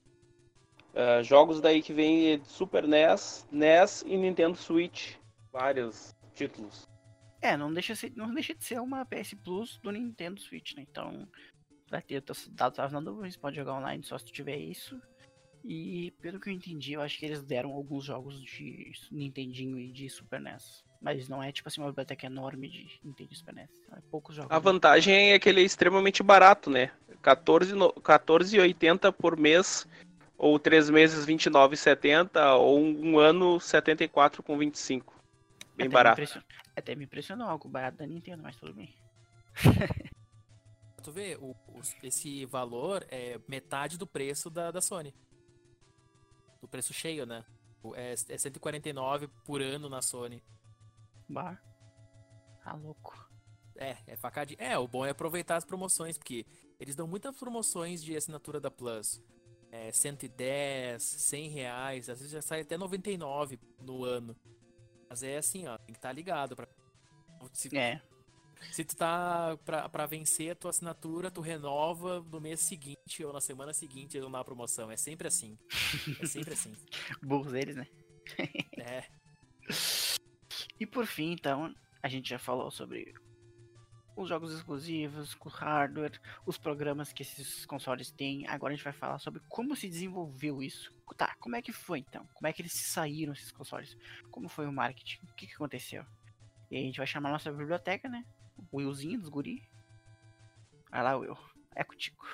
Uh, 0.94 1.22
jogos 1.22 1.60
daí 1.60 1.82
que 1.82 1.92
vem 1.92 2.38
de 2.38 2.48
Super 2.48 2.84
NES, 2.86 3.46
NES 3.52 4.02
e 4.06 4.16
Nintendo 4.16 4.56
Switch, 4.56 5.16
vários 5.52 6.14
títulos. 6.34 6.88
É, 7.40 7.56
não 7.56 7.72
deixa, 7.72 7.94
ser, 7.94 8.12
não 8.16 8.32
deixa 8.32 8.54
de 8.54 8.64
ser 8.64 8.80
uma 8.80 9.04
PS 9.04 9.34
Plus 9.34 9.78
do 9.78 9.90
Nintendo 9.90 10.40
Switch, 10.40 10.74
né? 10.74 10.86
Então, 10.88 11.28
vai 11.90 12.00
ter 12.00 12.22
dados 12.50 12.92
na 12.92 13.00
nuvem, 13.00 13.30
você 13.30 13.38
pode 13.38 13.56
jogar 13.56 13.74
online 13.74 14.02
só 14.02 14.16
se 14.16 14.26
tiver 14.26 14.56
isso. 14.56 15.00
E 15.64 16.12
pelo 16.20 16.40
que 16.40 16.48
eu 16.48 16.52
entendi, 16.52 16.94
eu 16.94 17.02
acho 17.02 17.18
que 17.18 17.26
eles 17.26 17.42
deram 17.42 17.70
alguns 17.72 18.04
jogos 18.04 18.40
de 18.42 18.92
Nintendinho 19.10 19.78
e 19.78 19.92
de 19.92 20.08
Super 20.08 20.40
NES. 20.40 20.84
Mas 21.00 21.28
não 21.28 21.42
é 21.42 21.52
tipo 21.52 21.68
assim 21.68 21.80
uma 21.80 21.90
biblioteca 21.90 22.26
enorme 22.26 22.68
de 22.68 23.00
Nintendo 23.04 23.34
Super 23.34 23.54
NES. 23.54 23.70
É 23.92 24.00
poucos 24.10 24.34
jogos. 24.34 24.50
A 24.50 24.58
vantagem 24.58 25.32
é 25.32 25.38
que 25.38 25.48
ele 25.48 25.60
é 25.60 25.64
extremamente 25.64 26.22
barato, 26.22 26.70
né? 26.70 26.90
14,80 27.22 28.00
14 28.02 28.56
por 29.16 29.36
mês, 29.36 29.86
ou 30.36 30.58
3 30.58 30.90
meses 30.90 31.26
29,70, 31.26 32.56
ou 32.58 32.80
um 32.80 33.18
ano 33.18 33.58
74,25. 33.58 35.11
Bem 35.76 35.86
até 35.86 35.94
barato. 35.94 36.20
Me 36.20 36.44
até 36.76 36.94
me 36.94 37.04
impressionou 37.04 37.48
algo 37.48 37.68
barato 37.68 37.98
da 37.98 38.06
Nintendo, 38.06 38.42
mas 38.42 38.56
tudo 38.56 38.74
bem. 38.74 38.94
tu 41.02 41.12
vê, 41.12 41.36
o, 41.36 41.50
o, 41.68 41.80
esse 42.02 42.44
valor 42.46 43.04
é 43.10 43.40
metade 43.48 43.98
do 43.98 44.06
preço 44.06 44.48
da, 44.48 44.70
da 44.70 44.80
Sony. 44.80 45.14
Do 46.60 46.68
preço 46.68 46.92
cheio, 46.92 47.26
né? 47.26 47.44
É, 47.94 48.12
é 48.12 48.38
149 48.38 49.28
por 49.44 49.60
ano 49.60 49.88
na 49.88 50.00
Sony. 50.00 50.42
Bar. 51.28 51.60
Tá 52.62 52.74
louco. 52.74 53.28
É, 53.76 53.96
é 54.06 54.16
facadinho. 54.16 54.60
É, 54.60 54.78
o 54.78 54.86
bom 54.86 55.04
é 55.04 55.10
aproveitar 55.10 55.56
as 55.56 55.64
promoções, 55.64 56.16
porque 56.16 56.46
eles 56.78 56.94
dão 56.94 57.06
muitas 57.06 57.36
promoções 57.36 58.02
de 58.02 58.16
assinatura 58.16 58.60
da 58.60 58.70
Plus. 58.70 59.20
É, 59.70 59.90
110, 59.90 61.02
100 61.02 61.48
reais, 61.48 62.08
às 62.08 62.18
vezes 62.18 62.32
já 62.32 62.42
sai 62.42 62.60
até 62.60 62.76
99 62.76 63.58
no 63.80 64.04
ano. 64.04 64.36
Mas 65.12 65.22
é 65.22 65.36
assim, 65.36 65.66
ó, 65.66 65.76
tem 65.76 65.92
que 65.92 65.98
estar 65.98 66.08
tá 66.08 66.12
ligado. 66.14 66.56
Pra... 66.56 66.66
Se, 67.52 67.76
é. 67.76 68.00
Se 68.70 68.82
tu 68.82 68.96
tá 68.96 69.58
pra, 69.62 69.86
pra 69.86 70.06
vencer 70.06 70.52
a 70.52 70.54
tua 70.54 70.70
assinatura, 70.70 71.30
tu 71.30 71.42
renova 71.42 72.22
no 72.22 72.40
mês 72.40 72.60
seguinte 72.60 73.22
ou 73.22 73.30
na 73.30 73.40
semana 73.40 73.74
seguinte 73.74 74.18
não 74.18 74.30
dá 74.30 74.42
promoção. 74.42 74.90
É 74.90 74.96
sempre 74.96 75.28
assim. 75.28 75.58
É 76.18 76.24
sempre 76.24 76.54
assim. 76.54 76.74
Burros 77.22 77.52
eles, 77.52 77.76
né? 77.76 77.86
é. 78.78 79.04
E 80.80 80.86
por 80.86 81.04
fim, 81.04 81.32
então, 81.32 81.74
a 82.02 82.08
gente 82.08 82.30
já 82.30 82.38
falou 82.38 82.70
sobre 82.70 83.12
os 84.16 84.28
jogos 84.28 84.52
exclusivos, 84.52 85.36
o 85.40 85.48
hardware, 85.48 86.20
os 86.46 86.58
programas 86.58 87.12
que 87.12 87.22
esses 87.22 87.64
consoles 87.66 88.10
têm. 88.10 88.46
Agora 88.46 88.72
a 88.72 88.76
gente 88.76 88.84
vai 88.84 88.92
falar 88.92 89.18
sobre 89.18 89.40
como 89.48 89.74
se 89.74 89.88
desenvolveu 89.88 90.62
isso. 90.62 90.92
Tá, 91.16 91.34
como 91.40 91.56
é 91.56 91.62
que 91.62 91.72
foi 91.72 91.98
então? 92.00 92.26
Como 92.34 92.46
é 92.46 92.52
que 92.52 92.62
eles 92.62 92.72
saíram 92.72 93.32
esses 93.32 93.52
consoles? 93.52 93.96
Como 94.30 94.48
foi 94.48 94.66
o 94.66 94.72
marketing? 94.72 95.18
O 95.24 95.34
que, 95.34 95.46
que 95.46 95.54
aconteceu? 95.54 96.04
E 96.70 96.76
a 96.76 96.80
gente 96.80 96.96
vai 96.96 97.06
chamar 97.06 97.30
nossa 97.30 97.52
biblioteca, 97.52 98.08
né? 98.08 98.24
O 98.70 98.78
Willzinho 98.78 99.20
dos 99.20 99.28
guri. 99.28 99.62
Vai 100.90 101.02
lá, 101.02 101.16
Will. 101.16 101.36
É 101.74 101.84
contigo. 101.84 102.24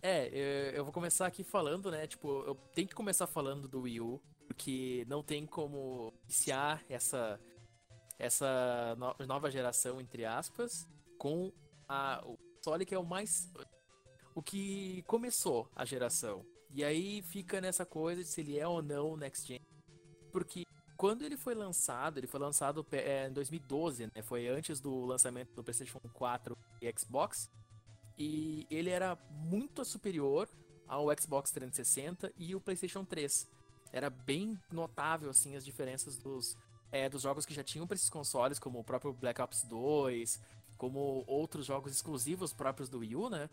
É, 0.00 0.72
eu 0.74 0.84
vou 0.84 0.92
começar 0.92 1.26
aqui 1.26 1.42
falando, 1.42 1.90
né? 1.90 2.06
Tipo, 2.06 2.44
eu 2.44 2.54
tenho 2.72 2.86
que 2.86 2.94
começar 2.94 3.26
falando 3.26 3.66
do 3.66 3.80
Wii 3.80 4.00
U, 4.00 4.22
porque 4.46 5.04
não 5.08 5.22
tem 5.22 5.44
como 5.44 6.14
iniciar 6.24 6.84
essa 6.88 7.40
essa 8.18 8.96
no 8.96 9.26
nova 9.26 9.50
geração, 9.50 10.00
entre 10.00 10.24
aspas, 10.24 10.88
com 11.18 11.52
a, 11.88 12.22
o 12.26 12.84
que 12.84 12.94
é 12.94 12.98
o 12.98 13.04
mais. 13.04 13.50
o 14.34 14.42
que 14.42 15.02
começou 15.06 15.70
a 15.74 15.84
geração. 15.84 16.44
E 16.70 16.84
aí 16.84 17.22
fica 17.22 17.60
nessa 17.60 17.86
coisa 17.86 18.22
de 18.22 18.28
se 18.28 18.40
ele 18.40 18.58
é 18.58 18.66
ou 18.66 18.82
não 18.82 19.16
Next 19.16 19.46
Gen. 19.46 19.60
Porque 20.30 20.64
quando 20.96 21.22
ele 21.22 21.36
foi 21.36 21.54
lançado, 21.54 22.18
ele 22.18 22.26
foi 22.26 22.40
lançado 22.40 22.84
é, 22.92 23.28
em 23.28 23.32
2012, 23.32 24.06
né? 24.06 24.22
Foi 24.22 24.48
antes 24.48 24.80
do 24.80 25.04
lançamento 25.06 25.54
do 25.54 25.62
PlayStation 25.62 26.00
4 26.12 26.58
e 26.82 26.92
Xbox. 26.98 27.50
E 28.18 28.66
ele 28.68 28.90
era 28.90 29.16
muito 29.30 29.84
superior 29.84 30.48
ao 30.86 31.06
Xbox 31.16 31.50
360 31.52 32.32
e 32.36 32.54
o 32.54 32.60
PlayStation 32.60 33.04
3. 33.04 33.48
Era 33.92 34.10
bem 34.10 34.58
notável 34.72 35.30
assim 35.30 35.56
as 35.56 35.64
diferenças 35.64 36.18
dos 36.18 36.56
é, 36.90 37.08
dos 37.08 37.22
jogos 37.22 37.44
que 37.44 37.54
já 37.54 37.62
tinham 37.62 37.86
para 37.86 37.94
esses 37.94 38.10
consoles, 38.10 38.58
como 38.58 38.78
o 38.78 38.84
próprio 38.84 39.12
Black 39.12 39.40
Ops 39.40 39.64
2, 39.64 40.40
como 40.76 41.24
outros 41.26 41.66
jogos 41.66 41.92
exclusivos 41.92 42.52
próprios 42.52 42.88
do 42.88 43.00
Wii 43.00 43.16
U, 43.16 43.28
né? 43.28 43.50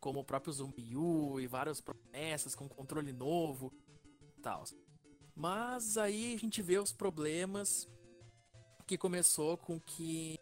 Como 0.00 0.20
o 0.20 0.24
próprio 0.24 0.52
Zombie 0.52 0.96
U 0.96 1.40
e 1.40 1.46
várias 1.46 1.80
promessas 1.80 2.54
com 2.54 2.68
controle 2.68 3.12
novo 3.12 3.72
tal. 4.42 4.64
Mas 5.34 5.98
aí 5.98 6.34
a 6.34 6.38
gente 6.38 6.62
vê 6.62 6.78
os 6.78 6.92
problemas 6.92 7.88
que 8.86 8.96
começou 8.96 9.56
com 9.56 9.80
que 9.80 10.38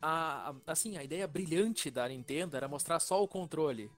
a, 0.00 0.54
assim, 0.66 0.96
a 0.96 1.04
ideia 1.04 1.26
brilhante 1.26 1.90
da 1.90 2.08
Nintendo 2.08 2.56
era 2.56 2.68
mostrar 2.68 3.00
só 3.00 3.22
o 3.22 3.28
controle 3.28 3.90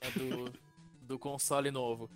né, 0.00 0.10
do, 0.12 0.52
do 1.06 1.18
console 1.18 1.70
novo. 1.70 2.08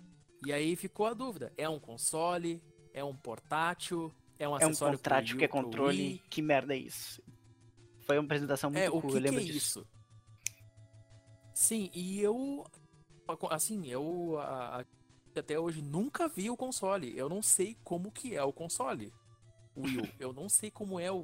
E 0.45 0.53
aí 0.53 0.75
ficou 0.75 1.05
a 1.05 1.13
dúvida: 1.13 1.53
é 1.57 1.67
um 1.67 1.79
console? 1.79 2.63
É 2.99 3.03
um 3.03 3.15
portátil? 3.15 4.13
É 4.37 4.47
um 4.47 4.55
acessório 4.55 4.93
É 4.93 4.95
um 4.95 4.99
portátil 4.99 5.37
que 5.37 5.45
é 5.45 5.47
controle? 5.47 6.21
Que 6.29 6.41
merda 6.41 6.73
é 6.73 6.77
isso? 6.77 7.23
Foi 8.05 8.17
uma 8.17 8.25
apresentação 8.25 8.69
muito 8.69 8.83
é, 8.83 8.89
cool, 8.89 8.99
o 8.99 9.01
que 9.03 9.15
eu 9.15 9.21
lembro 9.21 9.39
que 9.39 9.49
é 9.49 9.51
disso. 9.53 9.79
Isso? 9.79 9.87
Sim, 11.53 11.89
e 11.93 12.19
eu. 12.19 12.65
Assim, 13.49 13.87
eu. 13.87 14.37
A, 14.39 14.85
até 15.35 15.57
hoje 15.57 15.81
nunca 15.81 16.27
vi 16.27 16.49
o 16.49 16.57
console. 16.57 17.17
Eu 17.17 17.29
não 17.29 17.41
sei 17.41 17.77
como 17.83 18.11
que 18.11 18.35
é 18.35 18.43
o 18.43 18.51
console. 18.51 19.13
O 19.75 19.81
U. 19.81 19.85
Eu 20.19 20.33
não 20.33 20.49
sei 20.49 20.69
como 20.69 20.99
é 20.99 21.09
o. 21.09 21.23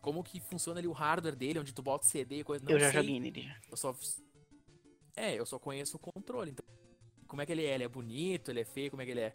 Como 0.00 0.22
que 0.22 0.38
funciona 0.38 0.78
ali 0.78 0.86
o 0.86 0.92
hardware 0.92 1.34
dele, 1.34 1.58
onde 1.58 1.74
tu 1.74 1.82
bota 1.82 2.06
CD 2.06 2.40
e 2.40 2.44
coisa. 2.44 2.64
Não 2.64 2.70
eu 2.70 2.78
já 2.78 2.92
sei. 2.92 3.00
joguei 3.00 3.18
nele. 3.18 3.52
Eu 3.68 3.76
só. 3.76 3.92
É, 5.16 5.34
eu 5.34 5.44
só 5.44 5.58
conheço 5.58 5.96
o 5.96 6.00
controle. 6.00 6.52
Então, 6.52 6.64
como 7.26 7.42
é 7.42 7.46
que 7.46 7.50
ele 7.50 7.64
é? 7.64 7.74
Ele 7.74 7.84
é 7.84 7.88
bonito? 7.88 8.50
Ele 8.50 8.60
é 8.60 8.64
feio? 8.64 8.90
Como 8.90 9.02
é 9.02 9.04
que 9.04 9.10
ele 9.10 9.20
é? 9.20 9.34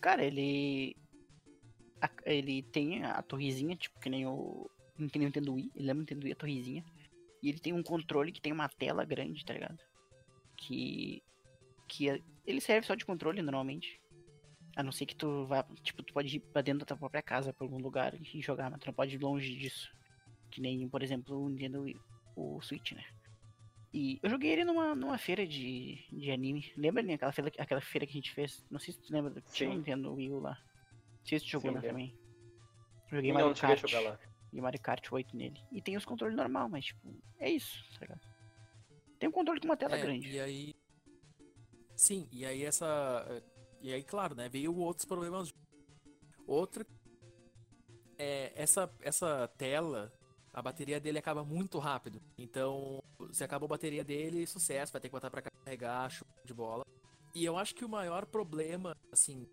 Cara, 0.00 0.24
ele. 0.24 0.96
A- 2.06 2.10
ele 2.26 2.62
tem 2.62 3.04
a 3.04 3.22
torrezinha, 3.22 3.76
tipo, 3.76 3.98
que 4.00 4.10
nem 4.10 4.26
o. 4.26 4.68
Que 5.10 5.18
nem 5.18 5.26
o 5.26 5.28
Nintendo 5.28 5.54
Wii. 5.54 5.70
Ele 5.74 5.86
lembra 5.86 5.98
o 5.98 6.00
Nintendo 6.02 6.24
Wii, 6.24 6.32
a 6.32 6.36
torrezinha. 6.36 6.84
E 7.42 7.48
ele 7.48 7.58
tem 7.58 7.72
um 7.72 7.82
controle 7.82 8.30
que 8.32 8.40
tem 8.40 8.52
uma 8.52 8.68
tela 8.68 9.04
grande, 9.04 9.44
tá 9.44 9.52
ligado? 9.54 9.78
Que. 10.56 11.22
Que 11.88 12.08
é- 12.10 12.20
ele 12.46 12.60
serve 12.60 12.86
só 12.86 12.94
de 12.94 13.04
controle 13.04 13.42
normalmente. 13.42 14.00
A 14.76 14.82
não 14.82 14.92
ser 14.92 15.06
que 15.06 15.14
tu 15.16 15.46
vá. 15.46 15.62
Tipo, 15.82 16.02
tu 16.02 16.12
pode 16.14 16.36
ir 16.36 16.40
pra 16.40 16.62
dentro 16.62 16.80
da 16.80 16.86
tua 16.86 16.96
própria 16.96 17.22
casa, 17.22 17.52
pra 17.52 17.64
algum 17.64 17.78
lugar 17.78 18.14
e 18.14 18.40
jogar, 18.40 18.70
mas 18.70 18.80
tu 18.80 18.86
não 18.86 18.94
pode 18.94 19.14
ir 19.16 19.18
longe 19.22 19.54
disso. 19.56 19.90
Que 20.50 20.60
nem, 20.60 20.88
por 20.88 21.02
exemplo, 21.02 21.38
o 21.38 21.48
Nintendo 21.48 21.82
Wii, 21.82 21.96
o 22.36 22.60
Switch, 22.62 22.92
né? 22.92 23.04
E 23.92 24.18
eu 24.22 24.30
joguei 24.30 24.50
ele 24.50 24.64
numa, 24.64 24.94
numa 24.94 25.18
feira 25.18 25.46
de, 25.46 25.98
de 26.10 26.30
anime. 26.30 26.72
Lembra 26.76 27.02
né, 27.02 27.14
aquela 27.14 27.32
feira, 27.32 27.52
aquela 27.58 27.80
feira 27.82 28.06
que 28.06 28.12
a 28.12 28.14
gente 28.14 28.32
fez? 28.32 28.64
Não 28.70 28.78
sei 28.78 28.94
se 28.94 29.00
tu 29.02 29.12
lembra. 29.12 29.42
Tinha 29.52 29.68
um 29.68 29.72
Sim. 29.72 29.78
Nintendo 29.78 30.14
Wii 30.14 30.30
U 30.30 30.38
lá. 30.40 30.58
Não 31.22 31.26
sei 31.28 31.38
se 31.38 31.44
tu 31.46 31.50
jogou 31.50 31.70
Sim, 31.70 31.74
lá 31.76 31.80
lembro. 31.80 31.90
também. 31.96 32.18
Joguei 33.10 33.32
Não, 33.32 33.40
Mario 33.40 33.60
Kart. 33.60 33.80
jogar 33.80 34.00
lá. 34.00 34.18
E 34.52 34.60
Mario 34.60 34.80
Kart 34.80 35.12
8 35.12 35.36
nele. 35.36 35.60
E 35.70 35.80
tem 35.80 35.96
os 35.96 36.04
controles 36.04 36.36
normal, 36.36 36.68
mas 36.68 36.86
tipo, 36.86 37.14
é 37.38 37.50
isso, 37.50 37.82
tá 37.94 38.00
ligado? 38.00 38.20
Tem 39.18 39.28
um 39.28 39.32
controle 39.32 39.60
com 39.60 39.66
uma 39.66 39.76
tela 39.76 39.96
É, 39.96 40.02
grande. 40.02 40.28
E 40.30 40.40
aí. 40.40 40.74
Sim, 41.96 42.28
e 42.32 42.44
aí 42.44 42.64
essa. 42.64 43.42
E 43.80 43.92
aí, 43.92 44.02
claro, 44.02 44.34
né? 44.34 44.48
Veio 44.48 44.74
outros 44.76 45.04
problemas. 45.06 45.52
Outro. 46.46 46.84
É, 48.18 48.52
essa, 48.54 48.92
essa 49.00 49.48
tela, 49.56 50.12
a 50.52 50.60
bateria 50.60 51.00
dele 51.00 51.18
acaba 51.18 51.44
muito 51.44 51.78
rápido. 51.78 52.20
Então, 52.36 53.02
se 53.32 53.42
acabou 53.44 53.66
a 53.66 53.70
bateria 53.70 54.04
dele, 54.04 54.46
sucesso, 54.46 54.92
vai 54.92 55.00
ter 55.00 55.08
que 55.08 55.12
botar 55.12 55.30
pra 55.30 55.42
carregar, 55.42 56.10
show 56.10 56.26
de 56.44 56.52
bola. 56.54 56.84
E 57.34 57.44
eu 57.44 57.56
acho 57.56 57.74
que 57.74 57.84
o 57.84 57.88
maior 57.88 58.26
problema, 58.26 58.94
assim, 59.10 59.46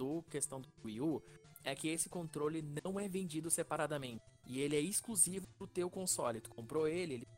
do 0.00 0.22
questão 0.30 0.62
do 0.62 0.68
Wii 0.82 1.02
U 1.02 1.22
é 1.62 1.74
que 1.74 1.88
esse 1.88 2.08
controle 2.08 2.62
não 2.82 2.98
é 2.98 3.06
vendido 3.06 3.50
separadamente. 3.50 4.24
E 4.46 4.58
ele 4.58 4.76
é 4.76 4.80
exclusivo 4.80 5.46
do 5.58 5.66
teu 5.66 5.90
console. 5.90 6.40
Tu 6.40 6.48
comprou 6.48 6.88
ele, 6.88 7.14
ele 7.14 7.28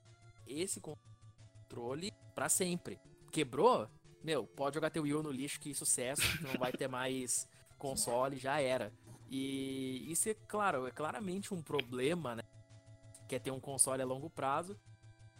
esse 0.46 0.80
controle 0.80 2.12
pra 2.32 2.48
sempre. 2.48 3.00
Quebrou? 3.32 3.88
Meu, 4.22 4.46
pode 4.46 4.74
jogar 4.74 4.90
teu 4.90 5.02
Wii 5.02 5.14
U 5.14 5.22
no 5.24 5.32
lixo, 5.32 5.58
que 5.58 5.74
sucesso, 5.74 6.22
não 6.40 6.52
vai 6.52 6.70
ter 6.70 6.86
mais 6.88 7.48
console, 7.76 8.36
já 8.36 8.60
era. 8.60 8.92
E 9.28 10.06
isso 10.08 10.28
é 10.28 10.34
claro, 10.34 10.86
é 10.86 10.92
claramente 10.92 11.52
um 11.52 11.60
problema, 11.60 12.36
né? 12.36 12.42
Quer 13.28 13.40
ter 13.40 13.50
um 13.50 13.58
console 13.58 14.02
a 14.02 14.06
longo 14.06 14.30
prazo. 14.30 14.78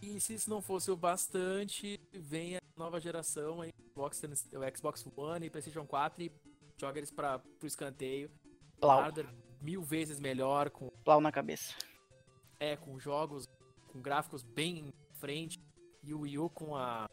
E 0.01 0.19
se 0.19 0.35
isso 0.35 0.51
não 0.51 0.61
fosse 0.61 0.91
o 0.91 0.97
bastante, 0.97 2.01
vem 2.13 2.57
a 2.57 2.61
nova 2.77 2.99
geração 2.99 3.61
aí, 3.61 3.73
Xbox, 3.93 4.21
o 4.25 4.77
Xbox 4.77 5.07
One 5.15 5.47
e 5.47 5.51
PlayStation 5.51 5.87
4 5.87 6.25
e 6.25 6.33
joga 6.83 6.99
eles 6.99 7.13
para 7.13 7.39
pro 7.39 7.69
escanteio. 7.69 8.29
Plau. 8.81 9.01
Hardware 9.01 9.29
mil 9.61 9.83
vezes 9.83 10.19
melhor, 10.19 10.69
com 10.71 10.91
Plau 11.05 11.21
na 11.21 11.31
cabeça. 11.31 11.73
é, 12.59 12.77
com 12.77 12.99
jogos 12.99 13.49
com 13.93 14.01
gráficos 14.01 14.43
bem 14.43 14.79
em 14.79 14.93
frente 15.19 15.61
e 16.03 16.13
o 16.15 16.21
Wii 16.21 16.39
U 16.39 16.51
com 16.51 16.75
a, 16.75 17.09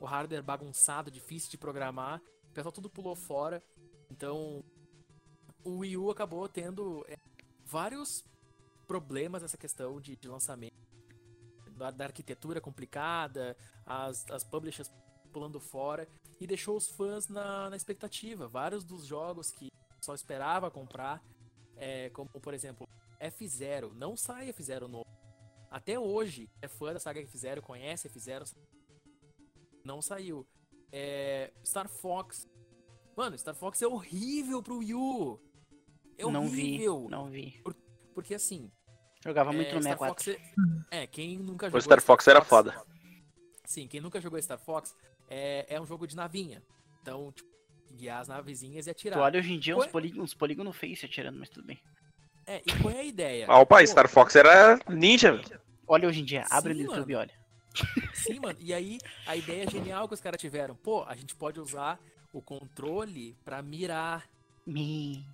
o 0.00 0.04
hardware 0.04 0.42
bagunçado, 0.42 1.10
difícil 1.10 1.50
de 1.50 1.56
programar, 1.56 2.20
o 2.50 2.52
pessoal 2.52 2.72
tudo 2.72 2.90
pulou 2.90 3.14
fora. 3.14 3.62
Então, 4.10 4.62
o 5.64 5.78
Wii 5.78 5.96
U 5.96 6.10
acabou 6.10 6.48
tendo 6.48 7.04
é, 7.08 7.16
vários 7.64 8.24
problemas 8.86 9.42
nessa 9.42 9.56
questão 9.56 10.00
de, 10.00 10.16
de 10.16 10.28
lançamento. 10.28 10.74
Da, 11.76 11.90
da, 11.90 12.04
arquitetura 12.06 12.60
complicada, 12.60 13.56
as, 13.84 14.28
as 14.30 14.42
publishers 14.42 14.90
pulando 15.36 15.60
fora, 15.60 16.08
e 16.40 16.46
deixou 16.46 16.78
os 16.78 16.88
fãs 16.88 17.28
na, 17.28 17.68
na 17.68 17.76
expectativa. 17.76 18.48
Vários 18.48 18.82
dos 18.82 19.04
jogos 19.04 19.50
que 19.50 19.70
só 20.00 20.14
esperava 20.14 20.70
comprar, 20.70 21.22
é, 21.76 22.08
como 22.08 22.30
por 22.30 22.54
exemplo 22.54 22.88
F0, 23.20 23.92
não 23.92 24.16
sai 24.16 24.50
F0 24.50 24.88
novo. 24.88 25.04
Até 25.70 25.98
hoje, 25.98 26.48
é 26.62 26.68
fã 26.68 26.94
da 26.94 26.98
saga 26.98 27.20
F0, 27.20 27.60
conhece 27.60 28.08
F0, 28.08 28.50
não 29.84 30.00
saiu. 30.00 30.46
É, 30.90 31.52
Star 31.62 31.86
Fox. 31.86 32.48
Mano, 33.14 33.36
Star 33.36 33.54
Fox 33.54 33.82
é 33.82 33.86
horrível 33.86 34.62
pro 34.62 34.78
Wii 34.78 34.94
U. 34.94 35.38
É 36.16 36.24
horrível. 36.24 37.06
Não 37.10 37.26
vi, 37.28 37.44
não 37.44 37.52
vi. 37.52 37.60
Por, 37.62 37.76
porque 38.14 38.34
assim. 38.34 38.72
Jogava 39.22 39.52
muito 39.52 39.68
é, 39.68 39.74
no 39.74 39.82
64. 39.82 40.32
Fox 40.32 40.42
é, 40.90 41.02
é, 41.02 41.06
quem 41.06 41.36
nunca 41.36 41.66
jogou. 41.66 41.78
O 41.78 41.82
Star 41.82 42.00
Fox 42.00 42.26
era 42.26 42.42
foda. 42.42 42.74
Sim, 43.66 43.86
quem 43.86 44.00
nunca 44.00 44.18
jogou 44.20 44.40
Star 44.40 44.58
Fox 44.58 44.94
é, 45.28 45.66
é 45.68 45.80
um 45.80 45.86
jogo 45.86 46.06
de 46.06 46.16
navinha. 46.16 46.62
Então, 47.02 47.32
tipo, 47.32 47.48
guiar 47.92 48.20
as 48.20 48.28
navezinhas 48.28 48.86
e 48.86 48.90
atirar. 48.90 49.18
Tu 49.18 49.22
olha 49.22 49.40
hoje 49.40 49.52
em 49.52 49.58
dia 49.58 49.76
uns, 49.76 49.86
polígonos, 49.86 50.24
uns 50.24 50.34
polígonos 50.34 50.76
face 50.76 51.06
atirando, 51.06 51.38
mas 51.38 51.48
tudo 51.48 51.66
bem. 51.66 51.80
É, 52.46 52.62
e 52.64 52.82
qual 52.82 52.94
é 52.94 53.00
a 53.00 53.04
ideia? 53.04 53.46
Ah, 53.48 53.58
opa, 53.58 53.78
Pô, 53.78 53.86
Star 53.86 54.08
Fox 54.08 54.36
era 54.36 54.78
ninja, 54.88 55.32
velho. 55.32 55.60
Olha 55.86 56.08
hoje 56.08 56.20
em 56.20 56.24
dia, 56.24 56.44
abre 56.50 56.74
Sim, 56.74 56.80
o 56.80 56.82
YouTube 56.84 57.12
e 57.12 57.14
olha. 57.16 57.34
Sim, 58.14 58.40
mano. 58.40 58.58
E 58.60 58.72
aí, 58.72 58.98
a 59.26 59.36
ideia 59.36 59.68
genial 59.68 60.08
que 60.08 60.14
os 60.14 60.20
caras 60.20 60.40
tiveram. 60.40 60.74
Pô, 60.74 61.04
a 61.04 61.14
gente 61.14 61.34
pode 61.34 61.60
usar 61.60 61.98
o 62.32 62.40
controle 62.40 63.36
pra 63.44 63.62
mirar. 63.62 64.28
Me. 64.66 65.24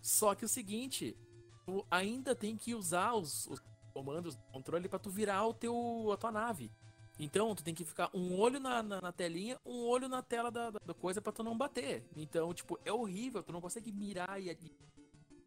Só 0.00 0.34
que 0.34 0.44
o 0.44 0.48
seguinte, 0.48 1.16
tu 1.64 1.84
ainda 1.90 2.34
tem 2.34 2.56
que 2.56 2.74
usar 2.74 3.14
os, 3.14 3.46
os 3.46 3.60
comandos 3.92 4.36
do 4.36 4.42
controle 4.44 4.88
para 4.88 4.98
tu 4.98 5.10
virar 5.10 5.46
o 5.46 5.54
teu, 5.54 6.10
a 6.12 6.16
tua 6.16 6.30
nave. 6.30 6.70
Então, 7.18 7.54
tu 7.54 7.64
tem 7.64 7.74
que 7.74 7.84
ficar 7.84 8.10
um 8.12 8.38
olho 8.38 8.60
na, 8.60 8.82
na, 8.82 9.00
na 9.00 9.12
telinha, 9.12 9.58
um 9.64 9.86
olho 9.86 10.08
na 10.08 10.22
tela 10.22 10.50
da, 10.50 10.70
da, 10.70 10.94
coisa 10.94 11.20
para 11.20 11.32
tu 11.32 11.42
não 11.42 11.56
bater. 11.56 12.04
Então, 12.14 12.52
tipo, 12.52 12.78
é 12.84 12.92
horrível, 12.92 13.42
tu 13.42 13.52
não 13.52 13.60
consegue 13.60 13.90
mirar 13.90 14.40
e, 14.40 14.50
e 14.50 14.72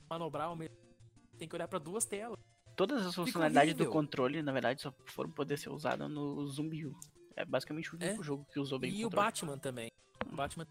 manobrar 0.10 0.52
o 0.52 0.56
mesmo. 0.56 0.76
Tem 1.38 1.48
que 1.48 1.56
olhar 1.56 1.68
para 1.68 1.80
duas 1.80 2.06
telas. 2.06 2.38
Todas 2.76 3.06
as 3.06 3.14
funcionalidades 3.14 3.76
do 3.76 3.90
controle, 3.90 4.41
na 4.41 4.52
verdade, 4.52 4.82
só 4.82 4.94
foram 5.06 5.30
poder 5.30 5.58
ser 5.58 5.70
usadas 5.70 6.10
no 6.10 6.48
Zumbi 6.48 6.86
U. 6.86 6.98
É 7.36 7.46
basicamente 7.46 7.94
o 7.94 7.98
único 7.98 8.22
é? 8.22 8.24
jogo 8.24 8.46
que 8.52 8.60
usou 8.60 8.80
bem 8.80 8.91
E 8.91 9.06
o 9.06 9.10
Batman 9.10 9.58
também. 9.58 9.91
O 10.26 10.36
Batman. 10.36 10.68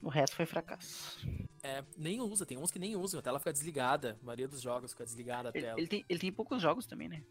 O 0.00 0.08
resto 0.08 0.36
foi 0.36 0.46
fracasso. 0.46 1.18
É, 1.62 1.84
nem 1.96 2.20
usa, 2.20 2.46
tem 2.46 2.56
uns 2.56 2.70
que 2.70 2.78
nem 2.78 2.96
usam, 2.96 3.20
a 3.20 3.22
tela 3.22 3.38
fica 3.38 3.52
desligada. 3.52 4.16
A 4.22 4.24
maioria 4.24 4.48
dos 4.48 4.62
jogos 4.62 4.92
fica 4.92 5.04
desligada 5.04 5.48
a 5.48 5.52
ele, 5.54 5.66
tela. 5.66 5.78
Ele 5.78 5.88
tem, 5.88 6.04
ele 6.08 6.18
tem 6.18 6.32
poucos 6.32 6.62
jogos 6.62 6.86
também, 6.86 7.08
né? 7.08 7.22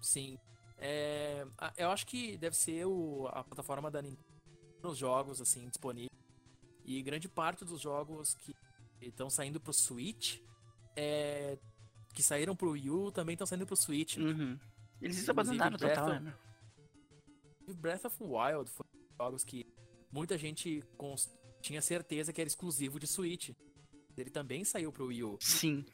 Sim. 0.00 0.38
É, 0.78 1.46
eu 1.76 1.90
acho 1.90 2.06
que 2.06 2.36
deve 2.36 2.56
ser 2.56 2.86
o, 2.86 3.28
a 3.28 3.42
plataforma 3.42 3.90
da 3.90 4.02
Nintendo 4.02 4.36
nos 4.82 4.98
jogos 4.98 5.40
assim 5.40 5.68
disponíveis. 5.68 6.10
E 6.84 7.02
grande 7.02 7.28
parte 7.28 7.64
dos 7.64 7.80
jogos 7.80 8.34
que 8.34 8.54
estão 9.00 9.28
saindo 9.28 9.58
pro 9.58 9.72
Switch, 9.72 10.38
é, 10.94 11.58
que 12.14 12.22
saíram 12.22 12.54
pro 12.54 12.70
Wii 12.70 12.90
U, 12.90 13.10
também 13.10 13.34
estão 13.34 13.46
saindo 13.46 13.66
pro 13.66 13.76
Switch. 13.76 14.16
Uhum. 14.16 14.58
Eles 15.00 15.16
se 15.16 15.30
abandonaram 15.30 15.76
total, 15.76 16.20
né? 16.20 16.34
Breath 17.74 18.04
of 18.04 18.16
Wild 18.20 18.70
foi 18.70 18.86
jogos 19.18 19.44
que 19.44 19.66
muita 20.12 20.38
gente 20.38 20.84
tinha 21.60 21.82
certeza 21.82 22.32
que 22.32 22.40
era 22.40 22.48
exclusivo 22.48 23.00
de 23.00 23.06
Switch. 23.06 23.50
Ele 24.16 24.30
também 24.30 24.64
saiu 24.64 24.90
pro 24.90 25.06
Wii 25.06 25.24
U. 25.24 25.38
Sim. 25.40 25.84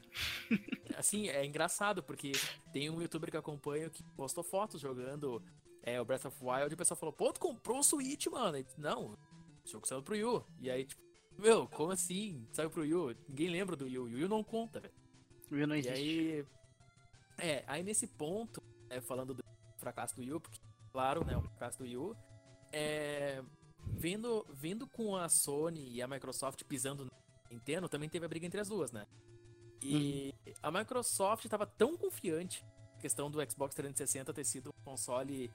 Assim, 0.97 1.27
é 1.27 1.45
engraçado, 1.45 2.01
porque 2.01 2.31
tem 2.71 2.89
um 2.89 3.01
youtuber 3.01 3.29
que 3.29 3.35
eu 3.35 3.41
acompanho 3.41 3.89
que 3.89 4.03
postou 4.15 4.43
fotos 4.43 4.79
jogando 4.79 5.43
é, 5.81 5.99
o 5.99 6.05
Breath 6.05 6.25
of 6.25 6.37
Wild 6.41 6.71
e 6.71 6.73
o 6.73 6.77
pessoal 6.77 6.97
falou, 6.97 7.13
pô, 7.13 7.33
tu 7.33 7.39
comprou 7.39 7.79
o 7.79 7.83
Switch, 7.83 8.27
mano. 8.27 8.57
E, 8.57 8.65
não, 8.77 9.11
o 9.11 9.17
jogo 9.69 9.87
saiu 9.87 10.01
pro 10.01 10.13
Wii 10.13 10.23
U. 10.23 10.45
E 10.59 10.71
aí, 10.71 10.85
tipo, 10.85 11.01
meu, 11.37 11.67
como 11.67 11.91
assim? 11.91 12.47
Saiu 12.51 12.69
pro 12.69 12.81
Wii 12.81 12.93
U? 12.93 13.15
Ninguém 13.27 13.49
lembra 13.49 13.75
do 13.75 13.85
Wii 13.85 13.97
U. 13.97 14.03
O 14.03 14.05
Wii 14.05 14.23
U 14.23 14.29
não 14.29 14.43
conta, 14.43 14.79
velho. 14.79 14.93
O 15.51 15.55
Wii 15.55 15.63
U 15.63 15.67
não 15.67 15.75
existe. 15.75 15.99
E 15.99 16.31
aí, 16.31 16.45
é, 17.37 17.63
aí 17.67 17.83
nesse 17.83 18.07
ponto, 18.07 18.61
é, 18.89 19.01
falando 19.01 19.33
do 19.33 19.43
fracasso 19.77 20.15
do 20.15 20.21
Wii 20.21 20.33
U, 20.33 20.39
porque, 20.39 20.59
claro, 20.91 21.25
né, 21.25 21.35
o 21.35 21.41
fracasso 21.41 21.79
do 21.79 21.83
Wii 21.83 21.97
U, 21.97 22.15
é, 22.71 23.43
vendo, 23.85 24.45
vendo 24.51 24.87
com 24.87 25.15
a 25.15 25.27
Sony 25.27 25.91
e 25.91 26.01
a 26.01 26.07
Microsoft 26.07 26.63
pisando 26.63 27.11
Nintendo, 27.53 27.87
também 27.87 28.09
teve 28.09 28.25
a 28.25 28.29
briga 28.29 28.45
entre 28.45 28.59
as 28.59 28.67
duas, 28.67 28.91
né? 28.91 29.05
E 29.81 30.33
uhum. 30.47 30.53
a 30.61 30.71
Microsoft 30.71 31.45
estava 31.45 31.65
tão 31.65 31.97
confiante 31.97 32.65
na 32.93 33.01
questão 33.01 33.29
do 33.29 33.39
Xbox 33.49 33.75
360 33.75 34.33
ter 34.33 34.45
sido 34.45 34.69
um 34.69 34.83
console 34.83 35.51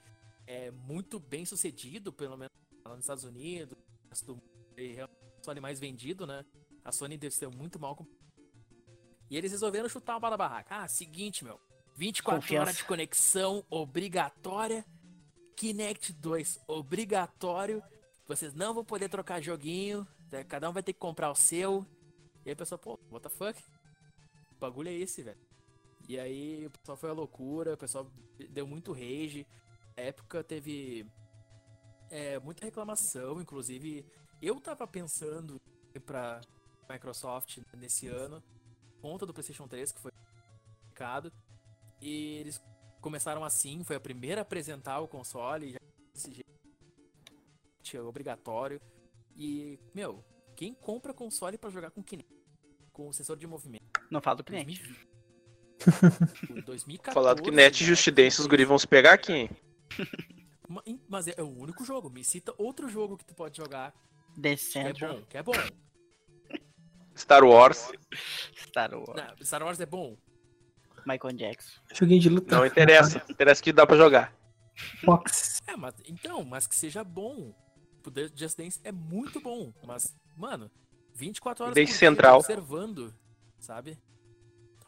é, 0.47 0.71
muito 0.71 1.19
bem 1.19 1.45
sucedido, 1.45 2.13
pelo 2.13 2.37
menos 2.37 2.53
nos 2.87 3.01
Estados 3.01 3.25
Unidos, 3.25 3.77
do 4.25 4.35
um 4.35 5.37
console 5.37 5.61
mais 5.61 5.79
vendido, 5.79 6.27
né? 6.27 6.45
A 6.85 6.93
Sony 6.93 7.19
desceu 7.19 7.51
muito 7.51 7.79
mal. 7.79 7.95
Com... 7.95 8.07
E 9.31 9.37
eles 9.37 9.53
resolveram 9.53 9.89
chutar 9.89 10.15
uma 10.15 10.21
bala 10.21 10.37
barraca. 10.37 10.77
Ah, 10.77 10.89
seguinte, 10.89 11.45
meu. 11.45 11.61
24 11.97 12.41
Confiança. 12.41 12.63
horas 12.63 12.77
de 12.77 12.85
conexão 12.85 13.65
obrigatória. 13.69 14.85
Kinect 15.57 16.13
2 16.13 16.61
obrigatório. 16.67 17.83
Vocês 18.27 18.55
não 18.55 18.73
vão 18.73 18.85
poder 18.85 19.09
trocar 19.09 19.43
joguinho. 19.43 20.07
Cada 20.49 20.69
um 20.69 20.73
vai 20.73 20.83
ter 20.83 20.93
que 20.93 20.99
comprar 20.99 21.31
o 21.31 21.35
seu. 21.35 21.87
E 22.45 22.51
aí 22.51 22.53
o 22.53 22.57
pessoal, 22.57 22.79
pô, 22.79 22.99
what 23.11 23.23
the 23.23 23.29
fuck? 23.29 23.63
O 24.53 24.55
bagulho 24.59 24.89
é 24.89 24.93
esse, 24.93 25.23
velho. 25.23 25.39
E 26.09 26.19
aí 26.19 26.67
o 26.67 26.71
pessoal 26.71 26.97
foi 26.97 27.11
a 27.11 27.13
loucura, 27.13 27.75
o 27.75 27.79
pessoal 27.79 28.11
deu 28.51 28.67
muito 28.67 28.93
rage. 28.93 29.47
Na 29.97 30.05
época 30.05 30.43
teve 30.43 31.07
é, 32.11 32.39
muita 32.39 32.65
reclamação, 32.65 33.41
inclusive 33.41 34.05
eu 34.41 34.61
tava 34.61 34.87
pensando 34.87 35.61
pra 36.07 36.41
Microsoft 36.89 37.59
nesse 37.77 38.07
ano, 38.07 38.43
conta 39.03 39.27
do 39.27 39.35
PlayStation 39.35 39.67
3 39.67 39.93
que 39.93 40.01
foi 40.01 40.13
publicado. 40.83 41.33
E 42.01 42.37
eles 42.37 42.63
começaram 43.01 43.45
assim, 43.45 43.83
foi 43.85 43.97
a 43.97 44.01
primeira 44.01 44.41
a 44.41 44.43
apresentar 44.43 45.01
o 45.01 45.09
console, 45.09 45.73
já 45.73 45.79
desse 46.15 46.33
jeito, 46.33 46.49
é 47.97 48.01
obrigatório. 48.01 48.81
E, 49.39 49.79
meu, 49.95 50.25
quem 50.57 50.75
compra 50.75 51.15
console 51.15 51.57
para 51.57 51.71
jogar 51.71 51.93
com 51.93 52.03
Kinect? 52.03 52.29
Com 52.93 53.13
sensor 53.13 53.37
de 53.37 53.47
movimento? 53.47 53.85
Não 54.11 54.21
fala 54.21 54.39
do 54.39 54.45
Kinect. 54.45 55.07
2014. 56.67 57.15
Falar 57.15 57.35
do 57.35 57.43
Kinect 57.45 57.85
Justidência, 57.85 58.41
os 58.41 58.49
guris 58.49 58.67
vão 58.67 58.77
se 58.77 58.89
pegar 58.89 59.13
aqui, 59.13 59.33
hein? 59.33 59.51
Mas 61.09 61.29
é, 61.29 61.35
é, 61.37 61.43
o 61.43 61.49
único 61.49 61.85
jogo. 61.85 62.11
Me 62.11 62.25
cita 62.25 62.53
outro 62.59 62.89
jogo 62.89 63.17
que 63.17 63.25
tu 63.25 63.35
pode 63.35 63.57
jogar. 63.57 63.95
The 64.41 64.57
Central. 64.57 65.23
Que 65.29 65.39
é 65.39 65.43
bom. 65.43 65.53
Que 65.53 65.61
é 65.61 65.63
bom. 65.63 66.59
Star 67.17 67.45
Wars. 67.45 67.91
Star 68.57 68.93
Wars. 68.93 69.15
Não, 69.17 69.47
Star 69.47 69.63
Wars 69.63 69.81
é 69.81 69.87
bom. 69.87 70.17
Michael 71.07 71.37
Jackson. 71.37 71.81
Joguinho 71.95 72.21
de 72.21 72.29
luta. 72.29 72.57
Não 72.57 72.67
interessa. 72.67 73.25
interessa 73.29 73.63
que 73.63 73.73
dá 73.73 73.87
pra 73.87 73.97
jogar. 73.97 74.37
Fox. 75.05 75.61
É, 75.67 75.77
mas 75.77 75.95
então, 76.05 76.45
mas 76.45 76.67
que 76.67 76.75
seja 76.75 77.03
bom. 77.03 77.55
Tipo, 77.99 78.13
Just 78.35 78.57
Dance 78.57 78.81
é 78.85 78.93
muito 78.93 79.41
bom, 79.41 79.73
mas, 79.85 80.17
mano, 80.37 80.71
24 81.15 81.65
horas 81.65 81.75
Dance 81.75 81.93
Central. 81.93 82.39
observando, 82.39 83.13
sabe? 83.59 83.99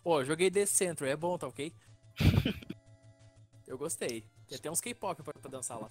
Ó, 0.04 0.18
oh, 0.18 0.24
joguei 0.24 0.50
The 0.50 0.64
Central, 0.64 1.10
é 1.10 1.16
bom, 1.16 1.36
tá 1.36 1.46
ok? 1.46 1.72
Eu 3.66 3.76
gostei. 3.76 4.24
Tem 4.48 4.56
até 4.56 4.70
uns 4.70 4.80
K-pop 4.80 5.22
pra, 5.22 5.34
pra 5.34 5.50
dançar 5.50 5.78
lá. 5.78 5.90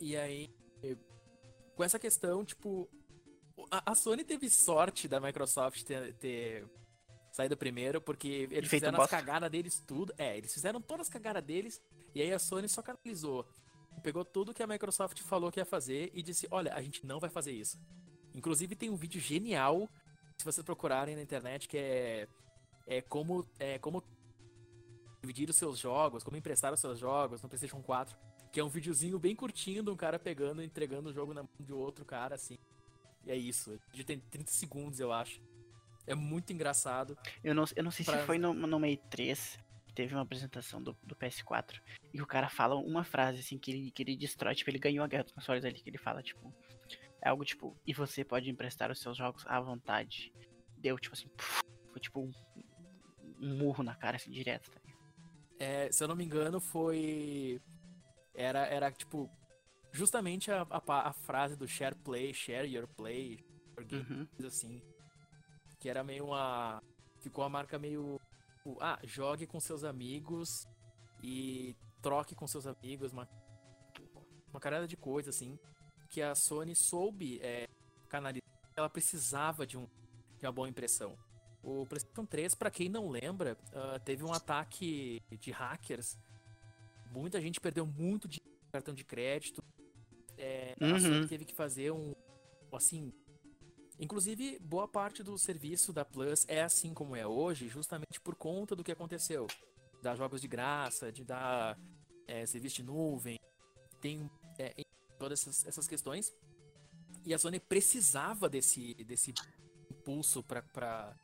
E 0.00 0.16
aí, 0.16 0.50
com 1.74 1.84
essa 1.84 1.98
questão, 1.98 2.44
tipo, 2.44 2.88
a, 3.70 3.92
a 3.92 3.94
Sony 3.94 4.24
teve 4.24 4.48
sorte 4.48 5.08
da 5.08 5.20
Microsoft 5.20 5.82
ter, 5.84 6.14
ter 6.14 6.66
saído 7.38 7.56
primeiro, 7.56 8.00
porque 8.00 8.48
eles 8.50 8.68
fizeram 8.68 9.00
as 9.00 9.10
cagadas 9.10 9.50
deles 9.50 9.82
tudo. 9.86 10.12
É, 10.18 10.36
eles 10.36 10.52
fizeram 10.52 10.80
todas 10.80 11.06
as 11.06 11.12
cagadas 11.12 11.42
deles, 11.42 11.80
e 12.14 12.20
aí 12.20 12.32
a 12.32 12.38
Sony 12.38 12.68
só 12.68 12.82
canalizou 12.82 13.46
pegou 13.98 14.24
tudo 14.24 14.54
que 14.54 14.62
a 14.62 14.66
Microsoft 14.66 15.20
falou 15.22 15.50
que 15.50 15.60
ia 15.60 15.64
fazer 15.64 16.10
e 16.14 16.22
disse: 16.22 16.46
Olha, 16.50 16.74
a 16.74 16.80
gente 16.80 17.04
não 17.04 17.20
vai 17.20 17.30
fazer 17.30 17.52
isso. 17.52 17.78
Inclusive, 18.34 18.76
tem 18.76 18.90
um 18.90 18.96
vídeo 18.96 19.20
genial, 19.20 19.88
se 20.36 20.44
vocês 20.44 20.64
procurarem 20.64 21.16
na 21.16 21.22
internet, 21.22 21.68
que 21.68 21.76
é, 21.76 22.28
é, 22.86 23.02
como, 23.02 23.46
é 23.58 23.78
como 23.78 24.02
dividir 25.20 25.48
os 25.50 25.56
seus 25.56 25.78
jogos, 25.78 26.22
como 26.22 26.36
emprestar 26.36 26.72
os 26.72 26.80
seus 26.80 26.98
jogos 26.98 27.42
no 27.42 27.48
PlayStation 27.48 27.82
4. 27.82 28.16
Que 28.50 28.60
é 28.60 28.64
um 28.64 28.68
videozinho 28.68 29.18
bem 29.18 29.36
curtinho 29.36 29.82
de 29.82 29.90
um 29.90 29.96
cara 29.96 30.18
pegando 30.18 30.62
e 30.62 30.64
entregando 30.64 31.10
o 31.10 31.12
jogo 31.12 31.34
na 31.34 31.42
mão 31.42 31.50
de 31.60 31.72
outro 31.72 32.04
cara, 32.04 32.34
assim. 32.34 32.56
E 33.26 33.30
é 33.30 33.36
isso. 33.36 33.72
O 33.72 33.90
vídeo 33.90 34.06
tem 34.06 34.18
30 34.18 34.50
segundos, 34.50 35.00
eu 35.00 35.12
acho. 35.12 35.38
É 36.08 36.14
muito 36.14 36.52
engraçado. 36.52 37.16
Eu 37.44 37.54
não, 37.54 37.64
eu 37.76 37.84
não 37.84 37.90
sei 37.90 38.04
Pra- 38.04 38.18
se 38.20 38.26
foi 38.26 38.38
no, 38.38 38.54
no 38.54 38.80
May 38.80 38.96
3 39.10 39.58
que 39.86 39.94
teve 39.94 40.14
uma 40.14 40.22
apresentação 40.22 40.82
do, 40.82 40.96
do 41.02 41.14
PS4 41.16 41.80
e 42.12 42.20
o 42.22 42.26
cara 42.26 42.48
fala 42.48 42.74
uma 42.76 43.04
frase 43.04 43.40
assim 43.40 43.58
que 43.58 43.70
ele, 43.70 43.90
que 43.90 44.02
ele 44.02 44.16
destrói, 44.16 44.54
tipo, 44.54 44.70
ele 44.70 44.78
ganhou 44.78 45.04
a 45.04 45.08
guerra 45.08 45.24
dos 45.24 45.32
consoles 45.32 45.64
ali, 45.64 45.80
que 45.80 45.88
ele 45.90 45.98
fala, 45.98 46.22
tipo, 46.22 46.54
é 47.22 47.28
algo 47.28 47.44
tipo, 47.44 47.76
e 47.86 47.92
você 47.92 48.24
pode 48.24 48.48
emprestar 48.50 48.90
os 48.90 49.00
seus 49.00 49.16
jogos 49.16 49.44
à 49.46 49.60
vontade. 49.60 50.32
Deu, 50.76 50.98
tipo 50.98 51.14
assim, 51.14 51.28
puf, 51.36 51.60
foi 51.92 52.00
tipo 52.00 52.20
um, 52.20 52.32
um 53.40 53.56
murro 53.58 53.82
na 53.82 53.94
cara 53.96 54.16
assim 54.16 54.30
direto, 54.30 54.70
tá? 54.70 54.80
É, 55.58 55.90
se 55.90 56.02
eu 56.04 56.08
não 56.08 56.14
me 56.14 56.24
engano, 56.24 56.60
foi. 56.60 57.60
Era, 58.34 58.64
era 58.66 58.92
tipo. 58.92 59.28
Justamente 59.92 60.50
a, 60.52 60.62
a, 60.70 61.08
a 61.08 61.12
frase 61.12 61.56
do 61.56 61.66
share 61.66 61.96
play, 62.04 62.32
share 62.32 62.68
your 62.68 62.86
play, 62.96 63.40
Uhum. 63.90 64.26
coisa 64.36 64.48
assim. 64.48 64.80
Que 65.78 65.88
era 65.88 66.02
meio 66.02 66.26
uma. 66.26 66.82
Ficou 67.20 67.44
a 67.44 67.48
marca 67.48 67.78
meio. 67.78 68.20
tipo, 68.56 68.76
Ah, 68.80 68.98
jogue 69.04 69.46
com 69.46 69.60
seus 69.60 69.84
amigos 69.84 70.66
e 71.22 71.74
troque 72.02 72.34
com 72.34 72.46
seus 72.46 72.66
amigos, 72.66 73.12
uma, 73.12 73.28
uma 74.50 74.60
carada 74.60 74.86
de 74.86 74.96
coisa 74.96 75.30
assim. 75.30 75.58
Que 76.10 76.22
a 76.22 76.34
Sony 76.34 76.74
soube 76.74 77.38
é, 77.42 77.68
canalizar. 78.08 78.48
Ela 78.76 78.88
precisava 78.88 79.66
de, 79.66 79.76
um, 79.76 79.86
de 80.38 80.46
uma 80.46 80.52
boa 80.52 80.68
impressão. 80.68 81.16
O 81.62 81.84
PlayStation 81.86 82.24
3, 82.24 82.54
pra 82.54 82.70
quem 82.70 82.88
não 82.88 83.08
lembra, 83.10 83.58
ah, 83.72 83.98
teve 83.98 84.24
um 84.24 84.32
ataque 84.32 85.20
de 85.40 85.50
hackers. 85.50 86.16
Muita 87.10 87.40
gente 87.40 87.60
perdeu 87.60 87.86
muito 87.86 88.28
de 88.28 88.40
cartão 88.72 88.94
de 88.94 89.04
crédito. 89.04 89.62
É, 90.36 90.74
A 90.80 90.84
Uhum. 90.84 91.00
Sony 91.00 91.28
teve 91.28 91.44
que 91.44 91.54
fazer 91.54 91.90
um. 91.90 92.14
Assim. 92.72 93.12
Inclusive, 94.00 94.60
boa 94.60 94.86
parte 94.86 95.24
do 95.24 95.36
serviço 95.36 95.92
da 95.92 96.04
Plus 96.04 96.44
é 96.46 96.62
assim 96.62 96.94
como 96.94 97.16
é 97.16 97.26
hoje, 97.26 97.68
justamente 97.68 98.20
por 98.20 98.36
conta 98.36 98.76
do 98.76 98.84
que 98.84 98.92
aconteceu. 98.92 99.46
Dar 100.00 100.14
jogos 100.14 100.40
de 100.40 100.46
graça, 100.46 101.10
de 101.10 101.24
dar 101.24 101.76
é, 102.26 102.46
serviço 102.46 102.76
de 102.76 102.84
nuvem, 102.84 103.38
tem 104.00 104.30
é, 104.56 104.72
todas 105.18 105.40
essas, 105.40 105.66
essas 105.66 105.88
questões. 105.88 106.32
E 107.26 107.34
a 107.34 107.38
Sony 107.38 107.58
precisava 107.58 108.48
desse, 108.48 108.94
desse 109.04 109.34
impulso 109.90 110.44
para 110.44 111.16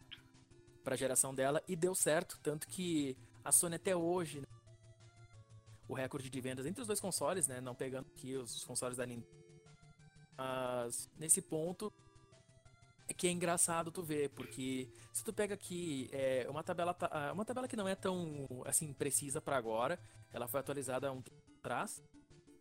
a 0.85 0.97
geração 0.97 1.33
dela 1.33 1.63
e 1.69 1.77
deu 1.77 1.95
certo, 1.95 2.41
tanto 2.43 2.67
que 2.67 3.17
a 3.45 3.53
Sony 3.53 3.77
até 3.77 3.95
hoje 3.95 4.41
né, 4.41 4.47
o 5.89 5.95
recorde 5.95 6.29
de 6.29 6.41
vendas 6.41 6.67
entre 6.67 6.81
os 6.81 6.89
dois 6.89 7.01
consoles, 7.01 7.47
né, 7.47 7.61
não 7.61 7.75
pegando 7.75 8.09
aqui 8.09 8.35
os 8.35 8.65
consoles 8.65 8.97
da 8.97 9.07
Nintendo. 9.07 9.45
Mas 10.37 11.09
nesse 11.17 11.41
ponto 11.41 11.93
que 13.13 13.27
é 13.27 13.31
engraçado 13.31 13.91
tu 13.93 14.03
ver, 14.03 14.31
porque 14.31 14.89
se 15.13 15.23
tu 15.23 15.33
pega 15.33 15.55
aqui 15.55 16.09
é, 16.13 16.47
uma 16.49 16.63
tabela 16.63 16.95
ta- 16.95 17.11
ah, 17.13 17.33
uma 17.33 17.45
tabela 17.45 17.69
que 17.69 17.77
não 17.77 17.87
é 17.87 17.95
tão 17.95 18.47
assim 18.65 18.93
precisa 18.93 19.41
para 19.41 19.57
agora, 19.57 19.99
ela 20.33 20.49
foi 20.49 20.61
atualizada 20.61 21.09
há 21.09 21.13
um 21.13 21.21
tempo 21.21 21.37
atrás. 21.59 22.03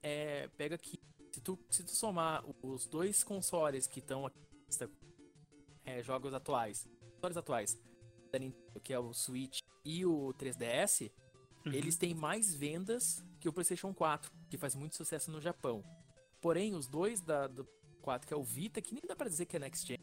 É, 0.01 0.49
pega 0.57 0.75
aqui, 0.75 0.99
se 1.31 1.39
tu, 1.39 1.57
se 1.69 1.83
tu 1.83 1.91
somar 1.95 2.43
os 2.61 2.85
dois 2.87 3.23
consoles 3.23 3.87
que 3.87 3.99
estão 3.99 4.25
aqui, 4.25 4.37
é, 5.85 6.01
jogos 6.03 6.33
atuais, 6.33 6.87
consoles 7.15 7.37
atuais, 7.37 7.77
da 8.31 8.39
Nintendo, 8.39 8.79
que 8.81 8.93
é 8.93 8.99
o 8.99 9.13
Switch 9.13 9.59
e 9.85 10.05
o 10.05 10.33
3DS, 10.37 11.11
Uhum. 11.65 11.71
eles 11.71 11.95
têm 11.95 12.13
mais 12.13 12.53
vendas 12.53 13.23
que 13.39 13.47
o 13.47 13.53
PlayStation 13.53 13.93
4, 13.93 14.29
que 14.49 14.57
faz 14.57 14.75
muito 14.75 14.97
sucesso 14.97 15.31
no 15.31 15.39
Japão. 15.39 15.81
Porém, 16.41 16.75
os 16.75 16.87
dois 16.89 17.21
da, 17.21 17.47
do 17.47 17.63
4, 18.01 18.27
que 18.27 18.33
é 18.33 18.37
o 18.37 18.43
Vita, 18.43 18.81
que 18.81 18.93
nem 18.93 19.01
dá 19.07 19.15
pra 19.15 19.29
dizer 19.29 19.45
que 19.45 19.55
é 19.55 19.59
Next 19.59 19.87
Gen, 19.87 19.97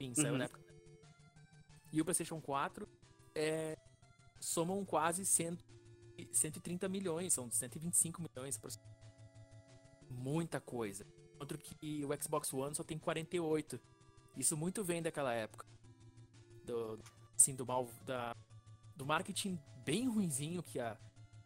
enfim, 0.00 0.14
saiu 0.14 0.32
Uhum. 0.32 0.38
na 0.38 0.44
época. 0.44 0.60
E 1.92 2.00
o 2.00 2.04
PlayStation 2.04 2.40
4 2.40 2.88
é, 3.34 3.76
somam 4.40 4.84
quase 4.84 5.26
100, 5.26 5.58
e 6.16 6.28
130 6.32 6.88
milhões, 6.88 7.34
são 7.34 7.50
125 7.50 8.22
milhões. 8.22 8.58
Muita 10.08 10.60
coisa. 10.60 11.06
Outro 11.38 11.58
que 11.58 12.04
o 12.04 12.22
Xbox 12.22 12.52
One 12.52 12.74
só 12.74 12.82
tem 12.82 12.98
48. 12.98 13.80
Isso 14.36 14.56
muito 14.56 14.82
vem 14.84 15.02
daquela 15.02 15.32
época. 15.32 15.66
Do, 16.64 16.98
assim, 17.34 17.54
do 17.54 17.66
mal. 17.66 17.88
Da, 18.04 18.34
do 18.96 19.06
marketing 19.06 19.58
bem 19.84 20.08
ruinzinho 20.08 20.62
que 20.62 20.78
a 20.78 20.96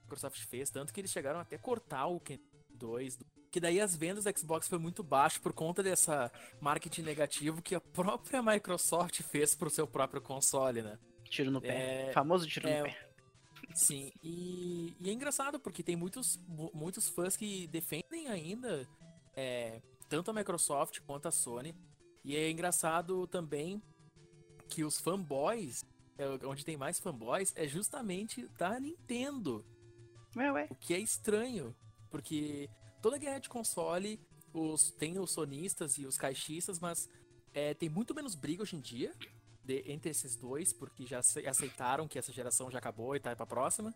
Microsoft 0.02 0.40
fez. 0.46 0.70
Tanto 0.70 0.92
que 0.92 1.00
eles 1.00 1.10
chegaram 1.10 1.38
até 1.40 1.56
cortar 1.56 2.06
o 2.06 2.18
Ken 2.20 2.38
2. 2.70 3.18
Que 3.54 3.60
daí 3.60 3.80
as 3.80 3.94
vendas 3.94 4.24
do 4.24 4.36
Xbox 4.36 4.66
foi 4.66 4.80
muito 4.80 5.00
baixo 5.04 5.40
por 5.40 5.52
conta 5.52 5.80
dessa 5.80 6.28
marketing 6.60 7.02
negativo 7.02 7.62
que 7.62 7.76
a 7.76 7.80
própria 7.80 8.42
Microsoft 8.42 9.22
fez 9.22 9.54
pro 9.54 9.70
seu 9.70 9.86
próprio 9.86 10.20
console, 10.20 10.82
né? 10.82 10.98
Tiro 11.30 11.52
no 11.52 11.60
pé. 11.60 12.08
É, 12.08 12.12
Famoso 12.12 12.48
tiro 12.48 12.66
é, 12.66 12.78
no 12.80 12.86
pé. 12.86 13.10
Sim, 13.72 14.10
e, 14.24 14.92
e 14.98 15.08
é 15.08 15.12
engraçado 15.12 15.60
porque 15.60 15.84
tem 15.84 15.94
muitos, 15.94 16.36
mu- 16.48 16.72
muitos 16.74 17.08
fãs 17.08 17.36
que 17.36 17.68
defendem 17.68 18.26
ainda 18.26 18.88
é, 19.36 19.80
tanto 20.08 20.32
a 20.32 20.34
Microsoft 20.34 20.98
quanto 21.06 21.28
a 21.28 21.30
Sony. 21.30 21.72
E 22.24 22.34
é 22.34 22.50
engraçado 22.50 23.24
também 23.28 23.80
que 24.68 24.82
os 24.82 24.98
fanboys, 24.98 25.84
é, 26.18 26.26
onde 26.44 26.64
tem 26.64 26.76
mais 26.76 26.98
fanboys, 26.98 27.52
é 27.54 27.68
justamente 27.68 28.48
da 28.58 28.80
Nintendo. 28.80 29.64
Ué, 30.34 30.50
ué. 30.50 30.66
O 30.72 30.74
que 30.74 30.92
é 30.92 30.98
estranho, 30.98 31.72
porque 32.10 32.68
toda 33.04 33.18
guerra 33.18 33.38
de 33.38 33.50
console 33.50 34.18
os, 34.50 34.90
tem 34.92 35.18
os 35.18 35.30
sonistas 35.30 35.98
e 35.98 36.06
os 36.06 36.16
caixistas, 36.16 36.78
mas 36.78 37.06
é, 37.52 37.74
tem 37.74 37.90
muito 37.90 38.14
menos 38.14 38.34
briga 38.34 38.62
hoje 38.62 38.76
em 38.76 38.80
dia 38.80 39.12
de- 39.62 39.84
entre 39.92 40.10
esses 40.10 40.36
dois, 40.36 40.72
porque 40.72 41.04
já 41.04 41.18
ace- 41.18 41.46
aceitaram 41.46 42.08
que 42.08 42.18
essa 42.18 42.32
geração 42.32 42.70
já 42.70 42.78
acabou 42.78 43.14
e 43.14 43.20
tá 43.20 43.36
pra 43.36 43.44
próxima. 43.44 43.94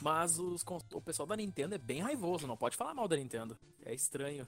Mas 0.00 0.38
os, 0.38 0.64
o 0.92 1.00
pessoal 1.00 1.26
da 1.26 1.36
Nintendo 1.36 1.74
é 1.74 1.78
bem 1.78 2.00
raivoso, 2.00 2.46
não 2.46 2.56
pode 2.56 2.76
falar 2.76 2.94
mal 2.94 3.08
da 3.08 3.16
Nintendo. 3.16 3.58
É 3.84 3.92
estranho. 3.92 4.46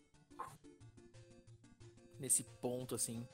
Nesse 2.21 2.45
ponto, 2.63 2.95
assim. 2.95 3.27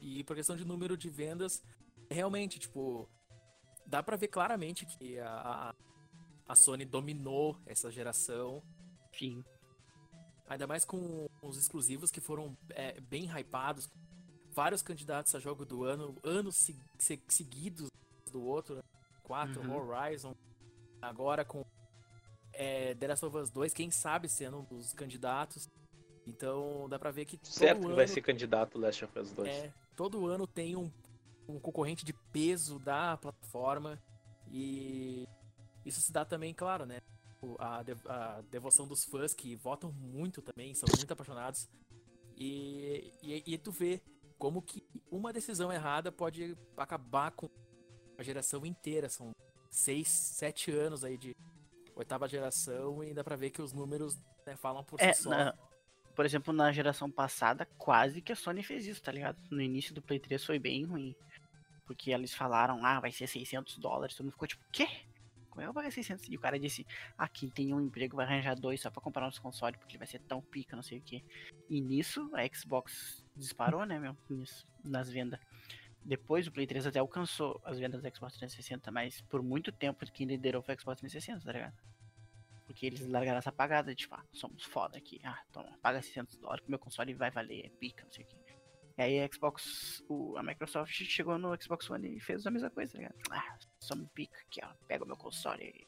E 0.00 0.24
por 0.24 0.34
questão 0.34 0.56
de 0.56 0.64
número 0.64 0.96
de 0.96 1.08
vendas, 1.08 1.62
realmente, 2.10 2.58
tipo, 2.58 3.08
dá 3.86 4.02
pra 4.02 4.16
ver 4.16 4.28
claramente 4.28 4.84
que 4.84 5.18
a, 5.20 5.74
a 6.48 6.54
Sony 6.56 6.84
dominou 6.84 7.56
essa 7.66 7.88
geração. 7.90 8.62
Sim. 9.16 9.44
Ainda 10.48 10.66
mais 10.66 10.84
com 10.84 11.28
os 11.42 11.56
exclusivos 11.56 12.10
que 12.10 12.20
foram 12.20 12.56
é, 12.70 13.00
bem 13.00 13.24
hypados. 13.26 13.88
Vários 14.52 14.82
candidatos 14.82 15.34
a 15.34 15.38
jogo 15.38 15.64
do 15.64 15.84
ano, 15.84 16.16
anos 16.24 16.56
se- 16.56 16.76
se- 16.98 17.22
seguidos 17.28 17.88
do 18.32 18.42
outro. 18.42 18.76
né? 18.76 18.82
Quatro, 19.22 19.60
Uhum. 19.62 19.76
Horizon. 19.76 20.34
Agora 21.00 21.44
com 21.44 21.64
é, 22.52 22.94
The 22.96 23.06
Last 23.08 23.24
of 23.24 23.36
Us 23.36 23.48
2, 23.50 23.72
quem 23.72 23.90
sabe 23.90 24.28
sendo 24.28 24.58
um 24.58 24.64
dos 24.64 24.92
candidatos. 24.92 25.68
Então 26.26 26.88
dá 26.88 26.98
pra 26.98 27.10
ver 27.12 27.24
que 27.24 27.38
Certo 27.44 27.80
que 27.80 27.86
ano, 27.86 27.94
vai 27.96 28.06
ser 28.08 28.20
candidato 28.22 28.76
Last 28.78 29.04
of 29.04 29.18
Us 29.18 29.30
2. 29.32 29.48
é, 29.48 29.72
todo 29.96 30.26
ano 30.26 30.46
tem 30.46 30.76
um, 30.76 30.90
um 31.48 31.58
concorrente 31.60 32.04
de 32.04 32.12
peso 32.12 32.78
da 32.80 33.16
plataforma. 33.16 33.98
E 34.52 35.26
isso 35.86 36.00
se 36.00 36.12
dá 36.12 36.24
também, 36.24 36.52
claro, 36.52 36.84
né? 36.84 36.98
A, 37.58 37.82
de- 37.82 37.96
a 38.06 38.42
devoção 38.50 38.86
dos 38.86 39.04
fãs 39.04 39.32
que 39.34 39.56
votam 39.56 39.90
muito 39.92 40.42
também, 40.42 40.74
são 40.74 40.88
muito 40.96 41.12
apaixonados. 41.12 41.68
E, 42.36 43.12
e, 43.22 43.42
e 43.54 43.58
tu 43.58 43.70
vê 43.70 44.00
como 44.38 44.62
que 44.62 44.82
uma 45.10 45.32
decisão 45.32 45.72
errada 45.72 46.10
pode 46.10 46.56
acabar 46.76 47.30
com 47.32 47.48
a 48.18 48.22
geração 48.22 48.64
inteira. 48.64 49.08
São 49.08 49.32
seis, 49.70 50.08
sete 50.08 50.70
anos 50.70 51.04
aí 51.04 51.16
de 51.18 51.34
oitava 51.94 52.26
geração 52.28 53.04
e 53.04 53.12
dá 53.12 53.22
pra 53.22 53.36
ver 53.36 53.50
que 53.50 53.60
os 53.60 53.72
números 53.72 54.16
né, 54.46 54.56
falam 54.56 54.82
por 54.82 55.00
É, 55.00 55.12
si 55.12 55.22
só. 55.24 55.30
na- 55.30 55.54
por 56.14 56.24
exemplo, 56.26 56.52
na 56.52 56.70
geração 56.72 57.10
passada, 57.10 57.64
quase 57.78 58.20
que 58.20 58.32
a 58.32 58.36
Sony 58.36 58.62
fez 58.62 58.86
isso, 58.86 59.02
tá 59.02 59.12
ligado? 59.12 59.40
No 59.50 59.60
início 59.62 59.94
do 59.94 60.02
Play 60.02 60.18
3 60.18 60.44
foi 60.44 60.58
bem 60.58 60.84
ruim. 60.84 61.14
Porque 61.86 62.10
eles 62.10 62.34
falaram, 62.34 62.84
ah, 62.84 63.00
vai 63.00 63.10
ser 63.10 63.26
600 63.26 63.78
dólares. 63.78 64.14
Todo 64.14 64.24
mundo 64.26 64.32
ficou 64.32 64.46
tipo, 64.48 64.62
quê? 64.70 64.86
Como 65.50 65.62
é 65.62 65.84
que 65.84 65.90
ser 65.90 66.02
600? 66.04 66.28
E 66.28 66.36
o 66.36 66.40
cara 66.40 66.58
disse, 66.58 66.86
quem 67.32 67.50
tem 67.50 67.74
um 67.74 67.80
emprego 67.80 68.16
vai 68.16 68.24
arranjar 68.24 68.54
dois 68.54 68.80
só 68.80 68.90
pra 68.90 69.02
comprar 69.02 69.26
nosso 69.26 69.42
console, 69.42 69.76
porque 69.76 69.98
vai 69.98 70.06
ser 70.06 70.20
tão 70.20 70.40
pica, 70.40 70.76
não 70.76 70.82
sei 70.82 70.98
o 70.98 71.02
quê. 71.02 71.22
E 71.68 71.80
nisso, 71.80 72.30
a 72.34 72.46
Xbox 72.54 73.24
disparou, 73.36 73.84
né, 73.84 73.98
meu? 73.98 74.16
Nisso, 74.28 74.66
nas 74.84 75.10
vendas. 75.10 75.40
Depois 76.02 76.46
o 76.46 76.52
Play 76.52 76.66
3 76.66 76.86
até 76.86 76.98
alcançou 76.98 77.60
as 77.64 77.78
vendas 77.78 78.00
do 78.00 78.08
Xbox 78.08 78.34
360, 78.38 78.90
mas 78.90 79.20
por 79.22 79.42
muito 79.42 79.70
tempo 79.70 80.06
quem 80.12 80.26
liderou 80.26 80.62
foi 80.62 80.74
o 80.74 80.80
Xbox 80.80 81.00
360, 81.00 81.44
tá 81.44 81.52
ligado? 81.52 81.74
Porque 82.64 82.86
eles 82.86 83.06
largaram 83.06 83.38
essa 83.38 83.52
pagada, 83.52 83.94
tipo, 83.94 84.14
ah, 84.14 84.24
somos 84.32 84.62
foda 84.62 84.96
aqui. 84.96 85.20
Ah, 85.24 85.42
toma, 85.52 85.76
paga 85.82 86.00
600 86.00 86.38
dólares 86.38 86.64
que 86.64 86.70
meu 86.70 86.78
console 86.78 87.12
vai 87.12 87.30
valer, 87.30 87.66
é 87.66 87.68
pica, 87.68 88.04
não 88.04 88.12
sei 88.12 88.24
o 88.24 88.28
que. 88.28 88.49
E 89.00 89.02
aí 89.02 89.20
a 89.22 89.28
Xbox, 89.32 90.04
o, 90.10 90.36
a 90.36 90.42
Microsoft 90.42 90.92
chegou 90.92 91.38
no 91.38 91.56
Xbox 91.58 91.88
One 91.88 92.18
e 92.18 92.20
fez 92.20 92.46
a 92.46 92.50
mesma 92.50 92.68
coisa, 92.68 92.92
tá 92.92 92.98
ligado? 92.98 93.14
Ah, 93.30 93.56
somos 93.80 94.06
pica 94.12 94.36
aqui, 94.46 94.60
ó, 94.62 94.68
pega 94.86 95.04
o 95.04 95.06
meu 95.06 95.16
console 95.16 95.64
e... 95.64 95.86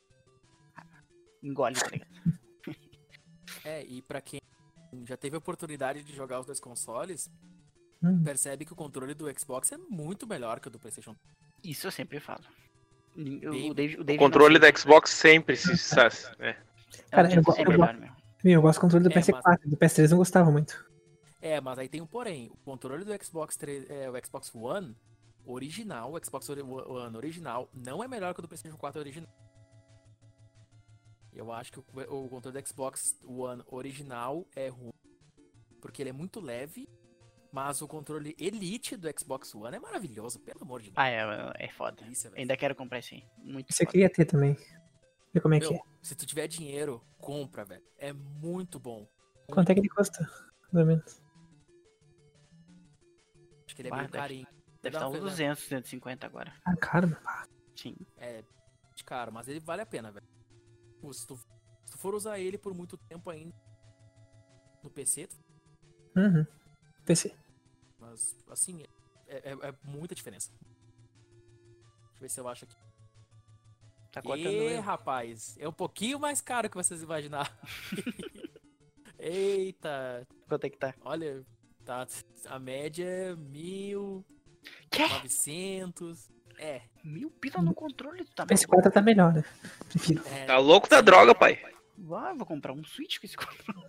Ah, 0.74 1.02
engole, 1.43 1.74
tá 1.74 1.89
ligado? 1.89 2.10
É, 3.66 3.84
e 3.84 4.01
pra 4.01 4.20
quem 4.22 4.40
já 5.05 5.16
teve 5.16 5.36
a 5.36 5.39
oportunidade 5.39 6.02
de 6.02 6.14
jogar 6.16 6.40
os 6.40 6.47
dois 6.47 6.59
consoles, 6.59 7.30
Hum. 8.02 8.24
percebe 8.24 8.64
que 8.64 8.72
o 8.72 8.76
controle 8.76 9.14
do 9.14 9.26
Xbox 9.39 9.70
é 9.72 9.76
muito 9.76 10.26
melhor 10.26 10.59
que 10.59 10.66
o 10.68 10.70
do 10.70 10.78
PlayStation. 10.78 11.14
Isso 11.62 11.86
eu 11.86 11.90
sempre 11.93 12.18
falo. 12.18 12.43
O, 13.14 13.22
Bem- 13.22 13.70
o 13.70 13.74
David, 13.74 14.01
o 14.01 14.16
controle 14.16 14.59
da. 14.59 14.74
Xbox 14.74 15.10
sempre 15.10 15.55
se 15.56 15.76
sabe, 15.76 16.16
né? 16.39 16.56
Cara, 17.10 17.28
É, 17.28 17.36
eu 17.36 17.43
eu 17.59 17.78
meu. 17.78 18.10
Meu, 18.43 18.52
eu 18.55 18.62
gosto 18.62 18.78
do 18.78 18.80
controle 18.80 19.05
do 19.05 19.12
É, 19.12 19.20
PS4, 19.20 19.59
do 19.66 19.76
PS3 19.76 20.05
eu 20.05 20.10
não 20.10 20.16
gostava 20.18 20.51
muito. 20.51 20.90
É, 21.43 21.60
mas 21.60 21.77
aí 21.77 21.89
tem 21.89 22.01
um 22.01 22.06
porém. 22.06 22.48
O 22.52 22.56
controle 22.59 23.05
do 23.05 23.24
Xbox 23.24 23.56
3, 23.56 23.90
é, 23.90 24.09
o 24.09 24.24
Xbox 24.24 24.55
One 24.55 24.97
original, 25.44 26.12
o 26.12 26.24
Xbox 26.24 26.48
One 26.48 27.16
original, 27.16 27.69
não 27.74 28.02
é 28.02 28.06
melhor 28.06 28.32
que 28.32 28.39
o 28.39 28.43
do 28.43 28.48
PlayStation 28.48 28.77
4 28.77 29.01
original. 29.01 29.28
Eu 31.32 31.51
acho 31.51 31.73
que 31.73 31.81
o, 31.81 31.85
o 32.24 32.28
controle 32.28 32.62
do 32.62 32.69
Xbox 32.69 33.19
One 33.27 33.60
original 33.66 34.47
é 34.55 34.69
ruim, 34.69 34.93
porque 35.81 36.01
ele 36.01 36.10
é 36.10 36.12
muito 36.12 36.39
leve, 36.40 36.89
mas 37.51 37.82
o 37.82 37.89
controle 37.89 38.36
Elite 38.39 38.97
do 38.97 39.09
Xbox 39.19 39.52
One 39.52 39.77
é 39.77 39.81
maravilhoso, 39.81 40.39
pelo 40.39 40.62
amor 40.62 40.81
de 40.81 40.90
Deus. 40.90 40.97
Ah, 40.97 41.09
é, 41.09 41.66
é 41.66 41.69
foda. 41.70 42.02
Delícia, 42.02 42.31
velho. 42.31 42.40
Ainda 42.40 42.56
quero 42.56 42.77
comprar 42.77 43.01
esse 43.01 43.16
aí. 43.16 43.24
Muito 43.39 43.73
Você 43.73 43.85
foda. 43.85 43.90
queria 43.90 44.09
ter 44.09 44.27
também. 44.27 44.56
Como 45.43 45.55
é 45.55 45.60
que 45.60 45.69
Meu, 45.69 45.77
é. 45.77 45.81
se 46.02 46.14
tu 46.14 46.24
tiver 46.24 46.47
dinheiro, 46.47 47.02
compra, 47.19 47.64
velho. 47.64 47.82
É 47.98 48.12
muito 48.12 48.78
bom. 48.78 49.09
Quanto 49.48 49.70
é 49.70 49.74
que 49.74 49.81
ele 49.81 49.89
custa? 49.89 50.20
Mais 50.70 50.86
ou 50.86 50.86
menos. 50.86 51.21
Acho 53.72 53.76
que 53.76 53.82
ele 53.82 53.88
é 53.88 53.92
meio 53.92 54.02
deve- 54.04 54.18
carinho. 54.18 54.46
Deve 54.82 54.96
estar 54.96 55.08
uns 55.08 55.12
pena. 55.12 55.24
200, 55.30 55.62
250 55.62 56.26
agora. 56.26 56.52
Ah, 56.64 56.76
caro, 56.76 57.08
meu. 57.08 57.16
pá. 57.20 57.46
Sim. 57.74 57.96
É 58.18 58.44
de 58.94 59.02
caro, 59.04 59.32
mas 59.32 59.48
ele 59.48 59.60
vale 59.60 59.80
a 59.80 59.86
pena, 59.86 60.12
velho. 60.12 60.26
Se 61.12 61.26
tu, 61.26 61.36
se 61.36 61.92
tu 61.92 61.98
for 61.98 62.14
usar 62.14 62.38
ele 62.38 62.58
por 62.58 62.74
muito 62.74 62.98
tempo 62.98 63.30
ainda 63.30 63.54
no 64.82 64.90
PC, 64.90 65.26
tu- 65.26 65.36
Uhum. 66.16 66.44
PC. 67.06 67.34
mas 67.98 68.36
assim, 68.50 68.82
é, 69.26 69.50
é- 69.52 69.68
é 69.68 69.74
muita 69.84 70.14
diferença. 70.14 70.50
Deixa 70.50 72.14
eu 72.16 72.20
ver 72.20 72.28
se 72.28 72.40
eu 72.40 72.48
acho 72.48 72.64
aqui. 72.66 72.76
Tá 74.12 74.20
cortando 74.20 74.46
E, 74.46 74.76
rapaz, 74.80 75.56
é 75.58 75.66
um 75.66 75.72
pouquinho 75.72 76.18
mais 76.20 76.40
caro 76.42 76.68
que 76.68 76.76
vocês 76.76 77.02
imaginaram. 77.02 77.50
Eita, 79.18 80.26
Quanto 80.48 80.64
é 80.64 80.70
que 80.70 80.76
tá? 80.78 80.94
olha, 81.00 81.44
tá, 81.84 82.06
a 82.46 82.59
média 82.59 83.04
é 83.04 83.34
1.900. 83.34 84.24
Quê? 84.90 85.04
É, 86.59 86.82
Mil 87.02 87.30
pila 87.30 87.60
no 87.62 87.74
controle, 87.74 88.24
tá 88.36 88.44
O 88.44 88.46
PS4 88.46 88.92
tá 88.92 89.02
melhor, 89.02 89.32
né? 89.32 89.44
Prefiro. 89.88 90.22
é, 90.28 90.44
Tá 90.46 90.59
louco 90.59 90.88
da 90.88 91.00
droga, 91.00 91.34
pai. 91.34 91.59
Ah, 92.14 92.32
vou 92.36 92.46
comprar 92.46 92.72
um 92.72 92.84
Switch 92.84 93.18
com 93.18 93.26
esse 93.26 93.36
controle. 93.36 93.86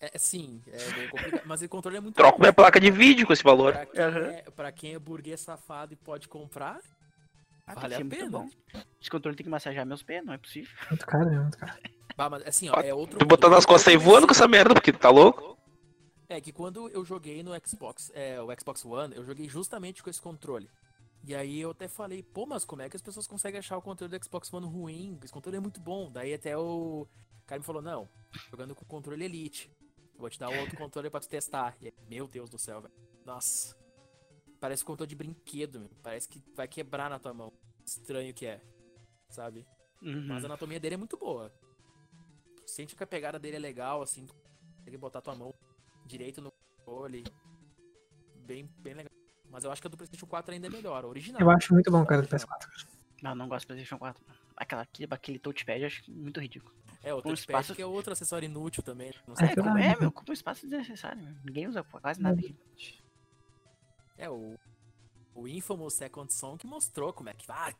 é 0.00 0.18
sim, 0.18 0.60
é 0.66 0.90
bem 0.92 1.08
complicado, 1.08 1.42
mas 1.46 1.62
o 1.62 1.68
controle 1.68 1.96
é 1.96 2.00
muito 2.00 2.16
Troco 2.16 2.36
bom. 2.38 2.42
minha 2.42 2.52
placa 2.52 2.78
de 2.80 2.90
vídeo 2.90 3.26
com 3.26 3.32
esse 3.32 3.42
valor. 3.42 3.72
Pra 3.72 3.86
quem, 3.86 4.00
Aham. 4.02 4.26
é, 4.26 4.42
pra 4.54 4.72
quem 4.72 4.94
é 4.94 4.98
burguês 4.98 5.40
safado 5.40 5.92
e 5.94 5.96
pode 5.96 6.28
comprar, 6.28 6.78
Ah, 7.66 7.74
Vale 7.74 7.94
que 7.96 8.02
a 8.02 8.04
pena. 8.04 8.22
muito 8.30 8.30
bom. 8.30 8.48
Esse 9.00 9.10
controle 9.10 9.36
tem 9.36 9.44
que 9.44 9.50
massagear 9.50 9.86
meus 9.86 10.02
pés, 10.02 10.24
não 10.24 10.34
é 10.34 10.38
possível. 10.38 10.70
Muito 10.90 11.06
caro, 11.06 11.30
né? 11.30 11.38
Muito 11.38 11.56
caro. 11.56 11.72
bah, 12.16 12.28
mas 12.28 12.42
assim, 12.46 12.68
ó, 12.68 12.74
é 12.80 12.92
outro. 12.92 13.18
Tu 13.18 13.24
botando 13.24 13.52
nas 13.52 13.64
costas 13.64 13.88
aí 13.92 13.96
voando 13.96 14.26
com 14.26 14.32
essa 14.32 14.48
merda, 14.48 14.74
porque 14.74 14.92
tu 14.92 14.98
tá 14.98 15.08
louco? 15.10 15.56
É 16.30 16.40
que 16.40 16.52
quando 16.52 16.88
eu 16.90 17.04
joguei 17.04 17.42
no 17.42 17.50
Xbox, 17.66 18.08
é, 18.14 18.40
o 18.40 18.46
Xbox 18.56 18.84
One, 18.84 19.16
eu 19.16 19.24
joguei 19.24 19.48
justamente 19.48 20.00
com 20.00 20.08
esse 20.08 20.22
controle. 20.22 20.70
E 21.24 21.34
aí 21.34 21.58
eu 21.60 21.72
até 21.72 21.88
falei, 21.88 22.22
pô, 22.22 22.46
mas 22.46 22.64
como 22.64 22.82
é 22.82 22.88
que 22.88 22.94
as 22.94 23.02
pessoas 23.02 23.26
conseguem 23.26 23.58
achar 23.58 23.76
o 23.76 23.82
controle 23.82 24.16
do 24.16 24.24
Xbox 24.24 24.52
One 24.52 24.64
ruim? 24.64 25.18
Esse 25.24 25.32
controle 25.32 25.56
é 25.56 25.60
muito 25.60 25.80
bom. 25.80 26.08
Daí 26.08 26.32
até 26.32 26.56
o 26.56 27.04
cara 27.48 27.58
me 27.58 27.64
falou, 27.64 27.82
não, 27.82 28.08
jogando 28.48 28.76
com 28.76 28.84
o 28.84 28.86
controle 28.86 29.24
Elite. 29.24 29.68
Eu 30.14 30.20
vou 30.20 30.30
te 30.30 30.38
dar 30.38 30.50
um 30.50 30.60
outro 30.60 30.76
controle 30.76 31.10
pra 31.10 31.18
tu 31.18 31.28
testar. 31.28 31.76
E 31.80 31.86
aí, 31.86 31.94
meu 32.08 32.28
Deus 32.28 32.48
do 32.48 32.60
céu, 32.60 32.80
velho. 32.80 32.94
Nossa. 33.26 33.76
Parece 34.60 34.84
controle 34.84 35.08
de 35.08 35.16
brinquedo, 35.16 35.80
meu. 35.80 35.90
Parece 36.00 36.28
que 36.28 36.40
vai 36.54 36.68
quebrar 36.68 37.10
na 37.10 37.18
tua 37.18 37.34
mão. 37.34 37.52
Estranho 37.84 38.32
que 38.32 38.46
é. 38.46 38.60
Sabe? 39.30 39.66
Uhum. 40.00 40.28
Mas 40.28 40.44
a 40.44 40.46
anatomia 40.46 40.78
dele 40.78 40.94
é 40.94 40.98
muito 40.98 41.16
boa. 41.16 41.52
Tu 42.64 42.70
sente 42.70 42.94
que 42.94 43.02
a 43.02 43.06
pegada 43.06 43.36
dele 43.36 43.56
é 43.56 43.58
legal, 43.58 44.00
assim, 44.00 44.26
tu 44.26 44.34
consegue 44.78 44.96
botar 44.96 45.20
tua 45.20 45.34
mão 45.34 45.52
direito 46.10 46.40
no 46.42 46.50
controle. 46.78 47.24
Bem, 48.46 48.68
bem 48.78 48.94
legal. 48.94 49.10
Mas 49.48 49.64
eu 49.64 49.70
acho 49.72 49.80
que 49.80 49.88
a 49.88 49.90
do 49.90 49.96
PlayStation 49.96 50.26
4 50.26 50.52
ainda 50.54 50.66
é 50.66 50.70
melhor, 50.70 51.04
a 51.04 51.06
original. 51.08 51.40
Eu 51.40 51.50
acho 51.50 51.72
muito 51.72 51.90
bom, 51.90 52.04
cara, 52.04 52.22
do 52.22 52.28
Original. 52.28 52.58
PS4. 52.58 52.86
Não, 53.22 53.34
não 53.34 53.48
gosto 53.48 53.64
do 53.64 53.68
PlayStation 53.68 53.98
4. 53.98 54.22
Aquela, 54.56 54.82
aquele, 54.82 55.08
aquele 55.10 55.38
touchpad 55.38 55.80
eu 55.80 55.86
acho 55.86 56.10
muito 56.10 56.40
ridículo. 56.40 56.74
É, 57.02 57.12
o 57.14 57.22
touchpad 57.22 57.40
espaço- 57.60 57.74
que 57.74 57.82
é 57.82 57.86
outro 57.86 58.12
acessório 58.12 58.46
inútil 58.46 58.82
também. 58.82 59.12
Não 59.26 59.34
É, 59.34 59.36
sei 59.38 59.48
É, 59.48 59.54
como 59.56 59.78
é, 59.78 59.88
né? 59.88 59.96
meu, 60.00 60.12
como 60.12 60.32
espaço 60.32 60.66
desnecessário, 60.68 61.22
meu. 61.22 61.34
Ninguém 61.44 61.66
usa 61.66 61.82
quase 61.82 62.20
nada 62.20 62.38
aqui. 62.38 62.54
É, 64.18 64.28
o, 64.28 64.56
o 65.34 65.48
Infamous 65.48 65.94
Second 65.94 66.32
Son 66.32 66.56
que 66.58 66.66
mostrou 66.66 67.12
como 67.12 67.28
é 67.30 67.34
que 67.34 67.46
vai 67.46 67.74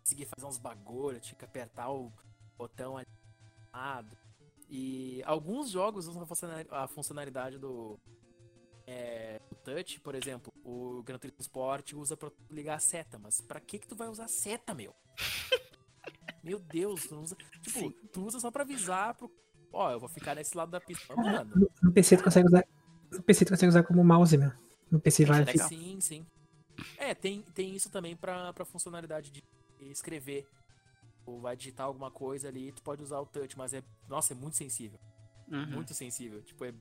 conseguir 0.00 0.26
fazer 0.26 0.46
uns 0.46 0.58
bagulho, 0.58 1.18
tinha 1.20 1.36
que 1.36 1.44
apertar 1.44 1.90
o 1.90 2.12
botão 2.56 2.96
ali. 2.98 3.06
E 4.68 5.22
alguns 5.24 5.70
jogos 5.70 6.08
usam 6.08 6.22
a 6.22 6.26
funcionali- 6.26 6.68
a 6.70 6.88
funcionalidade 6.88 7.58
do, 7.58 7.98
é, 8.86 9.40
do 9.48 9.54
touch, 9.56 10.00
por 10.00 10.14
exemplo, 10.14 10.52
o 10.64 11.02
Gran 11.02 11.18
Turismo 11.18 11.40
Sport 11.40 11.92
usa 11.92 12.16
pra 12.16 12.30
ligar 12.50 12.76
a 12.76 12.80
seta, 12.80 13.18
mas 13.18 13.40
pra 13.40 13.60
que 13.60 13.78
que 13.78 13.86
tu 13.86 13.94
vai 13.94 14.08
usar 14.08 14.24
a 14.24 14.28
seta, 14.28 14.74
meu? 14.74 14.94
meu 16.42 16.58
Deus, 16.58 17.06
tu 17.06 17.14
não 17.14 17.22
usa, 17.22 17.36
tipo, 17.62 17.78
Sim. 17.78 17.94
tu 18.12 18.24
usa 18.24 18.40
só 18.40 18.50
pra 18.50 18.62
avisar 18.62 19.14
pro, 19.14 19.30
ó, 19.72 19.92
eu 19.92 20.00
vou 20.00 20.08
ficar 20.08 20.34
nesse 20.34 20.56
lado 20.56 20.70
da 20.70 20.80
pista, 20.80 21.14
mano. 21.14 21.52
No, 21.54 21.70
no 21.82 21.92
PC 21.92 22.16
tu 22.16 22.24
consegue 22.24 22.46
usar. 22.48 22.64
No 23.12 23.22
PC 23.22 23.44
tu 23.44 23.50
consegue 23.50 23.68
usar 23.70 23.82
como 23.84 24.02
mouse, 24.04 24.36
meu. 24.36 24.52
No 24.90 25.00
PC 25.00 25.22
é 25.22 25.26
vai. 25.26 25.44
legal. 25.44 25.68
Sim, 25.68 26.00
sim. 26.00 26.26
É, 26.98 27.14
tem, 27.14 27.42
tem 27.54 27.74
isso 27.74 27.88
também 27.90 28.16
pra, 28.16 28.52
pra 28.52 28.64
funcionalidade 28.64 29.30
de 29.30 29.42
escrever. 29.80 30.46
Ou 31.26 31.40
vai 31.40 31.56
digitar 31.56 31.86
alguma 31.86 32.10
coisa 32.10 32.48
ali, 32.48 32.70
tu 32.72 32.82
pode 32.82 33.02
usar 33.02 33.18
o 33.20 33.26
touch, 33.26 33.58
mas 33.58 33.74
é. 33.74 33.82
Nossa, 34.08 34.32
é 34.32 34.36
muito 34.36 34.56
sensível. 34.56 34.98
Uhum. 35.48 35.66
Muito 35.72 35.92
sensível. 35.92 36.40
Tipo, 36.42 36.64
é. 36.64 36.72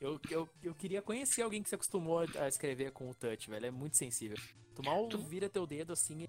Eu, 0.00 0.20
eu, 0.30 0.48
eu 0.62 0.74
queria 0.74 1.00
conhecer 1.00 1.42
alguém 1.42 1.62
que 1.62 1.68
se 1.68 1.74
acostumou 1.74 2.18
a 2.18 2.48
escrever 2.48 2.90
com 2.92 3.08
o 3.08 3.14
touch, 3.14 3.48
velho. 3.48 3.66
É 3.66 3.70
muito 3.70 3.96
sensível. 3.96 4.36
Tu 4.74 4.82
mal 4.84 5.08
Tu- 5.08 5.18
vira 5.18 5.48
teu 5.48 5.66
dedo 5.66 5.92
assim 5.92 6.24
e 6.24 6.28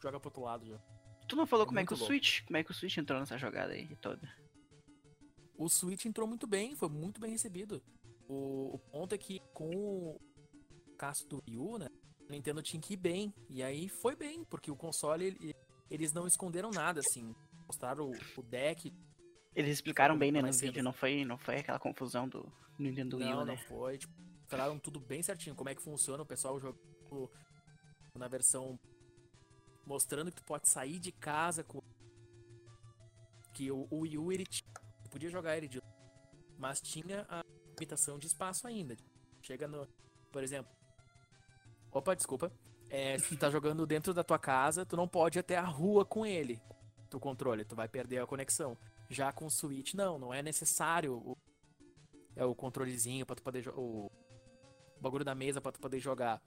joga 0.00 0.18
pro 0.18 0.28
outro 0.28 0.42
lado 0.42 0.64
já. 0.66 0.78
Tu 1.28 1.36
não 1.36 1.46
falou 1.46 1.64
É 1.64 1.66
como 1.66 1.80
é 1.80 1.84
que 1.84 1.92
o 1.92 1.96
louco. 1.96 2.06
Switch, 2.06 2.42
como 2.46 2.56
é 2.56 2.64
que 2.64 2.70
o 2.70 2.74
Switch 2.74 2.96
entrou 2.96 3.18
nessa 3.18 3.36
jogada 3.36 3.72
aí 3.74 3.94
toda. 3.96 4.20
O 5.56 5.68
Switch 5.68 6.04
entrou 6.06 6.26
muito 6.26 6.46
bem, 6.46 6.74
foi 6.76 6.88
muito 6.88 7.20
bem 7.20 7.32
recebido. 7.32 7.82
O, 8.28 8.76
o 8.76 8.78
ponto 8.78 9.14
é 9.14 9.18
que 9.18 9.40
com 9.52 9.68
o 9.74 10.20
caso 10.96 11.26
do 11.26 11.42
Wii 11.46 11.58
U, 11.58 11.78
né? 11.78 11.88
O 12.28 12.30
Nintendo 12.32 12.62
tinha 12.62 12.80
que 12.80 12.94
ir 12.94 12.96
bem. 12.96 13.34
E 13.50 13.62
aí 13.62 13.88
foi 13.88 14.14
bem, 14.14 14.44
porque 14.44 14.70
o 14.70 14.76
console, 14.76 15.24
ele- 15.26 15.54
eles 15.90 16.12
não 16.12 16.26
esconderam 16.26 16.70
nada, 16.70 17.00
assim. 17.00 17.34
Mostraram 17.66 18.10
o, 18.10 18.40
o 18.40 18.42
deck. 18.42 18.92
Eles 19.54 19.72
explicaram 19.72 20.16
bem, 20.16 20.30
né, 20.30 20.40
no 20.40 20.52
vídeo, 20.52 20.82
não 20.82 20.92
foi, 20.92 21.24
não 21.24 21.36
foi 21.38 21.58
aquela 21.58 21.78
confusão 21.78 22.28
do 22.28 22.50
Nintendo 22.78 23.16
Wii 23.16 23.26
não, 23.26 23.32
U, 23.34 23.38
não 23.40 23.44
né? 23.46 23.56
foi. 23.68 23.98
Tipo, 23.98 24.12
falaram 24.46 24.78
tudo 24.78 25.00
bem 25.00 25.22
certinho, 25.22 25.56
como 25.56 25.68
é 25.68 25.74
que 25.74 25.82
funciona. 25.82 26.22
O 26.22 26.26
pessoal 26.26 26.58
jogou 26.60 27.30
na 28.14 28.28
versão 28.28 28.78
mostrando 29.84 30.30
que 30.30 30.36
tu 30.36 30.44
pode 30.44 30.68
sair 30.68 30.98
de 30.98 31.10
casa 31.12 31.64
com. 31.64 31.80
Que 33.54 33.70
o, 33.70 33.88
o 33.90 34.00
Wii 34.00 34.18
U, 34.18 34.32
ele 34.32 34.44
tinha- 34.46 34.70
tu 35.04 35.10
podia 35.10 35.30
jogar 35.30 35.56
ele 35.56 35.66
de. 35.68 35.80
Mas 36.56 36.80
tinha 36.80 37.26
a 37.28 37.42
limitação 37.70 38.18
de 38.18 38.26
espaço 38.26 38.66
ainda. 38.66 38.96
Chega 39.42 39.66
no. 39.66 39.86
Por 40.30 40.42
exemplo. 40.42 40.70
Opa, 41.90 42.14
desculpa. 42.14 42.52
É, 42.90 43.18
se 43.18 43.28
tu 43.28 43.36
tá 43.36 43.50
jogando 43.50 43.86
dentro 43.86 44.14
da 44.14 44.24
tua 44.24 44.38
casa, 44.38 44.86
tu 44.86 44.96
não 44.96 45.06
pode 45.06 45.38
ir 45.38 45.40
até 45.40 45.56
a 45.56 45.64
rua 45.64 46.04
com 46.04 46.24
ele. 46.24 46.60
Do 47.10 47.20
controle, 47.20 47.64
tu 47.64 47.74
vai 47.76 47.88
perder 47.88 48.18
a 48.22 48.26
conexão. 48.26 48.76
Já 49.10 49.32
com 49.32 49.46
o 49.46 49.50
Switch, 49.50 49.94
não, 49.94 50.18
não 50.18 50.32
é 50.32 50.42
necessário 50.42 51.14
o, 51.14 51.36
é 52.36 52.44
o 52.44 52.54
controlezinho 52.54 53.24
pra 53.26 53.36
tu 53.36 53.42
poder 53.42 53.62
jogar. 53.62 53.78
O 53.80 54.10
bagulho 55.00 55.24
da 55.24 55.34
mesa 55.34 55.60
pra 55.60 55.72
tu 55.72 55.80
poder 55.80 55.98
jogar. 55.98 56.42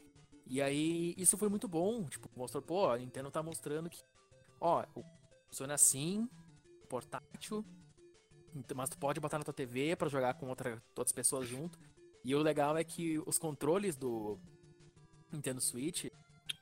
E 0.47 0.61
aí, 0.61 1.13
isso 1.17 1.37
foi 1.37 1.47
muito 1.49 1.67
bom. 1.67 2.03
Tipo, 2.05 2.29
mostrou, 2.35 2.61
pô, 2.61 2.89
a 2.89 2.97
Nintendo 2.97 3.31
tá 3.31 3.41
mostrando 3.41 3.89
que, 3.89 4.01
ó, 4.59 4.83
o- 4.95 5.03
funciona 5.47 5.73
assim, 5.75 6.27
portátil, 6.89 7.65
então- 8.55 8.75
mas 8.75 8.89
tu 8.89 8.97
pode 8.97 9.19
botar 9.19 9.37
na 9.37 9.43
tua 9.45 9.53
TV 9.53 9.95
pra 9.95 10.09
jogar 10.09 10.33
com 10.35 10.47
outra, 10.49 10.81
outras 10.95 11.11
pessoas 11.13 11.47
junto. 11.47 11.79
E 12.23 12.35
o 12.35 12.39
legal 12.39 12.77
é 12.77 12.83
que 12.83 13.17
os 13.25 13.37
controles 13.37 13.95
do 13.95 14.37
Nintendo 15.31 15.61
Switch, 15.61 16.05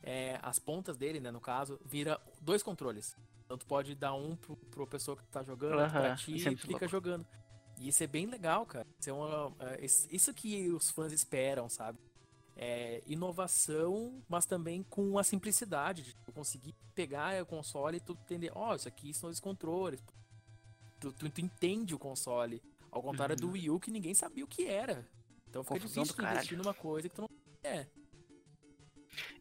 é, 0.03 0.39
as 0.41 0.59
pontas 0.59 0.97
dele, 0.97 1.19
né, 1.19 1.31
no 1.31 1.41
caso, 1.41 1.79
vira 1.85 2.19
dois 2.41 2.61
controles. 2.63 3.15
Então 3.45 3.57
tu 3.57 3.65
pode 3.65 3.95
dar 3.95 4.13
um 4.13 4.35
pro, 4.35 4.55
pro 4.55 4.85
pessoa 4.87 5.17
que 5.17 5.23
tá 5.27 5.43
jogando, 5.43 5.79
outro 5.79 5.91
pra 5.91 6.15
ti 6.15 6.33
é 6.47 6.51
e 6.51 6.55
fica 6.57 6.87
jogando. 6.87 7.25
E 7.79 7.87
isso 7.87 8.03
é 8.03 8.07
bem 8.07 8.25
legal, 8.25 8.65
cara. 8.65 8.85
Isso, 8.99 9.09
é 9.09 9.13
uma, 9.13 9.53
é, 9.59 9.85
isso- 9.85 10.33
que 10.33 10.69
os 10.69 10.91
fãs 10.91 11.11
esperam, 11.13 11.67
sabe? 11.69 11.97
É 12.55 13.01
inovação, 13.07 14.21
mas 14.27 14.45
também 14.45 14.83
com 14.83 15.17
a 15.17 15.23
simplicidade 15.23 16.03
de 16.03 16.13
tu 16.25 16.31
conseguir 16.33 16.75
pegar 16.93 17.41
o 17.41 17.45
console 17.45 17.97
e 17.97 17.99
tu 18.01 18.11
entender, 18.11 18.51
ó, 18.53 18.75
isso 18.75 18.87
aqui 18.87 19.13
são 19.13 19.29
os 19.29 19.39
controles. 19.39 20.03
Tu, 20.99 21.13
tu, 21.13 21.29
tu 21.29 21.41
entende 21.41 21.95
o 21.95 21.99
console. 21.99 22.61
Ao 22.91 23.01
contrário 23.01 23.35
do 23.35 23.47
Uhum. 23.47 23.53
Wii 23.53 23.69
U, 23.69 23.79
que 23.79 23.89
ninguém 23.89 24.13
sabia 24.13 24.43
o 24.43 24.47
que 24.47 24.65
era. 24.65 25.07
Então 25.49 25.63
fica 25.63 25.75
Confusão 25.75 26.03
difícil 26.03 26.15
do 26.23 26.27
tu 26.27 26.33
investir 26.33 26.57
numa 26.57 26.73
coisa 26.73 27.07
que 27.07 27.15
tu 27.15 27.21
não 27.21 27.29
é. 27.63 27.87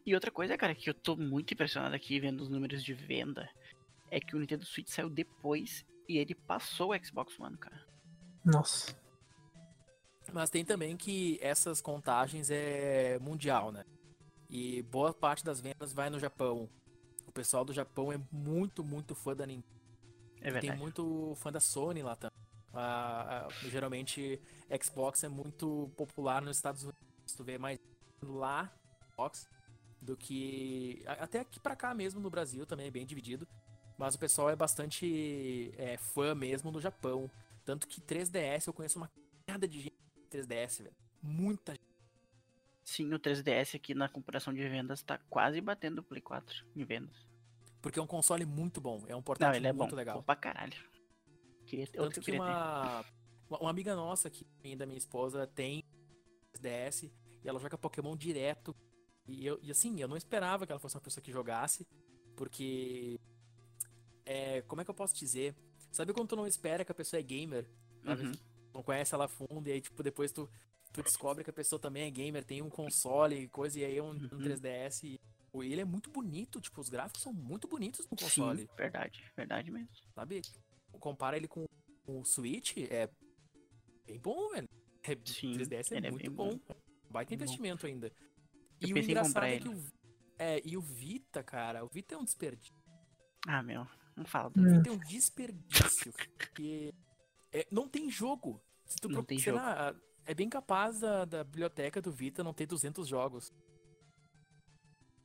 E 0.05 0.15
outra 0.15 0.31
coisa, 0.31 0.57
cara, 0.57 0.73
que 0.73 0.89
eu 0.89 0.93
tô 0.93 1.15
muito 1.15 1.53
impressionado 1.53 1.95
aqui 1.95 2.19
vendo 2.19 2.41
os 2.41 2.49
números 2.49 2.83
de 2.83 2.93
venda 2.93 3.49
é 4.11 4.19
que 4.19 4.35
o 4.35 4.39
Nintendo 4.39 4.65
Switch 4.65 4.89
saiu 4.89 5.09
depois 5.09 5.85
e 6.07 6.17
ele 6.17 6.33
passou 6.33 6.91
o 6.91 7.05
Xbox 7.05 7.39
One, 7.39 7.57
cara. 7.57 7.85
Nossa. 8.43 8.95
Mas 10.33 10.49
tem 10.49 10.63
também 10.65 10.95
que 10.97 11.37
essas 11.41 11.81
contagens 11.81 12.49
é 12.49 13.19
mundial, 13.19 13.71
né? 13.71 13.83
E 14.49 14.81
boa 14.83 15.13
parte 15.13 15.43
das 15.43 15.61
vendas 15.61 15.93
vai 15.93 16.09
no 16.09 16.19
Japão. 16.19 16.69
O 17.27 17.31
pessoal 17.31 17.63
do 17.63 17.73
Japão 17.73 18.11
é 18.11 18.19
muito, 18.31 18.83
muito 18.83 19.13
fã 19.13 19.35
da 19.35 19.45
Nintendo. 19.45 19.79
É 20.41 20.49
E 20.49 20.51
tem 20.51 20.51
verdade. 20.61 20.79
muito 20.79 21.33
fã 21.35 21.51
da 21.51 21.59
Sony 21.59 22.01
lá 22.01 22.15
também. 22.15 22.39
Ah, 22.73 23.47
geralmente, 23.63 24.41
Xbox 24.81 25.23
é 25.23 25.29
muito 25.29 25.91
popular 25.95 26.41
nos 26.41 26.57
Estados 26.57 26.83
Unidos. 26.83 26.99
Tu 27.35 27.43
vê 27.43 27.57
mais 27.57 27.79
lá, 28.21 28.73
Xbox, 29.11 29.47
do 30.01 30.15
que. 30.15 31.03
Até 31.05 31.39
aqui 31.39 31.59
pra 31.59 31.75
cá 31.75 31.93
mesmo, 31.93 32.19
no 32.19 32.29
Brasil, 32.29 32.65
também 32.65 32.87
é 32.87 32.91
bem 32.91 33.05
dividido. 33.05 33.47
Mas 33.97 34.15
o 34.15 34.19
pessoal 34.19 34.49
é 34.49 34.55
bastante 34.55 35.73
é, 35.77 35.97
fã 35.97 36.33
mesmo 36.33 36.71
do 36.71 36.79
Japão. 36.79 37.29
Tanto 37.65 37.87
que 37.87 37.99
3DS, 37.99 38.67
eu 38.67 38.73
conheço 38.73 38.97
uma 38.97 39.11
carrada 39.45 39.67
de 39.67 39.81
gente 39.81 39.95
com 40.15 40.37
3DS, 40.37 40.83
velho. 40.83 40.95
Muita 41.21 41.73
gente. 41.73 41.89
Sim, 42.83 43.13
o 43.13 43.19
3DS 43.19 43.75
aqui 43.75 43.93
na 43.93 44.07
comparação 44.07 44.53
de 44.53 44.67
vendas 44.67 45.03
tá 45.03 45.19
quase 45.29 45.59
batendo 45.59 45.99
o 45.99 46.03
Play 46.03 46.21
4 46.21 46.65
em 46.75 46.83
vendas. 46.83 47.27
Porque 47.81 47.99
é 47.99 48.01
um 48.01 48.07
console 48.07 48.45
muito 48.45 48.81
bom. 48.81 49.03
É 49.07 49.13
um 49.13 49.17
Não, 49.17 49.23
portátil 49.23 49.57
ele 49.57 49.67
é 49.67 49.73
bom. 49.73 49.83
muito 49.83 49.95
legal. 49.95 50.17
Bom 50.17 50.23
pra 50.23 50.35
caralho. 50.35 50.73
Queria, 51.65 51.85
Tanto 51.87 52.19
que 52.19 52.31
que 52.31 52.37
uma, 52.37 53.05
uma 53.49 53.69
amiga 53.69 53.95
nossa 53.95 54.27
aqui, 54.27 54.45
da 54.75 54.85
minha 54.85 54.97
esposa, 54.97 55.45
tem 55.45 55.83
3DS 56.53 57.11
e 57.43 57.47
ela 57.47 57.59
joga 57.59 57.77
Pokémon 57.77 58.15
direto. 58.15 58.75
E, 59.31 59.45
eu, 59.45 59.59
e 59.61 59.71
assim, 59.71 59.99
eu 60.01 60.07
não 60.07 60.17
esperava 60.17 60.65
que 60.65 60.71
ela 60.71 60.79
fosse 60.79 60.95
uma 60.95 61.01
pessoa 61.01 61.23
que 61.23 61.31
jogasse, 61.31 61.85
porque. 62.35 63.19
É, 64.25 64.61
como 64.63 64.81
é 64.81 64.85
que 64.85 64.91
eu 64.91 64.95
posso 64.95 65.15
dizer? 65.15 65.55
Sabe 65.91 66.13
quando 66.13 66.29
tu 66.29 66.35
não 66.35 66.45
espera 66.45 66.85
que 66.85 66.91
a 66.91 66.95
pessoa 66.95 67.19
é 67.19 67.23
gamer? 67.23 67.67
Uhum. 68.05 68.31
Não 68.73 68.83
conhece 68.83 69.13
ela 69.15 69.25
a 69.25 69.27
fundo, 69.27 69.67
e 69.67 69.71
aí, 69.71 69.81
tipo, 69.81 70.03
depois 70.03 70.31
tu, 70.31 70.47
tu 70.93 71.01
descobre 71.01 71.43
que 71.43 71.49
a 71.49 71.53
pessoa 71.53 71.79
também 71.79 72.03
é 72.03 72.11
gamer, 72.11 72.43
tem 72.43 72.61
um 72.61 72.69
console 72.69 73.35
e 73.35 73.47
coisa, 73.47 73.79
e 73.79 73.85
aí 73.85 73.97
é 73.97 74.03
um, 74.03 74.11
um 74.11 74.11
Uhum. 74.11 74.39
3DS. 74.39 75.03
E, 75.03 75.19
ele 75.55 75.81
é 75.81 75.85
muito 75.85 76.11
bonito, 76.11 76.61
tipo, 76.61 76.79
os 76.79 76.89
gráficos 76.89 77.23
são 77.23 77.33
muito 77.33 77.67
bonitos 77.67 78.01
no 78.07 78.17
Sim, 78.19 78.25
console 78.25 78.69
verdade, 78.77 79.23
verdade 79.35 79.71
mesmo. 79.71 79.89
sabe? 80.13 80.41
Compara 80.99 81.37
ele 81.37 81.47
com 81.47 81.65
o 82.05 82.23
Switch, 82.23 82.77
é 82.77 83.09
bem 84.05 84.19
bom, 84.19 84.49
velho. 84.51 84.69
É, 85.03 85.17
Sim, 85.25 85.53
3DS 85.53 85.91
é 85.93 85.97
é 86.07 86.11
muito 86.11 86.21
bem 86.23 86.29
bom. 86.29 86.55
bom. 86.67 86.75
Baita 87.09 87.33
investimento 87.33 87.87
ainda. 87.87 88.11
Eu 88.81 88.87
E 88.89 88.91
o 88.91 88.95
pensei 88.95 89.01
em 89.01 89.11
engraçado 89.11 89.33
comprar 89.33 89.49
é 89.49 89.59
que 89.59 89.69
o, 89.69 89.83
é, 90.37 90.61
e 90.65 90.77
o 90.77 90.81
Vita, 90.81 91.43
cara, 91.43 91.83
o 91.83 91.87
Vita 91.87 92.15
é 92.15 92.17
um 92.17 92.23
desperdício. 92.23 92.75
Ah, 93.47 93.61
meu, 93.63 93.87
não 94.15 94.25
fala. 94.25 94.51
O 94.55 94.59
Hum. 94.59 94.77
Vita 94.77 94.89
é 94.89 94.91
um 94.91 94.97
desperdício. 94.97 96.13
porque 96.37 96.93
é, 97.51 97.67
não 97.71 97.87
tem 97.87 98.09
jogo. 98.09 98.61
Se 98.85 98.95
tu 98.97 99.07
Não 99.09 99.15
pro- 99.17 99.25
tem 99.25 99.37
sei 99.39 99.51
lá, 99.53 99.93
é 100.25 100.33
bem 100.33 100.49
capaz 100.49 100.99
da, 100.99 101.25
da 101.25 101.43
biblioteca 101.43 102.01
do 102.01 102.11
Vita 102.11 102.43
não 102.43 102.53
ter 102.53 102.65
200 102.65 103.07
jogos. 103.07 103.51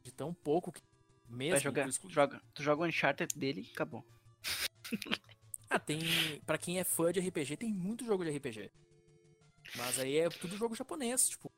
De 0.03 0.13
tão 0.13 0.35
pouco 0.35 0.71
que 0.73 0.83
mesmo. 1.29 1.53
Vai 1.53 1.61
jogar, 1.61 1.89
exclu- 1.89 2.11
joga. 2.11 2.43
Tu 2.53 2.63
joga 2.63 2.83
o 2.83 2.87
Uncharted 2.87 3.35
dele 3.39 3.63
e 3.63 3.73
acabou. 3.73 4.05
Ah, 5.71 5.79
tem. 5.79 5.99
Pra 6.47 6.57
quem 6.59 6.79
é 6.79 6.85
fã 6.85 7.11
de 7.11 7.19
RPG, 7.19 7.57
tem 7.57 7.73
muito 7.73 8.05
jogo 8.05 8.23
de 8.25 8.31
RPG. 8.37 8.71
Mas 9.77 9.99
aí 9.99 10.19
é 10.19 10.29
tudo 10.29 10.57
jogo 10.57 10.75
japonês, 10.77 11.29
tipo. 11.29 11.51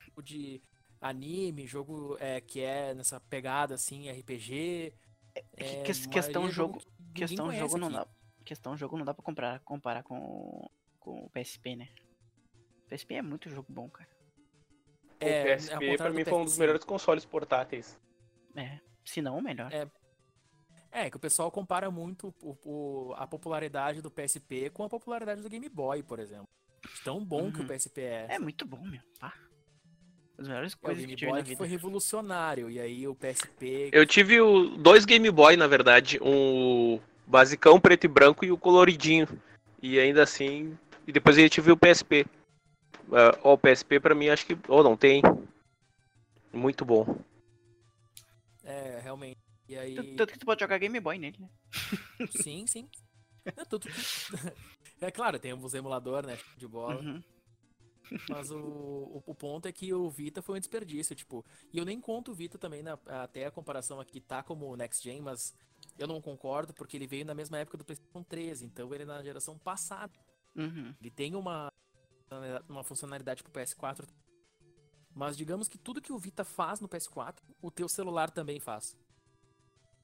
jogo 0.00 0.22
De 0.22 0.60
anime, 1.00 1.66
jogo 1.66 2.16
é, 2.20 2.40
que 2.40 2.60
é 2.60 2.94
nessa 2.94 3.20
pegada 3.20 3.74
assim, 3.74 4.10
RPG. 4.10 4.92
É 5.34 5.42
que 5.42 5.64
É, 5.64 5.82
questão 5.82 6.46
é 6.46 6.50
jogo, 6.50 6.78
que 6.78 6.86
ninguém 6.98 7.14
questão 7.26 7.52
jogo 7.52 7.78
não 7.78 7.88
aqui. 7.88 7.96
dá, 7.96 8.06
questão 8.44 8.76
jogo 8.76 8.96
não 8.98 9.04
dá 9.04 9.12
para 9.14 9.24
comparar, 9.24 9.60
comparar 9.60 10.02
com 10.02 10.18
o- 10.18 10.70
com 10.98 11.24
o 11.24 11.30
PSP, 11.30 11.76
né? 11.76 11.88
O 12.84 12.88
PSP 12.88 13.14
é 13.14 13.22
muito 13.22 13.50
jogo 13.50 13.70
bom, 13.72 13.88
cara. 13.90 14.08
É, 15.20 15.40
o 15.42 15.44
PSP 15.44 15.96
do 15.96 16.14
mim 16.14 16.24
foi 16.24 16.32
um 16.38 16.44
dos 16.44 16.54
PS5. 16.54 16.58
melhores 16.60 16.84
consoles 16.84 17.24
portáteis. 17.24 17.98
É, 18.54 18.80
se 19.04 19.20
não 19.22 19.38
o 19.38 19.42
melhor. 19.42 19.72
É. 19.72 19.88
É, 20.90 21.10
que 21.10 21.16
o 21.16 21.20
pessoal 21.20 21.50
compara 21.50 21.90
muito 21.90 22.34
o- 22.40 22.56
o- 22.64 23.14
a 23.16 23.26
popularidade 23.26 24.00
do 24.00 24.10
PSP 24.10 24.70
com 24.70 24.84
a 24.84 24.88
popularidade 24.88 25.42
do 25.42 25.48
Game 25.48 25.68
Boy, 25.68 26.02
por 26.02 26.18
exemplo. 26.18 26.46
Tão 27.04 27.22
bom 27.24 27.50
que 27.52 27.58
o 27.58 27.62
Uhum. 27.62 27.66
PSP 27.68 28.00
é. 28.00 28.26
É 28.30 28.38
muito 28.38 28.64
bom, 28.66 28.80
meu. 28.82 29.02
Pá. 29.20 29.34
As 30.38 30.46
melhores 30.46 30.72
É, 30.72 30.76
o 30.76 30.78
coisas 30.78 31.06
que 31.06 31.16
tive 31.16 31.30
Boy 31.30 31.38
na 31.38 31.42
que 31.44 31.48
vida. 31.50 31.58
foi 31.58 31.66
revolucionário, 31.68 32.70
e 32.70 32.78
aí 32.78 33.08
o 33.08 33.14
PSP. 33.14 33.90
Eu 33.92 34.04
tive 34.06 34.40
o, 34.40 34.76
dois 34.76 35.04
Game 35.04 35.30
Boy, 35.30 35.56
na 35.56 35.66
verdade. 35.66 36.18
Um 36.22 37.00
basicão 37.26 37.80
preto 37.80 38.04
e 38.04 38.08
branco 38.08 38.44
e 38.44 38.52
o 38.52 38.58
coloridinho. 38.58 39.26
E 39.82 39.98
ainda 39.98 40.22
assim. 40.22 40.76
E 41.06 41.12
depois 41.12 41.38
eu 41.38 41.48
tive 41.48 41.72
o 41.72 41.76
PSP. 41.76 42.26
Ah, 43.12 43.38
ó, 43.42 43.54
o 43.54 43.58
PSP 43.58 43.98
pra 44.00 44.14
mim 44.14 44.28
acho 44.28 44.44
que. 44.46 44.58
Ou 44.68 44.82
não 44.82 44.96
tem. 44.96 45.22
Muito 46.52 46.84
bom. 46.84 47.18
É, 48.62 49.00
realmente. 49.02 49.38
E 49.68 49.76
aí. 49.76 49.94
Tanto- 50.16 50.32
que 50.32 50.38
tu 50.38 50.46
pode 50.46 50.60
jogar 50.60 50.78
Game 50.78 50.98
Boy 51.00 51.18
nele, 51.18 51.38
né? 51.40 51.48
Sim, 52.42 52.66
sim. 52.66 52.88
É, 53.44 53.52
que... 53.52 53.88
é 55.00 55.10
claro, 55.10 55.38
tem 55.38 55.52
os 55.54 55.74
emulador, 55.74 56.26
né? 56.26 56.36
De 56.56 56.66
bola. 56.66 57.00
Uhum. 57.00 57.22
Mas 58.28 58.50
o, 58.50 58.58
o, 58.58 59.22
o 59.26 59.34
ponto 59.34 59.66
é 59.66 59.72
que 59.72 59.92
o 59.92 60.08
Vita 60.10 60.42
foi 60.42 60.56
um 60.56 60.60
desperdício, 60.60 61.14
tipo. 61.14 61.44
E 61.72 61.78
eu 61.78 61.84
nem 61.84 62.00
conto 62.00 62.32
o 62.32 62.34
Vita 62.34 62.58
também, 62.58 62.82
na, 62.82 62.98
até 63.06 63.46
a 63.46 63.50
comparação 63.50 64.00
aqui 64.00 64.20
tá 64.20 64.42
como 64.42 64.66
o 64.66 64.76
Next 64.76 65.02
Gen, 65.02 65.20
mas 65.20 65.54
eu 65.98 66.06
não 66.06 66.20
concordo 66.20 66.72
porque 66.72 66.96
ele 66.96 67.06
veio 67.06 67.24
na 67.24 67.34
mesma 67.34 67.58
época 67.58 67.78
do 67.78 67.84
PlayStation 67.84 68.22
13, 68.22 68.66
então 68.66 68.92
ele 68.94 69.02
é 69.02 69.06
na 69.06 69.22
geração 69.22 69.58
passada. 69.58 70.12
Uhum. 70.54 70.94
Ele 71.00 71.10
tem 71.10 71.34
uma, 71.34 71.72
uma 72.68 72.82
funcionalidade 72.82 73.42
pro 73.42 73.52
PS4. 73.52 74.06
Mas 75.14 75.36
digamos 75.36 75.68
que 75.68 75.78
tudo 75.78 76.00
que 76.00 76.12
o 76.12 76.18
Vita 76.18 76.44
faz 76.44 76.80
no 76.80 76.88
PS4, 76.88 77.36
o 77.62 77.70
teu 77.70 77.88
celular 77.88 78.30
também 78.30 78.60
faz. 78.60 78.96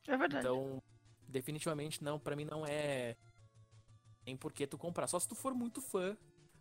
É 0.06 0.16
verdade. 0.16 0.46
Então, 0.46 0.82
definitivamente 1.28 2.02
não, 2.02 2.18
pra 2.18 2.34
mim 2.34 2.44
não 2.44 2.64
é 2.66 3.16
nem 4.24 4.36
por 4.36 4.52
que 4.52 4.66
tu 4.66 4.78
comprar. 4.78 5.06
Só 5.06 5.18
se 5.18 5.28
tu 5.28 5.34
for 5.34 5.54
muito 5.54 5.80
fã, 5.80 6.16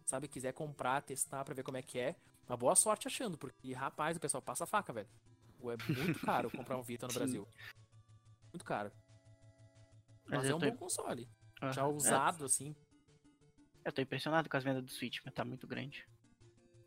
sabe, 0.06 0.28
quiser 0.28 0.54
comprar, 0.54 1.02
testar 1.02 1.44
pra 1.44 1.54
ver 1.54 1.64
como 1.64 1.78
é 1.78 1.82
que 1.82 2.00
é. 2.00 2.16
Uma 2.48 2.58
boa 2.58 2.76
sorte 2.76 3.08
achando, 3.08 3.38
porque 3.38 3.74
rapaz, 3.74 4.18
o 4.18 4.20
pessoal 4.20 4.42
passa 4.42 4.64
a 4.66 4.68
faca, 4.68 4.92
velho. 4.92 5.08
É 5.64 5.94
muito 5.94 6.20
caro 6.26 6.50
comprar 6.52 6.78
um 6.78 6.82
Vita 6.82 7.08
no. 7.08 7.14
Brasil. 7.14 7.48
Muito 8.52 8.66
caro. 8.66 8.92
Mas 10.26 10.40
Mas 10.42 10.50
é 10.50 10.56
um 10.56 10.60
tô- 10.60 10.70
bom 10.72 10.78
console. 10.78 11.30
Aham. 11.62 11.72
Já 11.74 11.88
usado, 11.88 12.46
assim. 12.46 12.76
É, 13.86 13.90
eu 13.90 13.94
tô 13.94 14.02
impressionado 14.02 14.50
com 14.50 14.58
as 14.58 14.64
vendas 14.64 14.84
do 14.84 14.90
Switch, 14.92 15.20
mas 15.24 15.34
tá 15.34 15.46
muito 15.46 15.68
grande. 15.68 16.06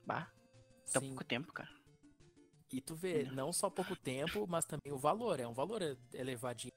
Bah, 0.04 0.30
tá 0.92 1.00
sim. 1.00 1.08
pouco 1.08 1.24
tempo, 1.24 1.52
cara. 1.52 1.70
E 2.72 2.80
tu 2.80 2.94
vê, 2.96 3.24
não 3.30 3.52
só 3.52 3.70
pouco 3.70 3.94
tempo, 3.96 4.46
mas 4.48 4.64
também 4.64 4.92
o 4.92 4.98
valor. 4.98 5.38
É 5.38 5.46
um 5.46 5.54
valor 5.54 5.80
elevadinho. 6.12 6.74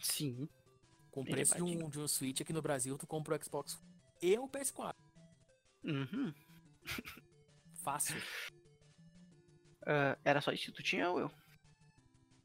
Sim. 0.00 0.48
Com 1.10 1.20
o 1.22 1.24
preço 1.24 1.54
de 1.54 1.62
um, 1.62 1.88
de 1.88 1.98
um 2.00 2.08
Switch 2.08 2.40
aqui 2.40 2.52
no 2.52 2.62
Brasil, 2.62 2.96
tu 2.96 3.06
compra 3.06 3.36
o 3.36 3.44
Xbox 3.44 3.78
e 4.22 4.38
o 4.38 4.48
PS4. 4.48 4.94
Uhum. 5.84 6.34
Fácil. 7.82 8.16
Ah, 9.86 10.18
era 10.24 10.40
só 10.40 10.52
isso 10.52 10.66
que 10.66 10.72
tu 10.72 10.82
tinha 10.82 11.08
ou 11.10 11.20
eu? 11.20 11.30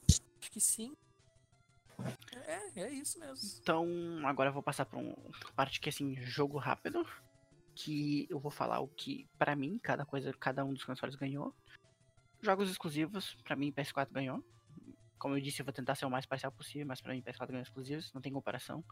Acho 0.10 0.52
que 0.52 0.62
sim. 0.62 0.96
É, 2.46 2.82
é 2.82 2.90
isso 2.92 3.20
mesmo. 3.20 3.60
Então, 3.62 3.88
agora 4.26 4.50
eu 4.50 4.54
vou 4.54 4.64
passar 4.64 4.86
pra 4.86 4.98
uma 4.98 5.16
parte 5.56 5.80
que 5.80 5.90
é 5.90 5.92
assim, 5.92 6.16
jogo 6.22 6.58
rápido. 6.58 7.06
Que 7.76 8.28
eu 8.30 8.40
vou 8.40 8.52
falar 8.52 8.80
o 8.80 8.88
que, 8.88 9.28
pra 9.38 9.56
mim, 9.56 9.80
cada 9.80 10.06
coisa, 10.06 10.32
cada 10.34 10.64
um 10.64 10.74
dos 10.74 10.84
consoles 10.84 11.16
ganhou. 11.16 11.56
Jogos 12.42 12.70
exclusivos, 12.70 13.36
pra 13.44 13.56
mim, 13.56 13.72
PS4 13.72 14.12
ganhou. 14.12 14.44
Como 15.18 15.36
eu 15.36 15.42
disse, 15.42 15.62
eu 15.62 15.66
vou 15.66 15.74
tentar 15.74 15.96
ser 15.96 16.06
o 16.06 16.10
mais 16.10 16.26
parcial 16.26 16.52
possível, 16.52 16.86
mas 16.86 17.02
pra 17.02 17.14
mim, 17.14 17.22
PS4 17.22 17.48
ganhou 17.48 17.64
exclusivos, 17.64 18.14
não 18.14 18.22
tem 18.22 18.32
comparação. 18.32 18.84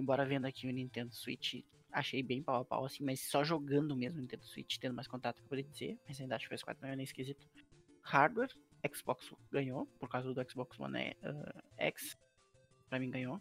Embora 0.00 0.24
vendo 0.24 0.46
aqui 0.46 0.66
o 0.66 0.72
Nintendo 0.72 1.14
Switch, 1.14 1.62
achei 1.92 2.22
bem 2.22 2.42
pau 2.42 2.62
a 2.62 2.64
pau, 2.64 2.84
assim, 2.84 3.04
mas 3.04 3.20
só 3.20 3.44
jogando 3.44 3.96
mesmo 3.96 4.18
o 4.18 4.22
Nintendo 4.22 4.44
Switch, 4.44 4.78
tendo 4.78 4.94
mais 4.94 5.06
contato, 5.06 5.36
que 5.36 5.42
eu 5.42 5.48
poderia 5.48 5.70
dizer. 5.70 5.98
Mas 6.06 6.20
ainda 6.20 6.36
acho 6.36 6.48
que 6.48 6.54
o 6.54 6.58
PS4 6.58 6.80
ganhou 6.80 6.96
nesse 6.96 7.10
esquisito. 7.10 7.46
Hardware, 8.02 8.50
Xbox 8.94 9.32
ganhou, 9.50 9.86
por 9.98 10.08
causa 10.08 10.32
do 10.32 10.50
Xbox 10.50 10.78
One 10.80 10.98
é, 10.98 11.16
ah, 11.22 11.62
X, 11.78 12.16
pra 12.88 12.98
mim 12.98 13.10
ganhou. 13.10 13.40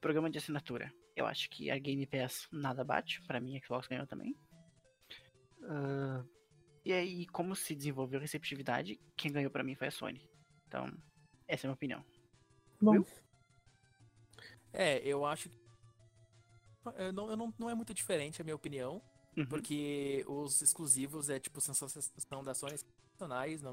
Programa 0.00 0.30
de 0.30 0.38
assinatura. 0.38 0.92
Eu 1.16 1.26
acho 1.26 1.50
que 1.50 1.70
a 1.70 1.78
Game 1.78 2.06
Pass 2.06 2.46
nada 2.52 2.84
bate. 2.84 3.20
Pra 3.26 3.40
mim, 3.40 3.56
a 3.56 3.60
Xbox 3.60 3.88
ganhou 3.88 4.06
também. 4.06 4.36
Ah, 5.64 6.24
e 6.84 6.92
aí, 6.92 7.26
como 7.26 7.56
se 7.56 7.74
desenvolveu 7.74 8.18
a 8.18 8.22
receptividade, 8.22 9.00
quem 9.16 9.32
ganhou 9.32 9.50
pra 9.50 9.64
mim 9.64 9.74
foi 9.74 9.88
a 9.88 9.90
Sony. 9.90 10.30
Então, 10.66 10.86
essa 11.46 11.66
é 11.66 11.66
a 11.66 11.68
minha 11.68 11.74
opinião. 11.74 12.04
Bom, 12.80 12.92
Viu? 12.92 13.06
É, 14.72 14.98
eu 15.06 15.24
acho 15.24 15.48
que. 15.48 15.67
Eu 16.96 17.12
não, 17.12 17.30
eu 17.30 17.36
não, 17.36 17.54
não 17.58 17.70
é 17.70 17.74
muito 17.74 17.92
diferente 17.92 18.40
a 18.40 18.44
minha 18.44 18.56
opinião. 18.56 19.02
Uhum. 19.36 19.46
Porque 19.46 20.24
os 20.26 20.62
exclusivos 20.62 21.30
é 21.30 21.38
tipo 21.38 21.60
sensação 21.60 22.42
da 22.42 22.54
Sony 22.54 22.76
sensacionais, 22.76 23.62
não 23.62 23.72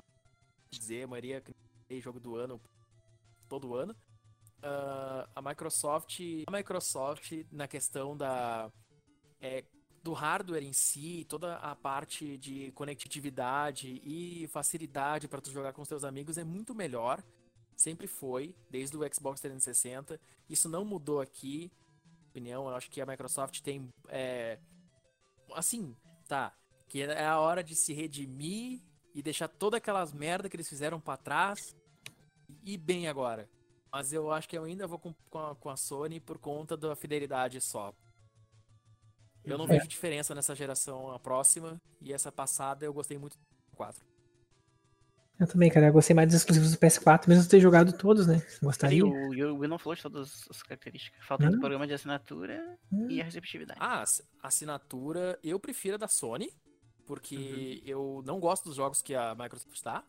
dizer, 0.71 1.03
a 1.03 1.07
maioria 1.07 1.43
é 1.89 1.99
jogo 1.99 2.19
do 2.19 2.35
ano 2.35 2.61
todo 3.47 3.75
ano. 3.75 3.95
Ah, 4.61 5.27
a 5.35 5.41
Microsoft, 5.41 6.19
a 6.47 6.51
Microsoft 6.51 7.31
na 7.51 7.67
questão 7.67 8.15
da 8.15 8.71
é, 9.41 9.63
do 10.03 10.13
hardware 10.13 10.63
em 10.63 10.73
si, 10.73 11.25
toda 11.27 11.55
a 11.57 11.75
parte 11.75 12.37
de 12.37 12.71
conectividade 12.73 14.01
e 14.03 14.47
facilidade 14.47 15.27
para 15.27 15.41
tu 15.41 15.51
jogar 15.51 15.73
com 15.73 15.81
os 15.81 15.87
teus 15.87 16.03
amigos 16.03 16.37
é 16.37 16.43
muito 16.43 16.75
melhor. 16.75 17.23
Sempre 17.75 18.07
foi, 18.07 18.55
desde 18.69 18.95
o 18.95 19.13
Xbox 19.13 19.41
360. 19.41 20.19
Isso 20.49 20.69
não 20.69 20.85
mudou 20.85 21.19
aqui. 21.19 21.71
Opinião, 22.35 22.67
eu 22.67 22.75
acho 22.75 22.91
que 22.91 22.99
a 22.99 23.05
Microsoft 23.05 23.61
tem 23.61 23.87
é, 24.09 24.59
assim, 25.53 25.95
tá, 26.27 26.53
que 26.85 27.01
é 27.01 27.25
a 27.25 27.39
hora 27.39 27.63
de 27.63 27.73
se 27.77 27.93
redimir 27.93 28.81
e 29.13 29.21
deixar 29.21 29.47
todas 29.47 29.77
aquelas 29.77 30.11
merda 30.11 30.49
que 30.49 30.55
eles 30.57 30.67
fizeram 30.67 30.99
para 30.99 31.15
trás 31.15 31.73
e 32.61 32.77
bem 32.77 33.07
agora. 33.07 33.49
Mas 33.89 34.11
eu 34.11 34.29
acho 34.33 34.49
que 34.49 34.57
eu 34.57 34.65
ainda 34.65 34.85
vou 34.85 34.99
com, 34.99 35.13
com, 35.29 35.39
a, 35.39 35.55
com 35.55 35.69
a 35.69 35.77
Sony 35.77 36.19
por 36.19 36.37
conta 36.37 36.75
da 36.75 36.93
fidelidade 36.93 37.61
só. 37.61 37.93
Eu 39.45 39.57
não 39.57 39.63
É. 39.63 39.69
vejo 39.69 39.87
diferença 39.87 40.35
nessa 40.35 40.53
geração 40.53 41.09
a 41.11 41.17
próxima 41.17 41.81
e 42.01 42.11
essa 42.11 42.33
passada 42.33 42.85
eu 42.85 42.93
gostei 42.93 43.17
muito 43.17 43.37
do 43.37 43.77
4. 43.77 44.05
Eu 45.39 45.47
também, 45.47 45.69
cara. 45.69 45.87
Eu 45.87 45.93
gostei 45.93 46.15
mais 46.15 46.27
dos 46.29 46.37
exclusivos 46.37 46.71
do 46.71 46.77
PS4, 46.77 47.27
mesmo 47.27 47.49
ter 47.49 47.59
jogado 47.59 47.91
todos, 47.97 48.25
né? 48.25 48.37
E 48.61 48.65
Gostaria. 48.65 49.05
o, 49.05 49.33
e 49.33 49.43
o 49.43 49.57
Will 49.57 49.69
não 49.69 49.77
falou 49.77 49.95
de 49.95 50.01
todas 50.01 50.45
as 50.49 50.63
características. 50.63 51.25
Falta 51.25 51.49
do 51.49 51.57
Hum. 51.57 51.59
programa 51.59 51.85
de 51.85 51.93
assinatura 51.93 52.77
Hum. 52.91 53.09
e 53.09 53.19
a 53.21 53.25
receptividade. 53.25 53.79
Ah, 53.81 54.01
ass- 54.01 54.23
assinatura, 54.41 55.37
eu 55.43 55.59
prefiro 55.59 55.95
a 55.95 55.97
da 55.97 56.07
Sony, 56.07 56.49
porque 57.05 57.81
eu 57.85 58.23
não 58.25 58.39
gosto 58.39 58.63
dos 58.65 58.75
jogos 58.77 59.01
que 59.01 59.13
a 59.13 59.35
Microsoft 59.35 59.81
tá. 59.81 60.03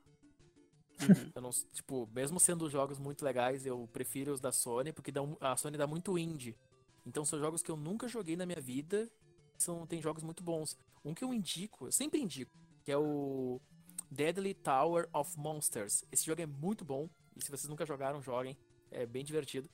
Uhum. 1.02 1.30
Eu 1.34 1.42
não, 1.42 1.50
tipo, 1.72 2.08
mesmo 2.14 2.40
sendo 2.40 2.70
jogos 2.70 2.98
muito 2.98 3.24
legais, 3.24 3.66
eu 3.66 3.86
prefiro 3.92 4.32
os 4.32 4.40
da 4.40 4.50
Sony, 4.52 4.92
porque 4.92 5.12
dão, 5.12 5.36
a 5.40 5.56
Sony 5.56 5.76
dá 5.76 5.86
muito 5.86 6.16
indie. 6.16 6.56
Então 7.04 7.24
são 7.24 7.38
jogos 7.38 7.62
que 7.62 7.70
eu 7.70 7.76
nunca 7.76 8.08
joguei 8.08 8.36
na 8.36 8.46
minha 8.46 8.60
vida, 8.60 9.10
são 9.58 9.86
tem 9.86 10.00
jogos 10.00 10.22
muito 10.22 10.42
bons. 10.42 10.76
Um 11.04 11.12
que 11.12 11.22
eu 11.24 11.34
indico, 11.34 11.86
eu 11.88 11.92
sempre 11.92 12.20
indico, 12.20 12.56
que 12.84 12.90
é 12.90 12.96
o 12.96 13.60
Deadly 14.10 14.54
Tower 14.54 15.08
of 15.12 15.36
Monsters. 15.38 16.04
Esse 16.12 16.24
jogo 16.26 16.40
é 16.42 16.46
muito 16.46 16.84
bom, 16.84 17.08
e 17.36 17.42
se 17.42 17.50
vocês 17.50 17.68
nunca 17.68 17.84
jogaram, 17.86 18.20
joguem. 18.22 18.56
É 18.90 19.04
bem 19.04 19.24
divertido. 19.24 19.68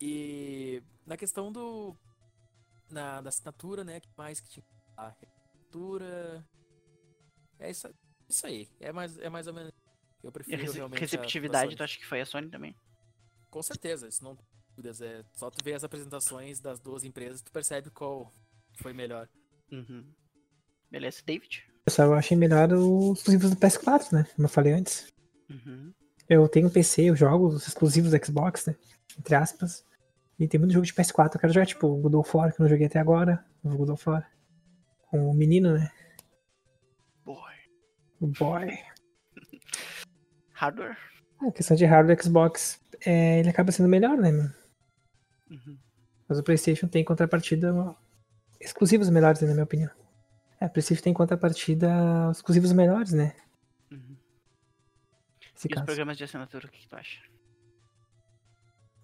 E 0.00 0.82
na 1.04 1.16
questão 1.16 1.50
do 1.50 1.96
na, 2.90 3.20
da 3.20 3.28
assinatura, 3.28 3.82
né, 3.84 4.00
que 4.00 4.08
mais 4.16 4.40
que 4.40 4.48
tinha 4.48 4.64
a 4.96 5.08
assinatura 5.08 6.46
é 7.58 7.70
isso, 7.70 7.88
isso 8.28 8.46
aí. 8.46 8.68
É 8.80 8.92
mais 8.92 9.18
é 9.18 9.28
mais 9.28 9.46
ou 9.46 9.54
menos 9.54 9.72
eu 10.22 10.32
prefiro 10.32 10.62
rece- 10.62 10.76
realmente 10.76 11.00
receptividade, 11.00 11.76
tu 11.76 11.82
acha 11.82 11.98
que 11.98 12.06
foi 12.06 12.20
a 12.20 12.26
Sony 12.26 12.48
também? 12.48 12.74
Com 13.50 13.62
certeza, 13.62 14.08
isso 14.08 14.22
não 14.22 14.36
tem 14.36 14.46
dúvidas. 14.70 15.00
É 15.00 15.24
só 15.34 15.50
tu 15.50 15.62
ver 15.64 15.74
as 15.74 15.84
apresentações 15.84 16.60
das 16.60 16.78
duas 16.80 17.02
empresas, 17.04 17.42
tu 17.42 17.50
percebe 17.50 17.90
qual 17.90 18.32
foi 18.74 18.92
melhor. 18.92 19.28
Uhum. 19.72 20.12
Beleza, 20.90 21.22
David? 21.24 21.67
Pessoal, 21.88 22.08
eu 22.08 22.18
achei 22.18 22.36
melhor 22.36 22.70
os 22.74 23.20
exclusivos 23.20 23.48
do 23.48 23.56
PS4, 23.56 24.12
né? 24.12 24.26
Como 24.36 24.44
eu 24.44 24.50
falei 24.50 24.74
antes. 24.74 25.10
Uhum. 25.48 25.90
Eu 26.28 26.46
tenho 26.46 26.70
PC, 26.70 27.04
eu 27.04 27.16
jogo 27.16 27.46
os 27.46 27.66
exclusivos 27.66 28.10
do 28.10 28.26
Xbox, 28.26 28.66
né? 28.66 28.76
Entre 29.18 29.34
aspas. 29.34 29.86
E 30.38 30.46
tem 30.46 30.60
muito 30.60 30.74
jogo 30.74 30.84
de 30.84 30.92
PS4. 30.92 31.30
Eu 31.32 31.40
quero 31.40 31.52
jogar, 31.54 31.64
tipo, 31.64 31.86
o 31.86 31.96
God 31.96 32.12
of 32.16 32.36
War, 32.36 32.52
que 32.52 32.60
eu 32.60 32.64
não 32.64 32.68
joguei 32.68 32.88
até 32.88 32.98
agora. 32.98 33.42
O 33.64 33.70
God 33.70 33.88
of 33.88 34.06
War. 34.06 34.30
Com 35.10 35.30
o 35.30 35.32
menino, 35.32 35.78
né? 35.78 35.90
Boy. 37.24 37.54
Boy. 38.20 38.78
Hardware? 40.52 40.98
A 41.40 41.50
questão 41.50 41.74
de 41.74 41.86
hardware 41.86 42.22
Xbox, 42.22 42.78
é, 43.06 43.40
ele 43.40 43.48
acaba 43.48 43.72
sendo 43.72 43.88
melhor, 43.88 44.18
né? 44.18 44.30
Uhum. 45.50 45.78
Mas 46.28 46.38
o 46.38 46.42
PlayStation 46.42 46.86
tem 46.86 47.02
contrapartida 47.02 47.96
exclusivos 48.60 49.08
melhores, 49.08 49.40
né, 49.40 49.48
na 49.48 49.54
minha 49.54 49.64
opinião. 49.64 50.07
É, 50.60 50.66
o 50.66 50.70
PlayStation 50.70 51.02
tem 51.02 51.14
contrapartida 51.14 51.88
exclusivos 52.32 52.72
melhores, 52.72 53.12
né? 53.12 53.34
Uhum. 53.90 54.16
E 55.40 55.66
os 55.68 55.74
caso. 55.74 55.86
programas 55.86 56.16
de 56.16 56.24
assinatura, 56.24 56.66
o 56.66 56.70
que, 56.70 56.80
que 56.80 56.88
tu 56.88 56.96
acha? 56.96 57.22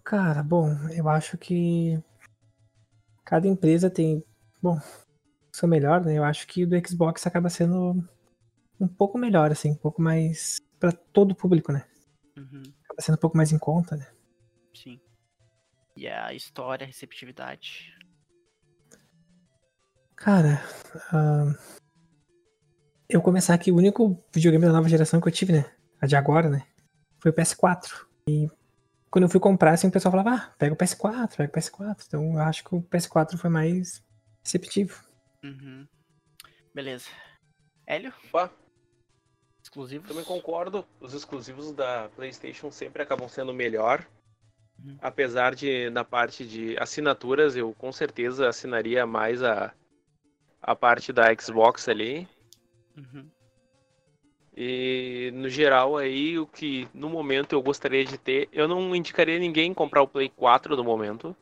Cara, 0.03 0.43
bom, 0.43 0.69
eu 0.89 1.09
acho 1.09 1.37
que 1.37 2.01
cada 3.23 3.47
empresa 3.47 3.89
tem, 3.89 4.23
bom, 4.61 4.79
seu 5.51 5.67
melhor, 5.67 6.03
né? 6.03 6.15
Eu 6.15 6.23
acho 6.23 6.45
que 6.45 6.63
o 6.63 6.67
do 6.67 6.87
Xbox 6.87 7.25
acaba 7.25 7.49
sendo 7.49 8.07
um 8.79 8.87
pouco 8.87 9.17
melhor, 9.17 9.51
assim, 9.51 9.71
um 9.71 9.77
pouco 9.77 10.01
mais 10.01 10.59
pra 10.79 10.91
todo 10.91 11.31
o 11.31 11.35
público, 11.35 11.71
né? 11.71 11.87
Uhum. 12.37 12.63
Acaba 12.83 13.01
sendo 13.01 13.15
um 13.15 13.21
pouco 13.21 13.37
mais 13.37 13.51
em 13.51 13.57
conta, 13.57 13.95
né? 13.95 14.07
Sim. 14.73 14.99
E 15.95 16.07
a 16.07 16.33
história, 16.33 16.83
a 16.83 16.87
receptividade. 16.87 17.94
Cara, 20.25 20.59
ahn, 21.13 21.53
eu 23.07 23.21
começar 23.21 23.53
aqui, 23.53 23.71
o 23.71 23.75
único 23.75 24.19
videogame 24.33 24.65
da 24.65 24.71
nova 24.71 24.89
geração 24.89 25.21
que 25.21 25.27
eu 25.27 25.31
tive, 25.31 25.53
né? 25.53 25.71
A 26.01 26.07
de 26.07 26.15
agora, 26.15 26.49
né? 26.49 26.65
Foi 27.19 27.29
o 27.29 27.33
PS4. 27.35 28.07
E 28.27 28.49
quando 29.11 29.25
eu 29.25 29.29
fui 29.29 29.39
comprar, 29.39 29.73
assim, 29.73 29.85
o 29.85 29.91
pessoal 29.91 30.11
falava, 30.11 30.33
ah, 30.33 30.55
pega 30.57 30.73
o 30.73 30.75
PS4, 30.75 31.37
pega 31.37 31.51
o 31.51 31.55
PS4. 31.55 32.05
Então 32.07 32.33
eu 32.33 32.39
acho 32.39 32.63
que 32.63 32.73
o 32.73 32.81
PS4 32.81 33.37
foi 33.37 33.51
mais 33.51 34.03
receptivo. 34.43 34.99
Uhum. 35.43 35.87
Beleza. 36.73 37.05
Hélio? 37.85 38.11
Opa, 38.27 38.51
Exclusivos? 39.61 40.07
também 40.09 40.25
concordo. 40.25 40.87
Os 40.99 41.13
exclusivos 41.13 41.71
da 41.71 42.09
PlayStation 42.15 42.71
sempre 42.71 43.03
acabam 43.03 43.29
sendo 43.29 43.53
melhor. 43.53 44.03
Uhum. 44.83 44.97
Apesar 45.03 45.53
de, 45.53 45.91
na 45.91 46.03
parte 46.03 46.47
de 46.47 46.75
assinaturas, 46.79 47.55
eu 47.55 47.75
com 47.75 47.91
certeza 47.91 48.49
assinaria 48.49 49.05
mais 49.05 49.43
a, 49.43 49.71
a 50.65 50.75
parte 50.75 51.13
da 51.13 51.33
Xbox 51.35 51.87
ali. 51.87 52.27
Uhum. 52.97 53.29
E 54.57 55.31
no 55.33 55.47
geral 55.47 55.95
aí, 55.97 56.39
o 56.39 56.47
que 56.47 56.87
no 56.93 57.09
momento 57.09 57.53
eu 57.53 57.61
gostaria 57.61 58.03
de 58.03 58.17
ter, 58.17 58.49
eu 58.51 58.67
não 58.67 58.95
indicaria 58.95 59.37
ninguém 59.37 59.73
comprar 59.73 60.01
o 60.01 60.07
Play 60.07 60.29
4 60.29 60.75
no 60.75 60.83
momento. 60.83 61.35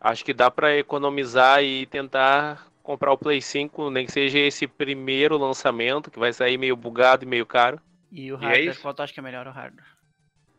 Acho 0.00 0.24
que 0.24 0.32
dá 0.32 0.50
pra 0.50 0.76
economizar 0.76 1.62
e 1.62 1.86
tentar 1.86 2.66
comprar 2.82 3.12
o 3.12 3.18
Play 3.18 3.42
5, 3.42 3.90
nem 3.90 4.06
que 4.06 4.12
seja 4.12 4.38
esse 4.38 4.66
primeiro 4.66 5.36
lançamento, 5.36 6.10
que 6.10 6.18
vai 6.18 6.32
sair 6.32 6.56
meio 6.56 6.76
bugado 6.76 7.24
e 7.24 7.28
meio 7.28 7.44
caro. 7.44 7.80
E 8.10 8.32
o 8.32 8.40
E 8.40 8.44
é 8.44 8.48
hardware, 8.48 8.80
qual 8.80 8.94
tu 8.94 9.02
acha 9.02 9.12
que 9.12 9.20
é 9.20 9.22
melhor 9.22 9.46
o 9.46 9.50
hardware? 9.50 9.86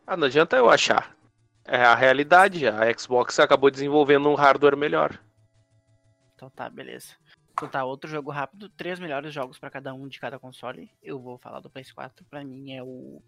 Ah, 0.06 0.18
não 0.18 0.28
adianta 0.28 0.58
eu 0.58 0.70
achar. 0.70 1.16
É 1.64 1.78
a 1.78 1.96
realidade, 1.96 2.68
a 2.68 2.92
Xbox 2.98 3.40
acabou 3.40 3.72
desenvolvendo 3.72 4.30
um 4.30 4.36
hardware 4.36 4.78
melhor. 4.78 5.20
Então 6.36 6.50
tá, 6.50 6.70
beleza. 6.70 7.16
Tá, 7.56 7.86
outro 7.86 8.10
jogo 8.10 8.32
rápido, 8.32 8.68
três 8.70 9.00
melhores 9.00 9.34
jogos 9.34 9.58
pra 9.58 9.72
cada 9.72 9.94
um 9.94 10.10
de 10.10 10.20
cada 10.20 10.38
console. 10.38 10.92
Eu 11.02 11.20
vou 11.20 11.38
falar 11.38 11.62
do 11.62 11.70
PS4, 11.70 12.26
pra 12.30 12.44
mim 12.44 12.74
é 12.74 12.84
o 12.84 13.22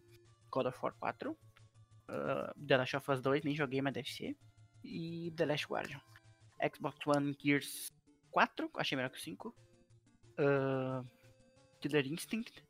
God 0.52 0.66
of 0.66 0.78
War 0.84 0.94
4, 1.00 1.32
uh, 1.32 1.36
The 2.68 2.78
Last 2.78 2.98
of 2.98 3.12
Us 3.12 3.22
2, 3.22 3.44
nem 3.46 3.56
joguei, 3.56 3.82
mas 3.82 3.94
deve 3.94 4.10
ser, 4.10 4.38
e 4.84 5.32
The 5.36 5.46
Last 5.46 5.66
Guardian. 5.68 6.02
Xbox 6.74 7.08
One 7.08 7.38
Gears 7.40 7.88
4, 8.32 8.70
achei 8.76 8.98
melhor 8.98 9.10
que 9.10 9.18
o 9.18 9.22
5. 9.22 9.48
uh, 9.48 11.08
Killer 11.80 12.06
Instinct 12.08 12.64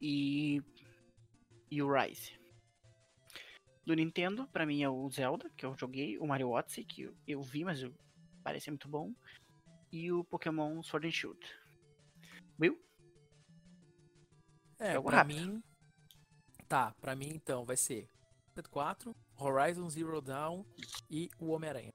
e, 0.00 0.62
e 1.68 1.82
o 1.82 1.92
Rise. 1.92 2.38
Do 3.84 3.94
Nintendo, 3.94 4.46
pra 4.52 4.64
mim 4.64 4.84
é 4.84 4.88
o 4.88 5.10
Zelda, 5.10 5.50
que 5.56 5.66
eu 5.66 5.76
joguei, 5.76 6.16
o 6.18 6.26
Mario 6.28 6.50
Odyssey, 6.50 6.84
que 6.84 7.02
eu, 7.02 7.16
eu 7.26 7.42
vi, 7.42 7.64
mas 7.64 7.82
eu, 7.82 7.92
parece 8.44 8.70
muito 8.70 8.86
bom, 8.88 9.12
e 9.92 10.10
o 10.10 10.24
Pokémon 10.24 10.82
Sword 10.82 11.06
and 11.06 11.10
Shield. 11.12 11.38
Will? 12.58 12.78
É, 14.78 14.94
Jogo 14.94 15.08
pra 15.08 15.18
rápido. 15.18 15.52
mim. 15.52 15.62
Tá, 16.68 16.92
pra 17.00 17.14
mim 17.14 17.28
então 17.34 17.64
vai 17.64 17.76
ser 17.76 18.08
Uncharted 18.50 18.68
4, 18.70 19.14
Horizon 19.38 19.88
Zero 19.90 20.20
Dawn 20.20 20.64
e 21.10 21.28
o 21.38 21.48
Homem-Aranha. 21.50 21.92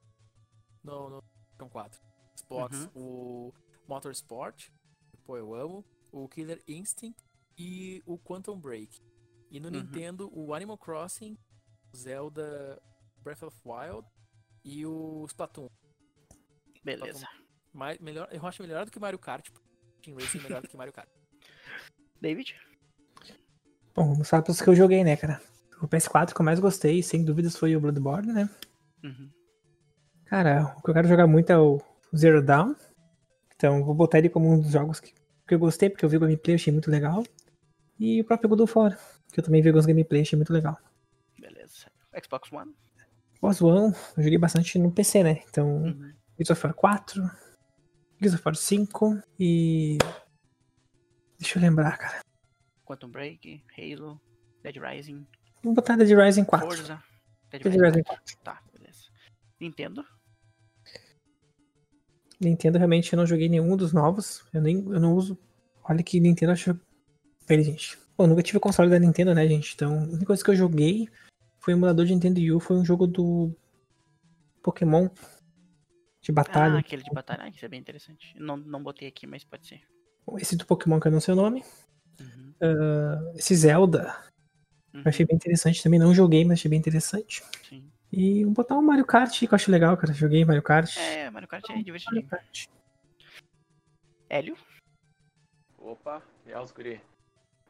No, 0.83 1.09
no 1.09 1.21
PlayStation 1.57 1.69
4. 1.69 2.07
Xbox, 2.39 2.89
o 2.95 3.51
Motorsport, 3.87 4.69
pô, 5.25 5.37
eu 5.37 5.53
amo, 5.55 5.83
o 6.11 6.29
Killer 6.29 6.63
Instinct 6.67 7.21
e 7.57 8.01
o 8.05 8.17
Quantum 8.19 8.59
Break. 8.59 9.01
E 9.49 9.59
no 9.59 9.67
Uhum. 9.69 9.73
Nintendo, 9.73 10.29
o 10.33 10.53
Animal 10.53 10.77
Crossing, 10.77 11.35
Zelda 11.95 12.79
Breath 13.23 13.43
of 13.43 13.57
Wild 13.65 14.07
e 14.63 14.85
o 14.85 15.25
Splatoon. 15.25 15.67
Beleza. 16.83 17.27
Mais, 17.77 17.99
melhor, 17.99 18.27
eu 18.31 18.43
acho 18.47 18.63
melhor 18.63 18.85
do 18.85 18.91
que 18.91 18.99
Mario 18.99 19.19
Kart. 19.19 19.43
Tipo, 19.45 19.61
Team 20.01 20.15
Racing 20.15 20.39
é 20.39 20.41
melhor 20.41 20.61
do 20.63 20.67
que 20.67 20.75
Mario 20.75 20.91
Kart. 20.91 21.07
David? 22.19 22.55
Bom, 23.93 24.13
vamos 24.13 24.27
falar 24.27 24.41
pelos 24.41 24.59
que 24.59 24.67
eu 24.67 24.75
joguei, 24.75 25.03
né, 25.03 25.15
cara? 25.15 25.39
O 25.79 25.87
PS4 25.87 26.33
que 26.33 26.41
eu 26.41 26.45
mais 26.45 26.59
gostei, 26.59 27.03
sem 27.03 27.23
dúvidas, 27.23 27.55
foi 27.55 27.75
o 27.75 27.79
Bloodborne, 27.79 28.33
né? 28.33 28.49
Uhum. 29.03 29.29
Cara, 30.25 30.73
o 30.75 30.81
que 30.81 30.89
eu 30.89 30.93
quero 30.95 31.07
jogar 31.07 31.27
muito 31.27 31.51
é 31.51 31.57
o 31.59 31.79
Zero 32.15 32.41
Dawn. 32.43 32.73
Então 33.55 33.83
vou 33.83 33.93
botar 33.93 34.17
ele 34.17 34.29
como 34.29 34.51
um 34.51 34.59
dos 34.59 34.71
jogos 34.71 34.99
que, 34.99 35.13
que 35.47 35.53
eu 35.53 35.59
gostei, 35.59 35.87
porque 35.87 36.03
eu 36.03 36.09
vi 36.09 36.17
o 36.17 36.19
gameplay, 36.19 36.55
achei 36.55 36.73
muito 36.73 36.89
legal. 36.89 37.23
E 37.99 38.19
o 38.21 38.25
próprio 38.25 38.49
God 38.49 38.61
of 38.61 38.75
War, 38.75 38.99
que 39.31 39.39
eu 39.39 39.43
também 39.43 39.61
vi 39.61 39.69
alguns 39.69 39.85
gameplay, 39.85 40.21
achei 40.21 40.35
muito 40.35 40.51
legal. 40.51 40.79
Beleza. 41.39 41.91
Xbox 42.23 42.51
One? 42.51 42.75
Xbox 43.35 43.61
One, 43.61 43.95
eu 44.17 44.23
joguei 44.23 44.39
bastante 44.39 44.79
no 44.79 44.91
PC, 44.91 45.21
né? 45.21 45.43
Então, 45.47 45.83
Uhum. 45.83 46.13
Of 46.39 46.65
War 46.65 46.73
4, 46.73 47.46
Gears 48.19 48.35
of 48.35 48.43
War 48.45 48.55
5 48.55 49.23
e... 49.39 49.97
Deixa 51.39 51.57
eu 51.57 51.61
lembrar, 51.61 51.97
cara. 51.97 52.21
Quantum 52.85 53.09
Break, 53.09 53.63
Halo, 53.77 54.19
Dead 54.63 54.77
Rising, 54.77 55.27
Vou 55.63 55.73
botar 55.73 55.95
Dead 55.95 56.09
Rising 56.09 56.45
4. 56.45 56.67
Forza. 56.67 57.03
Dead 57.51 57.61
Dead 57.61 57.73
Rising 57.73 57.85
Rising 57.85 58.03
4. 58.03 58.37
Tá, 58.43 58.61
beleza. 58.73 59.09
Nintendo? 59.59 60.05
Nintendo 62.39 62.77
realmente 62.77 63.11
eu 63.11 63.17
não 63.17 63.25
joguei 63.25 63.49
nenhum 63.49 63.75
dos 63.75 63.91
novos. 63.91 64.45
Eu 64.53 64.61
nem 64.61 64.77
eu 64.77 64.99
não 64.99 65.13
uso. 65.13 65.37
Olha 65.83 66.03
que 66.03 66.19
Nintendo 66.19 66.51
acho. 66.51 66.79
Peraí, 67.45 67.63
gente. 67.63 67.97
Pô, 68.15 68.23
eu 68.23 68.27
nunca 68.27 68.43
tive 68.43 68.59
console 68.59 68.89
da 68.89 68.99
Nintendo, 68.99 69.33
né, 69.33 69.47
gente? 69.47 69.73
Então, 69.73 69.99
a 69.99 70.03
única 70.03 70.25
coisa 70.25 70.43
que 70.43 70.51
eu 70.51 70.55
joguei 70.55 71.09
foi 71.59 71.73
o 71.73 71.77
emulador 71.77 72.05
de 72.05 72.13
Nintendo 72.13 72.39
U, 72.55 72.59
foi 72.59 72.77
um 72.77 72.85
jogo 72.85 73.07
do 73.07 73.51
Pokémon 74.61 75.09
de 76.27 76.31
Ah, 76.31 76.43
batalha. 76.43 76.79
aquele 76.79 77.03
de 77.03 77.11
batalha. 77.11 77.43
Ah, 77.43 77.49
isso 77.49 77.63
é 77.63 77.67
bem 77.67 77.79
interessante. 77.79 78.33
Não, 78.39 78.57
não 78.57 78.83
botei 78.83 79.07
aqui, 79.07 79.25
mas 79.25 79.43
pode 79.43 79.67
ser. 79.67 79.81
Esse 80.37 80.55
do 80.55 80.65
Pokémon 80.65 80.99
que 80.99 81.07
eu 81.07 81.11
não 81.11 81.21
sei 81.21 81.33
o 81.33 81.37
nome. 81.37 81.63
Uhum. 82.19 82.53
Ah, 82.61 83.33
esse 83.35 83.55
Zelda. 83.55 84.15
Uhum. 84.93 85.01
Eu 85.01 85.09
achei 85.09 85.25
bem 85.25 85.35
interessante. 85.35 85.81
Também 85.83 85.99
não 85.99 86.13
joguei, 86.13 86.43
mas 86.43 86.59
achei 86.59 86.69
bem 86.69 86.79
interessante. 86.79 87.43
Sim. 87.67 87.89
E 88.11 88.43
vou 88.45 88.53
botar 88.53 88.77
um 88.77 88.81
Mario 88.81 89.05
Kart, 89.05 89.37
que 89.37 89.45
eu 89.45 89.55
acho 89.55 89.71
legal, 89.71 89.95
cara. 89.97 90.13
Joguei 90.13 90.43
Mario 90.45 90.63
Kart. 90.63 90.95
É, 90.97 91.29
Mario 91.29 91.47
Kart 91.47 91.63
é 91.65 91.69
Mario 91.69 91.85
divertidinho. 91.85 92.27
Kart. 92.27 92.67
Hélio? 94.29 94.57
Opa, 95.77 96.21
e 96.45 96.53
os 96.53 96.71
guri. 96.71 97.01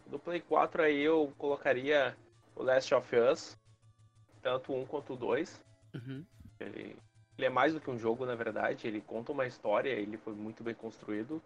Do 0.08 0.18
Play 0.18 0.42
4 0.42 0.82
aí 0.84 1.02
eu 1.02 1.34
colocaria 1.38 2.16
o 2.56 2.64
Last 2.64 2.94
of 2.94 3.16
Us, 3.16 3.58
tanto 4.42 4.74
1 4.74 4.86
quanto 4.86 5.14
o 5.14 5.18
2. 5.18 5.62
Uhum. 5.94 6.26
Ele, 6.60 6.96
ele 7.38 7.48
é 7.48 7.50
mais 7.50 7.74
do 7.74 7.80
que 7.80 7.90
um 7.90 8.00
jogo, 8.00 8.26
na 8.26 8.36
verdade, 8.36 8.88
ele 8.88 9.02
conta 9.02 9.32
uma 9.32 9.46
história, 9.46 9.90
ele 9.90 10.18
foi 10.18 10.34
muito 10.34 10.64
bem 10.64 10.74
construído. 10.74 11.42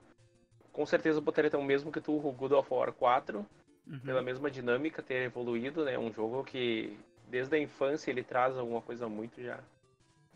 Com 0.72 0.86
certeza 0.86 1.20
eu 1.20 1.24
botaria 1.24 1.50
até 1.50 1.58
o 1.58 1.64
mesmo 1.64 1.92
que 1.92 2.00
tu, 2.00 2.16
o 2.16 2.32
God 2.32 2.54
of 2.54 2.74
War 2.74 2.94
4, 2.94 3.46
Uhum. 3.88 4.00
pela 4.00 4.22
mesma 4.22 4.50
dinâmica 4.50 5.02
ter 5.02 5.24
evoluído, 5.24 5.84
né? 5.84 5.98
Um 5.98 6.14
jogo 6.14 6.44
que 6.44 6.98
desde 7.28 7.56
a 7.56 7.60
infância 7.60 8.10
ele 8.10 8.24
traz 8.24 8.58
alguma 8.58 8.82
coisa 8.82 9.10
muito 9.10 9.42
já 9.42 9.60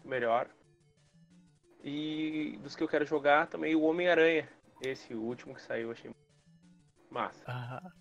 melhor. 0.04 0.50
E 1.84 2.58
dos 2.64 2.76
que 2.76 2.84
eu 2.84 2.88
quero 2.88 3.06
jogar 3.06 3.48
também 3.48 3.76
o 3.76 3.84
Homem-Aranha, 3.84 4.50
esse 4.82 5.14
último 5.14 5.54
que 5.54 5.62
saiu, 5.62 5.92
achei 5.92 6.12
massa. 7.10 7.44
Aham. 7.50 7.82
No 7.84 7.94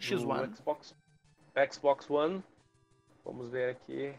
X1. 0.00 0.56
Xbox, 0.56 0.94
Xbox 1.72 2.10
One. 2.10 2.42
Vamos 3.24 3.50
ver 3.50 3.70
aqui. 3.70 4.14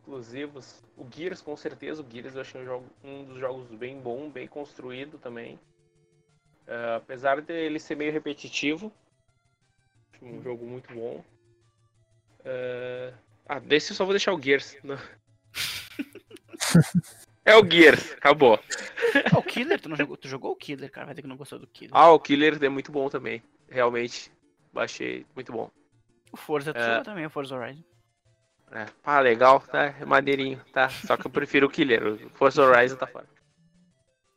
Exclusivos. 0.00 0.82
O 0.96 1.06
Gears, 1.10 1.42
com 1.42 1.56
certeza. 1.56 2.02
O 2.02 2.10
Gears 2.10 2.34
eu 2.34 2.40
achei 2.40 2.60
um, 2.60 2.64
jogo, 2.64 2.86
um 3.04 3.24
dos 3.24 3.38
jogos 3.38 3.66
bem 3.70 4.00
bom, 4.00 4.30
bem 4.30 4.48
construído 4.48 5.18
também. 5.18 5.58
Ah, 6.66 6.96
apesar 6.96 7.40
de 7.40 7.52
ele 7.52 7.78
ser 7.78 7.96
meio 7.96 8.12
repetitivo. 8.12 8.92
acho 10.12 10.24
Um 10.24 10.42
jogo 10.42 10.64
muito 10.64 10.92
bom. 10.94 11.22
Ah, 12.44 13.12
ah, 13.46 13.58
desse 13.58 13.92
eu 13.92 13.96
só 13.96 14.04
vou 14.04 14.14
deixar 14.14 14.32
o 14.32 14.40
Gears. 14.40 14.76
Não. 14.82 14.96
é 17.44 17.56
o 17.56 17.68
Gears, 17.68 18.12
acabou. 18.12 18.58
Ah, 19.32 19.38
o 19.38 19.42
Killer, 19.42 19.80
tu, 19.80 19.88
não 19.88 19.96
jogou, 19.96 20.16
tu 20.16 20.28
jogou 20.28 20.52
o 20.52 20.56
Killer, 20.56 20.90
cara. 20.90 21.06
Vai 21.06 21.14
dizer 21.14 21.22
que 21.22 21.28
não 21.28 21.36
gostou 21.36 21.58
do 21.58 21.66
Killer. 21.66 21.90
Ah, 21.94 22.10
o 22.10 22.20
Killer 22.20 22.62
é 22.62 22.68
muito 22.68 22.92
bom 22.92 23.08
também. 23.08 23.42
Realmente. 23.68 24.32
Baixei, 24.72 25.26
muito 25.34 25.52
bom. 25.52 25.68
O 26.32 26.36
Forza 26.36 26.72
tu 26.72 26.78
é. 26.78 27.02
também, 27.02 27.26
o 27.26 27.30
Forza 27.30 27.56
Horizon. 27.56 27.82
É. 28.72 28.86
Ah, 29.04 29.20
legal, 29.20 29.60
tá? 29.60 29.86
É 29.86 30.04
maneirinho, 30.04 30.62
tá? 30.72 30.88
Só 30.88 31.16
que 31.16 31.26
eu 31.26 31.30
prefiro 31.30 31.66
o 31.66 31.70
Killer. 31.70 32.06
O 32.06 32.30
Forza 32.30 32.62
Horizon 32.62 32.96
tá 32.96 33.06
fora. 33.06 33.26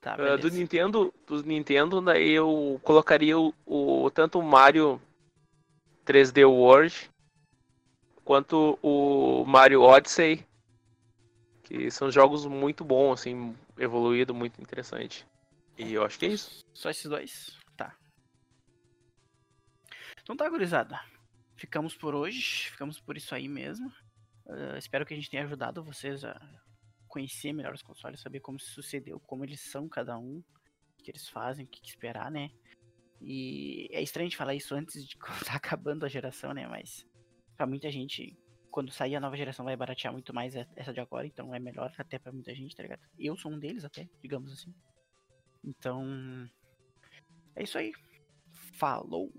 Tá, 0.01 0.17
beleza. 0.17 0.37
do 0.49 0.49
Nintendo, 0.49 1.13
do 1.27 1.43
Nintendo, 1.43 2.01
daí 2.01 2.31
eu 2.31 2.79
colocaria 2.83 3.37
o, 3.37 3.53
o- 3.65 4.09
tanto 4.11 4.39
o 4.39 4.43
Mario 4.43 5.01
3D 6.05 6.43
World 6.43 7.09
quanto 8.25 8.77
o 8.81 9.45
Mario 9.45 9.81
Odyssey, 9.81 10.45
que 11.63 11.89
são 11.89 12.11
jogos 12.11 12.45
muito 12.45 12.83
bons, 12.83 13.13
assim, 13.21 13.55
evoluído, 13.77 14.33
muito 14.33 14.61
interessante. 14.61 15.25
E 15.77 15.93
eu 15.93 16.03
acho 16.03 16.19
que 16.19 16.25
é 16.25 16.29
isso. 16.29 16.59
Só 16.73 16.89
esses 16.89 17.05
dois? 17.05 17.57
Tá. 17.77 17.95
Então 20.21 20.35
tá, 20.35 20.49
gurizada. 20.49 20.99
Ficamos 21.55 21.95
por 21.95 22.13
hoje. 22.13 22.69
Ficamos 22.71 22.99
por 22.99 23.15
isso 23.15 23.33
aí 23.33 23.47
mesmo. 23.47 23.91
Ah, 24.47 24.77
espero 24.77 25.05
que 25.05 25.13
a 25.13 25.17
gente 25.17 25.29
tenha 25.29 25.43
ajudado 25.43 25.83
vocês 25.83 26.23
a 26.23 26.39
conhecer 27.07 27.53
melhor 27.53 27.73
os 27.73 27.83
consoles, 27.83 28.21
saber 28.21 28.39
como 28.39 28.59
se 28.59 28.71
sucedeu, 28.71 29.19
como 29.19 29.45
eles 29.45 29.61
são 29.61 29.87
cada 29.87 30.17
um, 30.17 30.39
o 30.39 31.03
que 31.03 31.11
eles 31.11 31.29
fazem, 31.29 31.65
o 31.65 31.67
que 31.67 31.87
esperar, 31.87 32.31
né? 32.31 32.49
E 33.21 33.87
é 33.91 34.01
estranho 34.01 34.29
de 34.29 34.35
falar 34.35 34.55
isso 34.55 34.73
antes 34.75 35.07
de 35.07 35.15
quando 35.17 35.45
tá 35.45 35.55
acabando 35.55 36.05
a 36.05 36.09
geração, 36.09 36.53
né? 36.53 36.67
Mas 36.67 37.05
pra 37.55 37.67
muita 37.67 37.91
gente, 37.91 38.37
quando 38.71 38.91
sair 38.91 39.15
a 39.15 39.19
nova 39.19 39.37
geração, 39.37 39.63
vai 39.63 39.77
baratear 39.77 40.11
muito 40.11 40.33
mais 40.33 40.55
essa 40.55 40.91
de 40.91 40.99
agora, 40.99 41.27
então 41.27 41.53
é 41.53 41.59
melhor 41.59 41.93
até 41.97 42.17
pra 42.17 42.31
muita 42.31 42.53
gente, 42.53 42.75
tá 42.75 42.83
ligado? 42.83 43.01
Eu 43.17 43.37
sou 43.37 43.51
um 43.51 43.59
deles 43.59 43.85
até, 43.85 44.09
digamos 44.21 44.51
assim. 44.51 44.73
Então, 45.63 46.49
é 47.55 47.63
isso 47.63 47.77
aí. 47.77 47.93
Falou. 48.73 49.31